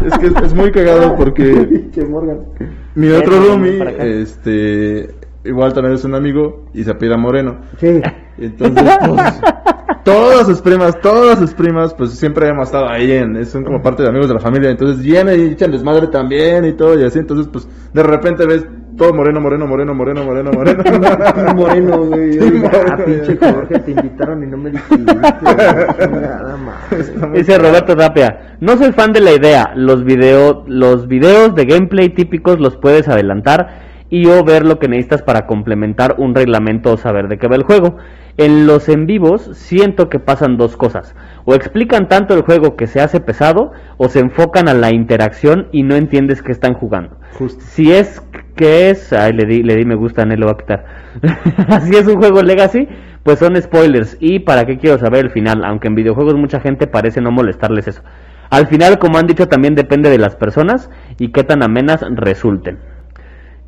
es 0.06 0.18
que 0.18 0.26
es, 0.28 0.34
es 0.42 0.54
muy 0.54 0.70
cagado 0.72 1.16
porque 1.16 1.82
mi 2.94 3.10
otro 3.10 3.40
roomie, 3.40 4.22
este, 4.22 5.10
igual 5.44 5.72
también 5.72 5.94
es 5.94 6.04
un 6.04 6.14
amigo 6.14 6.66
y 6.74 6.84
se 6.84 6.90
apellida 6.90 7.16
Moreno. 7.16 7.58
Sí. 7.78 8.00
Entonces, 8.38 8.98
pues, 9.06 9.40
todas 10.04 10.46
sus 10.46 10.60
primas, 10.60 11.00
todas 11.00 11.38
sus 11.38 11.54
primas, 11.54 11.94
pues 11.94 12.12
siempre 12.12 12.48
hemos 12.48 12.68
estado 12.68 12.88
ahí, 12.88 13.12
en, 13.12 13.44
son 13.46 13.64
como 13.64 13.82
parte 13.82 14.02
de 14.02 14.08
amigos 14.08 14.28
de 14.28 14.34
la 14.34 14.40
familia, 14.40 14.70
entonces 14.70 15.04
vienen 15.04 15.40
y 15.40 15.52
echan 15.52 15.70
desmadre 15.70 16.08
también 16.08 16.64
y 16.64 16.72
todo 16.72 16.98
y 16.98 17.04
así, 17.04 17.18
entonces 17.18 17.48
pues 17.52 17.68
de 17.92 18.02
repente 18.02 18.46
ves 18.46 18.66
todo 18.96 19.14
moreno, 19.14 19.40
moreno, 19.40 19.66
moreno, 19.66 19.94
moreno, 19.94 20.24
moreno, 20.24 20.50
moreno. 20.52 20.82
Moreno, 21.54 22.04
güey. 22.04 22.38
Ah, 22.66 22.98
pinche 22.98 23.38
Jorge, 23.38 23.78
te 23.78 23.90
invitaron 23.92 24.42
y 24.42 24.46
no 24.46 24.58
me 24.58 24.70
dijiste. 24.72 25.14
Nada 25.14 26.56
más. 26.58 27.32
Dice 27.32 27.56
Roberto 27.56 27.96
Tapia, 27.96 28.56
no 28.60 28.76
soy 28.76 28.92
fan 28.92 29.14
de 29.14 29.20
la 29.20 29.32
idea, 29.32 29.72
los, 29.74 30.04
video, 30.04 30.64
los 30.66 31.08
videos 31.08 31.54
de 31.54 31.64
gameplay 31.64 32.10
típicos 32.10 32.60
los 32.60 32.76
puedes 32.76 33.08
adelantar 33.08 33.89
y 34.10 34.26
o 34.26 34.44
ver 34.44 34.66
lo 34.66 34.78
que 34.78 34.88
necesitas 34.88 35.22
para 35.22 35.46
complementar 35.46 36.16
un 36.18 36.34
reglamento 36.34 36.92
o 36.92 36.96
saber 36.96 37.28
de 37.28 37.38
qué 37.38 37.46
va 37.46 37.56
el 37.56 37.62
juego. 37.62 37.96
En 38.36 38.66
los 38.66 38.88
en 38.88 39.06
vivos 39.06 39.50
siento 39.54 40.08
que 40.08 40.18
pasan 40.18 40.56
dos 40.56 40.76
cosas, 40.76 41.14
o 41.44 41.54
explican 41.54 42.08
tanto 42.08 42.34
el 42.34 42.42
juego 42.42 42.76
que 42.76 42.86
se 42.86 43.00
hace 43.00 43.20
pesado, 43.20 43.72
o 43.96 44.08
se 44.08 44.20
enfocan 44.20 44.68
a 44.68 44.74
la 44.74 44.92
interacción 44.92 45.68
y 45.72 45.82
no 45.82 45.94
entiendes 45.94 46.42
qué 46.42 46.52
están 46.52 46.74
jugando. 46.74 47.16
Justo. 47.38 47.62
Si 47.64 47.92
es 47.92 48.22
que 48.56 48.90
es, 48.90 49.12
ay, 49.12 49.32
le 49.32 49.46
di, 49.46 49.62
le 49.62 49.76
di 49.76 49.84
me 49.84 49.94
gusta, 49.94 50.24
no 50.24 50.34
lo 50.36 50.46
va 50.46 50.52
a 50.52 50.56
quitar. 50.56 50.84
si 51.82 51.96
es 51.96 52.06
un 52.06 52.16
juego 52.16 52.42
Legacy, 52.42 52.88
pues 53.22 53.38
son 53.38 53.60
spoilers. 53.60 54.16
Y 54.20 54.40
para 54.40 54.64
qué 54.64 54.78
quiero 54.78 54.98
saber 54.98 55.26
el 55.26 55.30
final, 55.30 55.64
aunque 55.64 55.88
en 55.88 55.94
videojuegos 55.94 56.34
mucha 56.34 56.60
gente 56.60 56.86
parece 56.86 57.20
no 57.20 57.30
molestarles 57.30 57.88
eso. 57.88 58.02
Al 58.50 58.66
final, 58.66 58.98
como 58.98 59.18
han 59.18 59.26
dicho, 59.26 59.46
también 59.46 59.74
depende 59.76 60.10
de 60.10 60.18
las 60.18 60.34
personas 60.34 60.90
y 61.18 61.30
qué 61.30 61.44
tan 61.44 61.62
amenas 61.62 62.04
resulten. 62.16 62.78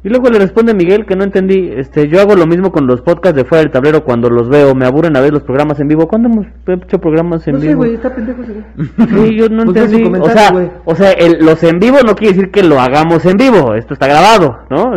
Y 0.04 0.08
luego 0.08 0.28
le 0.30 0.38
responde 0.40 0.74
Miguel 0.74 1.06
que 1.06 1.14
no 1.14 1.22
entendí, 1.22 1.70
este, 1.76 2.08
yo 2.08 2.20
hago 2.20 2.34
lo 2.34 2.44
mismo 2.46 2.72
con 2.72 2.88
los 2.88 3.02
podcasts 3.02 3.36
de 3.36 3.44
fuera 3.44 3.62
del 3.62 3.70
tablero 3.70 4.02
cuando 4.02 4.28
los 4.30 4.48
veo, 4.48 4.74
me 4.74 4.84
aburren 4.84 5.16
a 5.16 5.20
ver 5.20 5.32
los 5.32 5.44
programas 5.44 5.78
en 5.78 5.86
vivo. 5.86 6.08
¿Cuándo 6.08 6.28
hemos 6.28 6.46
hecho 6.66 6.98
programas 6.98 7.46
en 7.46 7.54
No 7.54 7.60
sé, 7.60 7.68
vivo? 7.68 7.78
güey, 7.82 7.94
está 7.94 8.12
pendejo 8.12 8.42
ese 8.42 8.52
güey. 8.52 9.28
Sí, 9.28 9.36
yo 9.36 9.48
no 9.48 9.64
Pues 9.72 9.92
entendí. 9.92 10.18
O 10.20 10.28
sea, 10.30 10.70
o 10.84 10.94
sea 10.96 11.12
el- 11.12 11.44
los 11.44 11.62
en 11.62 11.78
vivo 11.78 11.98
no 12.04 12.16
quiere 12.16 12.34
decir 12.34 12.50
que 12.50 12.64
lo 12.64 12.80
hagamos 12.80 13.24
en 13.26 13.36
vivo. 13.36 13.74
Esto 13.74 13.94
está 13.94 14.08
grabado, 14.08 14.58
¿no? 14.70 14.92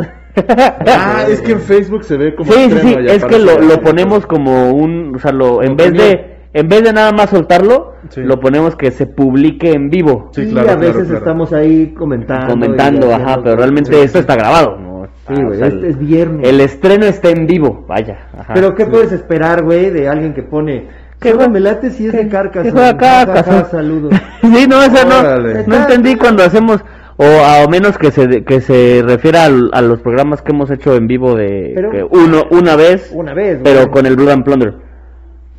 Ah, 0.88 1.24
es 1.30 1.40
que 1.42 1.52
en 1.54 1.60
Facebook 1.62 2.04
se 2.04 2.18
ve 2.18 2.34
como 2.36 2.52
sí, 2.52 2.70
sí, 2.72 2.78
sí. 2.80 2.96
Es 3.08 3.24
que 3.26 3.38
lo, 3.40 3.60
lo 3.60 3.80
ponemos 3.82 4.26
como 4.26 4.72
un, 4.72 5.14
o 5.16 5.20
sea, 5.20 5.32
lo, 5.32 5.62
en 5.64 5.76
vez 5.78 5.94
de, 5.94 6.36
en 6.54 6.68
vez 6.68 6.84
de 6.84 6.92
nada 6.94 7.12
más 7.12 7.30
soltarlo, 7.30 7.94
Sí. 8.10 8.22
lo 8.22 8.40
ponemos 8.40 8.76
que 8.76 8.92
se 8.92 9.08
publique 9.08 9.72
en 9.72 9.90
vivo, 9.90 10.30
Sí, 10.32 10.42
y 10.44 10.58
a 10.60 10.76
veces 10.76 10.78
claro, 10.78 10.92
claro. 11.06 11.18
estamos 11.18 11.54
ahí 11.54 11.92
comentando. 11.98 12.48
comentando, 12.54 13.08
y 13.08 13.12
ajá, 13.14 13.40
pero 13.44 13.56
realmente 13.56 13.94
Sí. 13.94 14.00
esto 14.02 14.20
está 14.20 14.36
grabado, 14.36 14.78
¿no? 14.78 14.95
Sí, 15.28 15.34
Ah, 15.36 15.42
o 15.42 15.46
güey, 15.48 15.58
sea, 15.60 15.68
este 15.68 15.88
es 15.90 15.98
viernes. 15.98 16.48
El 16.48 16.62
estreno 16.62 17.06
está 17.06 17.30
en 17.30 17.48
vivo, 17.48 17.84
vaya. 17.88 18.28
ajá. 18.38 18.54
Pero 18.54 18.76
¿qué 18.76 18.86
puedes 18.86 19.12
esperar, 19.12 19.64
güey, 19.64 19.90
de 19.90 20.08
alguien 20.08 20.34
que 20.34 20.44
pone... 20.44 20.88
Que 21.20 21.30
Que 21.30 21.36
juega- 21.36 21.50
me 21.50 21.60
late 21.62 21.90
si 21.92 22.08
es 22.08 22.14
de 22.14 22.28
carcas. 22.28 22.68
Carcassonne. 22.72 23.66
Saludos. 23.72 24.14
sí, 24.42 24.68
no, 24.68 24.84
eso 24.84 25.08
no, 25.08 25.20
Órale. 25.20 25.64
no 25.66 25.76
entendí 25.78 26.16
cuando 26.16 26.44
hacemos, 26.44 26.84
o 27.18 27.24
a 27.24 27.64
o 27.66 27.70
menos 27.70 27.98
que 27.98 28.12
se, 28.12 28.44
que 28.44 28.60
se 28.62 29.02
refiera 29.04 29.46
al- 29.46 29.72
a 29.74 29.82
los 29.82 30.02
programas 30.02 30.42
que 30.42 30.52
hemos 30.52 30.70
hecho 30.70 30.94
en 30.96 31.08
vivo 31.08 31.36
de 31.36 31.72
Pero- 31.74 31.90
que 31.90 32.04
uno 32.04 32.44
una 32.52 32.76
vez, 32.76 33.10
Una 33.14 33.34
vez, 33.34 33.62
güey. 33.62 33.74
pero 33.74 33.90
con 33.90 34.06
el 34.06 34.16
Blood 34.18 34.30
and 34.30 34.44
Plunder. 34.44 34.74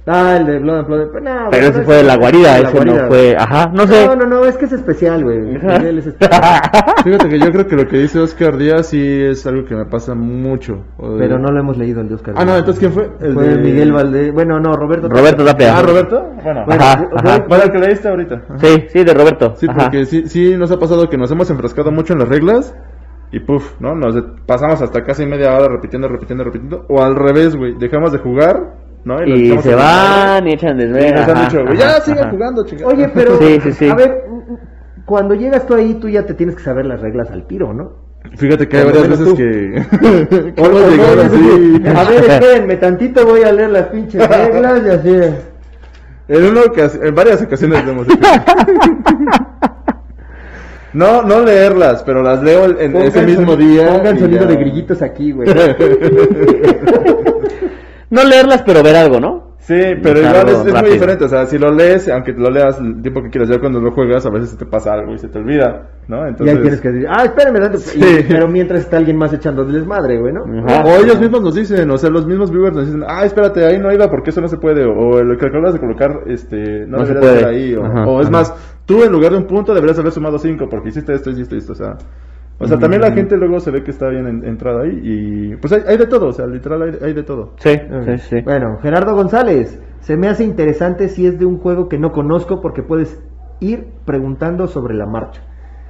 Ah, 0.09 0.37
el 0.39 0.47
de 0.47 0.59
Blood 0.61 0.79
and 0.79 0.87
Blood. 0.87 1.09
Pero, 1.13 1.21
no, 1.25 1.51
Pero 1.51 1.63
güey, 1.63 1.71
ese 1.71 1.79
no 1.81 1.85
fue 1.85 1.95
de 1.97 2.03
la 2.05 2.17
guarida, 2.17 2.55
de 2.55 2.63
la 2.63 2.69
ese 2.69 2.77
guarida, 2.77 3.03
no 3.03 3.09
fue, 3.09 3.37
ajá, 3.37 3.71
no 3.75 3.87
sé. 3.89 4.07
No, 4.07 4.15
no, 4.17 4.27
no, 4.27 4.45
es 4.45 4.57
que 4.57 4.65
es 4.67 4.73
especial, 4.73 5.25
güey. 5.25 5.39
Miguel 5.41 5.99
es 5.99 6.07
especial. 6.07 6.41
Fíjate 7.05 7.29
que 7.29 7.39
yo 7.41 7.51
creo 7.51 7.67
que 7.67 7.77
lo 7.77 7.89
que 7.89 7.99
dice 7.99 8.21
Oscar 8.21 8.57
Díaz 8.57 8.87
sí 8.87 9.03
es 9.23 9.45
algo 9.49 9.65
que 9.65 9.75
me 9.75 9.85
pasa 9.87 10.15
mucho. 10.15 10.75
De- 10.99 11.19
Pero 11.19 11.39
no 11.41 11.49
lo 11.51 11.59
hemos 11.59 11.77
leído 11.77 12.01
el 12.03 12.09
de 12.09 12.15
Oscar. 12.15 12.35
Ah, 12.37 12.45
no, 12.45 12.57
entonces 12.57 12.79
¿quién 12.79 12.93
fue? 12.93 13.11
El 13.21 13.35
Fue 13.35 13.49
de- 13.49 13.59
Miguel 13.59 13.93
Valdés. 13.93 14.33
Bueno, 14.33 14.61
no, 14.61 14.75
Roberto. 14.75 15.09
Roberto 15.09 15.45
Tapia. 15.45 15.77
Ah, 15.77 15.83
Roberto. 15.83 16.23
Bueno, 16.43 16.65
Bueno, 16.67 16.85
Ajá, 16.85 17.09
ajá. 17.17 17.65
el 17.65 17.73
que 17.73 17.79
leíste 17.79 18.09
ahorita. 18.09 18.35
Ajá. 18.49 18.59
Sí, 18.59 18.85
sí, 18.89 19.03
de 19.05 19.13
Roberto. 19.13 19.55
Sí, 19.57 19.67
ajá. 19.69 19.77
porque 19.85 20.05
sí, 20.07 20.29
sí 20.29 20.57
nos 20.57 20.71
ha 20.71 20.79
pasado 20.79 21.09
que 21.09 21.17
nos 21.19 21.33
hemos 21.33 21.51
enfrascado 21.51 21.91
mucho 21.91 22.13
en 22.13 22.21
las 22.21 22.29
reglas 22.29 22.77
y 23.33 23.41
puff, 23.41 23.73
¿no? 23.81 23.97
Nos 23.97 24.15
pasamos 24.47 24.81
hasta 24.83 25.03
casi 25.03 25.27
media 25.27 25.53
hora 25.53 25.67
repitiendo, 25.69 26.07
repitiendo, 26.07 26.45
repitiendo. 26.45 26.87
O 26.89 27.03
al 27.03 27.17
revés, 27.17 27.57
güey, 27.57 27.75
dejamos 27.77 28.13
de 28.13 28.19
jugar, 28.19 28.75
Y 29.27 29.57
se 29.59 29.75
van 29.75 30.49
y 30.49 30.53
echan 30.55 30.81
Y 30.81 30.85
desvelo. 30.85 31.17
nos 31.21 31.29
han 31.29 31.37
ajá, 31.37 31.45
dicho, 31.49 31.65
güey, 31.65 31.81
ajá, 31.81 31.99
ya 31.99 32.01
sigan 32.01 32.31
jugando, 32.31 32.65
chingada. 32.67 32.93
Oye, 32.93 33.09
pero. 33.15 33.39
Sí, 33.39 33.61
sí, 33.63 33.73
sí. 33.73 33.89
A 33.89 33.95
ver, 33.95 34.25
cuando 35.05 35.35
llegas 35.35 35.65
tú 35.67 35.75
ahí, 35.75 35.95
tú 35.95 36.09
ya 36.09 36.27
te 36.27 36.35
tienes 36.35 36.57
que 36.57 36.63
saber 36.65 36.87
las 36.87 37.01
reglas 37.01 37.31
al 37.31 37.47
tiro, 37.47 37.73
¿no? 37.73 38.05
Fíjate 38.37 38.67
que 38.69 38.77
hay 38.79 38.85
varias 38.87 39.09
veces 39.09 39.25
tú. 39.29 39.37
que, 39.37 39.83
O-. 40.61 41.97
A 41.97 42.05
ver, 42.05 42.25
espérenme, 42.29 42.77
tantito 42.79 43.25
voy 43.25 43.43
a 43.45 43.53
leer 43.53 43.71
las 43.71 43.87
pinches 43.87 44.29
reglas 44.29 44.83
y 44.85 44.89
así. 44.91 45.15
En, 46.29 46.45
una 46.45 46.63
ocas- 46.63 46.99
en 47.01 47.15
varias 47.15 47.41
ocasiones 47.43 47.85
lo 47.85 47.93
hemos 47.93 48.07
hecho. 48.09 48.19
No, 50.93 51.23
no 51.23 51.41
leerlas, 51.45 52.03
pero 52.05 52.23
las 52.23 52.43
leo 52.43 52.65
en 52.81 52.93
Pongan 52.93 53.09
ese 53.09 53.23
mismo 53.27 53.55
día. 53.55 53.87
Pongan 53.99 54.19
sonido 54.19 54.43
ya. 54.45 54.49
de 54.49 54.57
grillitos 54.57 55.03
aquí, 55.03 55.31
güey. 55.33 55.47
No 58.11 58.25
leerlas, 58.25 58.63
pero 58.63 58.83
ver 58.83 58.97
algo, 58.97 59.21
¿no? 59.21 59.47
Sí, 59.67 59.75
pero 60.01 60.21
igual 60.21 60.49
es, 60.49 60.65
es 60.65 60.81
muy 60.81 60.91
diferente. 60.93 61.25
O 61.25 61.29
sea, 61.29 61.45
si 61.47 61.59
lo 61.59 61.73
lees, 61.73 62.09
aunque 62.09 62.33
lo 62.33 62.51
leas 62.51 62.79
el 62.79 63.03
tiempo 63.03 63.21
que 63.21 63.31
quieras, 63.31 63.49
ya 63.49 63.59
cuando 63.59 63.81
lo 63.81 63.91
juegas, 63.91 64.25
a 64.25 64.31
veces 64.31 64.51
se 64.51 64.57
te 64.57 64.65
pasa 64.65 64.93
algo 64.93 65.13
y 65.13 65.19
se 65.19 65.27
te 65.27 65.39
olvida, 65.41 65.89
¿no? 66.07 66.25
Y 66.25 66.29
Entonces, 66.29 66.57
ahí 66.57 66.63
tienes 66.63 66.81
que 66.81 66.93
decir, 66.93 67.09
ah, 67.11 67.25
espérenme, 67.25 67.59
tanto. 67.59 67.79
Sí. 67.79 67.99
Y- 67.99 68.23
pero 68.29 68.47
mientras 68.47 68.83
está 68.83 68.99
alguien 68.99 69.17
más 69.17 69.33
echando 69.33 69.65
desmadre, 69.65 70.19
güey, 70.21 70.33
¿no? 70.33 70.45
Ajá. 70.69 70.85
O 70.85 71.03
ellos 71.03 71.19
mismos 71.19 71.43
nos 71.43 71.57
dicen, 71.57 71.91
o 71.91 71.99
sea, 71.99 72.11
los 72.11 72.29
mismos 72.29 72.53
viewers 72.53 72.77
nos 72.77 72.87
dicen, 72.87 73.03
ah, 73.09 73.25
espérate, 73.25 73.65
ahí 73.67 73.79
no 73.79 73.93
iba 73.93 74.09
porque 74.09 74.31
eso 74.31 74.41
no 74.41 74.47
se 74.47 74.59
puede, 74.59 74.85
o, 74.85 75.21
lo 75.25 75.37
que 75.37 75.47
acabas 75.47 75.73
de 75.73 75.81
colocar, 75.81 76.21
este, 76.29 76.87
no, 76.87 76.99
No 76.99 77.05
debería 77.05 77.33
estar 77.33 77.51
ahí, 77.51 77.75
o, 77.75 77.85
Ajá, 77.85 78.07
o 78.07 78.21
es 78.21 78.27
ajá. 78.29 78.31
más, 78.31 78.55
tú 78.85 79.03
en 79.03 79.11
lugar 79.11 79.33
de 79.33 79.39
un 79.39 79.47
punto 79.49 79.75
deberías 79.75 79.99
haber 79.99 80.13
sumado 80.13 80.39
cinco 80.39 80.69
porque 80.71 80.91
hiciste 80.91 81.13
esto, 81.13 81.31
hiciste 81.31 81.57
esto, 81.57 81.73
o 81.73 81.77
sea, 81.77 81.97
o 82.59 82.67
sea, 82.67 82.79
también 82.79 83.03
la 83.03 83.13
gente 83.13 83.37
luego 83.37 83.61
se 83.61 83.71
ve 83.71 83.83
que 83.83 83.91
está 83.91 84.09
bien 84.09 84.27
en- 84.27 84.45
entrada 84.45 84.83
ahí 84.83 85.01
y, 85.03 85.57
pues 85.57 85.73
hay, 85.73 85.83
hay 85.87 85.97
de 85.99 86.07
todo, 86.07 86.29
o 86.29 86.33
sea, 86.33 86.47
literal 86.47 86.83
hay, 86.83 86.93
hay 87.03 87.13
de 87.13 87.23
todo. 87.23 87.53
Sí, 87.59 87.71
sí, 88.07 88.19
sí. 88.19 88.41
Bueno, 88.43 88.79
Gerardo 88.83 89.15
González, 89.15 89.81
se 90.01 90.17
me 90.17 90.29
hace 90.29 90.45
interesante 90.45 91.09
si 91.09 91.27
es 91.27 91.39
de 91.39 91.45
un 91.45 91.59
juego 91.59 91.89
que 91.89 91.99
no 91.99 92.13
conozco 92.13 92.61
porque 92.61 92.83
puedes 92.83 93.21
ir 93.61 93.87
preguntando 94.05 94.67
sobre 94.67 94.95
la 94.95 95.07
marcha. 95.07 95.43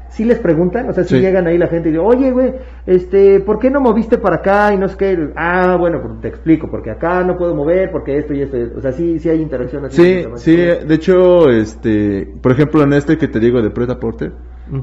Si 0.08 0.24
les 0.24 0.38
preguntan, 0.38 0.88
o 0.88 0.92
sea, 0.92 1.02
si 1.04 1.16
Sí. 1.16 1.20
llegan 1.20 1.46
ahí 1.48 1.58
la 1.58 1.66
gente 1.66 1.88
y 1.88 1.92
dicen, 1.92 2.06
oye, 2.06 2.30
güey, 2.30 2.54
este, 2.86 3.40
¿por 3.40 3.58
qué 3.58 3.70
no 3.70 3.80
moviste 3.80 4.18
para 4.18 4.36
acá 4.36 4.72
y 4.72 4.78
no 4.78 4.88
sé 4.88 4.96
qué? 4.96 5.30
Ah, 5.34 5.76
bueno, 5.78 6.00
pues 6.00 6.20
te 6.20 6.28
explico, 6.28 6.70
porque 6.70 6.90
acá 6.92 7.22
no 7.24 7.36
puedo 7.36 7.54
mover, 7.56 7.90
porque 7.90 8.16
esto 8.16 8.32
y 8.32 8.42
esto, 8.42 8.56
o 8.76 8.80
sea, 8.80 8.92
sí, 8.92 9.18
sí 9.18 9.28
hay 9.28 9.42
interacción 9.42 9.84
así. 9.84 9.96
Sí, 9.96 10.24
sí, 10.36 10.56
de 10.56 10.94
hecho, 10.94 11.50
este, 11.50 12.32
por 12.40 12.52
ejemplo, 12.52 12.82
en 12.82 12.92
este 12.92 13.18
que 13.18 13.26
te 13.28 13.40
digo 13.40 13.60
de 13.60 13.70
Preta 13.70 13.98
Porter, 13.98 14.32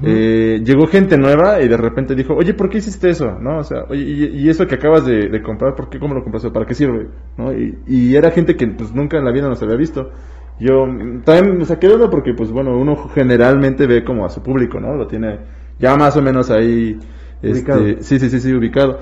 Eh, 0.02 0.62
llegó 0.66 0.88
gente 0.88 1.18
nueva 1.18 1.62
y 1.62 1.68
de 1.70 1.78
repente 1.78 2.16
dijo, 2.16 2.36
oye, 2.36 2.54
¿por 2.54 2.70
qué 2.70 2.80
hiciste 2.80 3.10
eso? 3.10 3.38
¿No? 3.40 3.60
O 3.60 3.64
sea, 3.64 3.84
oye, 3.90 4.02
y, 4.04 4.26
y 4.46 4.50
eso 4.50 4.68
que 4.68 4.76
acabas 4.76 5.06
de, 5.06 5.30
de 5.30 5.42
comprar, 5.42 5.76
¿por 5.76 5.90
qué, 5.90 6.00
cómo 6.00 6.14
lo 6.14 6.24
compraste? 6.24 6.52
¿Para 6.52 6.66
qué 6.66 6.74
sirve? 6.76 7.08
¿No? 7.38 7.54
Y, 7.54 7.80
y 7.88 8.16
era 8.16 8.32
gente 8.32 8.56
que 8.58 8.68
pues 8.68 8.94
nunca 8.94 9.18
en 9.18 9.26
la 9.26 9.32
vida 9.32 9.48
nos 9.48 9.62
había 9.62 9.76
visto. 9.78 10.12
Yo 10.60 10.86
también 11.26 11.58
me 11.58 11.66
saqué 11.66 11.88
de 11.88 11.96
onda 11.96 12.10
porque, 12.10 12.34
pues 12.34 12.52
bueno, 12.52 12.78
uno 12.78 12.96
generalmente 13.10 13.88
ve 13.88 14.04
como 14.04 14.26
a 14.26 14.30
su 14.30 14.42
público, 14.44 14.80
¿no? 14.80 14.96
Lo 14.96 15.08
tiene 15.08 15.40
ya 15.80 15.96
más 15.98 16.16
o 16.18 16.22
menos 16.22 16.50
ahí, 16.52 16.98
Ubicado. 17.44 17.94
este, 17.94 18.04
sí, 18.04 18.20
sí, 18.20 18.30
sí, 18.30 18.40
sí, 18.40 18.54
ubicado. 18.54 19.00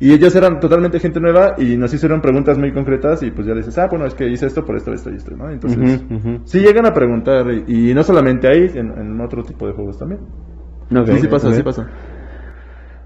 Y 0.00 0.14
ellos 0.14 0.34
eran 0.34 0.60
totalmente 0.60 0.98
gente 0.98 1.20
nueva 1.20 1.56
y 1.58 1.76
nos 1.76 1.92
hicieron 1.92 2.22
preguntas 2.22 2.58
muy 2.58 2.72
concretas 2.72 3.22
y 3.22 3.30
pues 3.30 3.46
ya 3.46 3.52
dices, 3.52 3.76
ah, 3.76 3.86
bueno, 3.88 4.06
es 4.06 4.14
que 4.14 4.26
hice 4.26 4.46
esto 4.46 4.64
por 4.64 4.76
esto, 4.76 4.94
esto 4.94 5.10
y 5.10 5.16
esto, 5.16 5.36
¿no? 5.36 5.50
Entonces, 5.50 6.02
ujú. 6.10 6.40
sí 6.44 6.60
llegan 6.60 6.86
a 6.86 6.94
preguntar 6.94 7.44
y, 7.66 7.90
y 7.90 7.94
no 7.94 8.02
solamente 8.02 8.48
ahí, 8.48 8.70
en, 8.74 8.98
en 8.98 9.20
otro 9.20 9.42
tipo 9.42 9.66
de 9.66 9.74
juegos 9.74 9.98
también. 9.98 10.22
Ok, 10.90 11.06
sí, 11.06 11.18
sí 11.20 11.28
pasa, 11.28 11.52
sí 11.52 11.62
pasa. 11.62 11.86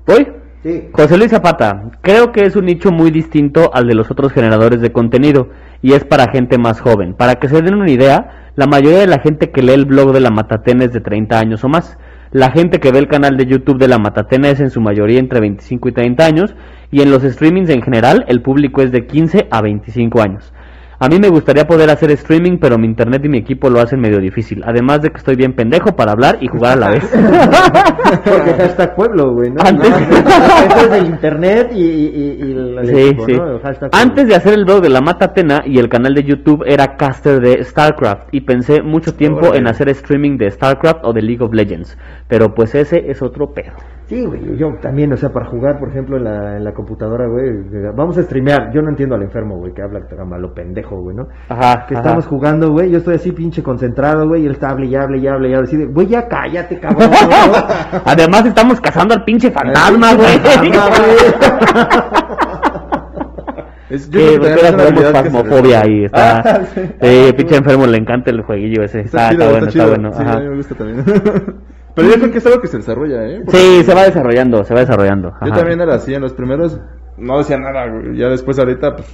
¿Voy? 0.07 0.27
Sí. 0.63 0.89
José 0.93 1.19
Luis 1.19 1.31
Zapata, 1.31 1.91
creo 2.01 2.31
que 2.33 2.47
es 2.47 2.57
un 2.57 2.67
nicho 2.67 2.91
muy 2.91 3.11
distinto 3.11 3.71
al 3.75 3.87
de 3.87 3.95
los 3.95 4.11
otros 4.11 4.33
generadores 4.33 4.81
de 4.81 4.93
contenido 4.93 5.49
y 5.83 5.93
es 5.95 6.05
para 6.05 6.31
gente 6.31 6.59
más 6.59 6.81
joven. 6.81 7.15
Para 7.15 7.35
que 7.35 7.49
se 7.49 7.61
den 7.61 7.75
una 7.75 7.91
idea, 7.91 8.51
la 8.55 8.67
mayoría 8.67 9.01
de 9.01 9.07
la 9.09 9.19
gente 9.19 9.51
que 9.51 9.63
lee 9.63 9.73
el 9.73 9.85
blog 9.85 10.13
de 10.13 10.21
la 10.21 10.31
Matatena 10.31 10.85
es 10.85 10.93
de 10.93 11.01
30 11.01 11.39
años 11.39 11.65
o 11.65 11.69
más. 11.69 11.99
La 12.31 12.51
gente 12.51 12.81
que 12.81 12.91
ve 12.91 12.99
el 12.99 13.09
canal 13.09 13.37
de 13.37 13.47
YouTube 13.47 13.79
de 13.79 13.89
la 13.89 13.99
Matatena 13.99 14.49
es 14.49 14.61
en 14.61 14.71
su 14.71 14.81
mayoría 14.81 15.21
entre 15.21 15.41
25 15.41 15.89
y 15.89 15.93
30 15.93 16.25
años 16.25 16.55
y 16.95 17.03
en 17.03 17.11
los 17.11 17.23
streamings 17.25 17.71
en 17.71 17.83
general 17.83 18.25
el 18.29 18.41
público 18.41 18.81
es 18.81 18.93
de 18.93 19.07
15 19.07 19.49
a 19.51 19.61
25 19.63 20.23
años. 20.23 20.53
A 21.01 21.09
mí 21.09 21.19
me 21.19 21.29
gustaría 21.29 21.67
poder 21.67 21.91
hacer 21.91 22.13
streaming, 22.13 22.59
pero 22.59 22.79
mi 22.79 22.87
internet 22.87 23.23
y 23.25 23.29
mi 23.29 23.39
equipo 23.39 23.69
lo 23.69 23.81
hacen 23.81 24.01
medio 24.01 24.21
difícil. 24.21 24.63
Además 24.65 25.03
de 25.03 25.11
que 25.11 25.19
estoy 25.19 25.35
bien 25.35 25.53
pendejo 25.53 25.97
para 25.97 26.13
hablar 26.13 26.39
y 26.41 26.47
jugar 26.47 26.75
a 26.75 26.77
la 26.77 26.91
vez. 26.91 27.05
Porque 28.25 28.55
hashtag 28.55 28.95
pueblo, 28.95 29.33
güey, 29.33 29.51
¿no? 29.51 29.61
Antes- 29.63 29.91
No, 29.91 29.97
Eso 29.99 30.79
es 30.85 30.91
del 30.91 31.07
internet 31.07 31.71
y, 31.75 31.83
y, 31.83 31.85
y, 31.85 32.45
y 32.47 32.53
el 32.53 32.87
Sí, 32.87 32.97
equipo, 33.09 33.27
sí. 33.27 33.33
¿no? 33.33 33.51
El 33.57 33.61
hashtag 33.61 33.91
pueblo. 33.91 33.99
Antes 34.09 34.29
de 34.29 34.35
hacer 34.37 34.53
el 34.55 34.65
blog 34.65 34.83
de 34.83 34.89
la 34.89 35.01
Matatena 35.01 35.63
y 35.67 35.79
el 35.79 35.89
canal 35.89 36.15
de 36.15 36.23
YouTube 36.23 36.63
era 36.67 36.97
caster 36.97 37.41
de 37.41 37.63
StarCraft 37.65 38.29
y 38.33 38.43
pensé 38.43 38.81
mucho 38.81 39.15
tiempo 39.15 39.53
en 39.55 39.67
hacer 39.67 39.89
streaming 39.89 40.39
de 40.39 40.51
StarCraft 40.53 41.01
o 41.05 41.13
de 41.13 41.23
League 41.23 41.45
of 41.45 41.53
Legends, 41.53 41.99
pero 42.29 42.55
pues 42.55 42.75
ese 42.77 43.11
es 43.11 43.21
otro 43.21 43.53
pedo. 43.53 43.73
Sí, 44.07 44.23
güey, 44.27 44.57
yo 44.59 44.75
también, 44.83 45.11
o 45.15 45.17
sea, 45.17 45.31
para 45.31 45.47
jugar, 45.47 45.79
por 45.79 45.89
ejemplo, 45.89 46.19
en 46.19 46.25
la, 46.25 46.57
en 46.59 46.65
la 46.65 46.73
computadora, 46.75 47.27
güey, 47.27 47.47
vamos 47.97 48.19
a 48.19 48.23
streamear. 48.23 48.71
Yo 48.71 48.83
no 48.83 48.91
entiendo 48.91 49.15
al 49.15 49.23
enfermo, 49.23 49.57
güey, 49.57 49.73
que 49.73 49.81
habla 49.81 50.01
a 50.21 50.25
malo 50.27 50.53
pendejo, 50.53 51.01
güey, 51.01 51.17
¿no? 51.17 51.27
Ajá. 51.49 51.87
Que 51.87 51.95
ajá. 51.95 52.03
estamos 52.03 52.27
jugando, 52.27 52.71
güey, 52.71 52.91
yo 52.91 52.99
estoy 52.99 53.15
así 53.15 53.33
pinche 53.33 53.63
concentrado, 53.63 54.29
güey, 54.29 54.43
y 54.43 54.47
él 54.47 54.53
está 54.53 54.69
hable 54.71 54.87
y 54.87 54.95
hable 54.95 55.19
y 55.19 55.27
hable 55.27 55.49
y 55.49 55.55
hable, 55.55 55.65
así 55.65 55.77
de, 55.79 55.87
güey, 55.87 56.07
ya 56.07 56.29
cállate, 56.29 56.79
cabrón. 56.79 57.09
Además 58.05 58.45
estamos 58.45 58.79
cazando 58.81 59.15
al 59.15 59.25
pinche 59.25 59.51
fantasma, 59.51 60.13
güey. 60.17 60.37
Es- 63.91 64.11
yo 64.11 64.19
Sí, 64.21 64.27
creo 64.39 64.41
que 64.41 64.61
una 64.73 64.77
tenemos 64.77 65.35
desarrolla. 65.35 65.81
ahí, 65.83 66.05
está. 66.05 66.41
Ah, 66.41 66.61
sí. 66.75 66.81
Sí, 67.01 67.33
pinche 67.37 67.57
enfermo, 67.57 67.87
le 67.87 67.99
encanta 67.99 68.31
el 68.31 68.43
jueguillo 68.43 68.83
ese. 68.83 69.01
Está, 69.01 69.31
Está, 69.31 69.31
chido, 69.31 69.43
está 69.45 69.51
bueno, 69.53 69.67
está, 69.67 69.73
chido. 69.73 69.89
bueno. 69.89 70.13
Sí, 70.13 70.23
ajá. 70.23 70.33
a 70.33 70.41
mí 70.41 70.49
me 70.49 70.57
gusta 70.57 70.75
también. 70.75 71.05
Pero 71.95 72.09
yo 72.09 72.15
creo 72.15 72.31
que 72.33 72.39
es 72.39 72.47
algo 72.47 72.61
que 72.61 72.67
se 72.69 72.79
desarrolla, 72.79 73.25
¿eh? 73.27 73.43
Porque 73.45 73.59
Sí, 73.59 73.85
se 73.85 73.95
va 73.95 74.03
desarrollando, 74.05 74.65
se 74.65 74.75
va 74.75 74.81
desarrollando. 74.81 75.33
Yo 75.45 75.53
también 75.53 75.81
era 75.81 75.95
así, 75.95 76.13
en 76.13 76.23
los 76.23 76.33
primeros 76.33 76.81
no 77.19 77.39
decía 77.39 77.59
nada, 77.59 77.87
güey. 77.91 78.17
Ya 78.17 78.29
después 78.29 78.59
ahorita, 78.59 78.97
pues, 78.97 79.09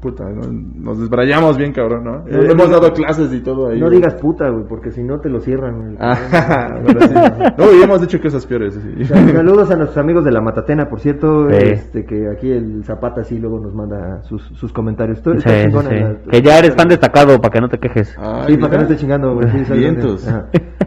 puta, 0.00 0.24
¿no? 0.30 0.42
nos 0.76 0.98
desbrayamos 1.00 1.56
bien, 1.58 1.72
cabrón, 1.72 2.04
¿no? 2.04 2.18
No, 2.24 2.42
hemos 2.50 2.68
no, 2.70 2.80
dado 2.80 2.92
clases 2.92 3.32
y 3.32 3.40
todo 3.42 3.68
ahí. 3.70 3.80
No 3.80 3.86
güey. 3.86 3.98
digas 3.98 4.14
puta, 4.20 4.48
güey, 4.48 4.64
porque 4.68 4.90
si 4.90 5.02
no 5.02 5.18
te 5.20 5.28
lo 5.28 5.40
cierran, 5.40 5.78
güey. 5.78 5.96
Ah, 6.00 6.78
bueno, 6.82 7.00
sí. 7.00 7.14
No, 7.58 7.64
y 7.78 7.82
hemos 7.82 8.00
dicho 8.00 8.20
cosas 8.20 8.46
peores. 8.46 8.74
sí. 8.74 9.04
Saludos 9.04 9.70
a 9.70 9.76
nuestros 9.76 9.98
amigos 9.98 10.24
de 10.24 10.32
la 10.32 10.40
Matatena, 10.40 10.86
por 10.88 11.00
cierto, 11.00 11.48
Sí. 11.50 11.56
este 11.60 12.04
que 12.04 12.28
aquí 12.30 12.50
el 12.52 12.84
Zapata 12.84 13.24
sí 13.24 13.38
luego 13.38 13.58
nos 13.60 13.74
manda 13.74 14.22
sus, 14.22 14.42
sus 14.54 14.72
comentarios. 14.72 15.20
Tú 15.22 15.32
la- 15.34 16.16
Que 16.30 16.42
ya 16.42 16.58
eres 16.58 16.74
fan 16.74 16.88
destacado 16.88 17.38
para 17.40 17.52
que 17.52 17.60
no 17.60 17.68
te 17.68 17.78
quejes. 17.78 18.16
Ay, 18.18 18.54
Sí, 18.54 18.56
para 18.56 18.70
que 18.70 18.76
no 18.78 18.82
mira. 18.82 18.82
esté 18.82 18.96
chingando, 18.96 19.34
güey. 19.34 19.48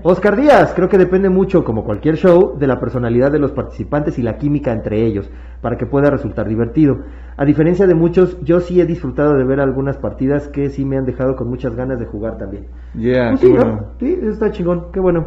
Oscar 0.03 0.35
Díaz, 0.35 0.73
creo 0.75 0.89
que 0.89 0.97
depende 0.97 1.29
mucho, 1.29 1.63
como 1.63 1.83
cualquier 1.83 2.15
show, 2.17 2.57
de 2.57 2.67
la 2.67 2.79
personalidad 2.79 3.31
de 3.31 3.39
los 3.39 3.51
participantes 3.51 4.19
y 4.19 4.21
la 4.23 4.35
química 4.37 4.71
entre 4.73 5.05
ellos, 5.05 5.29
para 5.61 5.77
que 5.77 5.85
pueda 5.85 6.09
resultar 6.09 6.47
divertido. 6.53 6.99
A 7.35 7.45
diferencia 7.45 7.87
de 7.87 7.95
muchos, 7.95 8.37
yo 8.41 8.59
sí 8.59 8.79
he 8.79 8.85
disfrutado 8.85 9.33
de 9.35 9.43
ver 9.43 9.59
algunas 9.59 9.97
partidas 9.97 10.47
que 10.47 10.69
sí 10.69 10.85
me 10.85 10.97
han 10.97 11.05
dejado 11.05 11.35
con 11.35 11.49
muchas 11.49 11.75
ganas 11.75 11.99
de 11.99 12.05
jugar 12.05 12.37
también. 12.37 12.67
Yeah, 12.93 13.31
Pues 13.31 13.41
sí, 13.41 13.49
¿no? 13.49 13.65
bueno. 13.65 13.85
Sí, 13.99 14.17
eso 14.21 14.31
está 14.31 14.51
chingón, 14.51 14.91
qué 14.91 14.99
bueno. 14.99 15.25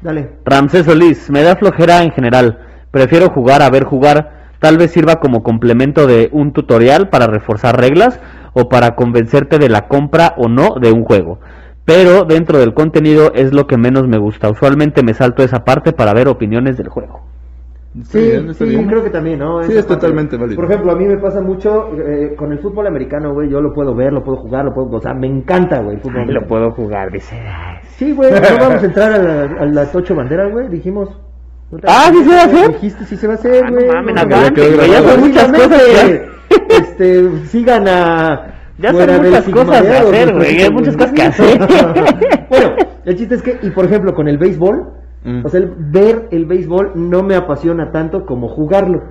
Dale. 0.00 0.30
Ramsés 0.44 0.86
Solís, 0.86 1.30
me 1.30 1.42
da 1.42 1.56
flojera 1.56 2.02
en 2.02 2.10
general. 2.12 2.58
Prefiero 2.90 3.28
jugar 3.30 3.62
a 3.62 3.70
ver 3.70 3.84
jugar. 3.84 4.50
Tal 4.58 4.78
vez 4.78 4.90
sirva 4.92 5.16
como 5.20 5.42
complemento 5.42 6.06
de 6.06 6.28
un 6.32 6.52
tutorial 6.52 7.08
para 7.08 7.26
reforzar 7.26 7.78
reglas 7.80 8.20
o 8.54 8.68
para 8.68 8.94
convencerte 8.96 9.58
de 9.58 9.68
la 9.68 9.88
compra 9.88 10.34
o 10.36 10.48
no 10.48 10.74
de 10.80 10.92
un 10.92 11.04
juego. 11.04 11.40
Pero 11.84 12.24
dentro 12.24 12.58
del 12.58 12.74
contenido 12.74 13.32
es 13.34 13.52
lo 13.52 13.66
que 13.66 13.76
menos 13.76 14.06
me 14.08 14.18
gusta. 14.18 14.48
Usualmente 14.50 15.02
me 15.02 15.14
salto 15.14 15.42
esa 15.42 15.64
parte 15.64 15.92
para 15.92 16.14
ver 16.14 16.28
opiniones 16.28 16.76
del 16.76 16.88
juego. 16.88 17.22
Sí, 18.04 18.18
bien, 18.20 18.54
sí, 18.54 18.64
bien. 18.64 18.86
creo 18.86 19.04
que 19.04 19.10
también, 19.10 19.38
¿no? 19.38 19.62
Sí, 19.62 19.72
Esa 19.72 19.80
es 19.80 19.86
parte. 19.86 20.00
totalmente 20.00 20.36
válido. 20.38 20.56
Por 20.56 20.64
ejemplo, 20.64 20.92
a 20.92 20.96
mí 20.96 21.04
me 21.06 21.18
pasa 21.18 21.42
mucho 21.42 21.88
eh, 21.98 22.34
con 22.36 22.50
el 22.50 22.58
fútbol 22.58 22.86
americano, 22.86 23.34
güey. 23.34 23.50
Yo 23.50 23.60
lo 23.60 23.70
puedo 23.74 23.94
ver, 23.94 24.12
lo 24.14 24.22
puedo 24.24 24.38
jugar, 24.38 24.64
lo 24.64 24.72
puedo. 24.72 24.96
O 24.96 25.00
sea, 25.00 25.12
me 25.12 25.26
encanta, 25.26 25.82
güey, 25.82 25.96
el 25.96 26.00
fútbol 26.02 26.22
americano. 26.22 26.46
puedo 26.48 26.70
jugar, 26.70 27.10
dice. 27.12 27.36
Sí, 27.96 28.12
güey, 28.12 28.30
no 28.32 28.38
vamos 28.60 28.82
a 28.82 28.86
entrar 28.86 29.12
a, 29.12 29.18
la, 29.18 29.42
a 29.60 29.66
las 29.66 29.94
ocho 29.94 30.14
banderas, 30.14 30.50
güey, 30.52 30.68
dijimos. 30.70 31.10
Ah, 31.86 32.10
¿sí 32.12 32.22
se 32.24 32.30
va 32.30 32.40
a 32.42 32.44
hacer? 32.44 32.72
Dijiste, 32.72 33.04
sí 33.04 33.16
se 33.16 33.26
va 33.26 33.32
a 33.34 33.36
hacer, 33.36 33.62
Ah, 33.64 33.70
no 33.70 33.76
güey. 33.76 33.88
mames, 33.88 34.14
No, 34.14 34.76
güey, 34.76 34.90
ya 34.90 35.02
son 35.02 35.20
muchas 35.20 35.52
cosas. 35.52 35.82
Este, 36.68 37.36
sigan 37.46 37.88
a... 37.88 38.54
Ya 38.78 38.90
son 38.92 39.00
muchas 39.00 39.20
cosas 39.20 39.32
de 39.32 39.42
sigmareado, 39.42 40.08
hacer, 40.08 40.34
güey, 40.34 40.62
hay 40.62 40.70
muchas 40.70 40.96
cosas 40.96 41.12
que 41.12 41.22
hacer. 41.22 41.58
bueno, 42.50 42.70
el 43.04 43.16
chiste 43.16 43.34
es 43.36 43.42
que, 43.42 43.58
y 43.62 43.70
por 43.70 43.84
ejemplo, 43.84 44.12
con 44.14 44.28
el 44.28 44.38
béisbol, 44.38 44.82
Mm. 45.24 45.44
o 45.44 45.48
sea, 45.48 45.60
el- 45.60 45.72
ver 45.78 46.28
el 46.32 46.46
béisbol 46.46 46.92
no 46.96 47.22
me 47.22 47.34
apasiona 47.36 47.90
tanto 47.92 48.24
como 48.26 48.48
jugarlo. 48.48 49.02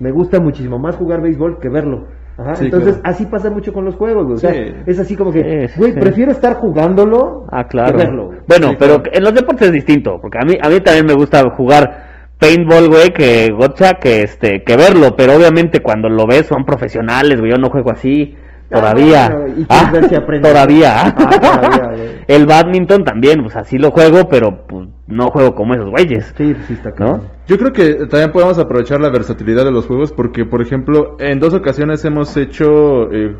Me 0.00 0.10
gusta 0.12 0.40
muchísimo 0.40 0.78
más 0.78 0.96
jugar 0.96 1.22
béisbol 1.22 1.58
que 1.60 1.68
verlo. 1.68 2.06
Ajá, 2.36 2.56
Sí, 2.56 2.64
entonces, 2.64 2.94
claro. 2.96 3.08
así 3.14 3.26
pasa 3.26 3.48
mucho 3.48 3.72
con 3.72 3.84
los 3.84 3.94
juegos, 3.94 4.24
güey. 4.24 4.34
O 4.34 4.38
sea, 4.38 4.52
Sí. 4.52 4.72
es 4.86 4.98
así 4.98 5.14
como 5.16 5.30
que, 5.32 5.68
Sí, 5.68 5.78
güey, 5.78 5.92
sí. 5.92 5.98
prefiero 6.00 6.32
estar 6.32 6.54
jugándolo 6.54 7.46
Ah, 7.50 7.64
claro. 7.68 7.92
que 7.96 8.04
verlo. 8.04 8.26
güey. 8.26 8.38
Bueno, 8.48 8.68
Sí, 8.70 8.76
pero 8.78 9.02
claro. 9.02 9.16
en 9.18 9.22
los 9.24 9.34
deportes 9.34 9.68
es 9.68 9.72
distinto, 9.72 10.18
porque 10.20 10.38
a 10.38 10.44
mí 10.44 10.54
a 10.60 10.68
mí 10.68 10.80
también 10.80 11.06
me 11.06 11.14
gusta 11.14 11.48
jugar 11.50 12.12
paintball, 12.40 12.88
güey, 12.88 13.12
que 13.12 13.50
gotcha, 13.56 13.94
que 14.00 14.22
este 14.22 14.64
que 14.64 14.76
verlo, 14.76 15.14
pero 15.16 15.34
obviamente 15.36 15.80
cuando 15.80 16.08
lo 16.08 16.26
ves 16.26 16.46
son 16.46 16.64
profesionales, 16.64 17.38
güey, 17.38 17.52
yo 17.52 17.58
no 17.58 17.70
juego 17.70 17.92
así 17.92 18.34
todavía. 18.74 19.36
Ah, 19.68 19.90
ver 19.92 20.08
si 20.08 20.14
aprendes. 20.14 20.50
todavía. 20.52 20.92
Ah, 21.06 21.14
todavía. 21.40 22.22
El 22.28 22.46
badminton 22.46 23.04
también, 23.04 23.42
pues 23.42 23.56
así 23.56 23.78
lo 23.78 23.90
juego, 23.90 24.28
pero 24.28 24.66
pues 24.66 24.88
no 25.06 25.30
juego 25.30 25.54
como 25.54 25.74
esos 25.74 25.90
güeyes. 25.90 26.32
Sí, 26.36 26.54
sí 26.66 26.74
está 26.74 26.90
¿No? 26.90 26.94
cabrón. 26.96 27.22
Yo 27.46 27.58
creo 27.58 27.72
que 27.72 27.94
también 28.06 28.32
podemos 28.32 28.58
aprovechar 28.58 29.00
la 29.00 29.10
versatilidad 29.10 29.64
de 29.64 29.70
los 29.72 29.86
juegos 29.86 30.12
porque, 30.12 30.44
por 30.44 30.62
ejemplo, 30.62 31.16
en 31.20 31.40
dos 31.40 31.54
ocasiones 31.54 32.04
hemos 32.04 32.36
hecho, 32.36 33.10
eh, 33.12 33.36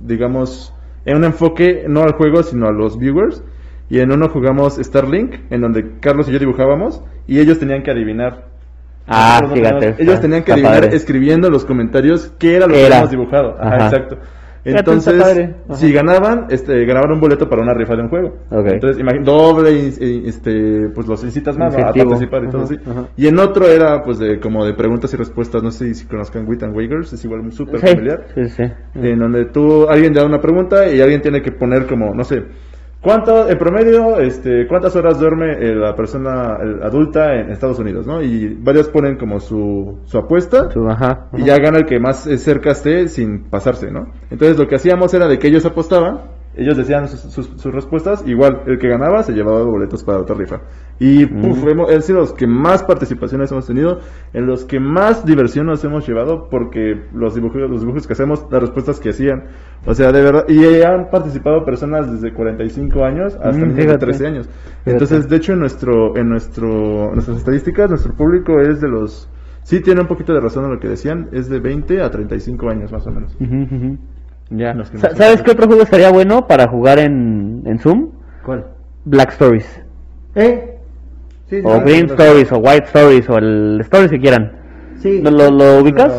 digamos, 0.00 0.72
en 1.04 1.16
un 1.16 1.24
enfoque 1.24 1.84
no 1.88 2.02
al 2.02 2.12
juego, 2.12 2.42
sino 2.42 2.66
a 2.66 2.72
los 2.72 2.98
viewers. 2.98 3.42
Y 3.90 4.00
en 4.00 4.12
uno 4.12 4.28
jugamos 4.28 4.76
Starlink, 4.76 5.34
en 5.50 5.62
donde 5.62 5.98
Carlos 6.00 6.28
y 6.28 6.32
yo 6.32 6.38
dibujábamos 6.38 7.02
y 7.26 7.38
ellos 7.40 7.58
tenían 7.58 7.82
que 7.82 7.90
adivinar. 7.90 8.44
Ah, 9.06 9.40
fíjate. 9.52 9.94
ellos 9.98 10.20
tenían 10.20 10.42
que 10.44 10.52
adivinar 10.52 10.82
padre. 10.82 10.94
escribiendo 10.96 11.46
en 11.46 11.54
los 11.54 11.64
comentarios 11.64 12.30
qué 12.38 12.56
era 12.56 12.66
lo 12.66 12.74
¿Qué 12.74 12.80
que 12.80 12.86
era? 12.86 12.96
habíamos 12.96 13.10
dibujado. 13.10 13.56
Ajá, 13.58 13.76
Ajá. 13.76 13.86
exacto. 13.86 14.18
Entonces, 14.64 15.50
si 15.74 15.92
ganaban, 15.92 16.46
este, 16.50 16.84
ganaban 16.84 17.12
un 17.12 17.20
boleto 17.20 17.48
para 17.48 17.62
una 17.62 17.74
rifa 17.74 17.94
de 17.96 18.02
un 18.02 18.08
juego. 18.08 18.36
Entonces, 18.50 18.98
imagín- 19.02 19.24
doble, 19.24 19.88
este, 20.28 20.88
pues 20.94 21.06
los 21.06 21.22
incitas 21.24 21.56
más 21.56 21.74
a 21.76 21.92
participar 21.92 22.44
y 22.44 22.48
todo 22.50 22.62
así. 22.62 22.76
ajá. 22.84 23.08
Y 23.16 23.26
en 23.28 23.38
otro 23.38 23.66
era, 23.66 24.02
pues, 24.02 24.18
de, 24.18 24.38
como 24.40 24.64
de 24.64 24.74
preguntas 24.74 25.12
y 25.14 25.16
respuestas, 25.16 25.62
no 25.62 25.70
sé 25.70 25.94
si 25.94 26.06
conozcan 26.06 26.46
Wit 26.48 26.62
and 26.64 26.76
Wagers, 26.76 27.12
es 27.12 27.24
igual 27.24 27.50
súper 27.52 27.80
Sí, 27.80 27.86
familiar. 27.86 28.26
sí, 28.34 28.48
sí. 28.48 28.62
En 28.94 29.18
donde 29.18 29.46
tú, 29.46 29.88
alguien 29.88 30.12
da 30.12 30.24
una 30.24 30.40
pregunta 30.40 30.88
y 30.92 31.00
alguien 31.00 31.20
tiene 31.22 31.40
que 31.42 31.52
poner 31.52 31.86
como, 31.86 32.14
no 32.14 32.24
sé, 32.24 32.42
¿cuánto, 33.00 33.48
en 33.48 33.58
promedio, 33.58 34.18
este, 34.20 34.66
cuántas 34.66 34.94
horas 34.96 35.18
duerme 35.18 35.52
eh, 35.52 35.74
la 35.74 35.94
persona 35.94 36.56
el 36.60 36.82
adulta 36.82 37.34
en 37.34 37.50
Estados 37.50 37.78
Unidos, 37.78 38.06
no? 38.06 38.22
Y 38.22 38.54
varios 38.54 38.88
ponen 38.88 39.16
como 39.16 39.40
su, 39.40 39.98
su 40.04 40.18
apuesta. 40.18 40.68
Tú, 40.68 40.88
ajá, 40.88 41.28
Y 41.32 41.36
ajá. 41.42 41.46
ya 41.46 41.58
gana 41.58 41.78
el 41.78 41.86
que 41.86 41.98
más 41.98 42.26
eh, 42.26 42.38
cerca 42.38 42.70
esté 42.72 43.08
sin 43.08 43.44
pasarse, 43.44 43.90
¿no? 43.90 44.12
Entonces 44.30 44.58
lo 44.58 44.66
que 44.66 44.76
hacíamos 44.76 45.12
era 45.14 45.28
de 45.28 45.38
que 45.38 45.48
ellos 45.48 45.64
apostaban, 45.64 46.20
ellos 46.56 46.76
decían 46.76 47.06
sus, 47.08 47.20
sus- 47.20 47.50
sus 47.60 47.72
respuestas, 47.72 48.26
igual 48.26 48.62
el 48.66 48.78
que 48.78 48.88
ganaba 48.88 49.22
se 49.22 49.32
llevaba 49.32 49.62
boletos 49.62 50.02
para 50.02 50.18
otra 50.18 50.34
rifa. 50.34 50.60
Y 50.98 51.26
Mm. 51.26 51.68
hemos, 51.68 51.90
han 51.90 52.02
sido 52.02 52.18
los 52.18 52.32
que 52.32 52.46
más 52.48 52.82
participaciones 52.82 53.52
hemos 53.52 53.66
tenido, 53.66 54.00
en 54.32 54.46
los 54.46 54.64
que 54.64 54.80
más 54.80 55.24
diversión 55.24 55.66
nos 55.66 55.84
hemos 55.84 56.06
llevado, 56.08 56.48
porque 56.50 57.04
los 57.14 57.34
dibujos, 57.36 57.60
los 57.70 57.80
dibujos 57.82 58.06
que 58.06 58.14
hacemos, 58.14 58.44
las 58.50 58.60
respuestas 58.60 58.98
que 58.98 59.10
hacían, 59.10 59.44
o 59.86 59.94
sea, 59.94 60.10
de 60.10 60.20
verdad, 60.22 60.44
y 60.48 60.82
han 60.82 61.10
participado 61.10 61.64
personas 61.64 62.10
desde 62.10 62.32
45 62.34 63.04
años 63.04 63.36
hasta 63.42 63.64
Mm, 63.64 63.74
fíjate. 63.76 63.98
13 63.98 64.26
años. 64.26 64.48
Entonces, 64.84 65.28
de 65.28 65.36
hecho, 65.36 65.52
en 65.52 65.60
nuestro, 65.60 66.16
en 66.16 66.28
nuestro, 66.28 67.12
nuestras 67.12 67.36
estadísticas, 67.38 67.88
nuestro 67.88 68.14
público 68.14 68.60
es 68.60 68.80
de 68.80 68.88
los 68.88 69.30
Sí, 69.62 69.80
tiene 69.82 70.00
un 70.00 70.06
poquito 70.06 70.32
de 70.32 70.40
razón 70.40 70.64
en 70.64 70.70
lo 70.70 70.80
que 70.80 70.88
decían. 70.88 71.28
Es 71.30 71.50
de 71.50 71.60
20 71.60 72.00
a 72.00 72.10
35 72.10 72.70
años 72.70 72.90
más 72.90 73.06
o 73.06 73.10
menos. 73.10 73.36
¿Sabes 75.14 75.42
qué 75.42 75.50
otro 75.50 75.66
juego 75.66 75.82
estaría 75.82 76.10
bueno 76.10 76.46
para 76.46 76.68
jugar 76.68 76.98
en, 76.98 77.62
en 77.66 77.78
Zoom? 77.78 78.10
¿Cuál? 78.44 78.64
Black 79.04 79.30
Stories. 79.30 79.82
¿Eh? 80.34 80.78
Sí, 81.48 81.56
sí, 81.60 81.62
O 81.64 81.76
sí, 81.76 81.80
Green 81.84 82.06
Stories, 82.06 82.52
o 82.52 82.58
White 82.58 82.86
Stories, 82.86 83.28
o 83.28 83.38
el 83.38 83.78
Stories 83.80 84.10
que 84.10 84.18
quieran. 84.20 84.52
Sí. 84.98 85.20
¿Lo, 85.22 85.30
lo, 85.30 85.50
lo 85.50 85.78
ubicas? 85.80 86.12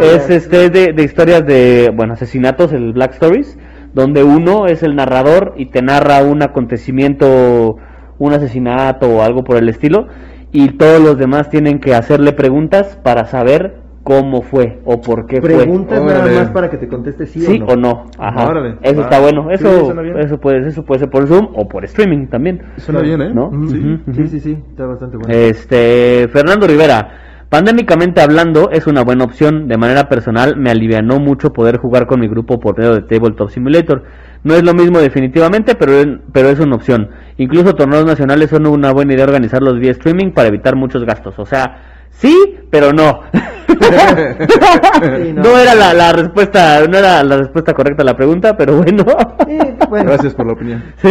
Es 0.00 0.30
este 0.30 0.70
de, 0.70 0.92
de 0.92 1.02
historias 1.02 1.44
de, 1.46 1.92
bueno, 1.94 2.14
asesinatos, 2.14 2.72
el 2.72 2.92
Black 2.92 3.12
Stories, 3.12 3.58
donde 3.92 4.24
uno 4.24 4.66
es 4.66 4.82
el 4.82 4.96
narrador 4.96 5.54
y 5.56 5.66
te 5.66 5.82
narra 5.82 6.22
un 6.22 6.42
acontecimiento, 6.42 7.76
un 8.18 8.32
asesinato 8.32 9.08
o 9.08 9.22
algo 9.22 9.44
por 9.44 9.56
el 9.56 9.68
estilo, 9.68 10.08
y 10.52 10.76
todos 10.76 11.00
los 11.00 11.18
demás 11.18 11.50
tienen 11.50 11.80
que 11.80 11.94
hacerle 11.94 12.32
preguntas 12.32 12.98
para 13.02 13.26
saber 13.26 13.83
cómo 14.04 14.42
fue 14.42 14.80
o 14.84 15.00
por 15.00 15.26
qué 15.26 15.40
Preguntas 15.40 15.98
Órale. 15.98 16.30
nada 16.30 16.42
más 16.44 16.50
para 16.52 16.70
que 16.70 16.76
te 16.76 16.86
conteste 16.86 17.26
sí, 17.26 17.40
fue. 17.40 17.54
Sí 17.56 17.62
o 17.66 17.66
no. 17.66 17.72
o 17.72 17.76
no. 17.76 18.04
Ajá. 18.18 18.48
Órale. 18.50 18.76
Eso 18.82 19.00
Ah, 19.00 19.04
está 19.04 19.18
bueno. 19.20 19.46
sí, 19.48 19.54
Eso, 19.54 19.94
bien. 20.02 20.18
eso 20.18 20.38
puede, 20.38 20.68
eso 20.68 20.82
puede 20.84 21.00
ser 21.00 21.10
por 21.10 21.26
Zoom 21.26 21.48
o 21.54 21.66
por 21.66 21.84
streaming 21.86 22.26
también. 22.28 22.62
Suena 22.76 23.00
bien, 23.00 23.20
¿eh? 23.22 23.32
¿No? 23.34 23.48
Ujú, 23.48 23.66
Sí. 23.68 23.98
Sí, 24.12 24.26
sí, 24.28 24.40
sí, 24.40 24.58
está 24.70 24.86
bastante 24.86 25.16
bueno. 25.16 25.32
Este, 25.34 26.28
Fernando 26.30 26.66
Rivera, 26.66 27.46
pandémicamente 27.48 28.20
hablando, 28.20 28.70
es 28.70 28.86
una 28.86 29.02
buena 29.02 29.24
opción. 29.24 29.68
De 29.68 29.78
manera 29.78 30.08
personal, 30.08 30.56
me 30.58 30.70
alivianó 30.70 31.18
mucho 31.18 31.52
poder 31.52 31.78
jugar 31.78 32.06
con 32.06 32.20
mi 32.20 32.28
grupo 32.28 32.60
por 32.60 32.76
medio 32.78 32.94
de 32.94 33.00
Tabletop 33.02 33.48
Simulator. 33.48 34.02
No 34.42 34.54
es 34.54 34.62
lo 34.62 34.74
mismo 34.74 34.98
definitivamente, 34.98 35.74
pero, 35.76 35.92
pero 36.32 36.50
es 36.50 36.60
una 36.60 36.76
opción. 36.76 37.08
Incluso 37.38 37.72
torneos 37.74 38.04
nacionales 38.04 38.50
son 38.50 38.66
una 38.66 38.92
buena 38.92 39.14
idea 39.14 39.24
organizarlos 39.24 39.78
vía 39.80 39.92
streaming 39.92 40.32
para 40.32 40.48
evitar 40.48 40.76
muchos 40.76 41.04
gastos. 41.06 41.38
O 41.38 41.46
sea, 41.46 41.93
sí, 42.14 42.58
pero 42.70 42.92
no. 42.92 43.20
Sí, 43.66 45.32
no. 45.32 45.42
no 45.42 45.58
era 45.58 45.74
la, 45.74 45.92
la 45.94 46.12
respuesta, 46.12 46.86
no 46.86 46.96
era 46.98 47.24
la 47.24 47.36
respuesta 47.38 47.72
correcta 47.72 48.02
a 48.02 48.06
la 48.06 48.14
pregunta, 48.16 48.56
pero 48.56 48.76
bueno. 48.76 49.04
Sí, 49.48 49.58
bueno. 49.88 50.10
Gracias 50.10 50.34
por 50.34 50.46
la 50.46 50.52
opinión. 50.52 50.82
Sí. 50.96 51.08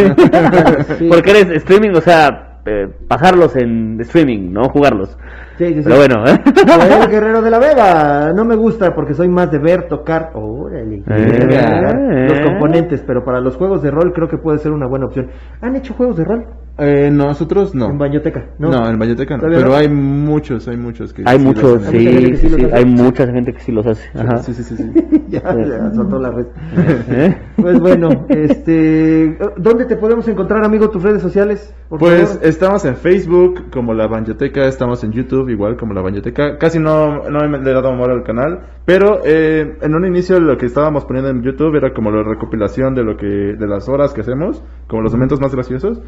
Sí. 0.98 1.10
Porque 1.10 1.32
eres 1.32 1.50
streaming, 1.58 1.92
o 1.96 2.02
sea, 2.02 2.60
eh, 2.66 2.88
pasarlos 3.08 3.56
en 3.58 4.00
streaming, 4.02 4.52
no 4.54 4.70
jugarlos. 4.70 5.18
Sí, 5.58 5.66
sí, 5.68 5.74
sí. 5.76 5.82
Pero 5.84 5.98
bueno, 5.98 6.24
¿eh? 6.26 6.40
Joel 6.66 7.10
Guerrero 7.10 7.42
de 7.42 7.50
la 7.52 7.60
Vega, 7.60 8.32
no 8.34 8.46
me 8.46 8.56
gusta 8.56 8.94
porque 8.96 9.14
soy 9.14 9.28
más 9.28 9.52
de 9.52 9.60
ver, 9.60 9.88
tocar, 9.88 10.32
órale, 10.34 11.04
Eh. 11.10 12.28
los 12.30 12.40
componentes, 12.42 13.04
pero 13.06 13.24
para 13.26 13.40
los 13.42 13.56
juegos 13.58 13.82
de 13.84 13.92
rol 13.92 14.14
creo 14.14 14.28
que 14.30 14.38
puede 14.38 14.60
ser 14.60 14.72
una 14.72 14.88
buena 14.88 15.08
opción. 15.08 15.28
¿Han 15.62 15.76
hecho 15.76 15.94
juegos 15.94 16.18
de 16.18 16.24
rol? 16.24 16.46
Eh, 16.80 17.12
nosotros 17.12 17.76
no. 17.76 17.92
En 17.92 18.00
Bañoteca, 18.00 18.50
¿no? 18.58 18.72
No, 18.72 18.90
en 18.90 18.98
Bayoteca 18.98 19.36
no. 19.36 19.42
¿Todavía 19.42 19.60
Pero 19.60 19.72
no? 19.72 19.78
hay 19.78 19.90
muchos, 19.90 20.68
hay 20.68 20.78
muchos 20.78 21.14
que. 21.14 21.22
hay 21.24 21.38
sí 21.38 21.46
muchos, 21.46 21.64
los 21.64 21.84
hacen. 21.84 22.00
Hay 22.00 22.06
mucha 22.06 22.12
gente 22.12 22.26
sí, 22.26 22.32
que 22.32 22.38
sí 22.38 22.42
sí, 22.42 22.50
los 22.50 22.60
sí, 22.60 22.66
hace. 22.66 22.76
hay 22.76 22.86
mucha 22.86 23.28
gente 23.28 23.54
que 23.54 23.60
sí 23.60 23.72
los 23.72 23.86
hace. 23.86 24.10
Ajá. 24.18 24.38
Sí, 24.38 24.54
sí, 24.56 24.64
sí, 24.64 24.76
sí. 24.78 24.92
ya, 25.30 25.42
ya 25.42 25.92
soltó 25.92 26.18
la 26.20 26.32
red. 26.32 26.48
¿Eh? 27.10 27.38
Pues 27.58 27.80
bueno, 27.80 28.10
este, 28.30 29.38
¿dónde 29.58 29.86
te 29.86 29.98
podemos 29.98 30.28
encontrar, 30.28 30.66
amigo, 30.66 30.90
tus 30.90 31.04
redes 31.04 31.22
sociales? 31.22 31.76
Por 31.90 32.00
Pues 32.00 32.30
favor? 32.30 32.48
estamos 32.48 32.86
en 32.86 32.96
Facebook 32.96 33.70
como 33.72 33.94
La 33.94 34.08
Banyoteca, 34.08 34.66
estamos 34.66 35.04
en 35.04 35.12
YouTube 35.12 35.50
igual 35.50 35.78
como 35.78 35.94
La 35.94 36.02
Banyoteca. 36.02 36.58
Casi 36.58 36.80
no, 36.80 37.30
no 37.30 37.40
le 37.40 37.70
he 37.70 37.74
dado 37.74 37.90
amor 37.90 38.10
al 38.10 38.24
canal, 38.24 38.62
pero 38.86 39.22
eh, 39.24 39.78
en 39.80 39.94
un 39.94 40.08
inicio 40.08 40.40
lo 40.40 40.58
que 40.58 40.66
estábamos 40.66 41.06
poniendo 41.06 41.30
en 41.30 41.44
YouTube 41.44 41.76
era 41.76 41.94
como 41.94 42.10
la 42.10 42.24
recopilación 42.24 42.96
de 42.96 43.04
lo 43.04 43.16
que 43.16 43.28
de 43.28 43.68
las 43.68 43.88
horas 43.88 44.12
que 44.14 44.22
hacemos, 44.22 44.64
como 44.88 45.04
los 45.04 45.12
momentos 45.14 45.40
más 45.40 45.54
graciosos. 45.54 46.02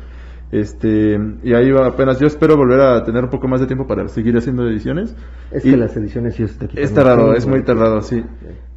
Este, 0.52 1.20
y 1.44 1.54
ahí 1.54 1.72
va 1.72 1.88
apenas 1.88 2.20
yo 2.20 2.28
espero 2.28 2.56
volver 2.56 2.80
a 2.80 3.04
tener 3.04 3.24
un 3.24 3.30
poco 3.30 3.48
más 3.48 3.60
de 3.60 3.68
tiempo 3.68 3.88
para 3.88 4.08
seguir 4.08 4.38
haciendo 4.38 4.68
ediciones. 4.68 5.16
es 5.52 5.66
Y- 5.66 5.72
que 5.72 5.78
las 5.78 5.96
ediciones 5.98 6.36
sí 6.36 6.46
te 6.46 6.82
Es 6.82 6.94
tardado, 6.94 7.34
es 7.34 7.46
muy 7.48 7.64
tardado, 7.64 8.02
sí. 8.02 8.24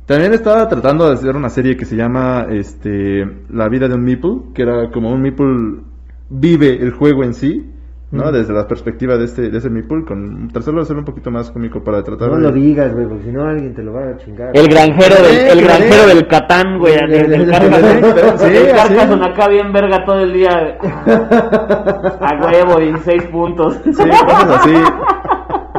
También 0.07 0.33
estaba 0.33 0.67
tratando 0.69 1.07
de 1.07 1.15
hacer 1.15 1.37
una 1.37 1.51
serie 1.51 1.77
que 1.77 1.85
se 1.85 1.95
llama 1.95 2.47
este 2.51 3.27
La 3.51 3.69
vida 3.69 3.89
de 3.89 3.95
un 3.95 4.05
Meeple, 4.05 4.41
que 4.55 4.63
era 4.63 4.91
como 4.91 5.13
un 5.13 5.21
Meeple 5.21 5.83
vive 6.31 6.83
el 6.83 6.93
juego 6.93 7.25
en 7.25 7.35
sí, 7.35 7.71
¿no? 8.11 8.31
Mm. 8.31 8.33
Desde 8.33 8.53
la 8.55 8.67
perspectiva 8.67 9.17
de 9.17 9.25
este 9.27 9.51
de 9.51 9.59
ese 9.59 9.69
Meeple, 9.71 10.05
con 10.07 10.49
tratarlo 10.49 10.81
de 10.81 10.85
hacerlo 10.85 11.01
un 11.03 11.07
poquito 11.07 11.31
más 11.31 11.51
cómico 11.51 11.83
para 11.85 12.03
tratar 12.03 12.29
No 12.31 12.37
de... 12.37 12.43
lo 12.43 12.53
digas, 12.53 12.93
güey, 12.95 13.07
porque 13.07 13.25
si 13.25 13.31
no 13.33 13.45
alguien 13.45 13.75
te 13.75 13.83
lo 13.83 13.93
va 13.93 14.09
a 14.11 14.17
chingar. 14.17 14.51
El 14.55 14.69
granjero 14.69 15.15
del, 15.23 15.37
Eh, 15.37 15.51
el 15.53 15.61
granjero 15.63 16.07
del 16.07 16.27
Catán, 16.27 16.79
güey, 16.79 16.95
Carcassonne. 16.97 18.39
sí, 18.39 18.47
el 18.57 18.71
así. 18.71 18.89
Carcassonne 18.89 19.27
acá 19.27 19.49
bien 19.49 19.73
verga 19.73 20.05
todo 20.05 20.21
el 20.21 20.33
día. 20.33 20.79
A 22.21 22.41
huevo, 22.47 22.81
16 22.81 23.25
puntos. 23.25 23.79
Sí, 23.85 23.93
cosas 23.93 24.51
así. 24.61 24.75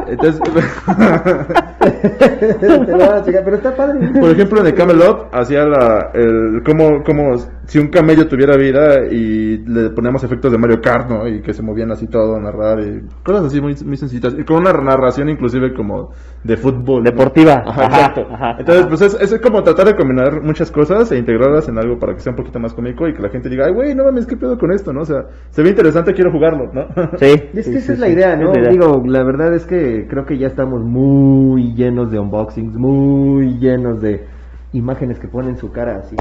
Entonces, 0.06 0.40
te 2.60 2.68
lo 2.68 2.98
van 2.98 3.12
a 3.18 3.22
chingar, 3.24 3.44
pero 3.44 3.56
está 3.56 3.74
padre. 3.76 4.08
por 4.18 4.30
ejemplo, 4.30 4.60
en 4.60 4.66
el 4.66 4.74
Camelot 4.74 5.28
hacía 5.32 5.64
la, 5.64 6.10
el, 6.14 6.62
como, 6.64 7.02
como 7.04 7.36
si 7.70 7.78
un 7.78 7.86
camello 7.86 8.26
tuviera 8.26 8.56
vida 8.56 9.06
y 9.12 9.58
le 9.58 9.90
poníamos 9.90 10.24
efectos 10.24 10.50
de 10.50 10.58
Mario 10.58 10.80
Kart, 10.82 11.08
¿no? 11.08 11.28
Y 11.28 11.40
que 11.40 11.52
se 11.52 11.62
movían 11.62 11.92
así 11.92 12.08
todo 12.08 12.34
a 12.34 12.40
narrar 12.40 12.80
y 12.80 13.00
cosas 13.22 13.44
así 13.44 13.60
muy, 13.60 13.76
muy 13.86 13.96
sencillitas. 13.96 14.34
Y 14.36 14.42
con 14.42 14.56
una 14.56 14.72
narración 14.72 15.28
inclusive 15.28 15.72
como 15.72 16.10
de 16.42 16.56
fútbol. 16.56 17.04
¿no? 17.04 17.10
Deportiva. 17.12 17.62
Ajá, 17.64 17.82
Ajá, 17.84 17.86
exacto. 17.86 18.22
ajá, 18.28 18.56
Entonces, 18.58 18.80
ajá. 18.86 18.88
pues 18.88 19.02
es, 19.02 19.32
es 19.32 19.40
como 19.40 19.62
tratar 19.62 19.86
de 19.86 19.94
combinar 19.94 20.42
muchas 20.42 20.68
cosas 20.72 21.12
e 21.12 21.18
integrarlas 21.18 21.68
en 21.68 21.78
algo 21.78 21.96
para 21.96 22.14
que 22.14 22.18
sea 22.18 22.32
un 22.32 22.36
poquito 22.38 22.58
más 22.58 22.74
cómico 22.74 23.06
y 23.06 23.14
que 23.14 23.22
la 23.22 23.28
gente 23.28 23.48
diga, 23.48 23.66
ay, 23.66 23.72
güey, 23.72 23.94
no 23.94 24.02
mames, 24.02 24.26
¿qué 24.26 24.36
pedo 24.36 24.58
con 24.58 24.72
esto, 24.72 24.92
no? 24.92 25.02
O 25.02 25.04
sea, 25.04 25.26
se 25.50 25.62
ve 25.62 25.68
interesante, 25.68 26.12
quiero 26.12 26.32
jugarlo, 26.32 26.72
¿no? 26.72 26.88
Sí. 27.18 27.26
Y 27.54 27.58
es 27.60 27.66
sí, 27.66 27.70
que 27.70 27.78
esa 27.78 27.86
sí, 27.86 27.92
es 27.92 27.98
la 28.00 28.08
idea, 28.08 28.34
¿no? 28.34 28.50
Es 28.50 28.56
la 28.56 28.60
idea. 28.62 28.70
Digo, 28.72 29.00
la 29.06 29.22
verdad 29.22 29.54
es 29.54 29.64
que 29.64 30.08
creo 30.08 30.24
que 30.24 30.38
ya 30.38 30.48
estamos 30.48 30.82
muy 30.82 31.72
llenos 31.76 32.10
de 32.10 32.18
unboxings, 32.18 32.76
muy 32.76 33.58
llenos 33.60 34.00
de 34.00 34.26
imágenes 34.72 35.20
que 35.20 35.28
ponen 35.28 35.56
su 35.56 35.70
cara 35.70 35.98
así. 35.98 36.16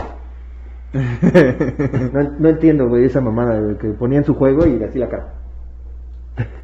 No, 2.14 2.32
no 2.40 2.50
entiendo, 2.50 2.88
güey, 2.88 3.06
esa 3.06 3.22
mamada, 3.22 3.60
güey, 3.60 3.78
que 3.78 3.90
ponían 3.90 4.24
su 4.24 4.34
juego 4.34 4.66
y 4.66 4.82
así 4.84 5.00
la 5.00 5.10
cara. 5.10 5.34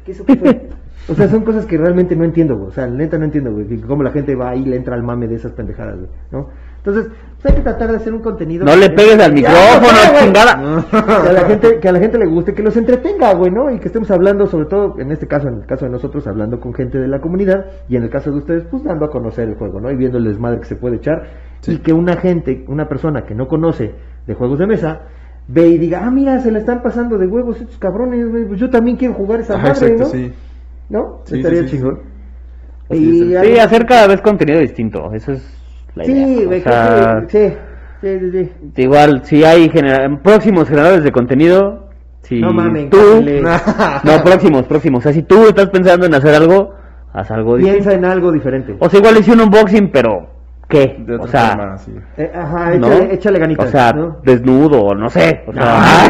¿Qué 0.04 0.12
eso 0.12 0.24
qué 0.24 0.36
fue? 0.36 0.68
O 1.08 1.14
sea, 1.14 1.28
son 1.28 1.42
cosas 1.44 1.66
que 1.66 1.76
realmente 1.78 2.16
no 2.16 2.24
entiendo, 2.24 2.56
güey. 2.56 2.68
O 2.68 2.72
sea, 2.72 2.86
neta 2.88 3.18
no 3.18 3.26
entiendo, 3.26 3.52
güey. 3.52 3.80
Cómo 3.82 4.02
la 4.02 4.10
gente 4.10 4.34
va 4.34 4.50
ahí 4.50 4.62
y 4.62 4.66
le 4.66 4.76
entra 4.76 4.94
al 4.96 5.02
mame 5.02 5.28
de 5.28 5.36
esas 5.36 5.52
pendejadas, 5.52 5.96
güey. 5.98 6.10
¿No? 6.32 6.48
Entonces, 6.78 7.12
pues 7.42 7.46
hay 7.46 7.54
que 7.58 7.62
tratar 7.62 7.90
de 7.90 7.96
hacer 7.96 8.12
un 8.14 8.20
contenido. 8.22 8.64
No 8.64 8.74
le 8.74 8.90
pegues 8.90 9.18
al 9.20 9.32
micrófono, 9.32 9.88
chingada. 10.20 10.84
Que 10.90 11.28
a 11.28 11.32
la 11.32 11.44
gente, 11.46 11.78
que 11.80 11.88
a 11.88 11.92
la 11.92 11.98
gente 11.98 12.18
le 12.18 12.26
guste, 12.26 12.54
que 12.54 12.62
los 12.62 12.76
entretenga, 12.76 13.34
güey, 13.34 13.50
¿no? 13.50 13.70
Y 13.70 13.78
que 13.78 13.86
estemos 13.88 14.10
hablando, 14.10 14.46
sobre 14.46 14.66
todo, 14.66 14.98
en 14.98 15.12
este 15.12 15.26
caso, 15.26 15.48
en 15.48 15.56
el 15.56 15.66
caso 15.66 15.84
de 15.84 15.90
nosotros, 15.90 16.26
hablando 16.26 16.58
con 16.60 16.74
gente 16.74 16.98
de 16.98 17.08
la 17.08 17.20
comunidad, 17.20 17.66
y 17.88 17.96
en 17.96 18.04
el 18.04 18.10
caso 18.10 18.30
de 18.32 18.38
ustedes, 18.38 18.64
pues 18.64 18.82
dando 18.84 19.04
a 19.04 19.10
conocer 19.10 19.48
el 19.48 19.56
juego, 19.56 19.80
¿no? 19.80 19.90
Y 19.90 19.96
viendo 19.96 20.18
el 20.18 20.24
desmadre 20.24 20.60
que 20.60 20.66
se 20.66 20.76
puede 20.76 20.96
echar, 20.96 21.24
Sí. 21.60 21.72
y 21.74 21.78
que 21.78 21.92
una 21.92 22.16
gente, 22.16 22.64
una 22.68 22.88
persona 22.88 23.24
que 23.24 23.34
no 23.34 23.48
conoce 23.48 23.94
de 24.26 24.34
juegos 24.34 24.58
de 24.58 24.66
mesa, 24.66 25.00
ve 25.48 25.68
y 25.68 25.78
diga, 25.78 26.02
ah, 26.04 26.10
mira, 26.10 26.40
se 26.40 26.50
le 26.50 26.58
están 26.58 26.82
pasando 26.82 27.16
de 27.18 27.26
huevos 27.26 27.60
estos 27.60 27.78
cabrones, 27.78 28.26
pues 28.48 28.58
yo 28.60 28.68
también 28.70 28.96
quiero 28.96 29.14
jugar 29.14 29.40
esa 29.40 29.54
Ajá, 29.54 29.68
madre, 29.68 29.86
exacto, 29.92 30.02
¿no? 30.04 30.08
sí. 30.10 30.32
¿No? 30.88 31.20
Sí, 31.24 31.36
Estaría 31.38 31.62
sí, 31.62 31.68
sí, 31.68 31.76
chingón. 31.76 32.00
Y 32.90 33.34
Sí, 33.42 33.58
hacer 33.58 33.86
cada 33.86 34.06
vez 34.06 34.20
contenido 34.20 34.60
distinto. 34.60 35.12
Eso 35.12 35.32
es 35.32 35.44
la 35.96 36.04
idea. 36.06 36.26
Sí, 36.26 36.44
O 36.44 36.46
güey, 36.48 36.60
sea, 36.62 37.14
creo 37.16 37.26
que- 37.28 37.48
sí, 37.50 37.56
sí, 38.00 38.30
sí, 38.30 38.50
sí. 38.76 38.82
Igual, 38.82 39.20
si 39.24 39.42
hay 39.44 39.68
genera- 39.68 40.20
próximos 40.22 40.68
generadores 40.68 41.02
de 41.02 41.10
contenido, 41.12 41.88
si 42.22 42.40
No 42.40 42.52
mamen, 42.52 42.90
tú, 42.90 42.98
no, 44.04 44.22
próximos, 44.24 44.64
próximos. 44.66 45.00
O 45.00 45.02
sea, 45.02 45.12
si 45.12 45.22
tú 45.22 45.46
estás 45.48 45.68
pensando 45.70 46.06
en 46.06 46.14
hacer 46.14 46.34
algo, 46.34 46.74
haz 47.12 47.30
algo 47.32 47.56
Piensa 47.56 47.72
distinto. 47.90 47.96
en 47.98 48.04
algo 48.04 48.30
diferente. 48.32 48.76
O 48.78 48.88
sea, 48.88 49.00
igual 49.00 49.16
hice 49.18 49.32
un 49.32 49.40
unboxing, 49.40 49.90
pero 49.90 50.28
¿qué? 50.68 50.96
De 50.98 51.16
O 51.16 51.26
sea, 51.26 51.48
forma, 51.50 51.78
sí. 51.78 51.92
Eh, 52.16 52.32
ajá, 52.34 52.70
¿no? 52.70 52.86
échale, 52.88 53.14
échale 53.14 53.38
ganitas. 53.38 53.66
O 53.66 53.70
sea, 53.70 53.92
¿no? 53.92 54.16
desnudo, 54.22 54.94
no 54.94 55.08
sé. 55.08 55.42
O 55.46 55.52
sea. 55.52 56.08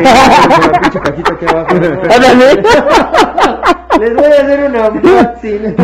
Les 4.01 4.15
voy 4.15 4.25
a 4.27 4.43
hacer 4.43 4.65
una 4.69 4.89
unboxing. 4.89 5.77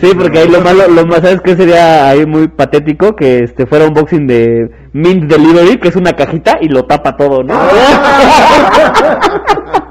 Sí, 0.00 0.12
porque 0.16 0.38
ahí 0.38 0.48
lo 0.48 0.60
malo, 0.60 0.88
lo 0.88 1.06
más, 1.06 1.20
¿sabes 1.20 1.40
qué 1.42 1.56
sería 1.56 2.08
ahí 2.08 2.26
muy 2.26 2.48
patético? 2.48 3.14
Que 3.14 3.44
este 3.44 3.66
fuera 3.66 3.84
un 3.84 3.90
unboxing 3.90 4.26
de 4.26 4.70
Mint 4.92 5.30
Delivery, 5.30 5.78
que 5.78 5.88
es 5.88 5.96
una 5.96 6.12
cajita 6.14 6.58
y 6.60 6.68
lo 6.68 6.84
tapa 6.84 7.16
todo, 7.16 7.42
¿no? 7.42 7.54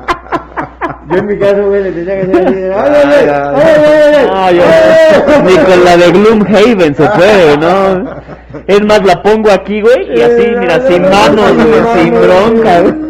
Yo 1.10 1.18
en 1.18 1.26
mi 1.26 1.38
caso, 1.40 1.66
güey, 1.68 1.84
le 1.84 1.92
tenía 1.92 2.16
que 2.16 2.22
hacer 2.22 2.48
así. 2.48 2.56
de, 2.56 2.74
¡Ay, 2.74 2.92
ay, 2.96 3.30
ay, 3.30 4.30
ay, 4.32 4.60
ay, 4.62 5.44
ni 5.46 5.58
con 5.58 5.86
la 5.86 5.98
de 5.98 6.12
Gloomhaven 6.12 6.96
se 6.96 7.10
puede, 7.10 7.58
¿no? 7.58 8.22
Es 8.68 8.86
más, 8.86 9.04
la 9.06 9.22
pongo 9.22 9.52
aquí, 9.52 9.82
güey, 9.82 10.18
y 10.18 10.22
así, 10.22 10.48
mira, 10.60 10.80
sin 10.88 11.02
no, 11.02 11.10
no, 11.10 11.16
manos, 11.16 11.54
güey, 11.56 12.04
sin 12.04 12.14
bronca, 12.14 12.82
güey. 12.82 13.10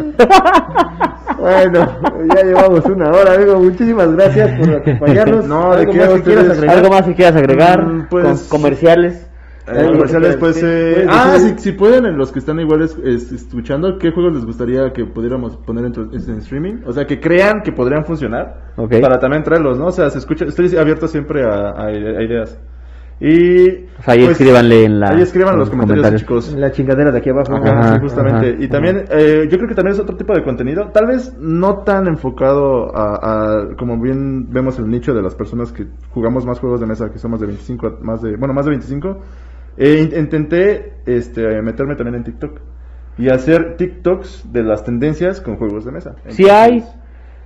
Bueno, 1.39 1.87
ya 2.35 2.43
llevamos 2.43 2.85
una 2.85 3.11
hora, 3.11 3.33
amigo. 3.35 3.59
Muchísimas 3.59 4.11
gracias 4.13 4.49
por 4.59 4.75
acompañarnos. 4.75 5.45
No, 5.45 5.73
¿de 5.75 5.79
¿Algo 5.81 5.91
qué 5.93 5.99
más 5.99 6.09
que 6.09 6.21
quieras 6.23 6.49
agregar? 6.49 6.75
¿Algo 6.77 6.89
más 6.89 7.01
que 7.03 7.15
quieras 7.15 7.35
agregar? 7.37 7.81
Mm, 7.85 8.07
pues- 8.09 8.25
Con- 8.25 8.47
comerciales. 8.59 9.25
Eh, 9.73 9.85
comerciales, 9.91 10.37
pues, 10.37 10.55
Sí, 10.55 10.65
eh, 10.65 10.93
puedes 11.05 11.07
ah, 11.09 11.37
si, 11.39 11.57
si 11.59 11.71
pueden, 11.73 12.05
en 12.05 12.17
los 12.17 12.31
que 12.31 12.39
están 12.39 12.59
igual 12.59 12.81
es- 12.81 12.97
es- 13.03 13.31
escuchando, 13.31 13.97
¿qué 13.97 14.11
juegos 14.11 14.33
les 14.35 14.45
gustaría 14.45 14.91
que 14.93 15.05
pudiéramos 15.05 15.57
poner 15.57 15.85
en, 15.85 15.93
en 16.13 16.37
streaming? 16.39 16.81
O 16.85 16.91
sea, 16.93 17.05
que 17.05 17.19
crean 17.19 17.61
que 17.63 17.71
podrían 17.71 18.05
funcionar 18.05 18.71
Ok. 18.77 18.95
para 19.01 19.19
también 19.19 19.43
traerlos, 19.43 19.77
¿no? 19.77 19.87
O 19.87 19.91
sea, 19.91 20.09
se 20.09 20.19
escucha, 20.19 20.45
estoy 20.45 20.75
abierto 20.77 21.07
siempre 21.07 21.43
a, 21.43 21.69
a- 21.69 21.85
a 21.87 21.91
ideas. 21.91 22.59
Y... 23.21 23.67
O 23.99 24.01
sea, 24.01 24.13
ahí 24.13 24.19
pues, 24.23 24.31
escríbanle 24.39 24.85
en 24.85 24.99
la- 25.01 25.09
Ahí 25.09 25.21
escriban 25.21 25.53
en 25.55 25.59
los 25.59 25.67
en 25.67 25.71
comentarios, 25.77 26.23
comentarios. 26.23 26.45
chicos. 26.45 26.53
La 26.59 26.71
chingadera 26.71 27.11
de 27.11 27.17
aquí 27.17 27.29
abajo. 27.29 27.53
Ajá, 27.53 27.69
Ajá, 27.79 27.93
sí, 27.95 27.99
justamente. 28.01 28.49
ajá, 28.51 28.63
y 28.63 28.67
también, 28.69 29.03
eh, 29.11 29.47
yo 29.51 29.57
creo 29.57 29.67
que 29.67 29.75
también 29.75 29.93
es 29.95 29.99
otro 29.99 30.15
tipo 30.15 30.33
de 30.33 30.41
contenido, 30.41 30.89
tal 30.93 31.07
vez 31.07 31.35
no 31.37 31.79
tan 31.79 32.07
enfocado 32.07 32.95
a, 32.95 33.15
a- 33.63 33.75
como 33.77 33.99
bien 33.99 34.47
vemos 34.53 34.79
el 34.79 34.89
nicho 34.89 35.13
de 35.13 35.21
las 35.21 35.35
personas 35.35 35.73
que 35.73 35.87
jugamos 36.11 36.45
más 36.45 36.59
juegos 36.59 36.79
de 36.79 36.85
mesa, 36.85 37.09
que 37.11 37.19
somos 37.19 37.41
de 37.41 37.47
25, 37.47 37.87
a- 37.87 37.97
más 38.01 38.21
de, 38.21 38.37
bueno, 38.37 38.53
más 38.53 38.63
de 38.65 38.71
25. 38.71 39.19
In- 39.79 40.11
intenté 40.17 40.93
este, 41.05 41.61
meterme 41.61 41.95
también 41.95 42.15
en 42.15 42.23
TikTok 42.23 42.59
y 43.17 43.29
hacer 43.29 43.75
TikToks 43.77 44.51
de 44.51 44.63
las 44.63 44.83
tendencias 44.83 45.41
con 45.41 45.57
juegos 45.57 45.85
de 45.85 45.91
mesa. 45.91 46.15
Sí 46.27 46.49
hay. 46.49 46.83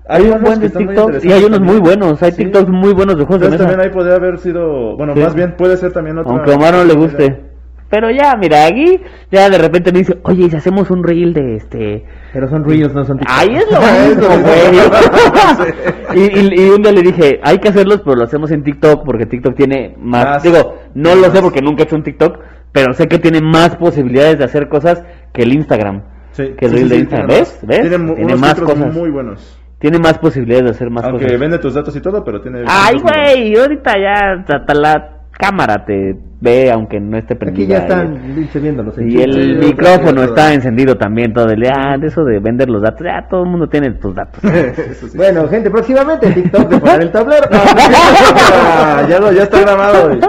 Hay 0.08 0.24
un 0.24 0.28
unos 0.32 0.42
buen 0.42 0.54
que 0.56 0.60
de 0.62 0.66
están 0.68 0.86
muy 0.86 0.96
TikToks 0.96 1.26
y 1.26 1.32
hay 1.32 1.44
unos 1.46 1.62
muy 1.62 1.80
buenos. 1.80 2.22
Hay 2.24 2.32
Sí. 2.32 2.44
TikToks 2.44 2.70
muy 2.70 2.94
buenos 2.94 3.18
de 3.18 3.26
juegos 3.26 3.40
de 3.42 3.46
Entonces 3.48 3.52
mesa. 3.68 3.70
también 3.70 3.90
ahí 3.90 3.94
podría 3.96 4.16
haber 4.16 4.40
sido, 4.40 4.98
bueno, 4.98 5.14
Sí. 5.16 5.22
más 5.22 5.34
bien 5.36 5.56
puede 5.56 5.78
ser 5.78 5.94
también 5.94 6.18
otra. 6.18 6.32
Aunque 6.34 6.52
a 6.52 6.56
Omar 6.56 6.74
no 6.74 6.84
le 6.84 6.94
guste. 6.94 7.42
Pero 7.90 8.10
ya, 8.12 8.36
mira, 8.36 8.66
aquí 8.66 9.00
ya 9.32 9.50
de 9.50 9.58
repente 9.60 9.92
me 9.92 10.00
dice, 10.00 10.18
oye, 10.24 10.46
¿y 10.46 10.50
si 10.50 10.56
hacemos 10.58 10.90
un 10.92 11.04
reel 11.04 11.34
de 11.34 11.56
este... 11.56 12.06
Pero 12.34 12.50
son 12.50 12.64
reels, 12.66 12.94
no 12.94 13.06
son 13.06 13.20
TikTok. 13.20 13.38
Ahí 13.38 13.56
es 13.56 13.66
lo 13.72 13.80
mismo, 13.80 14.44
güey. 14.44 16.16
y, 16.16 16.40
y- 16.40 16.66
y 16.66 16.70
un 16.70 16.82
día 16.82 16.92
le 16.92 17.02
dije, 17.04 17.40
hay 17.44 17.60
que 17.60 17.70
hacerlos, 17.70 18.02
pero 18.04 18.16
lo 18.16 18.24
hacemos 18.24 18.52
en 18.52 18.64
TikTok, 18.64 19.04
porque 19.06 19.26
TikTok 19.28 19.56
tiene 19.56 19.96
más... 20.00 20.42
Digo, 20.44 20.80
no 20.96 21.14
lo 21.16 21.30
sé 21.32 21.42
porque 21.42 21.62
nunca 21.62 21.84
he 21.84 21.86
hecho 21.86 21.96
un 21.96 22.04
TikTok, 22.04 22.40
pero 22.72 22.94
sé 22.94 23.08
que 23.08 23.20
tiene 23.20 23.40
más 23.42 23.76
posibilidades 23.76 24.40
de 24.40 24.46
hacer 24.46 24.68
cosas 24.68 25.04
que 25.32 25.44
el 25.44 25.54
Instagram. 25.54 26.04
Sí, 26.32 26.56
que 26.58 26.66
el 26.66 26.72
sí, 26.72 26.78
reel 26.78 26.88
sí, 26.90 26.94
de 26.96 27.00
Instagram. 27.02 27.28
¿Ves? 27.30 27.60
¿Ves? 27.62 27.82
Tiene, 27.90 28.16
Tiene 28.16 28.36
más 28.36 28.60
cosas. 28.60 28.94
muy 28.94 29.12
buenos. 29.12 29.60
Tiene 29.78 30.00
más 30.00 30.18
posibilidades 30.18 30.64
de 30.66 30.72
hacer 30.72 30.90
más 30.90 31.04
Aunque 31.04 31.26
cosas. 31.26 31.40
vende 31.40 31.60
tus 31.60 31.74
datos 31.76 31.96
y 31.96 32.02
todo, 32.02 32.24
pero 32.24 32.42
tiene... 32.42 32.64
Ay, 32.68 32.96
güey, 33.00 33.56
ahorita 33.56 33.94
ya 34.00 34.44
hasta 34.48 34.74
la 34.74 35.13
cámara 35.38 35.84
te 35.86 36.16
ve 36.40 36.70
aunque 36.72 37.00
no 37.00 37.18
esté 37.18 37.34
Aquí 37.36 37.40
prendida. 37.46 37.68
ya 37.68 37.78
están 37.84 38.36
viéndolos. 38.62 38.96
Y 39.00 39.22
el 39.22 39.34
Sí, 39.62 39.68
micrófono 39.68 40.22
sí, 40.24 40.28
está 40.28 40.54
encendido 40.54 40.96
también 40.98 41.34
todo 41.34 41.48
el 41.50 41.60
día. 41.62 41.72
Ah, 41.76 41.98
de 41.98 42.08
eso 42.08 42.24
de 42.26 42.40
vender 42.40 42.70
los 42.70 42.82
datos. 42.82 43.02
Ya 43.06 43.26
todo 43.30 43.44
el 43.44 43.50
mundo 43.50 43.68
tiene 43.68 43.92
tus 43.92 44.14
datos. 44.16 44.40
Sí. 44.94 45.18
Bueno, 45.18 45.48
gente, 45.48 45.70
próximamente 45.70 46.30
TikTok 46.32 46.70
de 46.70 46.78
poner 46.80 47.02
el 47.02 47.12
tablero. 47.12 47.48
Ah, 47.52 49.06
ya, 49.10 49.20
lo, 49.20 49.32
ya 49.32 49.44
está 49.44 49.62
grabado. 49.62 50.08
güey. 50.10 50.20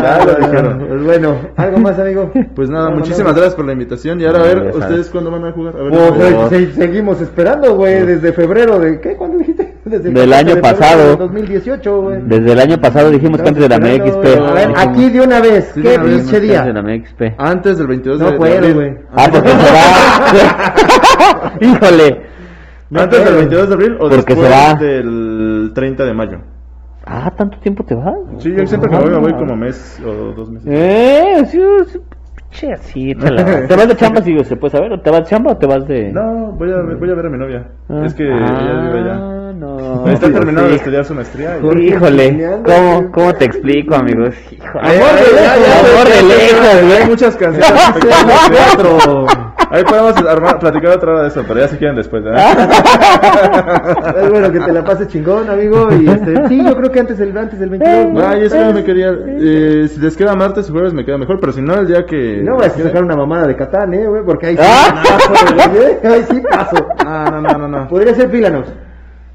Ya 0.00 0.24
lo 0.24 0.34
dijeron. 0.34 0.84
Pues 0.88 1.02
bueno, 1.04 1.36
¿algo 1.56 1.78
más, 1.78 1.98
amigo? 1.98 2.30
Pues 2.54 2.68
nada, 2.70 2.90
muchísimas 2.90 3.32
gracias 3.34 3.54
por 3.54 3.64
la 3.64 3.72
invitación. 3.72 4.20
Y 4.20 4.24
ahora 4.26 4.40
a 4.40 4.42
ver. 4.42 4.72
¿ustedes 4.76 5.08
cuándo 5.10 5.30
van 5.30 5.44
a 5.46 5.52
jugar? 5.52 5.74
A 5.76 5.82
ver, 5.82 5.92
Oh, 6.34 6.48
se- 6.48 6.72
seguimos 6.72 7.20
esperando, 7.20 7.74
güey, 7.76 8.04
desde 8.06 8.32
febrero 8.32 8.78
de... 8.78 9.00
¿Qué? 9.00 9.14
¿Cuándo 9.16 9.38
dijiste? 9.38 9.67
Desde 9.88 10.08
el 10.08 10.14
Del 10.14 10.30
14 10.30 10.38
año 10.46 10.54
de 10.54 10.60
pasado. 10.62 11.08
del 11.08 11.16
2018, 11.18 12.00
güey. 12.02 12.18
Desde 12.24 12.52
el 12.52 12.60
año 12.60 12.78
pasado 12.78 13.10
dijimos 13.10 13.40
que 13.42 13.48
antes 13.48 13.62
de 13.62 13.68
la 13.68 13.78
MXP. 13.78 14.16
A 14.16 14.52
ver, 14.52 14.68
dijimos 14.68 14.78
aquí 14.86 15.10
de 15.10 15.20
una 15.20 15.40
vez, 15.40 15.70
Sí, 15.74 15.82
¿qué 15.82 15.88
pinche 15.98 16.14
antes 16.14 16.32
de 16.32 16.40
día? 16.40 16.64
la 16.66 16.82
MXP. 16.82 17.22
Antes 17.38 17.78
del 17.78 17.86
22 17.86 18.20
No 18.20 18.30
de, 18.30 18.56
abril. 18.56 18.74
güey. 18.74 18.94
Ah, 19.14 19.28
porque 19.32 19.48
se 19.48 19.56
va. 19.56 21.52
Híjole. 21.60 22.22
No 22.90 23.00
Antes 23.02 23.18
del 23.18 23.28
puedo. 23.28 23.38
22 23.40 23.68
de 23.68 23.74
abril 23.74 23.94
o 23.94 24.08
Porque 24.08 24.34
se 24.34 24.40
después 24.40 24.50
va. 24.50 24.74
del 24.74 25.72
30 25.74 26.04
de 26.04 26.14
mayo. 26.14 26.38
Ah, 27.04 27.30
¿tanto 27.36 27.58
tiempo 27.60 27.84
te 27.84 27.94
vas? 27.94 28.14
Sí, 28.38 28.50
yo 28.56 28.66
siempre 28.66 28.90
que 28.90 28.96
voy 28.96 29.10
me 29.10 29.18
voy 29.18 29.32
Ah. 29.34 29.38
como 29.38 29.56
mes 29.56 30.00
o 30.04 30.32
dos 30.34 30.50
meses. 30.50 30.68
Eh, 30.70 31.42
sí, 31.46 31.60
sí, 31.86 31.98
pinche 32.36 32.72
así, 32.72 33.10
échala. 33.12 33.44
¿Te 33.68 33.76
vas 33.76 33.88
de 33.88 33.96
chamba 33.96 34.20
si 34.22 34.38
se 34.44 34.56
puede 34.56 34.72
saber? 34.72 35.00
¿Te 35.02 35.10
vas 35.10 35.20
de 35.20 35.26
chamba 35.26 35.52
o 35.52 35.56
te 35.56 35.66
vas 35.66 35.86
de...? 35.86 36.12
No, 36.12 36.52
voy 36.52 36.70
a, 36.70 36.76
voy 36.98 37.10
a 37.10 37.14
ver 37.14 37.26
a 37.26 37.30
mi 37.30 37.38
novia. 37.38 37.66
Ah. 37.88 38.02
Es 38.04 38.14
que 38.14 38.24
ella 38.24 38.80
vive 38.82 39.00
allá. 39.00 39.37
No. 39.58 40.06
Está 40.08 40.30
terminando 40.30 40.64
Sí. 40.64 40.70
de 40.70 40.76
estudiar 40.76 41.04
su 41.04 41.14
maestría. 41.14 41.58
Híjole, 41.58 42.60
¿cómo. 42.64 43.10
¿cómo 43.12 43.34
te 43.34 43.44
explico, 43.46 43.94
amigos? 43.94 44.34
Híjole. 44.50 44.88
Amor 44.88 45.14
de 45.14 46.22
lejos, 46.22 46.68
amor 46.74 46.88
de. 46.88 46.96
Hay 46.96 47.08
muchas 47.08 47.36
canciones. 47.36 47.72
Teatro. 48.50 49.26
Ahí 49.70 49.84
podemos 49.84 50.16
armar, 50.24 50.58
platicar 50.58 50.92
otra 50.96 51.10
hora 51.12 51.22
de 51.22 51.28
eso, 51.28 51.44
pero 51.46 51.60
ya 51.60 51.68
si 51.68 51.76
quieren 51.76 51.96
después. 51.96 52.22
¿eh? 52.24 52.30
Es 54.22 54.30
bueno 54.30 54.50
que 54.50 54.60
te 54.60 54.72
la 54.72 54.82
pases 54.82 55.08
chingón, 55.08 55.50
amigo. 55.50 55.88
Y 55.92 56.08
este, 56.08 56.48
sí, 56.48 56.64
yo 56.64 56.74
creo 56.76 56.90
que 56.90 57.00
antes 57.00 57.18
del, 57.18 57.36
antes 57.36 57.58
del 57.58 57.68
22. 57.68 58.12
¿no? 58.14 58.26
Ay, 58.28 58.44
eso 58.44 58.56
ya 58.56 58.70
me 58.72 58.82
quería. 58.84 59.12
Eh, 59.26 59.86
si 59.92 60.00
les 60.00 60.16
queda 60.16 60.34
martes 60.34 60.70
o 60.70 60.72
jueves 60.72 60.94
me 60.94 61.04
queda 61.04 61.18
mejor, 61.18 61.38
pero 61.40 61.52
si 61.52 61.60
no, 61.60 61.74
el 61.74 61.86
día 61.86 62.06
que. 62.06 62.40
No 62.42 62.56
vas 62.56 62.78
a 62.78 62.82
sacar 62.82 63.02
una 63.02 63.16
mamada 63.16 63.46
de 63.46 63.56
Catán, 63.56 63.92
eh, 63.92 64.06
güey, 64.06 64.22
porque 64.24 64.46
ahí 64.46 64.56
sí 64.56 64.62
Ah. 64.64 65.02
paso, 65.02 65.78
eh, 65.82 66.00
ahí 66.04 66.24
sí 66.30 66.40
paso. 66.50 66.86
Ah, 67.04 67.26
no, 67.30 67.40
no, 67.42 67.58
no, 67.58 67.68
no. 67.68 67.88
Podría 67.88 68.14
ser 68.14 68.30
Pílanos, 68.30 68.66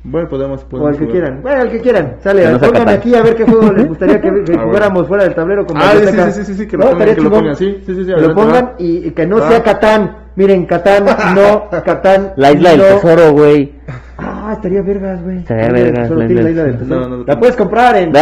Bueno, 0.05 0.27
podemos. 0.27 0.63
o 0.63 0.67
podemos 0.67 0.91
el 0.91 0.97
que 0.99 1.05
jugar. 1.05 1.11
quieran. 1.21 1.41
Bueno, 1.41 1.61
el 1.61 1.69
que 1.71 1.79
quieran. 1.79 2.15
Sale, 2.21 2.43
Que 2.43 2.49
no 2.51 2.59
pónganme 2.59 2.91
aquí 2.91 3.15
a 3.15 3.21
ver 3.21 3.35
qué 3.35 3.43
juego 3.45 3.71
les 3.71 3.87
gustaría 3.89 4.19
que, 4.21 4.27
que 4.29 4.33
Ah, 4.37 4.43
bueno. 4.45 4.63
jugáramos 4.65 5.07
fuera 5.07 5.23
del 5.23 5.33
tablero. 5.35 5.65
Como 5.65 5.81
Ah, 5.81 5.91
sí, 5.93 6.05
sí, 6.05 6.31
sí, 6.33 6.43
sí, 6.45 6.55
sí, 6.55 6.67
que 6.67 6.77
lo 6.77 6.83
No, 6.83 6.89
pongan, 6.91 7.07
estaría 7.07 7.15
que 7.15 7.21
lo 7.21 7.31
pongan, 7.31 7.55
sí, 7.55 7.83
sí, 7.85 7.95
sí, 7.95 8.03
sí, 8.05 8.13
Que 8.13 8.21
lo 8.21 8.35
pongan 8.35 8.65
va. 8.65 8.73
y, 8.79 9.07
y 9.07 9.11
que 9.11 9.25
no 9.25 9.47
sea 9.47 9.63
Catán. 9.63 10.17
Miren, 10.35 10.65
Catán, 10.65 11.05
no, 11.35 11.69
Catán. 11.85 12.33
La 12.35 12.51
isla 12.51 12.71
del 12.71 12.81
tesoro, 12.81 13.31
güey. 13.31 13.75
Ah, 14.17 14.51
estaría 14.53 14.81
vergas, 14.81 15.23
güey. 15.23 15.37
Estaría 15.39 15.69
vergas, 15.71 16.09
la 16.09 16.27
tiene 16.27 16.43
la 16.43 16.49
isla 16.49 16.63
del 16.63 16.77
tesoro. 16.79 16.99
No, 17.01 17.07
no 17.09 17.15
lo 17.17 17.23
La 17.25 17.39
puedes 17.39 17.55
comprar 17.55 17.95
en. 17.97 18.11
Güey. 18.13 18.19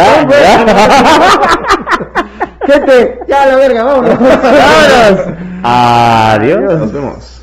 Gente, 2.64 3.18
ya 3.26 3.42
a 3.42 3.46
la 3.48 3.56
verga, 3.56 3.82
vámonos. 3.84 4.18
Vámonos. 4.20 5.26
Adiós. 5.64 6.78
Nos 6.78 6.92
vemos. 6.92 7.41